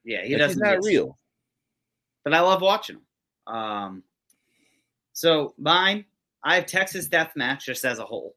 Yeah. 0.05 0.25
He 0.25 0.35
Like, 0.35 0.41
doesn't. 0.43 0.61
not 0.63 0.81
get- 0.83 0.85
real. 0.85 1.19
But 2.25 2.35
I 2.35 2.41
love 2.41 2.63
watching 2.63 2.97
him. 2.97 3.55
Um. 3.55 4.03
So 5.15 5.55
mine, 5.59 6.05
I 6.45 6.55
have 6.55 6.67
Texas 6.67 7.09
Death 7.09 7.33
Match 7.35 7.67
just 7.67 7.85
as 7.85 7.99
a 7.99 8.05
whole. 8.05 8.37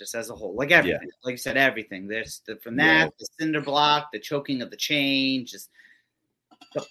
Just 0.00 0.14
as 0.14 0.30
a 0.30 0.34
whole, 0.34 0.54
like 0.56 0.70
everything, 0.70 1.10
like 1.24 1.32
you 1.32 1.36
said, 1.36 1.58
everything. 1.58 2.08
There's 2.08 2.40
the, 2.46 2.56
from 2.56 2.76
that, 2.76 3.04
Yeah. 3.04 3.08
the 3.18 3.28
cinder 3.38 3.60
block, 3.60 4.08
the 4.12 4.18
choking 4.18 4.62
of 4.62 4.70
the 4.70 4.76
chain, 4.78 5.44
just 5.46 5.68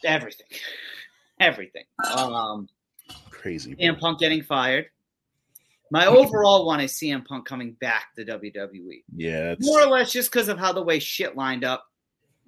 everything, 0.06 0.46
everything. 1.40 1.86
Um, 2.16 2.68
Crazy. 3.32 3.74
bro. 3.74 3.84
CM 3.84 4.00
Punk 4.00 4.20
getting 4.20 4.44
fired. 4.44 4.86
My 5.92 6.06
overall 6.06 6.68
one 6.68 6.82
is 6.82 6.94
CM 6.94 7.26
Punk 7.26 7.48
coming 7.48 7.72
back 7.82 8.10
to 8.16 8.24
WWE. 8.24 9.04
Yeah, 9.16 9.54
it's, 9.54 9.66
More 9.66 9.82
or 9.82 9.88
less 9.88 10.12
just 10.12 10.32
because 10.32 10.48
of 10.48 10.60
how 10.60 10.72
the 10.72 10.84
way 10.84 11.00
shit 11.00 11.36
lined 11.36 11.64
up. 11.64 11.84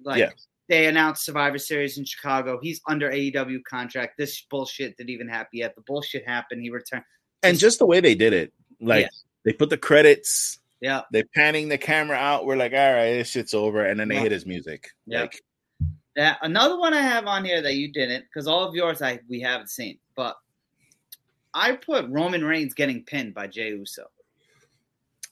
Like 0.04 0.18
Yeah. 0.20 0.30
they 0.68 0.86
announced 0.86 1.24
Survivor 1.24 1.58
Series 1.58 1.98
in 1.98 2.04
Chicago. 2.04 2.60
He's 2.62 2.80
under 2.86 3.10
AEW 3.10 3.64
contract. 3.64 4.16
This 4.16 4.40
bullshit 4.48 4.96
didn't 4.96 5.10
even 5.10 5.28
happen 5.28 5.50
yet. 5.54 5.74
The 5.74 5.82
bullshit 5.82 6.24
happened. 6.26 6.62
He 6.62 6.70
returned. 6.70 7.02
and 7.42 7.58
just 7.58 7.80
the 7.80 7.86
way 7.86 7.98
they 7.98 8.14
did 8.14 8.32
it, 8.32 8.52
like 8.80 9.02
Yeah. 9.06 9.08
They 9.44 9.52
put 9.52 9.70
the 9.70 9.78
credits, 9.78 10.58
Yeah. 10.80 11.02
They're 11.12 11.24
panning 11.34 11.68
the 11.68 11.78
camera 11.78 12.16
out. 12.16 12.44
We're 12.44 12.56
like, 12.56 12.72
all 12.72 12.92
right, 12.92 13.12
this 13.14 13.28
shit's 13.30 13.54
over, 13.54 13.84
and 13.86 13.98
then 14.00 14.08
they 14.08 14.16
Yeah. 14.16 14.22
hit 14.22 14.32
his 14.32 14.46
music. 14.46 14.88
Yeah. 15.06 15.22
Like, 15.22 15.42
Yeah, 16.16 16.36
another 16.42 16.78
one 16.78 16.92
I 16.92 17.00
have 17.00 17.26
on 17.26 17.44
here 17.44 17.62
that 17.62 17.74
you 17.76 17.90
didn't, 17.92 18.24
because 18.24 18.46
all 18.46 18.64
of 18.68 18.74
yours 18.74 19.00
I 19.00 19.20
we 19.28 19.40
haven't 19.40 19.70
seen, 19.70 19.98
but 20.14 20.36
I 21.54 21.72
put 21.76 22.08
Roman 22.08 22.44
Reigns 22.44 22.74
getting 22.74 23.02
pinned 23.04 23.32
by 23.34 23.46
Jey 23.46 23.70
Uso. 23.70 24.06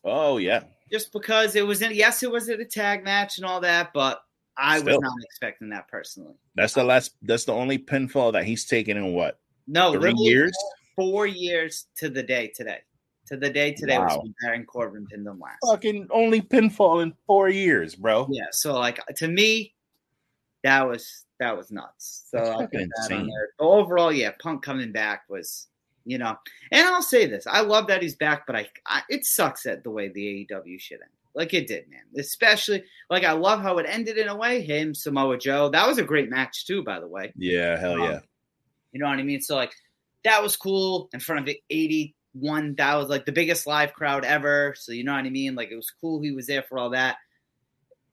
oh 0.05 0.39
yeah, 0.39 0.62
Just 0.91 1.12
because 1.12 1.55
it 1.57 1.66
was 1.66 1.82
in 1.82 1.93
yes, 1.95 2.23
it 2.23 2.31
was 2.31 2.49
in 2.49 2.61
a 2.61 2.65
tag 2.65 3.05
match 3.05 3.37
and 3.39 3.45
all 3.47 3.61
that, 3.61 3.93
but 3.93 4.23
I 4.57 4.81
was 4.81 4.99
not 5.01 5.12
expecting 5.23 5.69
that 5.70 5.89
personally. 5.89 6.35
that's 6.55 6.74
the 6.74 6.85
last. 6.85 7.15
That's 7.23 7.45
the 7.45 7.53
only 7.55 7.78
pinfall 7.78 8.32
that 8.32 8.45
he's 8.45 8.65
taken 8.66 8.97
in 8.97 9.12
what 9.12 9.39
No, 9.66 9.93
three 9.93 10.15
years. 10.16 10.53
Four 10.97 11.27
years 11.27 11.87
to 11.97 12.09
the 12.11 12.23
day 12.23 12.49
today. 12.55 12.81
To 13.31 13.36
the 13.36 13.51
day 13.51 13.73
today 13.73 13.97
was 13.98 14.12
Wow. 14.16 14.23
when 14.23 14.35
Baron 14.43 14.66
Corbin 14.66 15.07
pinned 15.07 15.27
him 15.27 15.39
last. 15.39 15.59
Fucking 15.65 16.09
only 16.11 16.40
pinfall 16.43 17.02
in 17.02 17.15
four 17.27 17.48
years, 17.48 17.94
bro. 17.94 18.27
Yeah, 18.31 18.47
so 18.51 18.74
like 18.74 18.98
to 19.16 19.28
me, 19.28 19.74
that 20.65 20.86
was 20.89 21.24
that 21.39 21.57
was 21.57 21.70
nuts. 21.70 22.24
So 22.28 22.39
I 22.39 22.44
fucking 22.44 22.66
put 22.66 22.73
that 22.73 22.81
on 22.81 23.12
insane. 23.12 23.27
there. 23.28 23.48
But 23.59 23.66
overall, 23.66 24.12
yeah, 24.12 24.32
Punk 24.43 24.62
coming 24.62 24.90
back 24.93 25.23
was 25.28 25.69
you 26.05 26.19
know. 26.19 26.36
And 26.73 26.86
I'll 26.89 27.02
say 27.02 27.27
this: 27.27 27.47
I 27.47 27.61
love 27.61 27.86
that 27.86 28.02
he's 28.02 28.16
back, 28.16 28.47
but 28.47 28.57
I, 28.57 28.69
I 28.86 29.02
it 29.09 29.24
sucks 29.24 29.65
at 29.66 29.85
the 29.85 29.90
way 29.90 30.09
the 30.09 30.47
AEW 30.51 30.81
shit 30.81 30.98
ended. 31.01 31.09
Like 31.35 31.55
it 31.55 31.69
did, 31.69 31.89
man. 31.89 32.02
Especially 32.19 32.82
like 33.11 33.23
I 33.23 33.32
love 33.32 33.61
how 33.62 33.78
it 33.78 33.86
ended 33.89 34.19
in 34.19 34.27
a 34.27 34.36
way. 34.36 34.61
Him, 34.62 34.93
Samoa 34.93 35.39
Joe. 35.39 35.69
That 35.70 35.86
was 35.86 35.98
a 35.98 36.02
great 36.02 36.28
match 36.31 36.66
too, 36.66 36.82
by 36.82 36.98
the 36.98 37.07
way. 37.07 37.32
Yeah, 37.36 37.78
hell 37.78 37.97
yeah. 37.98 38.15
Um, 38.15 38.20
you 38.90 38.98
know 38.98 39.07
what 39.07 39.20
I 39.20 39.23
mean? 39.23 39.40
So 39.40 39.55
like 39.55 39.73
that 40.24 40.43
was 40.43 40.57
cool 40.57 41.09
in 41.12 41.20
front 41.20 41.39
of 41.40 41.47
the 41.47 41.61
eighty 41.70 42.16
one 42.32 42.74
thousand, 42.74 43.11
like 43.11 43.27
the 43.27 43.32
biggest 43.32 43.66
live 43.66 43.93
crowd 43.93 44.24
ever. 44.24 44.74
So 44.78 44.93
you 44.93 45.05
know 45.05 45.12
what 45.12 45.24
I 45.24 45.31
mean? 45.31 45.55
Like 45.55 45.70
it 45.70 45.77
was 45.77 45.93
cool. 46.01 46.23
He 46.23 46.32
was 46.32 46.47
there 46.47 46.62
for 46.62 46.78
all 46.78 46.90
that. 46.90 47.16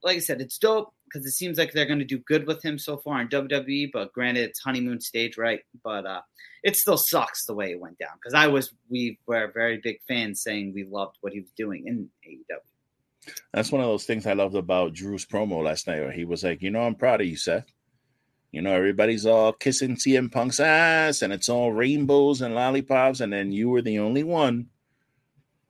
Like 0.03 0.17
I 0.17 0.19
said, 0.19 0.41
it's 0.41 0.57
dope 0.57 0.93
because 1.05 1.25
it 1.25 1.31
seems 1.31 1.57
like 1.57 1.71
they're 1.71 1.85
going 1.85 1.99
to 1.99 2.05
do 2.05 2.19
good 2.19 2.45
with 2.47 2.63
him 2.63 2.77
so 2.77 2.97
far 2.97 3.21
in 3.21 3.29
WWE. 3.29 3.89
But 3.91 4.13
granted, 4.13 4.49
it's 4.49 4.59
honeymoon 4.59 5.01
stage, 5.01 5.37
right? 5.37 5.61
But 5.83 6.05
uh, 6.05 6.21
it 6.63 6.75
still 6.75 6.97
sucks 6.97 7.45
the 7.45 7.53
way 7.53 7.71
it 7.71 7.79
went 7.79 7.97
down 7.97 8.15
because 8.15 8.33
I 8.33 8.47
was 8.47 8.73
we 8.89 9.19
were 9.27 9.51
very 9.53 9.79
big 9.83 9.99
fans 10.07 10.41
saying 10.41 10.73
we 10.73 10.85
loved 10.85 11.17
what 11.21 11.33
he 11.33 11.41
was 11.41 11.51
doing 11.57 11.87
in 11.87 12.09
AEW. 12.27 13.33
That's 13.53 13.71
one 13.71 13.81
of 13.81 13.87
those 13.87 14.05
things 14.05 14.25
I 14.25 14.33
loved 14.33 14.55
about 14.55 14.93
Drew's 14.93 15.25
promo 15.25 15.63
last 15.63 15.87
night, 15.87 15.99
where 15.99 16.11
he 16.11 16.25
was 16.25 16.43
like, 16.43 16.61
"You 16.61 16.71
know, 16.71 16.81
I'm 16.81 16.95
proud 16.95 17.21
of 17.21 17.27
you, 17.27 17.35
Seth. 17.35 17.65
You 18.57 18.63
know, 18.63 18.73
everybody's 18.73 19.27
all 19.27 19.53
kissing 19.53 19.97
CM 19.97 20.31
Punk's 20.31 20.59
ass, 20.59 21.21
and 21.21 21.31
it's 21.31 21.47
all 21.47 21.71
rainbows 21.71 22.41
and 22.41 22.55
lollipops, 22.55 23.19
and 23.19 23.31
then 23.31 23.51
you 23.51 23.69
were 23.69 23.83
the 23.83 23.99
only 23.99 24.23
one." 24.23 24.69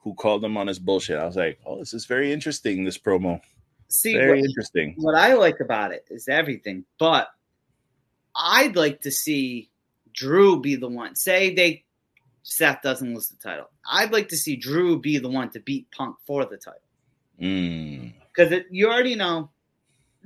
Who 0.03 0.13
called 0.13 0.41
him 0.41 0.55
on 0.55 0.67
his 0.67 0.79
bullshit? 0.79 1.19
I 1.19 1.25
was 1.25 1.35
like, 1.35 1.59
"Oh, 1.65 1.79
this 1.79 1.93
is 1.93 2.05
very 2.05 2.31
interesting. 2.31 2.85
This 2.85 2.97
promo." 2.97 3.41
See, 3.89 4.13
very 4.13 4.39
what, 4.39 4.45
interesting. 4.45 4.93
What 4.95 5.15
I 5.15 5.33
like 5.33 5.59
about 5.59 5.91
it 5.91 6.07
is 6.09 6.29
everything, 6.29 6.85
but 6.97 7.27
I'd 8.33 8.77
like 8.77 9.01
to 9.01 9.11
see 9.11 9.69
Drew 10.13 10.61
be 10.61 10.77
the 10.77 10.87
one. 10.87 11.17
Say 11.17 11.53
they 11.53 11.83
Seth 12.43 12.81
doesn't 12.83 13.13
lose 13.13 13.27
the 13.27 13.35
title. 13.35 13.69
I'd 13.85 14.13
like 14.13 14.29
to 14.29 14.37
see 14.37 14.55
Drew 14.55 14.97
be 14.97 15.17
the 15.17 15.27
one 15.27 15.49
to 15.49 15.59
beat 15.59 15.91
Punk 15.91 16.15
for 16.25 16.45
the 16.45 16.55
title. 16.55 16.79
Because 17.37 18.53
mm. 18.53 18.63
you 18.71 18.87
already 18.87 19.15
know. 19.15 19.49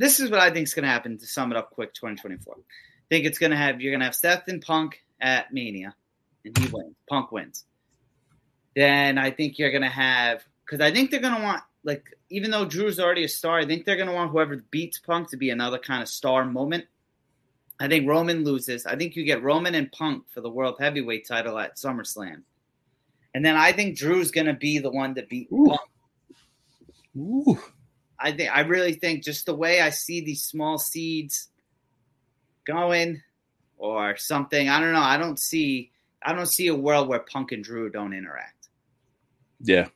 This 0.02 0.20
is 0.20 0.32
what 0.32 0.40
I 0.40 0.50
think 0.50 0.66
is 0.66 0.74
going 0.74 0.82
to 0.82 0.90
happen. 0.90 1.16
To 1.20 1.28
sum 1.28 1.52
it 1.52 1.58
up 1.58 1.70
quick, 1.70 1.94
2024. 1.94 2.56
I 2.58 2.62
think 3.08 3.24
it's 3.24 3.38
going 3.38 3.52
to 3.52 3.58
have 3.58 3.80
you're 3.80 3.92
going 3.92 4.00
to 4.00 4.06
have 4.06 4.16
Seth 4.16 4.48
and 4.48 4.60
Punk 4.60 5.00
at 5.22 5.54
Mania, 5.54 5.94
and 6.44 6.58
he 6.58 6.68
wins. 6.70 6.96
Punk 7.08 7.32
wins. 7.32 7.66
Then 8.76 9.20
I 9.20 9.30
think 9.30 9.60
you're 9.60 9.70
going 9.70 9.84
to 9.84 9.90
have 9.90 10.44
because 10.66 10.82
I 10.82 10.92
think 10.92 11.12
they're 11.12 11.20
going 11.20 11.36
to 11.36 11.42
want 11.44 11.62
like 11.84 12.04
even 12.32 12.50
though 12.50 12.66
Drew's 12.66 13.00
already 13.00 13.26
a 13.26 13.30
star, 13.30 13.60
I 13.60 13.66
think 13.68 13.86
they're 13.86 13.96
going 13.96 14.08
to 14.08 14.16
want 14.16 14.32
whoever 14.32 14.58
beats 14.72 14.98
Punk 14.98 15.30
to 15.30 15.38
be 15.38 15.52
another 15.52 15.78
kind 15.78 16.02
of 16.02 16.10
star 16.10 16.46
moment. 16.46 16.86
I 17.80 17.88
think 17.88 18.08
Roman 18.08 18.44
loses. 18.44 18.88
I 18.88 18.96
think 18.96 19.16
you 19.16 19.24
get 19.24 19.44
Roman 19.44 19.76
and 19.76 19.92
Punk 19.92 20.24
for 20.34 20.42
the 20.42 20.50
World 20.50 20.78
Heavyweight 20.80 21.28
title 21.28 21.60
at 21.60 21.78
SummerSlam. 21.78 22.42
And 23.36 23.46
then 23.46 23.56
I 23.56 23.72
think 23.72 23.98
Drew's 23.98 24.32
going 24.32 24.48
to 24.48 24.54
be 24.54 24.80
the 24.80 24.90
one 24.90 25.14
to 25.14 25.22
beat 25.24 25.48
Ooh. 25.52 25.68
Punk. 25.68 25.82
Ooh. 27.18 27.60
I 28.22 28.32
think 28.32 28.56
I 28.56 28.62
really 28.62 28.94
think 28.94 29.24
just 29.24 29.46
the 29.46 29.56
way 29.56 29.82
I 29.82 29.90
see 29.90 30.22
these 30.22 30.46
small 30.46 30.78
seeds 30.78 31.50
going 32.66 33.22
or 33.78 34.16
something. 34.18 34.70
I 34.70 34.80
don't 34.80 34.94
know. 34.94 35.02
I 35.02 35.18
don't 35.18 35.40
see 35.40 35.92
I 36.24 36.34
don't 36.34 36.48
see 36.48 36.68
a 36.68 36.76
world 36.76 37.08
where 37.08 37.20
Punk 37.20 37.52
and 37.52 37.64
Drew 37.64 37.90
don't 37.90 38.14
interact. 38.14 38.70
Yeah. 39.60 39.88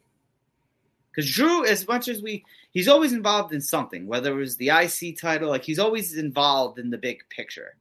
Because 1.11 1.31
Drew, 1.31 1.65
as 1.65 1.87
much 1.87 2.07
as 2.07 2.21
we, 2.21 2.43
he's 2.71 2.87
always 2.87 3.13
involved 3.13 3.53
in 3.53 3.61
something, 3.61 4.07
whether 4.07 4.33
it 4.33 4.37
was 4.39 4.57
the 4.57 4.69
IC 4.69 5.19
title, 5.19 5.49
like 5.49 5.63
he's 5.63 5.79
always 5.79 6.17
involved 6.17 6.79
in 6.79 6.89
the 6.89 6.97
big 6.97 7.19
picture. 7.29 7.77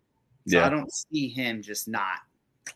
So 0.46 0.58
yeah. 0.58 0.66
I 0.66 0.68
don't 0.68 0.92
see 0.92 1.28
him 1.28 1.62
just 1.62 1.88
not. 1.88 2.18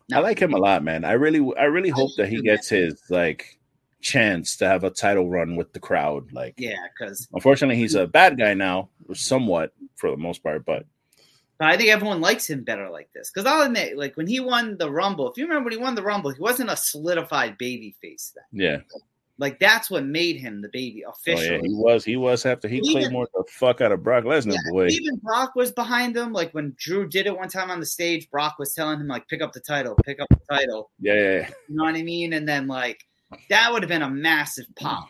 not 0.09 0.20
I 0.20 0.23
like 0.23 0.40
him 0.40 0.55
a 0.55 0.59
lot, 0.59 0.82
man. 0.82 1.05
I 1.05 1.12
really, 1.12 1.47
I 1.59 1.65
really 1.65 1.90
hope 1.90 2.11
that 2.16 2.28
he 2.28 2.40
gets 2.40 2.69
his 2.69 3.03
like 3.11 3.58
chance 4.01 4.57
to 4.57 4.69
have 4.69 4.85
a 4.85 4.91
title 4.91 5.29
run 5.29 5.57
with 5.57 5.73
the 5.73 5.81
crowd. 5.81 6.33
Like, 6.33 6.55
yeah, 6.57 6.87
because 6.99 7.29
unfortunately, 7.33 7.77
he's 7.77 7.95
a 7.95 8.07
bad 8.07 8.39
guy 8.39 8.55
now, 8.55 8.91
somewhat 9.15 9.73
for 9.97 10.11
the 10.11 10.16
most 10.16 10.43
part, 10.43 10.65
but. 10.65 10.85
I 11.61 11.77
think 11.77 11.89
everyone 11.91 12.20
likes 12.20 12.49
him 12.49 12.62
better 12.62 12.89
like 12.89 13.12
this. 13.12 13.33
Because 13.35 13.45
I'll 13.45 13.62
admit, 13.62 13.99
like 13.99 14.16
when 14.16 14.29
he 14.29 14.39
won 14.39 14.79
the 14.79 14.89
Rumble, 14.89 15.29
if 15.29 15.37
you 15.37 15.45
remember 15.45 15.65
when 15.65 15.73
he 15.73 15.83
won 15.83 15.97
the 15.97 16.05
Rumble, 16.05 16.31
he 16.31 16.41
wasn't 16.41 16.70
a 16.70 16.77
solidified 16.77 17.59
baby 17.59 17.97
face 18.01 18.33
then. 18.33 18.45
Yeah. 18.53 18.77
Like 19.39 19.59
that's 19.59 19.89
what 19.89 20.05
made 20.05 20.37
him 20.37 20.62
the 20.62 20.69
baby 20.69 21.03
official. 21.03 21.55
Oh, 21.55 21.55
yeah, 21.55 21.61
he 21.62 21.75
was. 21.75 22.05
He 22.05 22.16
was 22.16 22.47
after 22.47 22.69
he 22.69 22.79
even, 22.79 22.93
played 22.93 23.12
more 23.12 23.29
the 23.35 23.45
fuck 23.49 23.81
out 23.81 23.93
of 23.93 24.05
Brock 24.05 24.23
Lesnar, 24.25 24.55
yeah, 24.55 24.70
boy. 24.70 24.87
Even 24.89 25.16
Brock 25.16 25.55
was 25.55 25.70
behind 25.73 26.16
him. 26.16 26.33
Like 26.33 26.53
when 26.53 26.75
Drew 26.77 27.09
did 27.09 27.27
it 27.27 27.37
one 27.37 27.49
time 27.49 27.70
on 27.70 27.81
the 27.81 27.87
stage, 27.87 28.31
Brock 28.31 28.57
was 28.59 28.75
telling 28.75 29.01
him 29.01 29.07
like, 29.07 29.29
"Pick 29.29 29.41
up 29.41 29.53
the 29.53 29.61
title, 29.61 29.97
pick 30.05 30.20
up 30.20 30.29
the 30.29 30.41
title." 30.49 30.91
Yeah, 31.01 31.15
yeah, 31.15 31.23
yeah. 31.23 31.51
You 31.69 31.77
know 31.77 31.85
what 31.85 31.95
I 31.95 32.03
mean? 32.03 32.33
And 32.33 32.49
then 32.49 32.66
like 32.66 33.05
that 33.51 33.73
would 33.73 33.83
have 33.83 33.89
been 33.89 34.03
a 34.03 34.11
massive 34.11 34.67
pop 34.77 35.09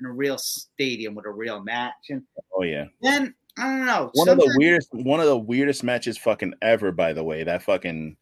in 0.00 0.06
a 0.06 0.12
real 0.12 0.38
stadium 0.38 1.14
with 1.14 1.26
a 1.26 1.30
real 1.30 1.62
match. 1.62 1.94
And 2.08 2.22
oh 2.56 2.62
yeah. 2.62 2.86
Then 3.02 3.34
I 3.58 3.64
don't 3.64 3.86
know. 3.86 4.10
One 4.14 4.28
of 4.28 4.38
the 4.38 4.54
weirdest, 4.56 4.88
one 4.92 5.20
of 5.20 5.26
the 5.26 5.38
weirdest 5.38 5.84
matches 5.84 6.16
fucking 6.18 6.54
ever. 6.62 6.92
By 6.92 7.12
the 7.12 7.24
way, 7.24 7.44
that 7.44 7.62
fucking 7.62 8.16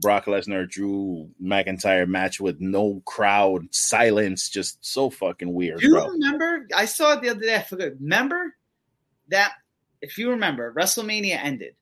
Brock 0.00 0.26
Lesnar, 0.26 0.68
Drew 0.68 1.30
McIntyre 1.42 2.06
match 2.06 2.40
with 2.40 2.60
no 2.60 3.02
crowd, 3.06 3.74
silence, 3.74 4.48
just 4.48 4.78
so 4.84 5.10
fucking 5.10 5.52
weird. 5.52 5.80
Do 5.80 5.86
you 5.86 5.92
bro. 5.94 6.08
remember? 6.08 6.66
I 6.74 6.84
saw 6.84 7.12
it 7.12 7.22
the 7.22 7.30
other 7.30 7.40
day. 7.40 7.56
I 7.56 7.62
forgot. 7.62 7.92
Remember 8.00 8.54
that? 9.28 9.52
If 10.02 10.18
you 10.18 10.30
remember, 10.30 10.72
WrestleMania 10.74 11.42
ended, 11.42 11.76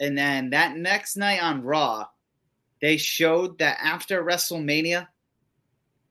and 0.00 0.18
then 0.18 0.50
that 0.50 0.76
next 0.76 1.16
night 1.16 1.40
on 1.42 1.62
Raw, 1.62 2.06
they 2.80 2.96
showed 2.96 3.58
that 3.58 3.78
after 3.80 4.24
WrestleMania, 4.24 5.06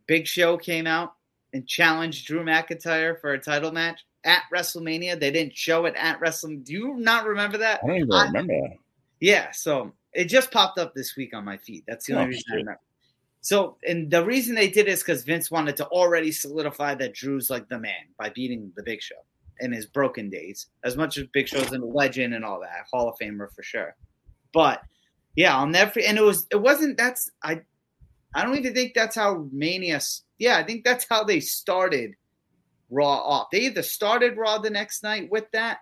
Big 0.08 0.28
Show 0.28 0.58
came 0.58 0.88
out 0.88 1.14
and 1.54 1.68
challenged 1.68 2.26
Drew 2.26 2.44
McIntyre 2.44 3.20
for 3.20 3.34
a 3.34 3.40
title 3.40 3.72
match 3.72 4.06
at 4.24 4.44
WrestleMania. 4.54 5.20
They 5.20 5.32
didn't 5.32 5.56
show 5.56 5.86
it 5.86 5.96
at 5.96 6.20
WrestleMania. 6.20 6.66
Do 6.66 6.74
you 6.74 6.96
not 6.98 7.26
remember 7.26 7.58
that? 7.60 7.82
I 7.84 7.88
don't 7.88 7.98
even 7.98 8.12
I, 8.12 8.26
remember. 8.26 8.54
Yeah, 9.20 9.52
so 9.52 9.94
it 10.14 10.26
just 10.26 10.52
popped 10.52 10.80
up 10.80 10.94
this 10.94 11.16
week 11.16 11.34
on 11.34 11.46
my 11.46 11.58
feed. 11.58 11.84
That's 11.88 12.06
the 12.06 12.14
only 12.14 12.26
oh, 12.26 12.28
reason 12.28 12.44
shit. 12.48 12.54
I 12.54 12.58
remember. 12.58 12.82
So, 13.42 13.78
and 13.88 14.12
the 14.12 14.26
reason 14.26 14.56
they 14.56 14.68
did 14.68 14.88
is 14.88 15.00
because 15.00 15.24
Vince 15.24 15.50
wanted 15.50 15.78
to 15.78 15.88
already 15.88 16.32
solidify 16.32 16.96
that 16.96 17.14
Drew's 17.14 17.50
like 17.50 17.70
the 17.70 17.80
man 17.80 17.94
by 18.18 18.30
beating 18.30 18.74
the 18.76 18.84
Big 18.84 19.02
Show 19.02 19.16
in 19.60 19.72
his 19.72 19.86
broken 19.86 20.30
days. 20.30 20.68
As 20.84 20.98
much 20.98 21.18
as 21.18 21.28
Big 21.28 21.48
Show's 21.48 21.72
a 21.72 21.78
legend 21.78 22.34
and 22.34 22.44
all 22.44 22.60
that, 22.60 22.88
Hall 22.92 23.08
of 23.08 23.16
Famer 23.20 23.50
for 23.54 23.64
sure. 23.64 23.96
But 24.54 24.82
yeah, 25.36 25.56
I'll 25.56 25.68
never. 25.68 26.00
And 26.00 26.18
it 26.18 26.24
was. 26.24 26.48
It 26.52 26.62
wasn't. 26.62 26.98
That's 26.98 27.32
I. 27.44 27.62
I 28.38 28.44
don't 28.44 28.56
even 28.56 28.76
think 28.76 28.94
that's 28.94 29.16
how 29.16 29.48
Mania. 29.52 30.00
Yeah, 30.38 30.58
I 30.58 30.64
think 30.64 30.86
that's 30.86 31.08
how 31.10 31.24
they 31.24 31.40
started 31.40 32.14
Raw 32.92 33.18
off. 33.18 33.48
They 33.52 33.62
either 33.62 33.82
started 33.82 34.38
Raw 34.38 34.60
the 34.60 34.70
next 34.70 35.02
night 35.02 35.28
with 35.32 35.50
that, 35.54 35.80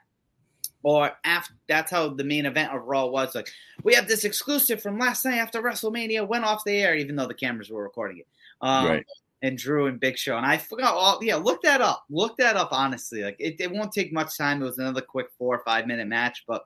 or 0.82 1.11
after 1.26 1.53
that's 1.68 1.91
how 1.91 2.07
the 2.07 2.23
main 2.23 2.45
event 2.45 2.73
of 2.73 2.84
Raw 2.86 3.07
was. 3.07 3.36
Like, 3.36 3.49
we 3.84 3.94
have 3.95 4.07
this 4.07 4.23
exclusive 4.23 4.82
from 4.82 4.98
last 4.98 5.26
night 5.26 5.40
after 5.40 5.61
WrestleMania 5.61 6.26
went 6.26 6.45
off 6.45 6.64
the 6.65 6.77
air, 6.82 6.95
even 6.95 7.18
though 7.18 7.27
the 7.27 7.34
cameras 7.34 7.69
were 7.69 7.84
recording 7.84 8.19
it. 8.19 8.27
Um, 8.61 8.88
right. 8.88 9.06
And 9.41 9.57
Drew 9.57 9.88
and 9.88 9.99
Big 9.99 10.18
Show, 10.18 10.38
and 10.38 10.45
I 10.45 10.57
forgot 10.57 10.95
all. 10.95 11.19
Yeah, 11.22 11.36
look 11.36 11.61
that 11.64 11.82
up. 11.82 12.06
Look 12.10 12.38
that 12.38 12.56
up. 12.56 12.69
Honestly, 12.72 13.22
like 13.22 13.36
it, 13.38 13.60
it 13.60 13.69
won't 13.69 13.91
take 13.91 14.14
much 14.14 14.38
time. 14.38 14.61
It 14.61 14.65
was 14.65 14.77
another 14.77 15.02
quick 15.02 15.27
four 15.38 15.56
or 15.56 15.64
five 15.65 15.88
minute 15.88 16.07
match, 16.07 16.45
but 16.48 16.65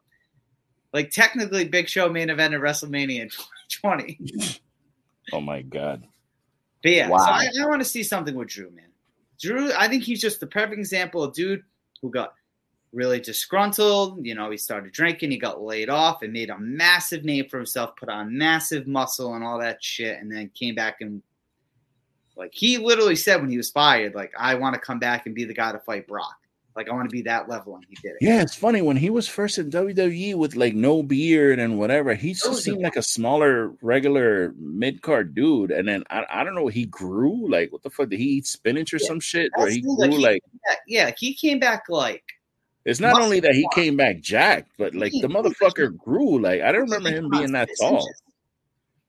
like 0.94 1.10
technically, 1.10 1.68
Big 1.68 1.90
Show 1.90 2.10
main 2.10 2.30
event 2.30 2.54
at 2.54 2.62
WrestleMania 2.62 3.22
in 3.22 3.30
2020. 3.70 4.60
oh 5.34 5.42
my 5.42 5.62
god. 5.62 6.06
But 6.82 6.92
yeah, 6.92 7.10
wow. 7.10 7.18
so 7.18 7.24
I, 7.26 7.48
I 7.62 7.66
want 7.68 7.82
to 7.82 7.88
see 7.88 8.04
something 8.04 8.36
with 8.36 8.50
Drew, 8.50 8.72
man. 8.72 8.86
Drew, 9.40 9.72
I 9.74 9.88
think 9.88 10.04
he's 10.04 10.22
just 10.22 10.40
the 10.40 10.48
perfect 10.48 10.80
example 10.80 11.24
of 11.24 11.34
dude 11.34 11.64
who 12.02 12.10
got 12.10 12.34
really 12.92 13.20
disgruntled. 13.20 14.26
You 14.26 14.36
know, 14.36 14.50
he 14.50 14.58
started 14.58 14.92
drinking, 14.92 15.32
he 15.32 15.38
got 15.38 15.62
laid 15.62 15.90
off, 15.90 16.22
and 16.22 16.34
made 16.34 16.50
a 16.50 16.58
massive 16.60 17.24
name 17.24 17.48
for 17.50 17.58
himself, 17.58 17.96
put 17.96 18.10
on 18.10 18.38
massive 18.38 18.88
muscle 18.88 19.36
and 19.36 19.44
all 19.44 19.60
that 19.60 19.84
shit, 19.84 20.20
and 20.20 20.32
then 20.32 20.52
came 20.56 20.76
back 20.76 21.02
and 21.02 21.22
like 22.40 22.54
he 22.54 22.78
literally 22.78 23.18
said 23.18 23.42
when 23.42 23.50
he 23.50 23.58
was 23.58 23.70
fired, 23.70 24.16
like, 24.16 24.32
I 24.40 24.56
want 24.56 24.74
to 24.74 24.80
come 24.80 24.98
back 24.98 25.26
and 25.26 25.36
be 25.36 25.44
the 25.44 25.54
guy 25.54 25.74
to 25.74 25.80
fight 25.80 26.08
Brock. 26.08 26.38
Like 26.80 26.88
I 26.88 26.94
want 26.94 27.10
to 27.10 27.14
be 27.14 27.24
that 27.24 27.50
level, 27.50 27.76
and 27.76 27.84
he 27.90 27.96
did 27.96 28.12
it. 28.12 28.18
Yeah, 28.22 28.42
it's 28.42 28.56
funny 28.56 28.82
when 28.82 28.96
he 28.96 29.10
was 29.10 29.28
first 29.28 29.58
in 29.58 29.70
WWE 29.70 30.36
with 30.36 30.56
like 30.56 30.74
no 30.74 31.04
beard 31.04 31.60
and 31.60 31.78
whatever. 31.78 32.14
He 32.14 32.32
just 32.32 32.46
oh, 32.48 32.54
seemed 32.54 32.82
like 32.82 32.96
a 32.96 33.02
smaller, 33.02 33.74
regular 33.82 34.54
mid 34.58 35.02
card 35.02 35.36
dude, 35.36 35.72
and 35.72 35.86
then 35.86 36.06
I, 36.10 36.24
I 36.30 36.44
don't 36.46 36.56
know. 36.56 36.68
He 36.68 36.86
grew 36.86 37.52
like 37.52 37.74
what 37.74 37.84
the 37.84 37.90
fuck? 37.90 38.08
Did 38.08 38.20
he 38.20 38.28
eat 38.28 38.48
spinach 38.48 38.94
or 38.94 38.98
yeah, 39.02 39.08
some 39.08 39.20
shit? 39.20 39.52
Or 39.58 39.68
he 39.68 39.82
grew 39.82 39.98
like, 39.98 40.12
he, 40.12 40.18
like 40.20 40.42
yeah, 40.88 41.12
he 41.18 41.34
came 41.34 41.60
back 41.60 41.84
like 41.90 42.24
it's 42.86 43.02
not 43.02 43.22
only 43.22 43.42
that 43.42 43.56
he 43.56 43.68
came 43.74 43.98
back 43.98 44.22
jacked, 44.22 44.72
but 44.78 44.96
like 44.96 45.12
the 45.12 45.28
motherfucker 45.28 45.98
grew. 45.98 46.40
Like 46.40 46.62
I 46.62 46.72
don't 46.72 46.90
remember 46.90 47.10
him 47.12 47.30
being 47.30 47.52
that 47.52 47.68
tall. 47.78 48.08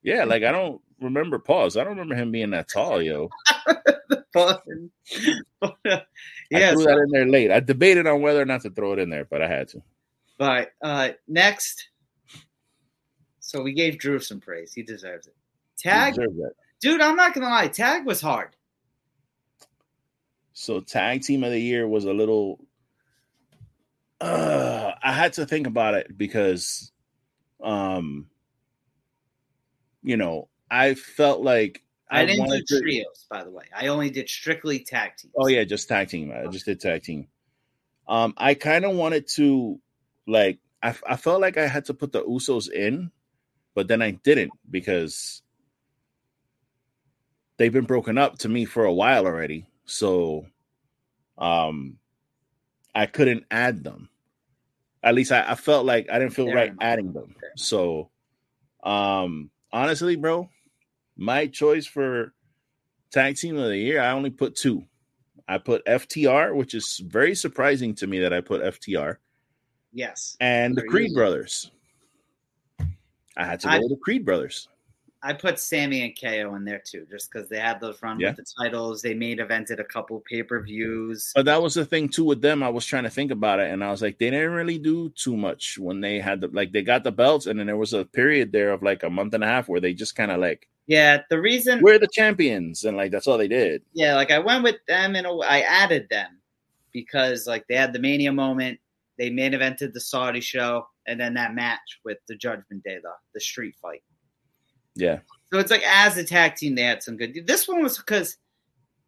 Yeah, 0.02 0.24
like 0.24 0.42
I 0.42 0.50
don't 0.50 0.80
remember 1.00 1.38
pause. 1.38 1.76
I 1.76 1.84
don't 1.84 1.92
remember 1.92 2.16
him 2.16 2.32
being 2.32 2.50
that 2.50 2.68
tall, 2.68 3.00
yo. 3.00 3.30
yeah, 6.50 6.70
I 6.70 6.72
threw 6.72 6.84
that 6.84 6.98
in 6.98 7.10
there 7.10 7.26
late. 7.26 7.50
I 7.50 7.60
debated 7.60 8.06
on 8.06 8.20
whether 8.22 8.40
or 8.40 8.44
not 8.44 8.62
to 8.62 8.70
throw 8.70 8.92
it 8.92 8.98
in 8.98 9.10
there, 9.10 9.24
but 9.24 9.42
I 9.42 9.48
had 9.48 9.68
to. 9.68 9.82
But 10.38 10.72
uh 10.82 11.10
next, 11.28 11.88
so 13.38 13.62
we 13.62 13.72
gave 13.72 13.98
Drew 13.98 14.18
some 14.18 14.40
praise. 14.40 14.72
He 14.72 14.82
deserves 14.82 15.26
it. 15.26 15.34
Tag, 15.78 16.16
dude. 16.80 17.00
I'm 17.00 17.16
not 17.16 17.34
gonna 17.34 17.48
lie. 17.48 17.68
Tag 17.68 18.04
was 18.04 18.20
hard. 18.20 18.54
So 20.52 20.80
tag 20.80 21.22
team 21.22 21.42
of 21.42 21.52
the 21.52 21.60
year 21.60 21.88
was 21.88 22.04
a 22.04 22.12
little. 22.12 22.60
Uh, 24.20 24.92
I 25.02 25.12
had 25.12 25.32
to 25.34 25.46
think 25.46 25.66
about 25.66 25.94
it 25.94 26.18
because, 26.18 26.92
um, 27.62 28.26
you 30.02 30.18
know, 30.18 30.48
I 30.70 30.94
felt 30.94 31.40
like 31.40 31.82
I, 32.10 32.22
I 32.22 32.26
didn't 32.26 32.48
do 32.48 32.60
to... 32.60 32.80
trios, 32.80 33.26
by 33.30 33.44
the 33.44 33.50
way. 33.50 33.64
I 33.74 33.86
only 33.86 34.10
did 34.10 34.28
strictly 34.28 34.80
tag 34.80 35.16
team. 35.16 35.30
Oh 35.36 35.46
yeah, 35.46 35.64
just 35.64 35.88
tag 35.88 36.08
team. 36.08 36.32
I 36.32 36.48
just 36.48 36.64
did 36.64 36.80
tag 36.80 37.02
team. 37.02 37.28
Um, 38.08 38.34
I 38.36 38.54
kind 38.54 38.84
of 38.84 38.96
wanted 38.96 39.28
to, 39.36 39.78
like, 40.26 40.58
I, 40.82 40.94
I 41.08 41.16
felt 41.16 41.40
like 41.40 41.56
I 41.56 41.68
had 41.68 41.84
to 41.84 41.94
put 41.94 42.10
the 42.10 42.24
Usos 42.24 42.68
in, 42.70 43.12
but 43.74 43.86
then 43.86 44.02
I 44.02 44.10
didn't 44.10 44.50
because 44.68 45.42
they've 47.56 47.72
been 47.72 47.84
broken 47.84 48.18
up 48.18 48.38
to 48.38 48.48
me 48.48 48.64
for 48.64 48.84
a 48.84 48.92
while 48.92 49.26
already. 49.26 49.66
So, 49.84 50.46
um, 51.38 51.98
I 52.94 53.06
couldn't 53.06 53.44
add 53.52 53.84
them. 53.84 54.08
At 55.04 55.14
least 55.14 55.30
I, 55.30 55.52
I 55.52 55.54
felt 55.54 55.86
like 55.86 56.10
I 56.10 56.18
didn't 56.18 56.34
feel 56.34 56.52
right 56.52 56.72
adding 56.80 57.12
them. 57.12 57.36
So, 57.56 58.10
um, 58.82 59.50
honestly, 59.72 60.16
bro, 60.16 60.48
my 61.20 61.46
choice 61.46 61.86
for 61.86 62.32
tag 63.12 63.36
team 63.36 63.56
of 63.56 63.68
the 63.68 63.76
year, 63.76 64.00
I 64.00 64.10
only 64.12 64.30
put 64.30 64.56
two. 64.56 64.84
I 65.46 65.58
put 65.58 65.84
FTR, 65.84 66.54
which 66.54 66.74
is 66.74 67.00
very 67.06 67.34
surprising 67.34 67.94
to 67.96 68.06
me 68.06 68.20
that 68.20 68.32
I 68.32 68.40
put 68.40 68.62
FTR. 68.62 69.16
Yes. 69.92 70.36
And 70.40 70.74
the 70.74 70.82
Creed 70.82 71.12
brothers. 71.12 71.70
I 73.36 73.44
had 73.44 73.60
to 73.60 73.66
go 73.68 73.72
I, 73.74 73.78
with 73.78 73.90
the 73.90 73.96
Creed 73.96 74.24
brothers. 74.24 74.68
I 75.22 75.34
put 75.34 75.58
Sami 75.58 76.02
and 76.02 76.18
KO 76.18 76.54
in 76.54 76.64
there 76.64 76.82
too, 76.84 77.06
just 77.10 77.30
because 77.30 77.48
they 77.48 77.58
had 77.58 77.80
those 77.80 78.00
run 78.02 78.18
yeah. 78.18 78.28
with 78.28 78.38
the 78.38 78.46
titles. 78.58 79.02
They 79.02 79.12
made 79.12 79.38
evented 79.38 79.78
a 79.78 79.84
couple 79.84 80.22
pay 80.28 80.42
per 80.42 80.62
views. 80.62 81.32
But 81.34 81.44
that 81.44 81.62
was 81.62 81.74
the 81.74 81.84
thing 81.84 82.08
too 82.08 82.24
with 82.24 82.40
them. 82.40 82.62
I 82.62 82.70
was 82.70 82.86
trying 82.86 83.04
to 83.04 83.10
think 83.10 83.30
about 83.30 83.60
it, 83.60 83.70
and 83.70 83.84
I 83.84 83.90
was 83.90 84.00
like, 84.00 84.18
they 84.18 84.30
didn't 84.30 84.52
really 84.52 84.78
do 84.78 85.10
too 85.10 85.36
much 85.36 85.76
when 85.78 86.00
they 86.00 86.20
had 86.20 86.40
the 86.40 86.48
like 86.48 86.72
they 86.72 86.82
got 86.82 87.04
the 87.04 87.12
belts, 87.12 87.46
and 87.46 87.58
then 87.58 87.66
there 87.66 87.76
was 87.76 87.92
a 87.92 88.04
period 88.04 88.52
there 88.52 88.72
of 88.72 88.82
like 88.82 89.02
a 89.02 89.10
month 89.10 89.34
and 89.34 89.44
a 89.44 89.46
half 89.46 89.68
where 89.68 89.80
they 89.80 89.92
just 89.92 90.16
kind 90.16 90.30
of 90.30 90.40
like 90.40 90.68
yeah. 90.86 91.22
The 91.28 91.40
reason 91.40 91.80
we're 91.82 91.98
the 91.98 92.08
champions, 92.12 92.84
and 92.84 92.96
like 92.96 93.12
that's 93.12 93.26
all 93.26 93.38
they 93.38 93.48
did. 93.48 93.82
Yeah, 93.92 94.14
like 94.14 94.30
I 94.30 94.38
went 94.38 94.64
with 94.64 94.76
them 94.88 95.16
and 95.16 95.26
I 95.46 95.60
added 95.60 96.08
them 96.10 96.38
because 96.92 97.46
like 97.46 97.66
they 97.68 97.76
had 97.76 97.92
the 97.92 97.98
Mania 97.98 98.32
moment, 98.32 98.80
they 99.18 99.28
main 99.28 99.52
evented 99.52 99.92
the 99.92 100.00
Saudi 100.00 100.40
show, 100.40 100.88
and 101.06 101.20
then 101.20 101.34
that 101.34 101.54
match 101.54 102.00
with 102.04 102.18
the 102.26 102.36
Judgment 102.36 102.82
Day, 102.84 102.98
the 103.02 103.12
the 103.34 103.40
street 103.40 103.76
fight. 103.82 104.02
Yeah. 104.94 105.20
So 105.52 105.58
it's 105.58 105.70
like 105.70 105.82
as 105.86 106.16
a 106.16 106.24
tag 106.24 106.56
team, 106.56 106.74
they 106.74 106.82
had 106.82 107.02
some 107.02 107.16
good. 107.16 107.46
This 107.46 107.68
one 107.68 107.82
was 107.82 107.98
because. 107.98 108.36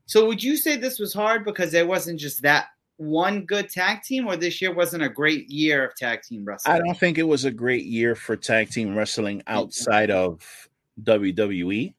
So 0.07 0.27
would 0.27 0.43
you 0.43 0.57
say 0.57 0.77
this 0.77 0.99
was 0.99 1.15
hard 1.15 1.45
because 1.45 1.71
there 1.71 1.87
wasn't 1.87 2.19
just 2.19 2.43
that 2.43 2.67
one 2.97 3.45
good 3.47 3.71
tag 3.71 4.03
team, 4.03 4.27
or 4.27 4.37
this 4.37 4.61
year 4.61 4.75
wasn't 4.75 5.05
a 5.05 5.09
great 5.09 5.49
year 5.49 5.87
of 5.87 5.95
tag 5.97 6.23
team 6.23 6.45
wrestling? 6.45 6.75
I 6.75 6.79
don't 6.81 6.99
think 6.99 7.19
it 7.19 7.23
was 7.23 7.45
a 7.45 7.51
great 7.51 7.87
year 7.87 8.15
for 8.15 8.37
tag 8.37 8.71
team 8.71 8.97
wrestling 8.97 9.43
outside 9.47 10.11
of 10.11 10.69
WWE. 11.03 11.95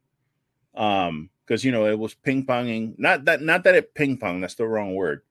Um, 0.76 1.30
because 1.46 1.64
you 1.64 1.72
know 1.72 1.86
it 1.86 1.98
was 1.98 2.14
ping 2.14 2.46
ponging. 2.46 2.98
Not 2.98 3.26
that 3.26 3.42
not 3.42 3.64
that 3.64 3.76
it 3.76 3.94
ping 3.94 4.18
pong. 4.18 4.42
That's 4.42 4.56
the 4.56 4.68
wrong 4.68 4.96
word. 4.96 5.22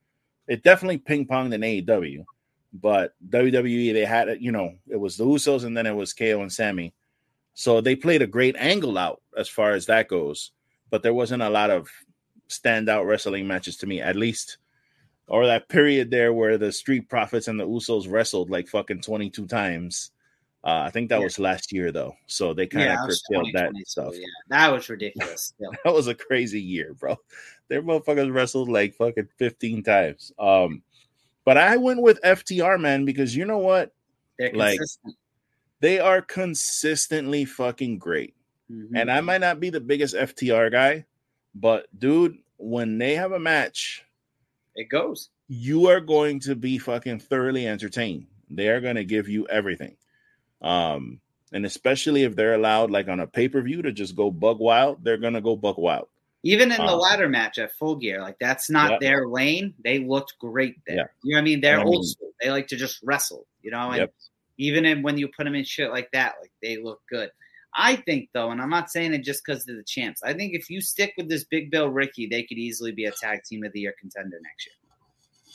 It 0.46 0.62
definitely 0.62 0.98
ping 0.98 1.26
ponged 1.26 1.54
in 1.54 1.60
AEW, 1.60 2.24
but 2.72 3.14
WWE 3.28 3.92
they 3.92 4.04
had 4.04 4.28
it. 4.28 4.40
You 4.40 4.52
know, 4.52 4.74
it 4.88 4.96
was 4.96 5.16
the 5.16 5.24
Usos 5.24 5.64
and 5.64 5.76
then 5.76 5.86
it 5.86 5.94
was 5.94 6.12
KO 6.12 6.42
and 6.42 6.52
Sami 6.52 6.92
so 7.54 7.80
they 7.80 7.96
played 7.96 8.22
a 8.22 8.26
great 8.26 8.56
angle 8.58 8.98
out 8.98 9.20
as 9.36 9.48
far 9.48 9.72
as 9.72 9.86
that 9.86 10.08
goes, 10.08 10.52
but 10.90 11.02
there 11.02 11.14
wasn't 11.14 11.42
a 11.42 11.50
lot 11.50 11.70
of 11.70 11.88
standout 12.48 13.06
wrestling 13.06 13.46
matches 13.46 13.76
to 13.78 13.86
me, 13.86 14.00
at 14.00 14.16
least, 14.16 14.58
or 15.26 15.46
that 15.46 15.68
period 15.68 16.10
there 16.10 16.32
where 16.32 16.58
the 16.58 16.72
Street 16.72 17.08
Profits 17.08 17.48
and 17.48 17.58
the 17.58 17.66
Usos 17.66 18.10
wrestled 18.10 18.50
like 18.50 18.68
fucking 18.68 19.00
22 19.00 19.46
times. 19.46 20.10
Uh, 20.64 20.84
I 20.86 20.90
think 20.90 21.08
that 21.08 21.18
yeah. 21.18 21.24
was 21.24 21.38
last 21.40 21.72
year 21.72 21.90
though, 21.90 22.14
so 22.26 22.54
they 22.54 22.68
kind 22.68 22.84
of 22.84 22.90
yeah, 22.90 22.96
curtailed 22.96 23.50
that 23.54 23.72
stuff. 23.86 24.14
Yeah, 24.14 24.26
that 24.48 24.72
was 24.72 24.88
ridiculous. 24.88 25.54
that 25.84 25.92
was 25.92 26.06
a 26.06 26.14
crazy 26.14 26.60
year, 26.60 26.94
bro. 26.94 27.16
Their 27.68 27.82
motherfuckers 27.82 28.32
wrestled 28.32 28.68
like 28.68 28.94
fucking 28.94 29.28
15 29.38 29.82
times. 29.82 30.32
Um, 30.38 30.82
but 31.44 31.56
I 31.56 31.76
went 31.76 32.00
with 32.00 32.20
FTR 32.22 32.80
man 32.80 33.04
because 33.04 33.34
you 33.34 33.44
know 33.44 33.58
what? 33.58 33.92
They're 34.38 34.52
like, 34.52 34.78
consistent 34.78 35.16
they 35.82 35.98
are 35.98 36.22
consistently 36.22 37.44
fucking 37.44 37.98
great. 37.98 38.34
Mm-hmm. 38.70 38.96
And 38.96 39.10
I 39.10 39.20
might 39.20 39.40
not 39.40 39.58
be 39.58 39.68
the 39.68 39.80
biggest 39.80 40.14
FTR 40.14 40.70
guy, 40.70 41.04
but 41.56 41.86
dude, 41.98 42.38
when 42.56 42.98
they 42.98 43.16
have 43.16 43.32
a 43.32 43.40
match, 43.40 44.04
it 44.76 44.88
goes. 44.88 45.28
You 45.48 45.88
are 45.88 46.00
going 46.00 46.38
to 46.40 46.54
be 46.54 46.78
fucking 46.78 47.18
thoroughly 47.18 47.66
entertained. 47.66 48.28
They 48.48 48.68
are 48.68 48.80
going 48.80 48.94
to 48.94 49.04
give 49.04 49.28
you 49.28 49.46
everything. 49.48 49.96
Um, 50.62 51.20
and 51.52 51.66
especially 51.66 52.22
if 52.22 52.36
they're 52.36 52.54
allowed, 52.54 52.92
like 52.92 53.08
on 53.08 53.18
a 53.18 53.26
pay 53.26 53.48
per 53.48 53.60
view, 53.60 53.82
to 53.82 53.90
just 53.90 54.14
go 54.14 54.30
bug 54.30 54.60
wild, 54.60 55.02
they're 55.02 55.18
going 55.18 55.34
to 55.34 55.40
go 55.40 55.56
bug 55.56 55.78
wild. 55.78 56.06
Even 56.44 56.70
in 56.70 56.78
the 56.78 56.92
um, 56.92 56.98
ladder 56.98 57.28
match 57.28 57.58
at 57.58 57.72
Full 57.76 57.96
Gear, 57.96 58.20
like 58.20 58.36
that's 58.40 58.70
not 58.70 59.00
their 59.00 59.26
lane. 59.26 59.74
They 59.82 59.98
looked 59.98 60.38
great 60.38 60.76
there. 60.86 60.96
Yeah. 60.96 61.04
You 61.24 61.32
know 61.32 61.38
what 61.38 61.40
I 61.40 61.44
mean? 61.44 61.60
They're 61.60 61.80
I 61.80 61.84
mean, 61.84 61.94
old 61.94 62.06
school. 62.06 62.30
They 62.40 62.50
like 62.50 62.68
to 62.68 62.76
just 62.76 63.00
wrestle, 63.02 63.46
you 63.62 63.70
know? 63.70 63.90
And 63.90 63.98
yep. 63.98 64.14
Even 64.58 64.84
in, 64.84 65.02
when 65.02 65.18
you 65.18 65.28
put 65.28 65.44
them 65.44 65.54
in 65.54 65.64
shit 65.64 65.90
like 65.90 66.10
that, 66.12 66.34
like 66.40 66.52
they 66.62 66.76
look 66.76 67.00
good. 67.08 67.30
I 67.74 67.96
think 67.96 68.28
though, 68.34 68.50
and 68.50 68.60
I'm 68.60 68.70
not 68.70 68.90
saying 68.90 69.14
it 69.14 69.24
just 69.24 69.42
because 69.44 69.66
of 69.68 69.76
the 69.76 69.82
champs. 69.82 70.22
I 70.22 70.34
think 70.34 70.54
if 70.54 70.68
you 70.68 70.80
stick 70.80 71.14
with 71.16 71.28
this 71.28 71.44
Big 71.44 71.70
Bill 71.70 71.88
Ricky, 71.88 72.26
they 72.26 72.42
could 72.42 72.58
easily 72.58 72.92
be 72.92 73.06
a 73.06 73.12
tag 73.12 73.44
team 73.44 73.64
of 73.64 73.72
the 73.72 73.80
year 73.80 73.94
contender 73.98 74.38
next 74.42 74.66
year. 74.66 74.74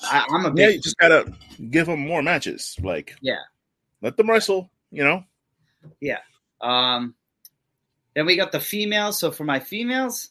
I, 0.03 0.25
am 0.35 0.45
a 0.45 0.51
big 0.51 0.63
yeah. 0.63 0.69
You 0.69 0.81
just 0.81 0.97
gotta 0.97 1.31
give 1.69 1.87
them 1.87 1.99
more 1.99 2.23
matches. 2.23 2.75
Like 2.81 3.15
yeah, 3.21 3.41
let 4.01 4.17
them 4.17 4.29
wrestle. 4.29 4.69
You 4.91 5.03
know. 5.03 5.23
Yeah. 6.01 6.19
Um. 6.61 7.15
Then 8.15 8.25
we 8.25 8.35
got 8.35 8.51
the 8.51 8.59
females. 8.59 9.19
So 9.19 9.29
for 9.31 9.43
my 9.43 9.59
females, 9.59 10.29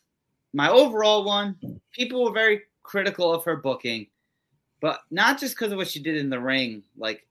my 0.52 0.68
overall 0.70 1.24
one, 1.24 1.56
people 1.92 2.24
were 2.24 2.32
very 2.32 2.62
critical 2.82 3.32
of 3.32 3.44
her 3.44 3.56
booking, 3.56 4.08
but 4.80 5.00
not 5.10 5.38
just 5.38 5.54
because 5.54 5.70
of 5.70 5.78
what 5.78 5.88
she 5.88 6.02
did 6.02 6.16
in 6.16 6.30
the 6.30 6.40
ring, 6.40 6.82
like 6.96 7.26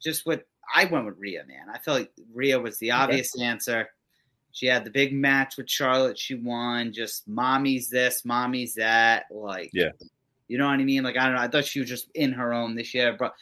just 0.00 0.26
what 0.26 0.46
I 0.74 0.86
went 0.86 1.06
with 1.06 1.18
Rhea, 1.18 1.44
man. 1.46 1.66
I 1.72 1.78
felt 1.78 1.98
like 2.00 2.12
Rhea 2.32 2.58
was 2.58 2.78
the 2.78 2.92
obvious 2.92 3.34
okay. 3.36 3.44
answer. 3.44 3.88
She 4.52 4.66
had 4.66 4.84
the 4.84 4.90
big 4.90 5.12
match 5.12 5.56
with 5.56 5.68
Charlotte. 5.68 6.18
She 6.18 6.34
won. 6.34 6.92
Just 6.92 7.28
mommy's 7.28 7.90
this, 7.90 8.24
mommy's 8.24 8.74
that. 8.74 9.26
Like, 9.30 9.70
yeah, 9.72 9.90
you 10.48 10.58
know 10.58 10.66
what 10.66 10.80
I 10.80 10.84
mean? 10.84 11.02
Like, 11.02 11.16
I 11.16 11.24
don't 11.24 11.34
know. 11.34 11.42
I 11.42 11.48
thought 11.48 11.66
she 11.66 11.80
was 11.80 11.88
just 11.88 12.08
in 12.14 12.32
her 12.32 12.52
own 12.52 12.74
this 12.74 12.94
year, 12.94 13.14
but 13.18 13.34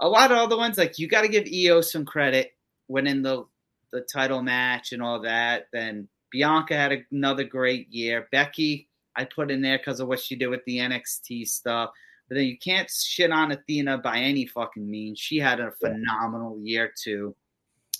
a 0.00 0.08
lot 0.08 0.32
of 0.32 0.38
other 0.38 0.56
ones, 0.56 0.78
like 0.78 0.98
you 0.98 1.06
got 1.06 1.22
to 1.22 1.28
give 1.28 1.46
Io 1.52 1.80
some 1.80 2.04
credit 2.04 2.54
winning 2.88 3.22
the 3.22 3.44
the 3.92 4.00
title 4.00 4.42
match 4.42 4.92
and 4.92 5.02
all 5.02 5.20
that. 5.20 5.66
Then 5.72 6.08
Bianca 6.30 6.74
had 6.74 7.04
another 7.12 7.44
great 7.44 7.92
year. 7.92 8.26
Becky, 8.32 8.88
I 9.14 9.24
put 9.24 9.50
in 9.50 9.60
there 9.60 9.78
because 9.78 10.00
of 10.00 10.08
what 10.08 10.20
she 10.20 10.34
did 10.34 10.48
with 10.48 10.64
the 10.64 10.78
NXT 10.78 11.46
stuff. 11.46 11.90
But 12.32 12.38
then 12.38 12.46
you 12.46 12.56
can't 12.56 12.90
shit 12.90 13.30
on 13.30 13.52
Athena 13.52 13.98
by 13.98 14.16
any 14.16 14.46
fucking 14.46 14.90
means. 14.90 15.18
She 15.18 15.36
had 15.36 15.60
a 15.60 15.70
phenomenal 15.72 16.58
year 16.58 16.90
too. 16.98 17.36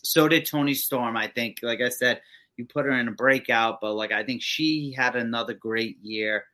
So 0.02 0.26
did 0.26 0.46
Toni 0.46 0.72
Storm. 0.72 1.18
I 1.18 1.26
think, 1.26 1.58
like 1.62 1.82
I 1.82 1.90
said, 1.90 2.22
you 2.56 2.64
put 2.64 2.86
her 2.86 2.92
in 2.92 3.08
a 3.08 3.12
breakout, 3.12 3.82
but 3.82 3.92
like 3.92 4.10
I 4.10 4.24
think 4.24 4.40
she 4.40 4.94
had 4.96 5.16
another 5.16 5.52
great 5.52 5.98
year. 6.00 6.44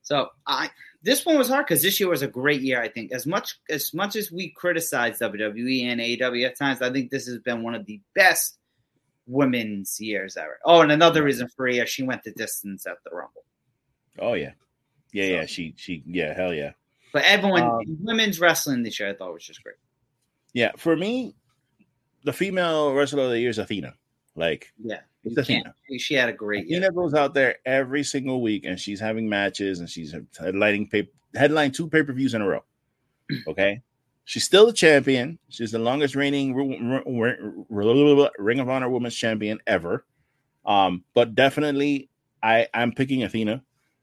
So 0.00 0.28
I 0.46 0.70
this 1.02 1.26
one 1.26 1.36
was 1.36 1.50
hard 1.50 1.66
because 1.66 1.82
this 1.82 2.00
year 2.00 2.08
was 2.08 2.22
a 2.22 2.28
great 2.28 2.62
year. 2.62 2.80
I 2.80 2.88
think 2.88 3.12
as 3.12 3.26
much 3.26 3.58
as 3.68 3.92
much 3.92 4.16
as 4.16 4.32
we 4.32 4.48
criticize 4.48 5.18
WWE 5.18 5.84
and 5.84 6.00
AEW 6.00 6.46
at 6.46 6.56
times, 6.56 6.80
I 6.80 6.90
think 6.90 7.10
this 7.10 7.26
has 7.26 7.40
been 7.40 7.62
one 7.62 7.74
of 7.74 7.84
the 7.84 8.00
best 8.14 8.56
women's 9.26 10.00
years 10.00 10.38
ever. 10.38 10.58
Oh, 10.64 10.80
and 10.80 10.90
another 10.90 11.22
reason 11.22 11.46
for 11.54 11.64
Rhea, 11.64 11.84
she 11.84 12.04
went 12.04 12.22
the 12.22 12.32
distance 12.32 12.86
at 12.86 12.96
the 13.04 13.14
Rumble. 13.14 13.44
Oh 14.18 14.32
yeah, 14.32 14.52
yeah, 15.12 15.24
so. 15.24 15.30
yeah. 15.30 15.44
She 15.44 15.74
she 15.76 16.02
yeah, 16.06 16.32
hell 16.32 16.54
yeah. 16.54 16.72
But 17.12 17.24
everyone, 17.24 17.62
um, 17.62 17.80
women's 18.00 18.40
wrestling 18.40 18.82
this 18.82 18.98
year, 18.98 19.10
I 19.10 19.14
thought 19.14 19.32
was 19.32 19.44
just 19.44 19.62
great. 19.62 19.76
Yeah, 20.54 20.72
for 20.76 20.96
me, 20.96 21.34
the 22.24 22.32
female 22.32 22.94
wrestler 22.94 23.24
of 23.24 23.30
the 23.30 23.40
year 23.40 23.50
is 23.50 23.58
Athena. 23.58 23.94
Like, 24.34 24.72
yeah, 24.82 25.00
it's 25.24 25.36
Athena. 25.36 25.74
She 25.98 26.14
had 26.14 26.28
a 26.28 26.32
great. 26.32 26.64
Athena 26.64 26.80
year. 26.80 26.92
goes 26.92 27.14
out 27.14 27.34
there 27.34 27.56
every 27.66 28.02
single 28.02 28.40
week, 28.40 28.64
and 28.64 28.78
she's 28.78 29.00
having 29.00 29.28
matches, 29.28 29.80
and 29.80 29.88
she's 29.88 30.14
headlining 30.38 30.90
pay, 30.90 31.08
headline 31.34 31.72
two 31.72 31.88
pay 31.88 32.02
per 32.02 32.12
views 32.12 32.34
in 32.34 32.42
a 32.42 32.48
row. 32.48 32.64
Okay, 33.46 33.82
she's 34.24 34.44
still 34.44 34.66
the 34.66 34.72
champion. 34.72 35.38
She's 35.48 35.70
the 35.70 35.78
longest 35.78 36.14
reigning 36.14 36.54
Ring 36.54 38.60
of 38.60 38.68
Honor 38.68 38.88
Women's 38.88 39.14
Champion 39.14 39.58
ever. 39.66 40.04
Um, 40.64 41.04
but 41.14 41.34
definitely, 41.34 42.08
I 42.42 42.68
I'm 42.74 42.92
picking 42.92 43.22
Athena. 43.22 43.62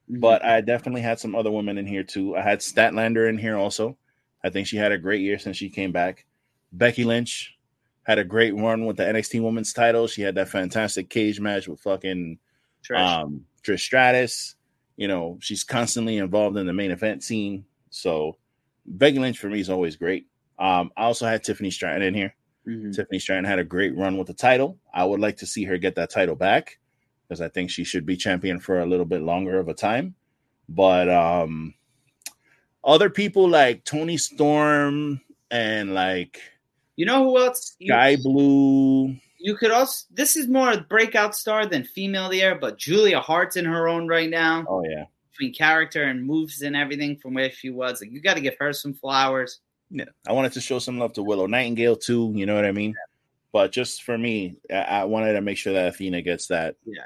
Mm-hmm. 0.10 0.20
But 0.20 0.44
I 0.44 0.62
definitely 0.62 1.02
had 1.02 1.20
some 1.20 1.36
other 1.36 1.52
women 1.52 1.78
in 1.78 1.86
here 1.86 2.04
too. 2.04 2.36
I 2.36 2.42
had 2.42 2.60
Statlander 2.60 3.30
in 3.30 3.38
here 3.38 3.58
also. 3.58 3.98
I 4.44 4.50
think 4.50 4.68
she 4.68 4.78
had 4.78 4.92
a 4.92 4.98
great 4.98 5.22
year 5.22 5.38
since 5.38 5.58
she 5.58 5.70
came 5.70 5.92
back. 5.92 6.26
Becky 6.72 7.04
Lynch 7.04 7.58
had 8.04 8.18
a 8.20 8.24
great 8.24 8.56
run 8.56 8.86
with 8.86 8.98
the 8.98 9.04
NXT 9.04 9.42
Women's 9.44 9.74
title. 9.74 10.08
She 10.08 10.22
had 10.22 10.36
that 10.36 10.50
fantastic 10.50 11.10
cage 11.10 11.40
match 11.40 11.68
with 11.68 11.80
fucking 11.82 12.40
Trish. 12.88 12.98
um, 13.00 13.46
Trish 13.64 13.82
Stratus. 13.82 14.56
You 14.98 15.08
know, 15.08 15.38
she's 15.42 15.64
constantly 15.64 16.18
involved 16.18 16.58
in 16.58 16.66
the 16.66 16.74
main 16.74 16.92
event 16.92 17.24
scene. 17.24 17.66
So 17.90 18.38
Becky 18.86 19.20
Lynch 19.20 19.38
for 19.38 19.48
me 19.50 19.60
is 19.60 19.70
always 19.70 19.96
great. 19.96 20.28
Um, 20.58 20.92
I 20.98 21.04
also 21.04 21.26
had 21.26 21.44
Tiffany 21.44 21.72
Stratton 21.72 22.02
in 22.02 22.14
here. 22.14 22.36
Mhm. 22.68 22.96
Tiffany 22.96 23.20
Stratton 23.20 23.46
had 23.46 23.60
a 23.60 23.64
great 23.64 23.96
run 23.96 24.18
with 24.18 24.28
the 24.28 24.34
title. 24.34 24.78
I 24.94 25.06
would 25.06 25.20
like 25.20 25.38
to 25.38 25.46
see 25.46 25.64
her 25.66 25.78
get 25.78 25.96
that 25.96 26.10
title 26.10 26.36
back 26.36 26.80
because 27.30 27.42
I 27.42 27.48
think 27.48 27.70
she 27.70 27.84
should 27.84 28.06
be 28.08 28.18
champion 28.18 28.60
for 28.60 28.80
a 28.80 28.86
little 28.88 29.06
bit 29.06 29.22
longer 29.22 29.60
of 29.60 29.68
a 29.70 29.74
time. 29.74 30.16
But 30.68 31.08
um 31.10 31.76
other 32.84 33.10
people 33.10 33.48
like 33.48 33.84
Toni 33.86 34.18
Storm 34.18 35.22
and 35.52 35.94
like 35.94 36.42
You 36.96 37.06
know 37.06 37.24
who 37.24 37.38
else? 37.40 37.76
You, 37.80 37.94
Skye 37.94 38.16
Blue. 38.18 39.16
you 39.38 39.56
could 39.56 39.72
also. 39.72 40.06
This 40.12 40.36
is 40.36 40.48
more 40.48 40.72
a 40.72 40.82
breakout 40.82 41.36
star 41.36 41.66
than 41.66 41.84
female 41.84 42.30
there, 42.30 42.56
but 42.56 42.78
Julia 42.78 43.20
Hart's 43.20 43.58
in 43.58 43.66
her 43.66 43.88
own 43.88 44.08
right 44.08 44.30
now. 44.30 44.66
Oh 44.68 44.84
yeah. 44.84 45.06
Between 45.32 45.54
character 45.54 46.04
and 46.04 46.26
moves 46.26 46.62
and 46.64 46.76
everything 46.76 47.16
from 47.18 47.34
where 47.36 47.50
she 47.52 47.70
was, 47.70 48.02
like 48.02 48.12
you 48.12 48.22
got 48.22 48.36
to 48.36 48.42
give 48.42 48.56
her 48.60 48.74
some 48.74 48.94
flowers. 48.94 49.60
Yeah. 49.92 50.06
I 50.28 50.34
wanted 50.34 50.52
to 50.54 50.62
show 50.62 50.80
some 50.80 51.00
love 51.00 51.14
to 51.14 51.24
Willow 51.24 51.48
Nightingale 51.48 51.96
too, 51.96 52.32
you 52.36 52.46
know 52.46 52.56
what 52.56 52.66
I 52.66 52.72
mean? 52.72 52.94
But 53.52 53.72
just 53.72 54.04
for 54.04 54.18
me, 54.18 54.58
I, 54.70 54.76
I 55.02 55.04
wanted 55.06 55.34
to 55.34 55.42
make 55.42 55.58
sure 55.58 55.74
that 55.74 55.88
Athena 55.88 56.22
gets 56.22 56.48
that 56.48 56.76
Yeah. 56.86 57.06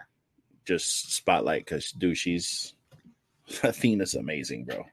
Just 0.65 1.14
spotlight 1.14 1.65
because 1.65 1.91
dude, 1.91 2.18
she's 2.18 2.73
Athena's 3.64 4.15
amazing, 4.15 4.65
bro. 4.65 4.85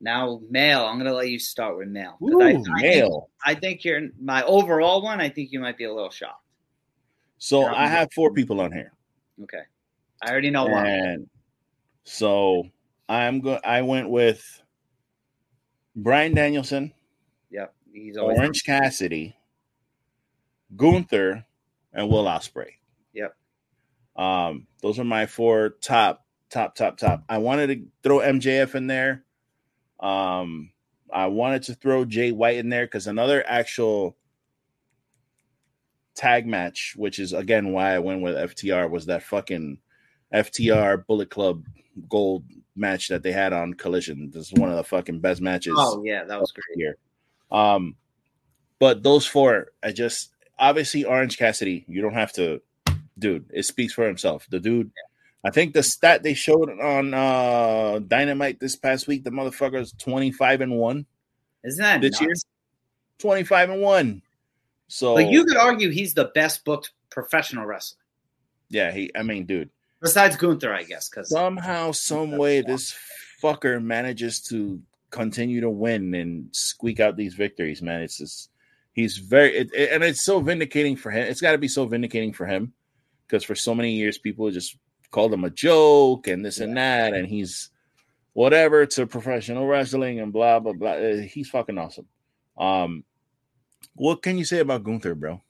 Now, 0.00 0.40
male. 0.50 0.84
I'm 0.84 0.98
gonna 0.98 1.14
let 1.14 1.28
you 1.28 1.38
start 1.38 1.78
with 1.78 1.88
male. 1.88 2.18
I, 2.20 2.24
Ooh, 2.24 2.42
I 2.42 2.52
think, 2.52 2.68
male. 2.80 3.30
I 3.44 3.54
think 3.54 3.84
you're 3.84 4.08
my 4.20 4.42
overall 4.42 5.02
one. 5.02 5.20
I 5.20 5.28
think 5.28 5.52
you 5.52 5.60
might 5.60 5.78
be 5.78 5.84
a 5.84 5.94
little 5.94 6.10
shocked. 6.10 6.42
So. 7.38 7.66
I 7.66 7.86
have 7.86 8.12
four 8.12 8.32
people 8.32 8.60
on 8.60 8.72
here. 8.72 8.92
Okay, 9.42 9.62
I 10.22 10.30
already 10.30 10.50
know 10.50 10.66
one. 10.66 10.86
And 10.86 11.30
so 12.04 12.64
I'm 13.08 13.40
going 13.40 13.60
I 13.64 13.82
went 13.82 14.08
with 14.08 14.62
Bryan 15.96 16.34
Danielson, 16.34 16.92
Yep, 17.50 17.74
he's 17.92 18.16
always 18.16 18.38
Orange 18.38 18.64
Cassidy, 18.64 19.36
Gunther, 20.76 21.44
and 21.92 22.08
Will 22.08 22.24
Ospreay. 22.24 22.72
Um, 24.16 24.66
those 24.82 24.98
are 24.98 25.04
my 25.04 25.26
four 25.26 25.70
top, 25.80 26.24
top, 26.50 26.74
top, 26.74 26.98
top. 26.98 27.24
I 27.28 27.38
wanted 27.38 27.66
to 27.68 27.86
throw 28.02 28.18
MJF 28.18 28.74
in 28.74 28.86
there. 28.86 29.24
Um, 30.00 30.70
I 31.12 31.26
wanted 31.26 31.64
to 31.64 31.74
throw 31.74 32.04
Jay 32.04 32.32
White 32.32 32.56
in 32.56 32.68
there 32.68 32.86
because 32.86 33.06
another 33.06 33.44
actual 33.46 34.16
tag 36.14 36.46
match, 36.46 36.94
which 36.96 37.18
is 37.18 37.32
again 37.32 37.72
why 37.72 37.94
I 37.94 37.98
went 37.98 38.22
with 38.22 38.34
FTR, 38.36 38.90
was 38.90 39.06
that 39.06 39.22
fucking 39.22 39.78
FTR 40.32 41.06
Bullet 41.06 41.30
Club 41.30 41.64
Gold 42.08 42.44
match 42.74 43.08
that 43.08 43.22
they 43.22 43.32
had 43.32 43.52
on 43.52 43.74
Collision. 43.74 44.30
This 44.32 44.46
is 44.46 44.52
one 44.52 44.70
of 44.70 44.76
the 44.76 44.84
fucking 44.84 45.20
best 45.20 45.40
matches 45.40 45.74
Oh 45.78 46.02
yeah, 46.04 46.24
that 46.24 46.40
was 46.40 46.52
great. 46.52 46.76
here. 46.76 46.96
Um, 47.50 47.96
but 48.78 49.02
those 49.02 49.26
four, 49.26 49.68
I 49.82 49.92
just 49.92 50.32
obviously 50.58 51.04
Orange 51.04 51.38
Cassidy. 51.38 51.84
You 51.88 52.02
don't 52.02 52.14
have 52.14 52.32
to, 52.34 52.60
dude. 53.18 53.46
It 53.52 53.64
speaks 53.64 53.92
for 53.92 54.06
himself. 54.06 54.46
The 54.50 54.60
dude. 54.60 54.90
I 55.46 55.50
think 55.50 55.74
the 55.74 55.82
stat 55.82 56.22
they 56.22 56.34
showed 56.34 56.70
on 56.70 57.12
uh 57.12 57.98
Dynamite 58.06 58.60
this 58.60 58.76
past 58.76 59.06
week, 59.06 59.24
the 59.24 59.30
motherfucker's 59.30 59.92
twenty 59.98 60.32
five 60.32 60.60
and 60.62 60.76
one 60.78 61.06
Isn't 61.62 61.82
that 61.82 62.00
this 62.00 62.12
nuts? 62.12 62.22
year. 62.22 62.32
Twenty 63.18 63.44
five 63.44 63.68
and 63.70 63.80
one. 63.82 64.22
So 64.88 65.14
Like 65.14 65.28
you 65.30 65.44
could 65.44 65.56
argue 65.56 65.90
he's 65.90 66.14
the 66.14 66.30
best 66.34 66.64
booked 66.64 66.92
professional 67.10 67.66
wrestler 67.66 67.98
yeah, 68.70 68.90
he. 68.90 69.10
I 69.14 69.22
mean, 69.22 69.44
dude. 69.44 69.70
besides 70.00 70.36
Gunther, 70.36 70.72
I 70.74 70.82
guess. 70.82 71.08
Because 71.08 71.28
Somehow, 71.30 71.92
some 71.92 72.36
way, 72.38 72.60
this 72.62 72.96
fucker 73.42 73.80
manages 73.80 74.40
to 74.48 74.80
continue 75.10 75.60
to 75.60 75.70
win 75.70 76.14
and 76.14 76.48
squeak 76.52 76.98
out 76.98 77.16
these 77.16 77.34
victories. 77.34 77.82
Man, 77.82 78.00
it's 78.02 78.18
just 78.18 78.50
he's 78.94 79.18
very 79.18 79.54
it, 79.56 79.70
it- 79.74 79.90
and 79.92 80.02
it's 80.02 80.24
so 80.24 80.40
vindicating 80.40 80.96
for 80.96 81.10
him. 81.10 81.26
It's 81.28 81.40
got 81.42 81.52
to 81.52 81.58
be 81.58 81.68
so 81.68 81.84
vindicating 81.86 82.32
for 82.32 82.46
him 82.46 82.72
because 83.26 83.44
for 83.44 83.54
so 83.54 83.74
many 83.74 83.92
years 83.92 84.18
people 84.18 84.50
just 84.50 84.76
called 85.10 85.32
him 85.32 85.44
a 85.44 85.50
joke 85.50 86.26
and 86.26 86.44
this 86.44 86.58
and 86.60 86.76
that, 86.76 87.14
and 87.14 87.26
he's 87.26 87.70
whatever 88.32 88.84
to 88.86 89.06
professional 89.06 89.66
wrestling 89.66 90.20
and 90.20 90.32
blah 90.32 90.58
blah 90.60 90.72
blah. 90.72 90.92
Uh, 90.92 91.16
He's 91.18 91.48
fucking 91.50 91.78
awesome. 91.78 92.06
Um, 92.58 93.04
what 93.94 94.22
can 94.22 94.38
you 94.38 94.44
say 94.44 94.58
about 94.58 94.82
Gunther, 94.84 95.14
bro? 95.14 95.40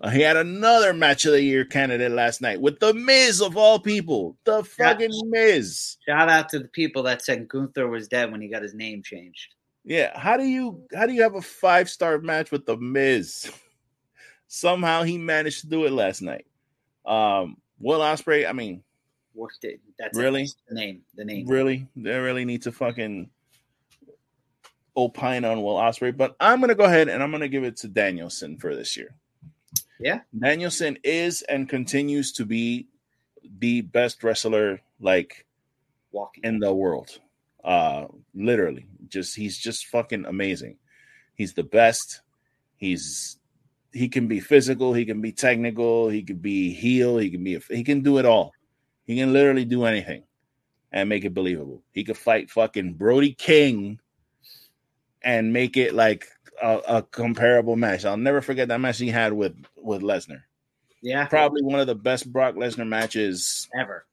Uh, 0.00 0.10
he 0.10 0.20
had 0.20 0.36
another 0.36 0.92
match 0.92 1.24
of 1.24 1.32
the 1.32 1.40
year 1.42 1.64
candidate 1.64 2.10
last 2.10 2.40
night 2.42 2.60
with 2.60 2.78
the 2.80 2.92
Miz 2.92 3.40
of 3.40 3.56
all 3.56 3.78
people, 3.78 4.36
the 4.44 4.58
Yeah. 4.58 4.62
fucking 4.92 5.10
Miz. 5.30 5.96
shout 6.06 6.28
out 6.28 6.48
to 6.50 6.58
the 6.58 6.68
people 6.68 7.04
that 7.04 7.22
said 7.24 7.48
Gunther 7.48 7.88
was 7.88 8.08
dead 8.08 8.30
when 8.30 8.40
he 8.40 8.48
got 8.48 8.62
his 8.62 8.74
name 8.74 9.02
changed. 9.02 9.54
Yeah, 9.84 10.18
how 10.18 10.36
do 10.36 10.44
you 10.44 10.82
how 10.94 11.06
do 11.06 11.12
you 11.12 11.22
have 11.22 11.34
a 11.36 11.42
five 11.42 11.88
star 11.90 12.18
match 12.18 12.50
with 12.50 12.66
the 12.66 12.76
Miz? 12.76 13.50
Somehow 14.48 15.02
he 15.02 15.18
managed 15.18 15.60
to 15.62 15.66
do 15.68 15.84
it 15.84 15.92
last 15.92 16.22
night. 16.22 16.46
Um, 17.06 17.56
Will 17.78 18.00
Ospreay, 18.00 18.48
I 18.48 18.52
mean, 18.52 18.82
Worked 19.34 19.64
it. 19.64 19.80
That's 19.98 20.16
Really? 20.16 20.44
it. 20.44 20.54
the 20.68 20.74
name. 20.76 21.02
The 21.16 21.24
name. 21.24 21.46
really, 21.48 21.88
they 21.96 22.16
really 22.18 22.44
need 22.44 22.62
to 22.62 22.72
fucking 22.72 23.30
opine 24.96 25.44
on 25.44 25.62
Will 25.62 25.74
Ospreay, 25.74 26.16
but 26.16 26.36
I'm 26.38 26.60
gonna 26.60 26.74
go 26.76 26.84
ahead 26.84 27.08
and 27.08 27.22
I'm 27.22 27.30
gonna 27.32 27.48
give 27.48 27.64
it 27.64 27.76
to 27.78 27.88
Danielson 27.88 28.58
for 28.58 28.76
this 28.76 28.96
year. 28.96 29.14
Yeah. 29.98 30.20
Danielson 30.38 30.98
is 31.02 31.42
and 31.42 31.68
continues 31.68 32.32
to 32.34 32.44
be 32.44 32.86
the 33.58 33.80
best 33.82 34.22
wrestler 34.22 34.80
like 35.00 35.46
Walking. 36.12 36.44
in 36.44 36.58
the 36.60 36.72
world. 36.72 37.18
Uh 37.64 38.06
literally. 38.34 38.86
Just 39.08 39.34
he's 39.36 39.58
just 39.58 39.86
fucking 39.86 40.26
amazing. 40.26 40.78
He's 41.34 41.54
the 41.54 41.64
best. 41.64 42.20
He's 42.76 43.38
he 43.94 44.08
can 44.08 44.26
be 44.28 44.40
physical, 44.40 44.92
he 44.92 45.04
can 45.06 45.20
be 45.22 45.32
technical, 45.32 46.08
he 46.10 46.22
can 46.22 46.36
be 46.36 46.74
heel, 46.74 47.16
he 47.16 47.30
can 47.30 47.42
be 47.44 47.58
he 47.70 47.84
can 47.84 48.02
do 48.02 48.18
it 48.18 48.26
all. 48.26 48.52
He 49.06 49.16
can 49.16 49.32
literally 49.32 49.64
do 49.64 49.84
anything 49.84 50.24
and 50.92 51.08
make 51.08 51.24
it 51.24 51.32
believable. 51.34 51.82
He 51.92 52.04
could 52.04 52.18
fight 52.18 52.50
fucking 52.50 52.94
Brody 52.94 53.32
King 53.32 54.00
and 55.22 55.52
make 55.52 55.76
it 55.76 55.94
like 55.94 56.26
a, 56.62 56.78
a 56.88 57.02
comparable 57.02 57.76
match. 57.76 58.04
I'll 58.04 58.16
never 58.16 58.40
forget 58.40 58.68
that 58.68 58.80
match 58.80 58.98
he 58.98 59.08
had 59.08 59.32
with 59.32 59.54
with 59.76 60.02
Lesnar. 60.02 60.42
yeah. 61.02 61.26
Probably 61.26 61.62
one 61.62 61.80
of 61.80 61.86
the 61.86 61.94
best 61.94 62.30
Brock 62.32 62.56
Lesnar 62.56 62.86
matches 62.88 63.68
Ever. 63.78 64.06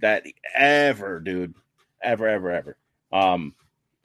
that 0.00 0.24
ever, 0.54 1.20
dude. 1.20 1.54
Ever, 2.02 2.28
ever, 2.28 2.50
ever. 2.50 2.76
Um, 3.12 3.54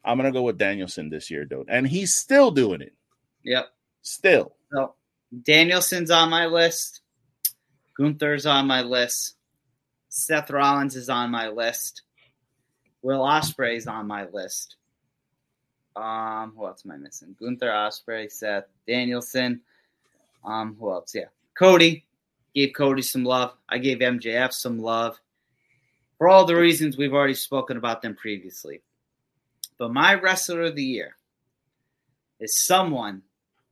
I'm 0.03 0.17
gonna 0.17 0.31
go 0.31 0.43
with 0.43 0.57
Danielson 0.57 1.09
this 1.09 1.29
year, 1.31 1.45
dude. 1.45 1.67
And 1.69 1.87
he's 1.87 2.15
still 2.15 2.51
doing 2.51 2.81
it. 2.81 2.93
Yep. 3.43 3.67
Still. 4.01 4.54
So 4.71 4.95
Danielson's 5.43 6.11
on 6.11 6.29
my 6.29 6.45
list. 6.45 7.01
Gunther's 7.97 8.45
on 8.45 8.67
my 8.67 8.81
list. 8.81 9.35
Seth 10.09 10.49
Rollins 10.49 10.95
is 10.95 11.09
on 11.09 11.31
my 11.31 11.49
list. 11.49 12.03
Will 13.01 13.21
Ospreay's 13.21 13.87
on 13.87 14.07
my 14.07 14.27
list. 14.31 14.77
Um, 15.95 16.53
who 16.55 16.65
else 16.65 16.83
am 16.85 16.91
I 16.91 16.97
missing? 16.97 17.35
Gunther, 17.39 17.67
Ospreay, 17.67 18.31
Seth, 18.31 18.65
Danielson. 18.87 19.61
Um, 20.43 20.75
who 20.79 20.91
else? 20.91 21.13
Yeah, 21.15 21.25
Cody. 21.57 22.05
Gave 22.53 22.73
Cody 22.73 23.01
some 23.01 23.25
love. 23.25 23.53
I 23.67 23.77
gave 23.77 23.99
MJF 23.99 24.53
some 24.53 24.79
love 24.79 25.19
for 26.17 26.29
all 26.29 26.45
the 26.45 26.55
reasons 26.55 26.97
we've 26.97 27.13
already 27.13 27.33
spoken 27.33 27.75
about 27.77 28.01
them 28.01 28.15
previously. 28.15 28.81
But 29.77 29.91
my 29.93 30.13
wrestler 30.13 30.61
of 30.63 30.75
the 30.75 30.83
year 30.83 31.17
is 32.39 32.57
someone 32.57 33.23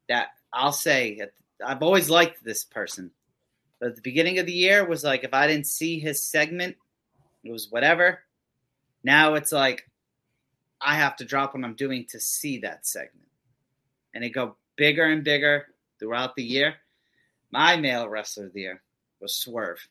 that 0.10 0.28
I'll 0.54 0.74
say 0.74 1.20
I've 1.66 1.82
always 1.82 2.10
liked 2.10 2.44
this 2.44 2.64
person. 2.64 3.12
But 3.80 3.90
at 3.90 3.96
the 3.96 4.02
beginning 4.02 4.40
of 4.40 4.46
the 4.46 4.54
year 4.54 4.86
was 4.86 5.04
like 5.04 5.24
if 5.24 5.34
I 5.34 5.48
didn't 5.48 5.68
see 5.68 6.00
his 6.00 6.24
segment, 6.24 6.78
it 7.44 7.52
was 7.52 7.70
whatever. 7.70 8.20
Now 9.04 9.34
it's 9.34 9.52
like 9.52 9.90
I 10.80 10.96
have 10.96 11.16
to 11.18 11.26
drop 11.26 11.54
what 11.54 11.64
I'm 11.64 11.76
doing 11.76 12.06
to 12.10 12.20
see 12.20 12.60
that 12.60 12.86
segment. 12.86 13.28
And 14.14 14.24
it 14.24 14.30
go 14.30 14.56
bigger 14.76 15.06
and 15.06 15.24
bigger 15.24 15.68
throughout 16.00 16.36
the 16.36 16.44
year. 16.44 16.76
My 17.52 17.78
male 17.78 18.08
wrestler 18.08 18.48
of 18.48 18.54
the 18.54 18.62
year 18.62 18.82
was 19.20 19.34
Swerve. 19.34 19.88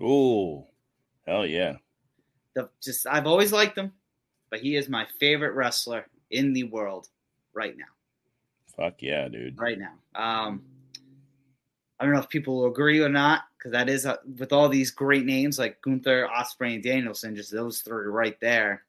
Ooh. 0.00 0.64
Hell 1.26 1.46
yeah. 1.46 1.76
The, 2.54 2.68
just 2.82 3.06
I've 3.06 3.26
always 3.26 3.52
liked 3.52 3.78
him, 3.78 3.92
but 4.50 4.60
he 4.60 4.76
is 4.76 4.88
my 4.88 5.06
favorite 5.18 5.54
wrestler 5.54 6.06
in 6.30 6.52
the 6.52 6.64
world 6.64 7.08
right 7.54 7.76
now. 7.76 7.84
Fuck 8.76 9.02
yeah, 9.02 9.28
dude. 9.28 9.58
right 9.58 9.78
now. 9.78 9.92
Um, 10.14 10.62
I 12.02 12.04
don't 12.04 12.14
know 12.14 12.20
if 12.20 12.28
people 12.28 12.56
will 12.56 12.66
agree 12.66 13.00
or 13.00 13.08
not 13.08 13.42
because 13.56 13.70
that 13.70 13.88
is 13.88 14.06
uh 14.06 14.16
with 14.38 14.52
all 14.52 14.68
these 14.68 14.90
great 14.90 15.24
names 15.24 15.56
like 15.56 15.80
Gunther, 15.82 16.28
Ospreay, 16.36 16.74
and 16.74 16.82
Danielson, 16.82 17.36
just 17.36 17.52
those 17.52 17.80
three 17.80 18.06
right 18.06 18.36
there. 18.40 18.82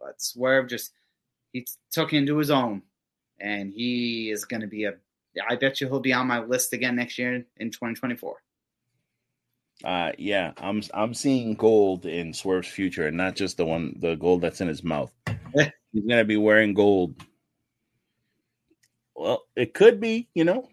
But 0.00 0.20
Swerve 0.22 0.68
just 0.68 0.92
he 1.52 1.66
took 1.90 2.12
into 2.14 2.38
his 2.38 2.50
own, 2.50 2.82
and 3.38 3.70
he 3.70 4.30
is 4.30 4.44
going 4.44 4.62
to 4.62 4.66
be 4.66 4.84
a. 4.84 4.94
I 5.48 5.56
bet 5.56 5.80
you 5.80 5.88
he'll 5.88 6.00
be 6.00 6.12
on 6.12 6.26
my 6.26 6.40
list 6.40 6.72
again 6.72 6.96
next 6.96 7.18
year 7.18 7.44
in 7.56 7.70
2024. 7.70 8.36
Uh 9.82 10.12
yeah, 10.16 10.52
I'm 10.56 10.82
I'm 10.94 11.12
seeing 11.12 11.54
gold 11.54 12.06
in 12.06 12.32
Swerve's 12.32 12.68
future, 12.68 13.08
and 13.08 13.16
not 13.16 13.34
just 13.34 13.56
the 13.56 13.66
one 13.66 13.94
the 13.98 14.14
gold 14.14 14.40
that's 14.40 14.60
in 14.60 14.68
his 14.68 14.82
mouth. 14.82 15.12
He's 15.92 16.04
gonna 16.08 16.24
be 16.24 16.36
wearing 16.36 16.72
gold. 16.72 17.16
Well, 19.16 19.44
it 19.56 19.74
could 19.74 20.00
be, 20.00 20.28
you 20.34 20.44
know. 20.44 20.68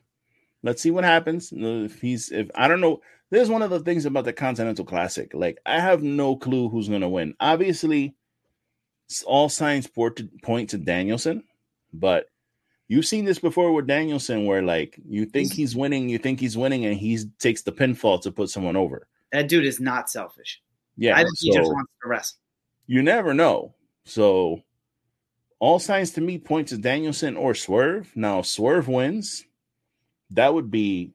Let's 0.64 0.82
see 0.82 0.92
what 0.92 1.04
happens. 1.04 1.52
Uh, 1.52 1.86
if 1.86 2.00
he's 2.02 2.32
if 2.32 2.50
I 2.54 2.68
don't 2.68 2.82
know, 2.82 3.02
there's 3.32 3.50
one 3.50 3.62
of 3.62 3.72
the 3.72 3.80
things 3.80 4.06
about 4.06 4.26
the 4.26 4.34
Continental 4.34 4.86
Classic. 4.86 5.32
Like 5.34 5.58
I 5.66 5.80
have 5.80 6.04
no 6.04 6.36
clue 6.36 6.70
who's 6.70 6.90
gonna 6.90 7.10
win. 7.10 7.34
Obviously, 7.40 8.14
all 9.26 9.50
signs 9.50 9.88
point 9.88 10.18
to, 10.18 10.30
point 10.44 10.70
to 10.70 10.78
Danielson, 10.78 11.44
but 11.94 12.28
you've 12.88 13.08
seen 13.08 13.26
this 13.26 13.40
before 13.40 13.72
with 13.72 13.88
Danielson, 13.88 14.46
where 14.46 14.62
like 14.62 15.00
you 15.08 15.26
think 15.26 15.52
he's 15.52 15.76
winning, 15.76 16.10
you 16.10 16.20
think 16.20 16.40
he's 16.40 16.58
winning, 16.58 16.86
and 16.86 16.96
he 16.96 17.18
takes 17.40 17.64
the 17.64 17.72
pinfall 17.72 18.22
to 18.22 18.32
put 18.32 18.50
someone 18.50 18.76
over. 18.76 19.08
That 19.32 19.48
dude 19.48 19.66
is 19.66 19.80
not 19.80 20.10
selfish. 20.10 20.62
Yeah, 20.98 21.16
I 21.16 21.24
think 21.24 21.36
he 21.40 21.52
just 21.52 21.72
wants 21.72 21.92
to 22.04 22.10
wrestle. 22.10 22.38
You 22.86 23.02
never 23.02 23.34
know. 23.34 23.74
So 24.06 24.62
all 25.62 25.78
signs 25.78 26.10
to 26.12 26.22
me 26.22 26.40
point 26.40 26.70
to 26.70 26.78
Danielson 26.78 27.38
or 27.38 27.54
Swerve. 27.54 28.12
Now, 28.16 28.42
Swerve 28.42 28.88
wins, 28.88 29.46
that 30.32 30.56
would 30.56 30.72
be, 30.72 31.14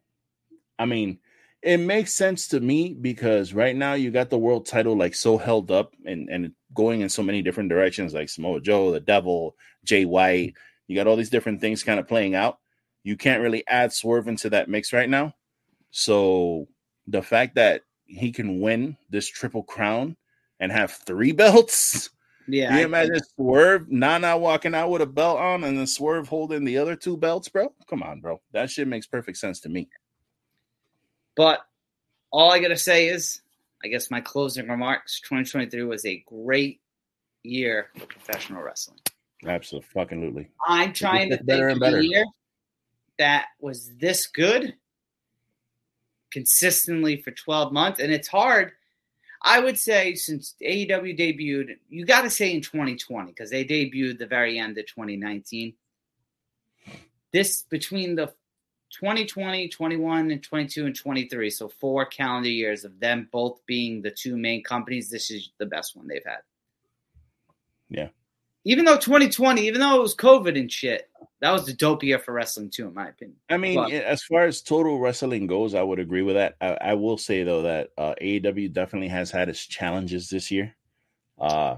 I 0.79 0.87
mean, 0.87 1.19
it 1.63 1.79
makes 1.79 2.15
sense 2.15 2.47
to 2.49 2.61
me 2.61 2.95
because 2.95 3.53
right 3.53 3.75
now 3.75 3.95
you 3.95 4.13
got 4.13 4.31
the 4.31 4.39
world 4.39 4.65
title 4.65 4.97
like 4.97 5.17
so 5.17 5.37
held 5.37 5.73
up 5.73 5.95
and, 6.05 6.29
and 6.29 6.53
going 6.73 7.01
in 7.01 7.09
so 7.09 7.25
many 7.25 7.43
different 7.43 7.71
directions, 7.71 8.15
like 8.15 8.29
Samoa 8.29 8.61
Joe, 8.61 8.93
the 8.93 9.01
Devil, 9.01 9.57
Jay 9.85 10.05
White. 10.05 10.55
You 10.87 10.95
got 10.95 11.09
all 11.09 11.17
these 11.17 11.31
different 11.31 11.61
things 11.61 11.83
kind 11.83 11.99
of 11.99 12.07
playing 12.07 12.37
out. 12.37 12.61
You 13.03 13.17
can't 13.17 13.43
really 13.43 13.67
add 13.67 13.93
Swerve 13.93 14.29
into 14.29 14.49
that 14.51 14.69
mix 14.69 14.93
right 14.93 15.11
now. 15.11 15.35
So 15.91 16.69
the 17.09 17.23
fact 17.23 17.57
that 17.57 17.83
he 18.05 18.31
can 18.31 18.61
win 18.61 18.97
this 19.11 19.27
triple 19.27 19.65
crown 19.65 20.17
and 20.61 20.71
have 20.71 20.93
three 20.93 21.33
belts 21.33 22.11
Yeah, 22.49 22.75
you 22.75 22.81
I- 22.81 22.85
imagine 22.85 23.21
Swerve 23.35 23.91
Nana 23.91 24.37
walking 24.37 24.75
out 24.75 24.91
with 24.91 25.03
a 25.03 25.07
belt 25.07 25.39
on 25.39 25.65
and 25.65 25.79
then 25.79 25.87
Swerve 25.87 26.29
holding 26.29 26.65
the 26.65 26.79
other 26.79 26.97
two 26.97 27.17
belts, 27.17 27.49
bro? 27.49 27.73
Come 27.89 28.03
on, 28.03 28.21
bro. 28.21 28.41
That 28.53 28.71
shit 28.71 28.89
makes 28.89 29.07
perfect 29.07 29.39
sense 29.39 29.61
to 29.61 29.69
me. 29.69 29.89
But 31.37 31.61
all 32.31 32.51
I 32.51 32.59
gotta 32.59 32.77
say 32.77 33.09
is, 33.09 33.43
I 33.85 33.89
guess 33.89 34.11
my 34.11 34.21
closing 34.21 34.69
remarks: 34.69 35.21
2023 35.21 35.85
was 35.85 36.05
a 36.07 36.25
great 36.27 36.81
year 37.43 37.91
for 37.99 38.07
professional 38.07 38.63
wrestling. 38.63 38.99
Absolutely. 39.47 40.49
I'm 40.67 40.93
trying 40.93 41.31
to 41.31 41.37
think 41.37 41.83
of 41.83 41.83
a 41.83 42.03
year 42.03 42.25
that 43.19 43.47
was 43.61 43.95
this 43.97 44.27
good 44.27 44.75
consistently 46.31 47.23
for 47.23 47.31
12 47.31 47.73
months, 47.73 48.01
and 48.01 48.13
it's 48.13 48.29
hard. 48.29 48.73
I 49.47 49.61
would 49.61 49.79
say 49.79 50.17
since 50.17 50.57
AEW 50.61 51.17
debuted, 51.17 51.77
you 51.89 52.05
got 52.05 52.23
to 52.23 52.31
say 52.31 52.53
in 52.53 52.61
2020 52.61 53.31
because 53.31 53.49
they 53.49 53.65
debuted 53.65 54.19
the 54.19 54.27
very 54.27 54.59
end 54.59 54.77
of 54.77 54.87
2019. 54.87 55.73
This 57.33 57.63
between 57.63 58.17
the 58.17 58.27
2020, 58.91 59.69
21, 59.69 60.31
and 60.33 60.43
22 60.43 60.87
and 60.87 60.97
23, 60.97 61.51
so 61.51 61.69
four 61.69 62.05
calendar 62.07 62.49
years 62.49 62.85
of 62.85 62.99
them 62.99 63.29
both 63.31 63.65
being 63.67 64.03
the 64.03 64.11
two 64.11 64.37
main 64.37 64.65
companies, 64.65 65.11
this 65.11 65.31
is 65.31 65.51
the 65.59 65.67
best 65.67 65.97
one 65.97 66.09
they've 66.09 66.27
had. 66.27 66.41
Yeah. 67.89 68.09
Even 68.69 68.85
though 68.85 68.99
2020, 68.99 69.65
even 69.65 69.81
though 69.81 69.95
it 69.97 70.03
was 70.03 70.17
COVID 70.17 70.59
and 70.59 70.71
shit, 70.71 71.09
that 71.41 71.53
was 71.53 71.67
the 71.67 71.73
dope 71.73 72.03
year 72.03 72.19
for 72.19 72.33
wrestling 72.33 72.69
too, 72.69 72.89
in 72.89 72.95
my 72.95 73.09
opinion. 73.09 73.37
I 73.49 73.57
mean, 73.59 73.77
Well- 73.77 73.93
as 73.93 74.25
far 74.25 74.45
as 74.45 74.61
total 74.61 74.99
wrestling 74.99 75.47
goes, 75.47 75.73
I 75.75 75.83
would 75.83 76.01
agree 76.01 76.23
with 76.23 76.35
that. 76.35 76.57
I, 76.61 76.91
I 76.91 76.95
will 76.95 77.17
say 77.17 77.45
though 77.45 77.63
that 77.63 77.91
uh, 77.97 78.15
AEW 78.21 78.73
definitely 78.73 79.07
has 79.09 79.31
had 79.31 79.49
its 79.49 79.65
challenges 79.65 80.29
this 80.29 80.51
year. 80.51 80.75
Uh, 81.39 81.77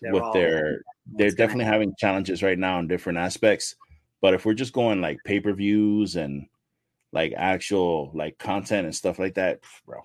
They're 0.00 0.14
with 0.14 0.22
all- 0.22 0.32
their 0.32 0.80
they're 1.06 1.26
It's 1.26 1.36
gonna 1.36 1.48
definitely 1.48 1.64
having 1.66 1.94
challenges 1.98 2.42
right 2.42 2.58
now 2.58 2.78
in 2.80 2.88
different 2.88 3.18
aspects. 3.18 3.76
But 4.22 4.32
if 4.32 4.46
we're 4.46 4.54
just 4.54 4.72
going 4.72 5.02
like 5.02 5.18
pay 5.24 5.38
per 5.38 5.52
views 5.52 6.16
and 6.16 6.46
like 7.12 7.34
actual 7.36 8.10
like 8.14 8.38
content 8.38 8.86
and 8.86 8.94
stuff 8.94 9.18
like 9.18 9.34
that, 9.34 9.60
bro, 9.84 10.00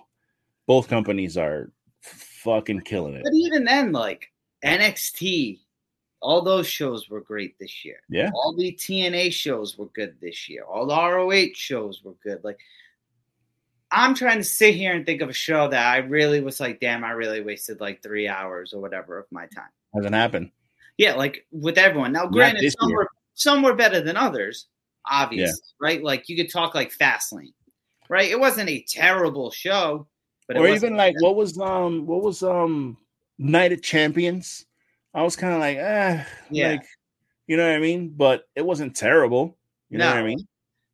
both 0.66 0.88
companies 0.88 1.38
are 1.38 1.72
fucking 2.02 2.80
killing 2.82 3.14
it. 3.14 3.22
But 3.24 3.32
even 3.34 3.64
then, 3.64 3.92
like 3.92 4.30
NXT, 4.64 5.60
all 6.22 6.40
those 6.40 6.68
shows 6.68 7.10
were 7.10 7.20
great 7.20 7.58
this 7.58 7.84
year. 7.84 7.96
Yeah. 8.08 8.30
All 8.32 8.54
the 8.56 8.72
TNA 8.72 9.32
shows 9.32 9.76
were 9.76 9.86
good 9.86 10.14
this 10.20 10.48
year. 10.48 10.62
All 10.62 10.86
the 10.86 10.94
ROH 10.94 11.54
shows 11.54 12.02
were 12.04 12.14
good. 12.22 12.42
Like, 12.44 12.58
I'm 13.90 14.14
trying 14.14 14.38
to 14.38 14.44
sit 14.44 14.74
here 14.76 14.94
and 14.94 15.04
think 15.04 15.20
of 15.20 15.28
a 15.28 15.34
show 15.34 15.68
that 15.68 15.84
I 15.84 15.98
really 15.98 16.40
was 16.40 16.60
like, 16.60 16.80
damn, 16.80 17.04
I 17.04 17.10
really 17.10 17.42
wasted 17.42 17.80
like 17.80 18.02
three 18.02 18.28
hours 18.28 18.72
or 18.72 18.80
whatever 18.80 19.18
of 19.18 19.26
my 19.32 19.46
time. 19.46 19.68
Hasn't 19.94 20.14
happened. 20.14 20.52
Yeah, 20.96 21.14
like 21.14 21.44
with 21.50 21.76
everyone. 21.76 22.12
Now, 22.12 22.26
granted, 22.26 22.72
some 22.78 22.88
year. 22.88 22.98
were, 22.98 23.08
some 23.34 23.62
were 23.62 23.74
better 23.74 24.00
than 24.00 24.16
others, 24.16 24.68
obviously, 25.10 25.58
right? 25.80 26.02
Like, 26.02 26.28
you 26.28 26.36
could 26.36 26.52
talk 26.52 26.74
like 26.74 26.96
Fastlane, 26.96 27.52
right? 28.08 28.30
It 28.30 28.38
wasn't 28.38 28.70
a 28.70 28.84
terrible 28.88 29.50
show, 29.50 30.06
but 30.46 30.56
it 30.56 30.60
or 30.60 30.68
even 30.68 30.96
like 30.96 31.20
what 31.20 31.34
was 31.34 31.58
um 31.58 32.06
what 32.06 32.22
was 32.22 32.42
um 32.42 32.96
Night 33.38 33.72
of 33.72 33.82
Champions? 33.82 34.66
I 35.14 35.22
was 35.22 35.36
kind 35.36 35.52
of 35.54 35.60
like, 35.60 35.76
eh, 35.78 36.24
Yeah. 36.50 36.70
like 36.72 36.84
you 37.46 37.56
know 37.56 37.66
what 37.66 37.76
I 37.76 37.80
mean? 37.80 38.10
But 38.10 38.48
it 38.54 38.64
wasn't 38.64 38.96
terrible. 38.96 39.56
You 39.90 39.98
know 39.98 40.06
what 40.06 40.16
I 40.16 40.22
mean? 40.22 40.46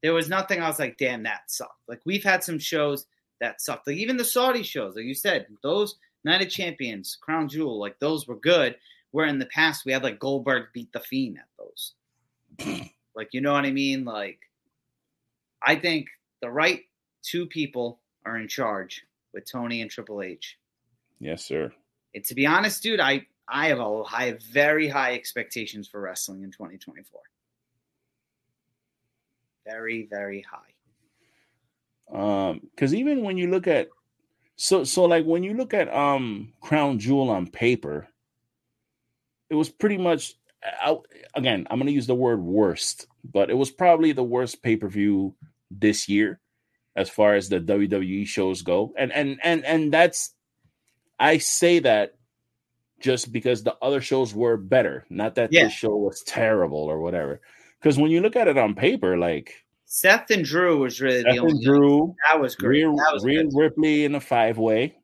there 0.02 0.14
was 0.14 0.28
nothing 0.28 0.60
I 0.62 0.68
was 0.68 0.78
like, 0.78 0.96
damn, 0.96 1.24
that 1.24 1.50
sucked. 1.50 1.88
Like 1.88 2.00
we've 2.04 2.22
had 2.22 2.42
some 2.44 2.58
shows 2.58 3.06
that 3.40 3.60
sucked. 3.60 3.86
Like 3.88 3.96
even 3.96 4.16
the 4.16 4.24
Saudi 4.24 4.62
shows, 4.62 4.94
like 4.94 5.04
you 5.04 5.14
said, 5.14 5.46
those 5.62 5.96
Night 6.24 6.40
of 6.42 6.48
Champions, 6.50 7.16
Crown 7.20 7.48
Jewel, 7.48 7.78
like 7.80 7.98
those 7.98 8.26
were 8.28 8.36
good. 8.36 8.76
Where 9.10 9.26
in 9.26 9.38
the 9.38 9.46
past 9.46 9.84
we 9.84 9.92
had 9.92 10.02
like 10.04 10.18
Goldberg 10.20 10.66
beat 10.72 10.92
the 10.92 11.00
Fiend 11.00 11.38
at 11.38 11.48
those. 11.58 11.94
like 13.16 13.30
you 13.32 13.40
know 13.40 13.52
what 13.52 13.64
I 13.66 13.70
mean? 13.72 14.04
Like 14.04 14.38
I 15.62 15.74
think 15.76 16.08
the 16.42 16.50
right 16.50 16.82
two 17.22 17.46
people 17.46 18.00
are 18.24 18.38
in 18.38 18.46
charge 18.48 19.02
with 19.34 19.50
Tony 19.50 19.82
and 19.82 19.90
Triple 19.90 20.22
H. 20.22 20.58
Yes, 21.20 21.44
sir. 21.44 21.72
And 22.14 22.24
to 22.24 22.34
be 22.34 22.46
honest, 22.46 22.82
dude, 22.82 23.00
I 23.00 23.26
I 23.50 23.68
have 23.68 23.78
a 23.80 24.04
have 24.08 24.42
very 24.42 24.88
high 24.88 25.14
expectations 25.14 25.88
for 25.88 26.00
wrestling 26.00 26.42
in 26.42 26.50
2024. 26.50 27.20
Very, 29.66 30.06
very 30.10 30.42
high. 30.42 30.74
um 32.12 32.60
because 32.70 32.94
even 32.94 33.22
when 33.22 33.36
you 33.36 33.50
look 33.50 33.66
at 33.66 33.88
so 34.56 34.82
so 34.84 35.04
like 35.04 35.26
when 35.26 35.42
you 35.42 35.52
look 35.54 35.74
at 35.74 35.92
um 35.92 36.52
crown 36.62 36.98
jewel 36.98 37.28
on 37.28 37.46
paper 37.46 38.08
it 39.50 39.54
was 39.54 39.68
pretty 39.68 39.98
much 39.98 40.34
I, 40.64 40.96
again 41.34 41.66
i'm 41.70 41.78
going 41.78 41.86
to 41.86 41.92
use 41.92 42.06
the 42.06 42.14
word 42.14 42.40
worst 42.40 43.06
but 43.22 43.50
it 43.50 43.54
was 43.54 43.70
probably 43.70 44.12
the 44.12 44.24
worst 44.24 44.62
pay-per-view 44.62 45.34
this 45.70 46.08
year 46.08 46.40
as 46.96 47.10
far 47.10 47.34
as 47.34 47.48
the 47.50 47.60
wwe 47.60 48.26
shows 48.26 48.62
go 48.62 48.94
and 48.96 49.12
and 49.12 49.38
and 49.44 49.64
and 49.66 49.92
that's 49.92 50.32
i 51.20 51.36
say 51.38 51.80
that 51.80 52.14
just 53.00 53.32
because 53.32 53.62
the 53.62 53.76
other 53.82 54.00
shows 54.00 54.34
were 54.34 54.56
better 54.56 55.04
not 55.10 55.34
that 55.36 55.52
Yeah. 55.52 55.64
this 55.64 55.72
show 55.72 55.96
was 55.96 56.22
terrible 56.22 56.78
or 56.80 57.00
whatever 57.00 57.40
because 57.80 57.96
when 57.98 58.10
you 58.10 58.20
look 58.20 58.36
at 58.36 58.48
it 58.48 58.58
on 58.58 58.74
paper 58.74 59.16
like 59.16 59.64
Seth 59.90 60.30
and 60.30 60.44
Drew 60.44 60.78
was 60.80 61.00
really 61.00 61.22
the 61.22 61.30
Seth 61.30 61.38
only 61.40 61.52
and 61.52 61.62
Drew, 61.64 62.14
that 62.28 62.40
was 62.40 62.54
great. 62.56 62.84
Rhea, 62.84 62.86
that 62.96 63.12
was 63.14 63.24
Rhea 63.24 63.44
good. 63.44 63.52
Ripley 63.54 64.04
in 64.04 64.14
a 64.14 64.20
five 64.20 64.58
way, 64.58 64.96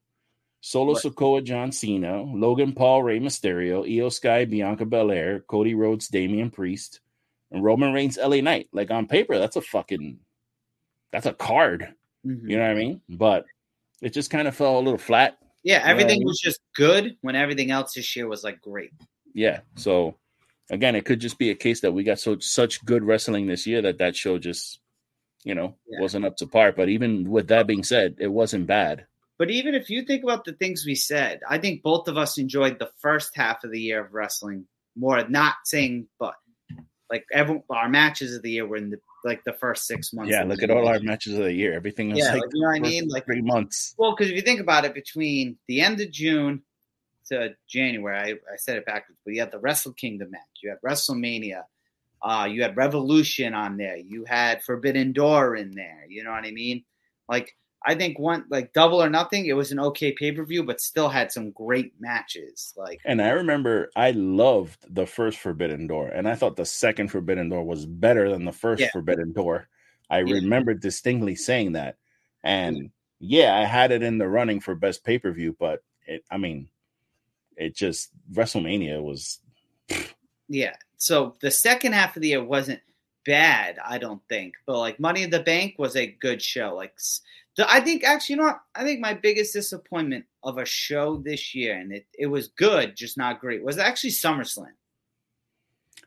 Solo. 0.60 0.94
Sikoa, 0.94 1.42
John 1.42 1.72
Cena, 1.72 2.22
Logan 2.22 2.72
Paul, 2.74 3.02
Rey 3.02 3.18
Mysterio, 3.18 3.88
Iyo 3.88 4.12
Sky, 4.12 4.44
Bianca 4.44 4.84
Belair, 4.84 5.40
Cody 5.40 5.74
Rhodes, 5.74 6.08
Damian 6.08 6.50
Priest, 6.50 7.00
and 7.50 7.64
Roman 7.64 7.94
Reigns, 7.94 8.18
LA 8.18 8.42
Knight. 8.42 8.68
Like 8.72 8.90
on 8.90 9.06
paper, 9.06 9.38
that's 9.38 9.56
a 9.56 9.62
fucking 9.62 10.18
that's 11.12 11.26
a 11.26 11.32
card. 11.32 11.94
Mhm. 12.26 12.50
You 12.50 12.56
know 12.58 12.62
what 12.64 12.70
I 12.70 12.74
mean? 12.74 13.00
But 13.08 13.46
it 14.02 14.10
just 14.10 14.30
kind 14.30 14.46
of 14.48 14.54
fell 14.54 14.78
a 14.78 14.80
little 14.84 14.98
flat. 14.98 15.38
Yeah, 15.64 15.82
everything 15.84 16.20
Yeah. 16.20 16.26
was 16.26 16.38
just 16.38 16.60
good 16.76 17.16
when 17.22 17.34
everything 17.34 17.70
else 17.70 17.94
this 17.94 18.14
year 18.14 18.28
was 18.28 18.44
like 18.44 18.60
great. 18.60 18.92
Yeah. 19.32 19.60
So 19.76 20.14
again, 20.70 20.94
it 20.94 21.04
could 21.04 21.20
just 21.20 21.38
be 21.38 21.50
a 21.50 21.54
case 21.54 21.80
that 21.80 21.92
we 21.92 22.04
got 22.04 22.20
so 22.20 22.38
such 22.38 22.84
good 22.84 23.02
wrestling 23.02 23.46
this 23.46 23.66
year 23.66 23.82
that 23.82 23.98
that 23.98 24.14
show 24.14 24.38
just 24.38 24.78
you 25.42 25.54
know 25.54 25.74
Yeah. 25.88 26.00
wasn't 26.00 26.26
up 26.26 26.36
to 26.38 26.46
par. 26.46 26.72
But 26.72 26.88
even 26.90 27.28
with 27.28 27.48
that 27.48 27.66
being 27.66 27.82
said, 27.82 28.16
it 28.18 28.28
wasn't 28.28 28.66
bad. 28.66 29.06
But 29.36 29.50
even 29.50 29.74
if 29.74 29.90
you 29.90 30.02
think 30.04 30.22
about 30.22 30.44
the 30.44 30.52
things 30.52 30.86
we 30.86 30.94
said, 30.94 31.40
I 31.48 31.58
think 31.58 31.82
both 31.82 32.06
of 32.06 32.16
us 32.16 32.38
enjoyed 32.38 32.78
the 32.78 32.90
first 33.00 33.34
half 33.34 33.64
of 33.64 33.72
the 33.72 33.80
year 33.80 34.04
of 34.04 34.14
wrestling 34.14 34.66
more. 34.96 35.26
Not 35.28 35.56
saying, 35.64 36.06
but 36.20 36.36
like 37.10 37.24
every, 37.32 37.60
our 37.68 37.88
matches 37.88 38.34
of 38.36 38.42
the 38.42 38.52
year 38.52 38.66
were 38.66 38.76
in 38.76 38.90
the 38.90 39.00
like 39.24 39.42
the 39.44 39.54
first 39.54 39.86
six 39.86 40.12
months. 40.12 40.30
Yeah, 40.30 40.44
look 40.44 40.62
at 40.62 40.70
all 40.70 40.86
our 40.86 41.00
matches 41.00 41.34
of 41.34 41.44
the 41.44 41.52
year. 41.52 41.74
Everything 41.74 42.10
was 42.10 42.18
Yeah, 42.18 42.32
like, 42.32 42.42
like, 42.42 42.50
you 42.52 42.60
know 42.60 42.68
what 42.68 42.76
I 42.76 42.80
mean? 42.80 43.08
Like 43.08 43.24
three 43.24 43.42
months. 43.42 43.94
Well, 43.96 44.14
because 44.14 44.30
if 44.30 44.36
you 44.36 44.42
think 44.42 44.60
about 44.60 44.84
it, 44.84 44.94
between 44.94 45.56
the 45.66 45.80
end 45.80 46.00
of 46.00 46.10
June 46.10 46.62
to 47.30 47.54
January, 47.66 48.18
I, 48.18 48.52
I 48.52 48.56
said 48.56 48.76
it 48.76 48.84
backwards, 48.84 49.18
but 49.24 49.34
you 49.34 49.40
had 49.40 49.50
the 49.50 49.58
Wrestle 49.58 49.94
Kingdom 49.94 50.30
match, 50.30 50.40
you 50.62 50.70
had 50.70 50.80
WrestleMania, 50.82 51.62
Uh, 52.22 52.46
you 52.50 52.62
had 52.62 52.76
Revolution 52.76 53.52
on 53.54 53.76
there. 53.76 53.96
You 53.96 54.24
had 54.24 54.62
Forbidden 54.62 55.12
Door 55.12 55.56
in 55.56 55.72
there. 55.72 56.06
You 56.08 56.24
know 56.24 56.30
what 56.30 56.46
I 56.46 56.52
mean? 56.52 56.84
Like 57.28 57.54
I 57.86 57.94
think 57.94 58.18
one 58.18 58.44
like 58.48 58.72
Double 58.72 59.02
or 59.02 59.10
Nothing, 59.10 59.46
it 59.46 59.56
was 59.56 59.70
an 59.70 59.80
okay 59.80 60.12
pay 60.12 60.32
per 60.32 60.44
view, 60.44 60.62
but 60.62 60.80
still 60.80 61.08
had 61.08 61.30
some 61.30 61.50
great 61.50 61.92
matches. 62.00 62.72
Like, 62.76 63.00
and 63.04 63.20
I 63.20 63.30
remember 63.30 63.90
I 63.94 64.12
loved 64.12 64.86
the 64.94 65.06
first 65.06 65.38
Forbidden 65.38 65.86
Door, 65.86 66.08
and 66.08 66.28
I 66.28 66.34
thought 66.34 66.56
the 66.56 66.64
second 66.64 67.08
Forbidden 67.08 67.48
Door 67.48 67.64
was 67.64 67.84
better 67.84 68.30
than 68.30 68.44
the 68.44 68.52
first 68.52 68.80
yeah. 68.80 68.90
Forbidden 68.92 69.32
Door. 69.32 69.68
I 70.08 70.20
yeah. 70.20 70.34
remember 70.34 70.74
distinctly 70.74 71.34
saying 71.34 71.72
that, 71.72 71.96
and 72.42 72.90
yeah, 73.18 73.56
I 73.56 73.64
had 73.64 73.92
it 73.92 74.02
in 74.02 74.18
the 74.18 74.28
running 74.28 74.60
for 74.60 74.74
best 74.74 75.04
pay 75.04 75.18
per 75.18 75.30
view, 75.30 75.56
but 75.58 75.82
it, 76.06 76.24
I 76.30 76.38
mean, 76.38 76.68
it 77.56 77.74
just 77.74 78.10
WrestleMania 78.32 79.02
was. 79.02 79.40
Yeah. 80.48 80.74
So 80.96 81.36
the 81.40 81.50
second 81.50 81.92
half 81.92 82.16
of 82.16 82.22
the 82.22 82.28
year 82.28 82.44
wasn't 82.44 82.80
bad, 83.24 83.78
I 83.84 83.98
don't 83.98 84.22
think, 84.28 84.54
but 84.66 84.78
like 84.78 85.00
Money 85.00 85.22
in 85.22 85.30
the 85.30 85.40
Bank 85.40 85.74
was 85.78 85.96
a 85.96 86.06
good 86.06 86.42
show. 86.42 86.74
Like, 86.74 86.94
I 87.68 87.80
think 87.80 88.02
actually, 88.04 88.34
you 88.34 88.40
know 88.40 88.46
what? 88.46 88.60
I 88.74 88.82
think 88.82 89.00
my 89.00 89.14
biggest 89.14 89.52
disappointment 89.52 90.24
of 90.42 90.58
a 90.58 90.64
show 90.64 91.16
this 91.18 91.54
year, 91.54 91.78
and 91.78 91.92
it, 91.92 92.06
it 92.18 92.26
was 92.26 92.48
good, 92.48 92.96
just 92.96 93.16
not 93.16 93.40
great, 93.40 93.62
was 93.62 93.78
actually 93.78 94.10
SummerSlam. 94.10 94.72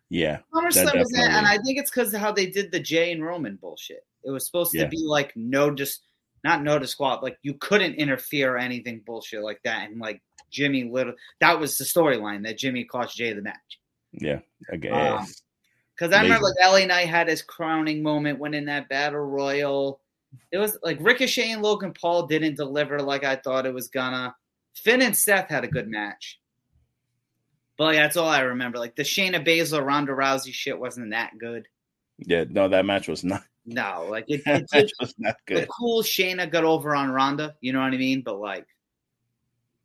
Yeah, 0.10 0.40
SummerSlam 0.54 0.98
was 0.98 1.10
that, 1.12 1.32
and 1.32 1.48
I 1.48 1.58
think 1.60 1.78
it's 1.78 1.90
because 1.90 2.14
of 2.14 2.20
how 2.20 2.32
they 2.32 2.48
did 2.48 2.72
the 2.72 2.80
Jey 2.80 3.12
and 3.12 3.24
Roman 3.24 3.56
bullshit. 3.56 4.06
It 4.24 4.32
was 4.32 4.46
supposed 4.46 4.74
yeah. 4.74 4.84
to 4.84 4.90
be 4.90 5.04
like 5.06 5.34
no, 5.36 5.74
just 5.74 6.02
not 6.44 6.64
no 6.64 6.80
disqual, 6.80 7.20
like 7.22 7.38
you 7.44 7.54
couldn't 7.54 7.96
interfere 7.96 8.56
or 8.56 8.58
anything 8.58 9.02
bullshit 9.06 9.42
like 9.42 9.62
that, 9.64 9.90
and 9.90 10.00
like 10.00 10.22
Jimmy 10.52 10.84
little 10.84 11.14
that 11.40 11.60
was 11.60 11.78
the 11.78 11.86
storyline 11.86 12.44
that 12.44 12.58
Jimmy 12.58 12.84
cost 12.84 13.16
Jey 13.16 13.32
the 13.32 13.42
match. 13.42 13.80
Yeah, 14.12 14.40
guess. 14.80 15.20
Um, 15.20 15.28
because 15.96 16.14
I 16.14 16.22
remember 16.22 16.46
like 16.46 16.72
LA 16.72 16.86
Knight 16.86 17.08
had 17.08 17.28
his 17.28 17.42
crowning 17.42 18.04
moment 18.04 18.40
when 18.40 18.54
in 18.54 18.66
that 18.66 18.90
battle 18.90 19.20
royal. 19.20 20.02
It 20.52 20.58
was 20.58 20.78
like 20.84 20.98
Ricochet 21.02 21.52
and 21.52 21.62
Logan 21.62 21.94
Paul 21.94 22.28
didn't 22.28 22.56
deliver 22.56 23.00
like 23.02 23.24
I 23.24 23.36
thought 23.36 23.66
it 23.66 23.74
was 23.74 23.88
gonna. 23.88 24.36
Finn 24.76 25.02
and 25.02 25.16
Seth 25.16 25.50
had 25.50 25.64
a 25.64 25.68
good 25.68 25.88
match. 25.88 26.40
But 27.78 27.86
like, 27.86 27.96
that's 27.98 28.18
all 28.18 28.28
I 28.28 28.40
remember. 28.42 28.78
Like 28.78 28.96
the 28.96 29.04
Shayna 29.04 29.46
Baszler 29.46 29.86
Ronda 29.86 30.14
Rousey 30.14 30.54
shit 30.54 30.78
wasn't 30.78 31.12
that 31.12 31.38
good. 31.38 31.68
Yeah, 32.20 32.46
no, 32.50 32.68
that 32.68 32.86
match 32.86 33.08
was 33.08 33.24
not. 33.24 33.44
No, 33.66 34.08
like 34.10 34.26
it, 34.28 34.42
it, 34.46 34.66
it 34.74 34.92
was 35.00 35.14
not 35.18 35.36
good. 35.46 35.64
The 35.64 35.68
cool 35.68 36.02
Shayna 36.02 36.50
got 36.50 36.64
over 36.64 36.96
on 36.96 37.12
Ronda, 37.12 37.56
you 37.62 37.74
know 37.74 37.82
what 37.82 37.94
I 37.94 37.98
mean? 37.98 38.22
But 38.22 38.40
like, 38.40 38.66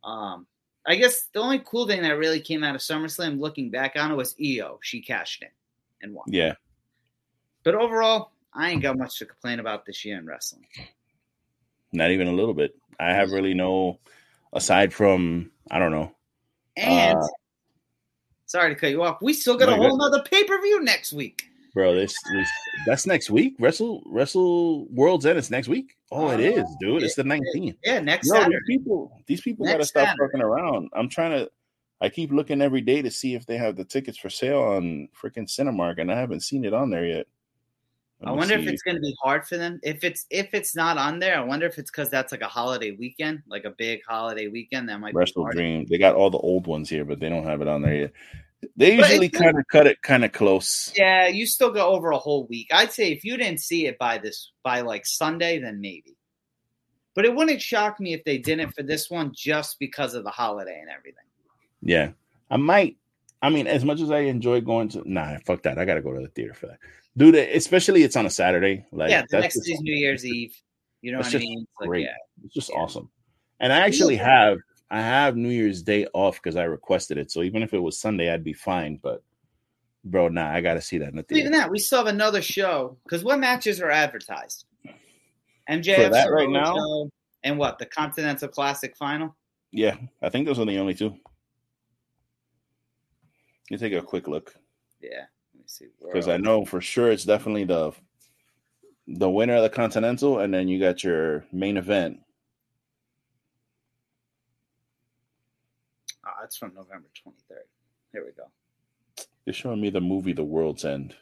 um, 0.03 0.47
I 0.85 0.95
guess 0.95 1.27
the 1.33 1.39
only 1.39 1.59
cool 1.59 1.87
thing 1.87 2.01
that 2.01 2.17
really 2.17 2.41
came 2.41 2.63
out 2.63 2.75
of 2.75 2.81
SummerSlam, 2.81 3.39
looking 3.39 3.69
back 3.69 3.93
on 3.95 4.11
it, 4.11 4.15
was 4.15 4.35
Io. 4.43 4.79
She 4.81 5.01
cashed 5.01 5.43
in 5.43 5.49
and 6.01 6.13
won. 6.13 6.25
Yeah. 6.27 6.53
But 7.63 7.75
overall, 7.75 8.32
I 8.55 8.71
ain't 8.71 8.81
got 8.81 8.97
much 8.97 9.19
to 9.19 9.25
complain 9.25 9.59
about 9.59 9.85
this 9.85 10.05
year 10.05 10.17
in 10.17 10.25
wrestling. 10.25 10.65
Not 11.91 12.11
even 12.11 12.27
a 12.27 12.33
little 12.33 12.53
bit. 12.53 12.75
I 12.99 13.13
have 13.13 13.31
really 13.31 13.53
no, 13.53 13.99
aside 14.51 14.93
from 14.93 15.51
I 15.71 15.79
don't 15.79 15.91
know. 15.91 16.15
And 16.75 17.17
uh, 17.17 17.27
sorry 18.45 18.73
to 18.73 18.79
cut 18.79 18.89
you 18.89 19.03
off. 19.03 19.17
We 19.21 19.33
still 19.33 19.57
got 19.57 19.69
a 19.69 19.75
whole 19.75 20.01
other 20.01 20.21
pay 20.23 20.43
per 20.43 20.59
view 20.61 20.83
next 20.83 21.13
week. 21.13 21.43
Bro, 21.73 21.95
this, 21.95 22.13
this 22.31 22.49
that's 22.85 23.07
next 23.07 23.31
week. 23.31 23.55
Wrestle 23.59 24.03
Wrestle 24.05 24.85
World's 24.91 25.25
End 25.25 25.39
is 25.39 25.49
next 25.49 25.67
week. 25.67 25.95
Oh, 26.11 26.29
it 26.29 26.39
is, 26.39 26.63
dude. 26.79 27.01
It's 27.01 27.15
the 27.15 27.23
19th. 27.23 27.77
Yeah, 27.83 27.99
next 27.99 28.29
Saturday. 28.29 28.57
These 28.67 28.77
people, 28.77 29.21
these 29.25 29.41
people 29.41 29.65
gotta 29.65 29.85
stop 29.85 30.07
Saturday. 30.07 30.23
fucking 30.23 30.41
around. 30.41 30.89
I'm 30.93 31.09
trying 31.09 31.31
to 31.31 31.49
I 32.03 32.09
keep 32.09 32.31
looking 32.31 32.61
every 32.61 32.81
day 32.81 33.01
to 33.01 33.09
see 33.09 33.33
if 33.33 33.45
they 33.45 33.57
have 33.57 33.75
the 33.75 33.85
tickets 33.85 34.17
for 34.17 34.29
sale 34.29 34.61
on 34.61 35.07
freaking 35.19 35.47
Cinemark, 35.47 35.99
and 35.99 36.11
I 36.11 36.19
haven't 36.19 36.41
seen 36.41 36.65
it 36.65 36.73
on 36.73 36.89
there 36.89 37.05
yet. 37.05 37.27
I 38.25 38.31
wonder 38.31 38.55
see. 38.55 38.63
if 38.63 38.67
it's 38.67 38.81
going 38.81 38.95
to 38.95 39.01
be 39.01 39.15
hard 39.21 39.45
for 39.45 39.57
them. 39.57 39.79
If 39.83 40.03
it's 40.03 40.25
if 40.29 40.53
it's 40.53 40.75
not 40.75 40.97
on 40.97 41.19
there, 41.19 41.37
I 41.37 41.43
wonder 41.43 41.65
if 41.65 41.77
it's 41.77 41.91
because 41.91 42.09
that's 42.09 42.31
like 42.31 42.41
a 42.41 42.47
holiday 42.47 42.91
weekend, 42.91 43.43
like 43.47 43.65
a 43.65 43.71
big 43.71 44.01
holiday 44.07 44.47
weekend. 44.47 44.89
That 44.89 44.99
might 44.99 45.13
WrestleDream. 45.13 45.87
They 45.87 45.97
got 45.97 46.15
all 46.15 46.29
the 46.29 46.37
old 46.37 46.67
ones 46.67 46.89
here, 46.89 47.05
but 47.05 47.19
they 47.19 47.29
don't 47.29 47.45
have 47.45 47.61
it 47.61 47.67
on 47.67 47.81
there 47.81 47.95
yet. 47.95 48.11
They 48.77 48.95
usually 48.95 49.29
kind 49.29 49.57
of 49.57 49.67
cut 49.67 49.87
it 49.87 50.01
kind 50.01 50.23
of 50.23 50.31
close. 50.31 50.93
Yeah, 50.95 51.27
you 51.27 51.45
still 51.45 51.71
go 51.71 51.89
over 51.89 52.11
a 52.11 52.17
whole 52.17 52.47
week. 52.47 52.67
I'd 52.71 52.93
say 52.93 53.11
if 53.11 53.23
you 53.25 53.35
didn't 53.37 53.59
see 53.59 53.87
it 53.87 53.97
by 53.97 54.17
this 54.17 54.51
by 54.63 54.81
like 54.81 55.05
Sunday, 55.05 55.59
then 55.59 55.81
maybe. 55.81 56.15
But 57.15 57.25
it 57.25 57.35
wouldn't 57.35 57.61
shock 57.61 57.99
me 57.99 58.13
if 58.13 58.23
they 58.23 58.37
didn't 58.37 58.71
for 58.71 58.83
this 58.83 59.09
one 59.09 59.33
just 59.35 59.77
because 59.79 60.13
of 60.13 60.23
the 60.23 60.31
holiday 60.31 60.79
and 60.79 60.89
everything. 60.89 61.25
Yeah, 61.81 62.11
I 62.49 62.57
might. 62.57 62.97
I 63.41 63.49
mean, 63.49 63.67
as 63.67 63.83
much 63.83 63.99
as 63.99 64.09
I 64.09 64.19
enjoy 64.19 64.61
going 64.61 64.87
to, 64.89 65.03
nah, 65.05 65.37
fuck 65.45 65.63
that. 65.63 65.77
I 65.77 65.85
gotta 65.85 66.01
go 66.01 66.13
to 66.13 66.21
the 66.21 66.29
theater 66.29 66.53
for 66.53 66.67
that, 66.67 66.79
dude. 67.17 67.35
Especially 67.35 68.03
it's 68.03 68.15
on 68.15 68.25
a 68.25 68.29
Saturday. 68.29 68.85
Like, 68.91 69.09
yeah, 69.09 69.23
the 69.29 69.39
next 69.39 69.57
is 69.57 69.79
New 69.81 69.95
Year's 69.95 70.25
Eve. 70.25 70.55
You 71.01 71.11
know 71.11 71.19
what 71.19 71.35
I 71.35 71.37
mean? 71.37 71.61
It's 71.61 71.87
great. 71.87 72.01
Like, 72.01 72.09
yeah. 72.09 72.45
It's 72.45 72.53
just 72.53 72.69
yeah. 72.69 72.79
awesome. 72.79 73.09
And 73.59 73.71
I 73.71 73.79
actually 73.79 74.15
have 74.17 74.57
I 74.89 75.01
have 75.01 75.35
New 75.35 75.49
Year's 75.49 75.81
Day 75.81 76.05
off 76.13 76.35
because 76.35 76.55
I 76.55 76.63
requested 76.63 77.17
it. 77.17 77.31
So 77.31 77.41
even 77.41 77.63
if 77.63 77.73
it 77.73 77.79
was 77.79 77.99
Sunday, 77.99 78.31
I'd 78.31 78.43
be 78.43 78.53
fine. 78.53 78.99
But 79.01 79.23
bro, 80.03 80.27
nah, 80.27 80.49
I 80.49 80.61
got 80.61 80.75
to 80.75 80.81
see 80.81 80.97
that 80.99 81.09
in 81.09 81.15
the 81.15 81.23
theater. 81.23 81.39
Even 81.41 81.51
that, 81.53 81.71
we 81.71 81.79
still 81.79 81.99
have 81.99 82.07
another 82.07 82.41
show 82.41 82.97
because 83.03 83.23
what 83.23 83.39
matches 83.39 83.81
are 83.81 83.89
advertised? 83.89 84.65
MJF 85.69 86.11
that 86.11 86.31
right 86.31 86.49
now, 86.49 87.09
and 87.43 87.57
what 87.57 87.79
the 87.79 87.85
Continental 87.85 88.49
Classic 88.49 88.95
Final? 88.97 89.35
Yeah, 89.71 89.95
I 90.21 90.29
think 90.29 90.45
those 90.45 90.59
are 90.59 90.65
the 90.65 90.77
only 90.77 90.93
two. 90.93 91.15
You 93.69 93.77
take 93.77 93.93
a 93.93 94.01
quick 94.01 94.27
look. 94.27 94.53
Yeah, 95.01 95.23
see. 95.73 95.87
Because 96.01 96.27
I 96.27 96.37
know 96.37 96.65
for 96.65 96.81
sure 96.81 97.11
it's 97.11 97.25
definitely 97.25 97.65
the 97.65 97.91
the 99.07 99.29
winner 99.29 99.55
of 99.55 99.63
the 99.63 99.69
Continental, 99.69 100.39
and 100.39 100.53
then 100.53 100.67
you 100.67 100.79
got 100.79 101.03
your 101.03 101.45
main 101.51 101.77
event. 101.77 102.19
Oh, 106.25 106.43
it's 106.43 106.57
from 106.57 106.73
November 106.75 107.07
twenty 107.21 107.39
third. 107.49 107.65
Here 108.11 108.23
we 108.23 108.31
go. 108.31 108.45
You're 109.45 109.53
showing 109.53 109.81
me 109.81 109.89
the 109.89 109.99
movie 109.99 110.33
The 110.33 110.43
World's 110.43 110.85
End. 110.85 111.15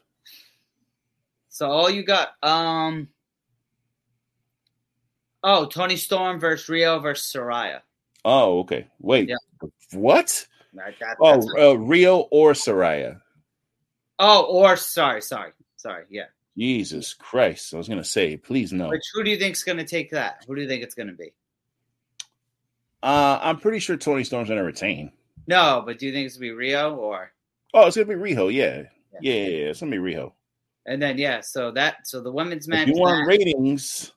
So 1.49 1.69
all 1.69 1.90
you 1.90 2.03
got, 2.03 2.30
um, 2.44 3.07
oh, 5.44 5.65
Toni 5.65 5.98
Storm 5.98 6.40
versus 6.40 6.69
Riho 6.69 7.02
versus 7.02 7.34
Saraya. 7.34 7.80
Oh, 8.23 8.60
okay. 8.60 8.88
Wait, 8.99 9.30
yeah. 9.30 9.36
what? 9.94 10.48
That, 10.73 10.94
that, 10.99 11.18
oh, 11.19 11.40
uh, 11.40 11.76
Riho 11.76 12.28
or 12.32 12.53
Saraya. 12.53 13.22
Oh, 14.23 14.43
or 14.43 14.77
sorry, 14.77 15.19
sorry, 15.23 15.52
sorry. 15.77 16.06
Yeah. 16.11 16.26
Jesus 16.56 17.15
Christ! 17.15 17.73
I 17.73 17.77
was 17.77 17.89
gonna 17.89 18.03
say, 18.03 18.38
please 18.38 18.72
no. 18.72 18.89
Which 18.89 19.02
who 19.15 19.23
do 19.23 19.31
you 19.31 19.38
think's 19.38 19.64
gonna 19.64 19.84
take 19.84 20.11
that? 20.11 20.45
Who 20.48 20.56
do 20.56 20.61
you 20.61 20.68
think 20.68 20.84
it's 20.84 20.93
gonna 20.93 21.14
be? 21.14 21.34
Uh, 23.02 23.39
I'm 23.41 23.57
pretty 23.57 23.80
sure 23.80 23.98
Toni 23.98 24.23
Storm's 24.23 24.49
gonna 24.49 24.64
retain. 24.64 25.11
No, 25.48 25.81
but 25.84 25.98
do 25.98 26.06
you 26.06 26.14
think 26.14 26.27
it's 26.27 26.38
gonna 26.38 26.52
be 26.52 26.68
Riho 26.68 26.98
or? 26.98 27.31
Oh, 27.73 27.88
it's 27.88 27.95
gonna 27.95 28.06
be 28.06 28.14
Riho. 28.14 28.53
Yeah, 28.53 28.84
yeah, 29.22 29.22
yeah. 29.22 29.34
yeah. 29.34 29.69
It's 29.69 29.80
gonna 29.80 29.91
be 29.91 29.98
Riho. 29.98 30.34
And 30.85 31.02
then 31.02 31.18
yeah, 31.18 31.41
so 31.41 31.72
that 31.72 32.07
so 32.07 32.22
the 32.22 32.31
women's 32.31 32.68
match. 32.68 32.89
If 32.89 32.95
you 32.95 33.02
want 33.02 33.26
ratings, 33.26 34.11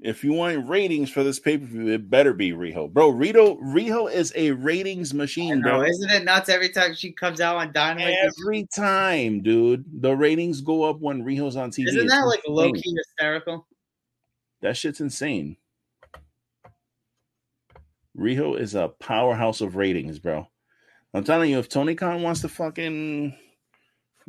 if 0.00 0.22
you 0.22 0.32
want 0.32 0.68
ratings 0.68 1.10
for 1.10 1.24
this 1.24 1.38
pay 1.38 1.56
per 1.56 1.64
view, 1.64 1.88
it 1.88 2.10
better 2.10 2.34
be 2.34 2.52
Riho, 2.52 2.92
bro. 2.92 3.12
Riho, 3.12 3.58
Riho 3.60 4.12
is 4.12 4.32
a 4.36 4.50
ratings 4.50 5.14
machine, 5.14 5.62
bro. 5.62 5.82
Isn't 5.82 6.10
it 6.10 6.24
nuts 6.24 6.48
every 6.48 6.68
time 6.68 6.94
she 6.94 7.12
comes 7.12 7.40
out 7.40 7.56
on 7.56 7.72
Dynamite? 7.72 8.14
Every 8.22 8.66
time, 8.74 9.42
dude, 9.42 9.84
the 10.02 10.14
ratings 10.14 10.60
go 10.60 10.82
up 10.82 11.00
when 11.00 11.24
Riho's 11.24 11.56
on 11.56 11.70
TV. 11.70 11.88
Isn't 11.88 12.08
that 12.08 12.18
it's 12.18 12.26
like 12.26 12.42
low 12.46 12.72
key 12.72 12.94
hysterical? 12.94 13.66
That 14.60 14.76
shit's 14.76 15.00
insane. 15.00 15.56
Riho 18.16 18.58
is 18.58 18.74
a 18.74 18.88
powerhouse 18.88 19.60
of 19.60 19.76
ratings, 19.76 20.18
bro. 20.18 20.48
I'm 21.14 21.24
telling 21.24 21.50
you, 21.50 21.58
if 21.58 21.68
Tony 21.68 21.94
Khan 21.94 22.22
wants 22.22 22.42
to 22.42 22.48
fucking 22.48 23.34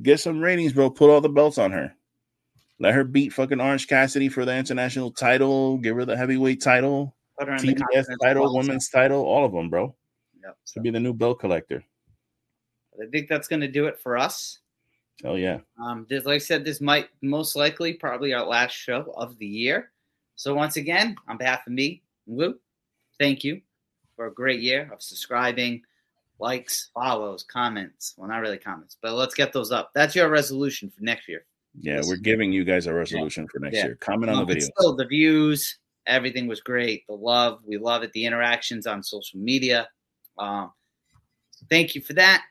get 0.02 0.20
some 0.22 0.40
ratings, 0.40 0.72
bro, 0.72 0.90
put 0.90 1.10
all 1.10 1.22
the 1.22 1.30
belts 1.30 1.58
on 1.58 1.72
her. 1.72 1.97
Let 2.80 2.94
her 2.94 3.04
beat 3.04 3.34
fucking 3.34 3.60
Orange 3.60 3.88
Cassidy 3.88 4.30
for 4.30 4.46
the 4.46 4.56
international 4.56 5.12
title. 5.12 5.78
Give 5.80 5.96
her 5.96 6.06
the 6.06 6.16
heavyweight 6.16 6.62
title, 6.62 7.16
TBS 7.40 8.06
title, 8.22 8.56
women's 8.56 8.90
title, 8.90 9.24
all 9.24 9.46
of 9.46 9.52
them, 9.52 9.70
bro. 9.70 9.96
Yep. 10.44 10.58
Should 10.72 10.84
be 10.84 10.92
the 10.92 11.00
new 11.00 11.14
belt 11.14 11.40
collector. 11.40 11.84
I 13.02 13.06
think 13.08 13.30
that's 13.30 13.48
going 13.48 13.62
to 13.62 13.68
do 13.68 13.88
it 13.88 14.00
for 14.00 14.18
us. 14.18 14.60
Oh 15.24 15.36
yeah. 15.36 15.60
Um, 15.82 16.06
this, 16.10 16.26
like 16.26 16.36
I 16.36 16.40
said, 16.40 16.64
this 16.64 16.82
might 16.82 17.10
most 17.22 17.56
likely 17.56 17.94
probably 17.94 18.34
our 18.34 18.46
last 18.46 18.74
show 18.74 19.14
of 19.16 19.38
the 19.40 19.48
year. 19.48 19.92
So 20.36 20.54
once 20.54 20.78
again, 20.78 21.16
on 21.28 21.38
behalf 21.38 21.66
of 21.66 21.74
me, 21.74 22.04
Lou, 22.28 22.60
thank 23.20 23.44
you 23.44 23.62
for 24.16 24.28
a 24.28 24.34
great 24.34 24.60
year 24.60 24.90
of 24.94 25.02
subscribing, 25.02 25.82
likes, 26.40 26.90
follows, 26.94 27.44
comments. 27.44 28.14
Well, 28.18 28.30
not 28.30 28.42
really 28.42 28.60
comments, 28.60 28.98
but 29.02 29.14
let's 29.14 29.34
get 29.34 29.54
those 29.54 29.72
up. 29.72 29.92
That's 29.96 30.16
your 30.16 30.30
resolution 30.30 30.92
for 30.92 31.04
next 31.04 31.28
year. 31.28 31.46
Yeah, 31.80 32.02
we're 32.06 32.18
giving 32.18 32.52
you 32.52 32.64
guys 32.64 32.88
a 32.88 32.94
resolution 32.94 33.44
yeah. 33.44 33.48
for 33.52 33.60
next 33.60 33.78
yeah. 33.78 33.86
year. 33.86 33.96
Comment 33.96 34.32
on 34.32 34.40
the 34.40 34.46
video. 34.46 34.68
Still, 34.78 34.96
the 34.96 35.06
views, 35.06 35.78
everything 36.06 36.48
was 36.48 36.60
great. 36.60 37.06
The 37.08 37.14
love, 37.16 37.60
we 37.66 37.78
love 37.78 38.04
it. 38.04 38.14
The 38.14 38.26
interactions 38.26 38.88
on 38.88 39.04
social 39.04 39.40
media. 39.40 39.88
Um, 40.38 40.72
thank 41.70 41.96
you 41.96 42.02
for 42.02 42.14
that. 42.14 42.44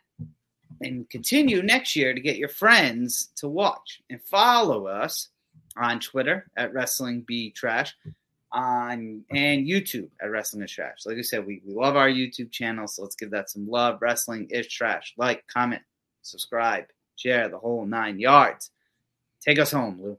and 0.80 1.08
continue 1.08 1.62
next 1.62 1.96
year 1.96 2.14
to 2.14 2.20
get 2.20 2.36
your 2.36 2.48
friends 2.48 3.30
to 3.36 3.48
watch 3.48 4.02
and 4.10 4.20
follow 4.22 4.86
us 4.86 5.28
on 5.76 6.00
Twitter 6.00 6.46
at 6.56 6.72
Wrestling 6.72 7.22
Be 7.26 7.50
Trash 7.50 7.94
on 8.52 9.24
and 9.30 9.66
YouTube 9.66 10.08
at 10.20 10.30
Wrestling 10.30 10.62
is 10.62 10.70
Trash. 10.70 11.04
Like 11.04 11.18
I 11.18 11.22
said, 11.22 11.46
we, 11.46 11.60
we 11.66 11.74
love 11.74 11.96
our 11.96 12.08
YouTube 12.08 12.50
channel, 12.50 12.86
so 12.86 13.02
let's 13.02 13.16
give 13.16 13.30
that 13.32 13.50
some 13.50 13.68
love. 13.68 13.98
Wrestling 14.00 14.48
is 14.50 14.68
Trash. 14.68 15.14
Like, 15.16 15.46
comment, 15.46 15.82
subscribe, 16.22 16.84
share 17.16 17.48
the 17.48 17.58
whole 17.58 17.84
nine 17.84 18.18
yards. 18.18 18.70
Take 19.40 19.58
us 19.58 19.72
home, 19.72 20.00
Lou. 20.02 20.18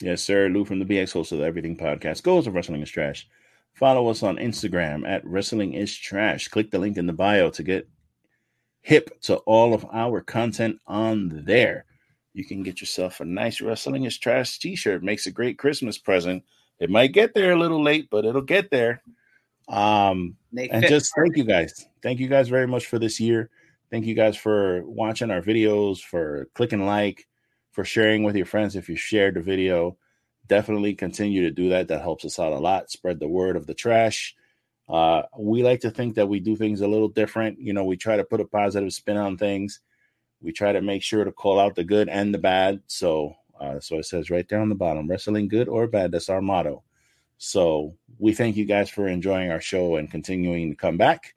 Yes, 0.00 0.22
sir. 0.22 0.48
Lou 0.48 0.64
from 0.64 0.78
the 0.78 0.84
BX 0.84 1.12
host 1.12 1.32
of 1.32 1.38
the 1.38 1.44
Everything 1.44 1.76
Podcast 1.76 2.22
goes 2.22 2.44
to 2.44 2.50
Wrestling 2.50 2.82
is 2.82 2.90
Trash. 2.90 3.28
Follow 3.74 4.08
us 4.08 4.22
on 4.22 4.36
Instagram 4.36 5.08
at 5.08 5.24
Wrestling 5.24 5.74
is 5.74 5.94
Trash. 5.94 6.48
Click 6.48 6.70
the 6.70 6.78
link 6.78 6.96
in 6.96 7.06
the 7.06 7.12
bio 7.12 7.50
to 7.50 7.62
get 7.62 7.88
hip 8.82 9.20
to 9.22 9.36
all 9.38 9.74
of 9.74 9.86
our 9.92 10.20
content 10.20 10.78
on 10.86 11.42
there. 11.44 11.84
You 12.32 12.44
can 12.44 12.62
get 12.62 12.80
yourself 12.80 13.20
a 13.20 13.24
nice 13.24 13.60
Wrestling 13.60 14.04
is 14.04 14.18
Trash 14.18 14.58
t 14.58 14.76
shirt. 14.76 15.02
Makes 15.02 15.26
a 15.26 15.32
great 15.32 15.58
Christmas 15.58 15.98
present. 15.98 16.44
It 16.78 16.90
might 16.90 17.12
get 17.12 17.34
there 17.34 17.52
a 17.52 17.58
little 17.58 17.82
late, 17.82 18.08
but 18.10 18.24
it'll 18.24 18.40
get 18.40 18.70
there. 18.70 19.02
Um, 19.68 20.36
and 20.56 20.84
just 20.86 21.12
thank 21.14 21.36
you 21.36 21.44
guys. 21.44 21.86
Thank 22.02 22.20
you 22.20 22.28
guys 22.28 22.48
very 22.48 22.66
much 22.66 22.86
for 22.86 22.98
this 22.98 23.20
year. 23.20 23.50
Thank 23.90 24.06
you 24.06 24.14
guys 24.14 24.36
for 24.36 24.82
watching 24.84 25.30
our 25.30 25.42
videos, 25.42 26.00
for 26.00 26.48
clicking 26.54 26.86
like, 26.86 27.26
for 27.70 27.84
sharing 27.84 28.22
with 28.22 28.36
your 28.36 28.46
friends 28.46 28.76
if 28.76 28.88
you 28.88 28.96
shared 28.96 29.34
the 29.34 29.40
video. 29.40 29.96
Definitely 30.46 30.94
continue 30.94 31.42
to 31.42 31.50
do 31.50 31.68
that. 31.70 31.88
That 31.88 32.02
helps 32.02 32.24
us 32.24 32.38
out 32.38 32.52
a 32.52 32.58
lot. 32.58 32.90
Spread 32.90 33.20
the 33.20 33.28
word 33.28 33.56
of 33.56 33.66
the 33.66 33.74
trash. 33.74 34.34
Uh, 34.88 35.22
we 35.38 35.62
like 35.62 35.80
to 35.80 35.90
think 35.90 36.16
that 36.16 36.28
we 36.28 36.40
do 36.40 36.56
things 36.56 36.80
a 36.80 36.88
little 36.88 37.08
different. 37.08 37.60
You 37.60 37.72
know, 37.72 37.84
we 37.84 37.96
try 37.96 38.16
to 38.16 38.24
put 38.24 38.40
a 38.40 38.44
positive 38.44 38.92
spin 38.92 39.16
on 39.16 39.36
things. 39.36 39.80
We 40.42 40.52
try 40.52 40.72
to 40.72 40.82
make 40.82 41.02
sure 41.02 41.24
to 41.24 41.30
call 41.30 41.60
out 41.60 41.76
the 41.76 41.84
good 41.84 42.08
and 42.08 42.34
the 42.34 42.38
bad. 42.38 42.80
So, 42.88 43.34
uh, 43.60 43.78
so 43.78 43.98
it 43.98 44.06
says 44.06 44.30
right 44.30 44.48
there 44.48 44.60
on 44.60 44.68
the 44.68 44.74
bottom, 44.74 45.06
wrestling 45.08 45.46
good 45.46 45.68
or 45.68 45.86
bad. 45.86 46.10
That's 46.10 46.28
our 46.28 46.42
motto. 46.42 46.82
So 47.38 47.94
we 48.18 48.34
thank 48.34 48.56
you 48.56 48.64
guys 48.64 48.90
for 48.90 49.06
enjoying 49.06 49.50
our 49.50 49.60
show 49.60 49.96
and 49.96 50.10
continuing 50.10 50.70
to 50.70 50.76
come 50.76 50.96
back. 50.96 51.34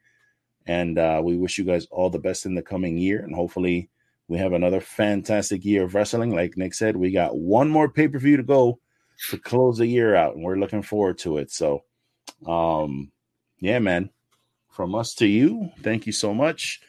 And 0.66 0.98
uh, 0.98 1.22
we 1.24 1.38
wish 1.38 1.58
you 1.58 1.64
guys 1.64 1.86
all 1.92 2.10
the 2.10 2.20
best 2.20 2.46
in 2.46 2.56
the 2.56 2.62
coming 2.62 2.98
year. 2.98 3.22
And 3.22 3.36
hopefully, 3.36 3.90
we 4.28 4.38
have 4.38 4.54
another 4.54 4.80
fantastic 4.80 5.66
year 5.66 5.84
of 5.84 5.96
wrestling. 5.96 6.34
Like 6.36 6.58
Nick 6.58 6.74
said, 6.74 6.96
we 6.96 7.12
got 7.12 7.38
one 7.38 7.70
more 7.70 7.90
pay 7.90 8.08
per 8.08 8.20
view 8.20 8.38
to 8.38 8.44
go 8.44 8.80
to 9.30 9.38
close 9.38 9.78
the 9.78 9.88
year 9.88 10.16
out, 10.16 10.36
and 10.36 10.44
we're 10.44 10.58
looking 10.58 10.82
forward 10.82 11.18
to 11.20 11.38
it. 11.38 11.52
So, 11.52 11.84
um, 12.48 13.12
yeah, 13.60 13.80
man, 13.80 14.10
from 14.70 14.96
us 14.96 15.14
to 15.16 15.28
you, 15.28 15.72
thank 15.82 16.06
you 16.06 16.14
so 16.14 16.34
much. 16.34 16.82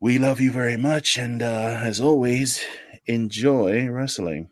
We 0.00 0.18
love 0.18 0.40
you 0.40 0.50
very 0.50 0.76
much, 0.76 1.16
and 1.18 1.42
uh, 1.42 1.80
as 1.82 2.00
always, 2.00 2.62
enjoy 3.06 3.88
wrestling. 3.88 4.50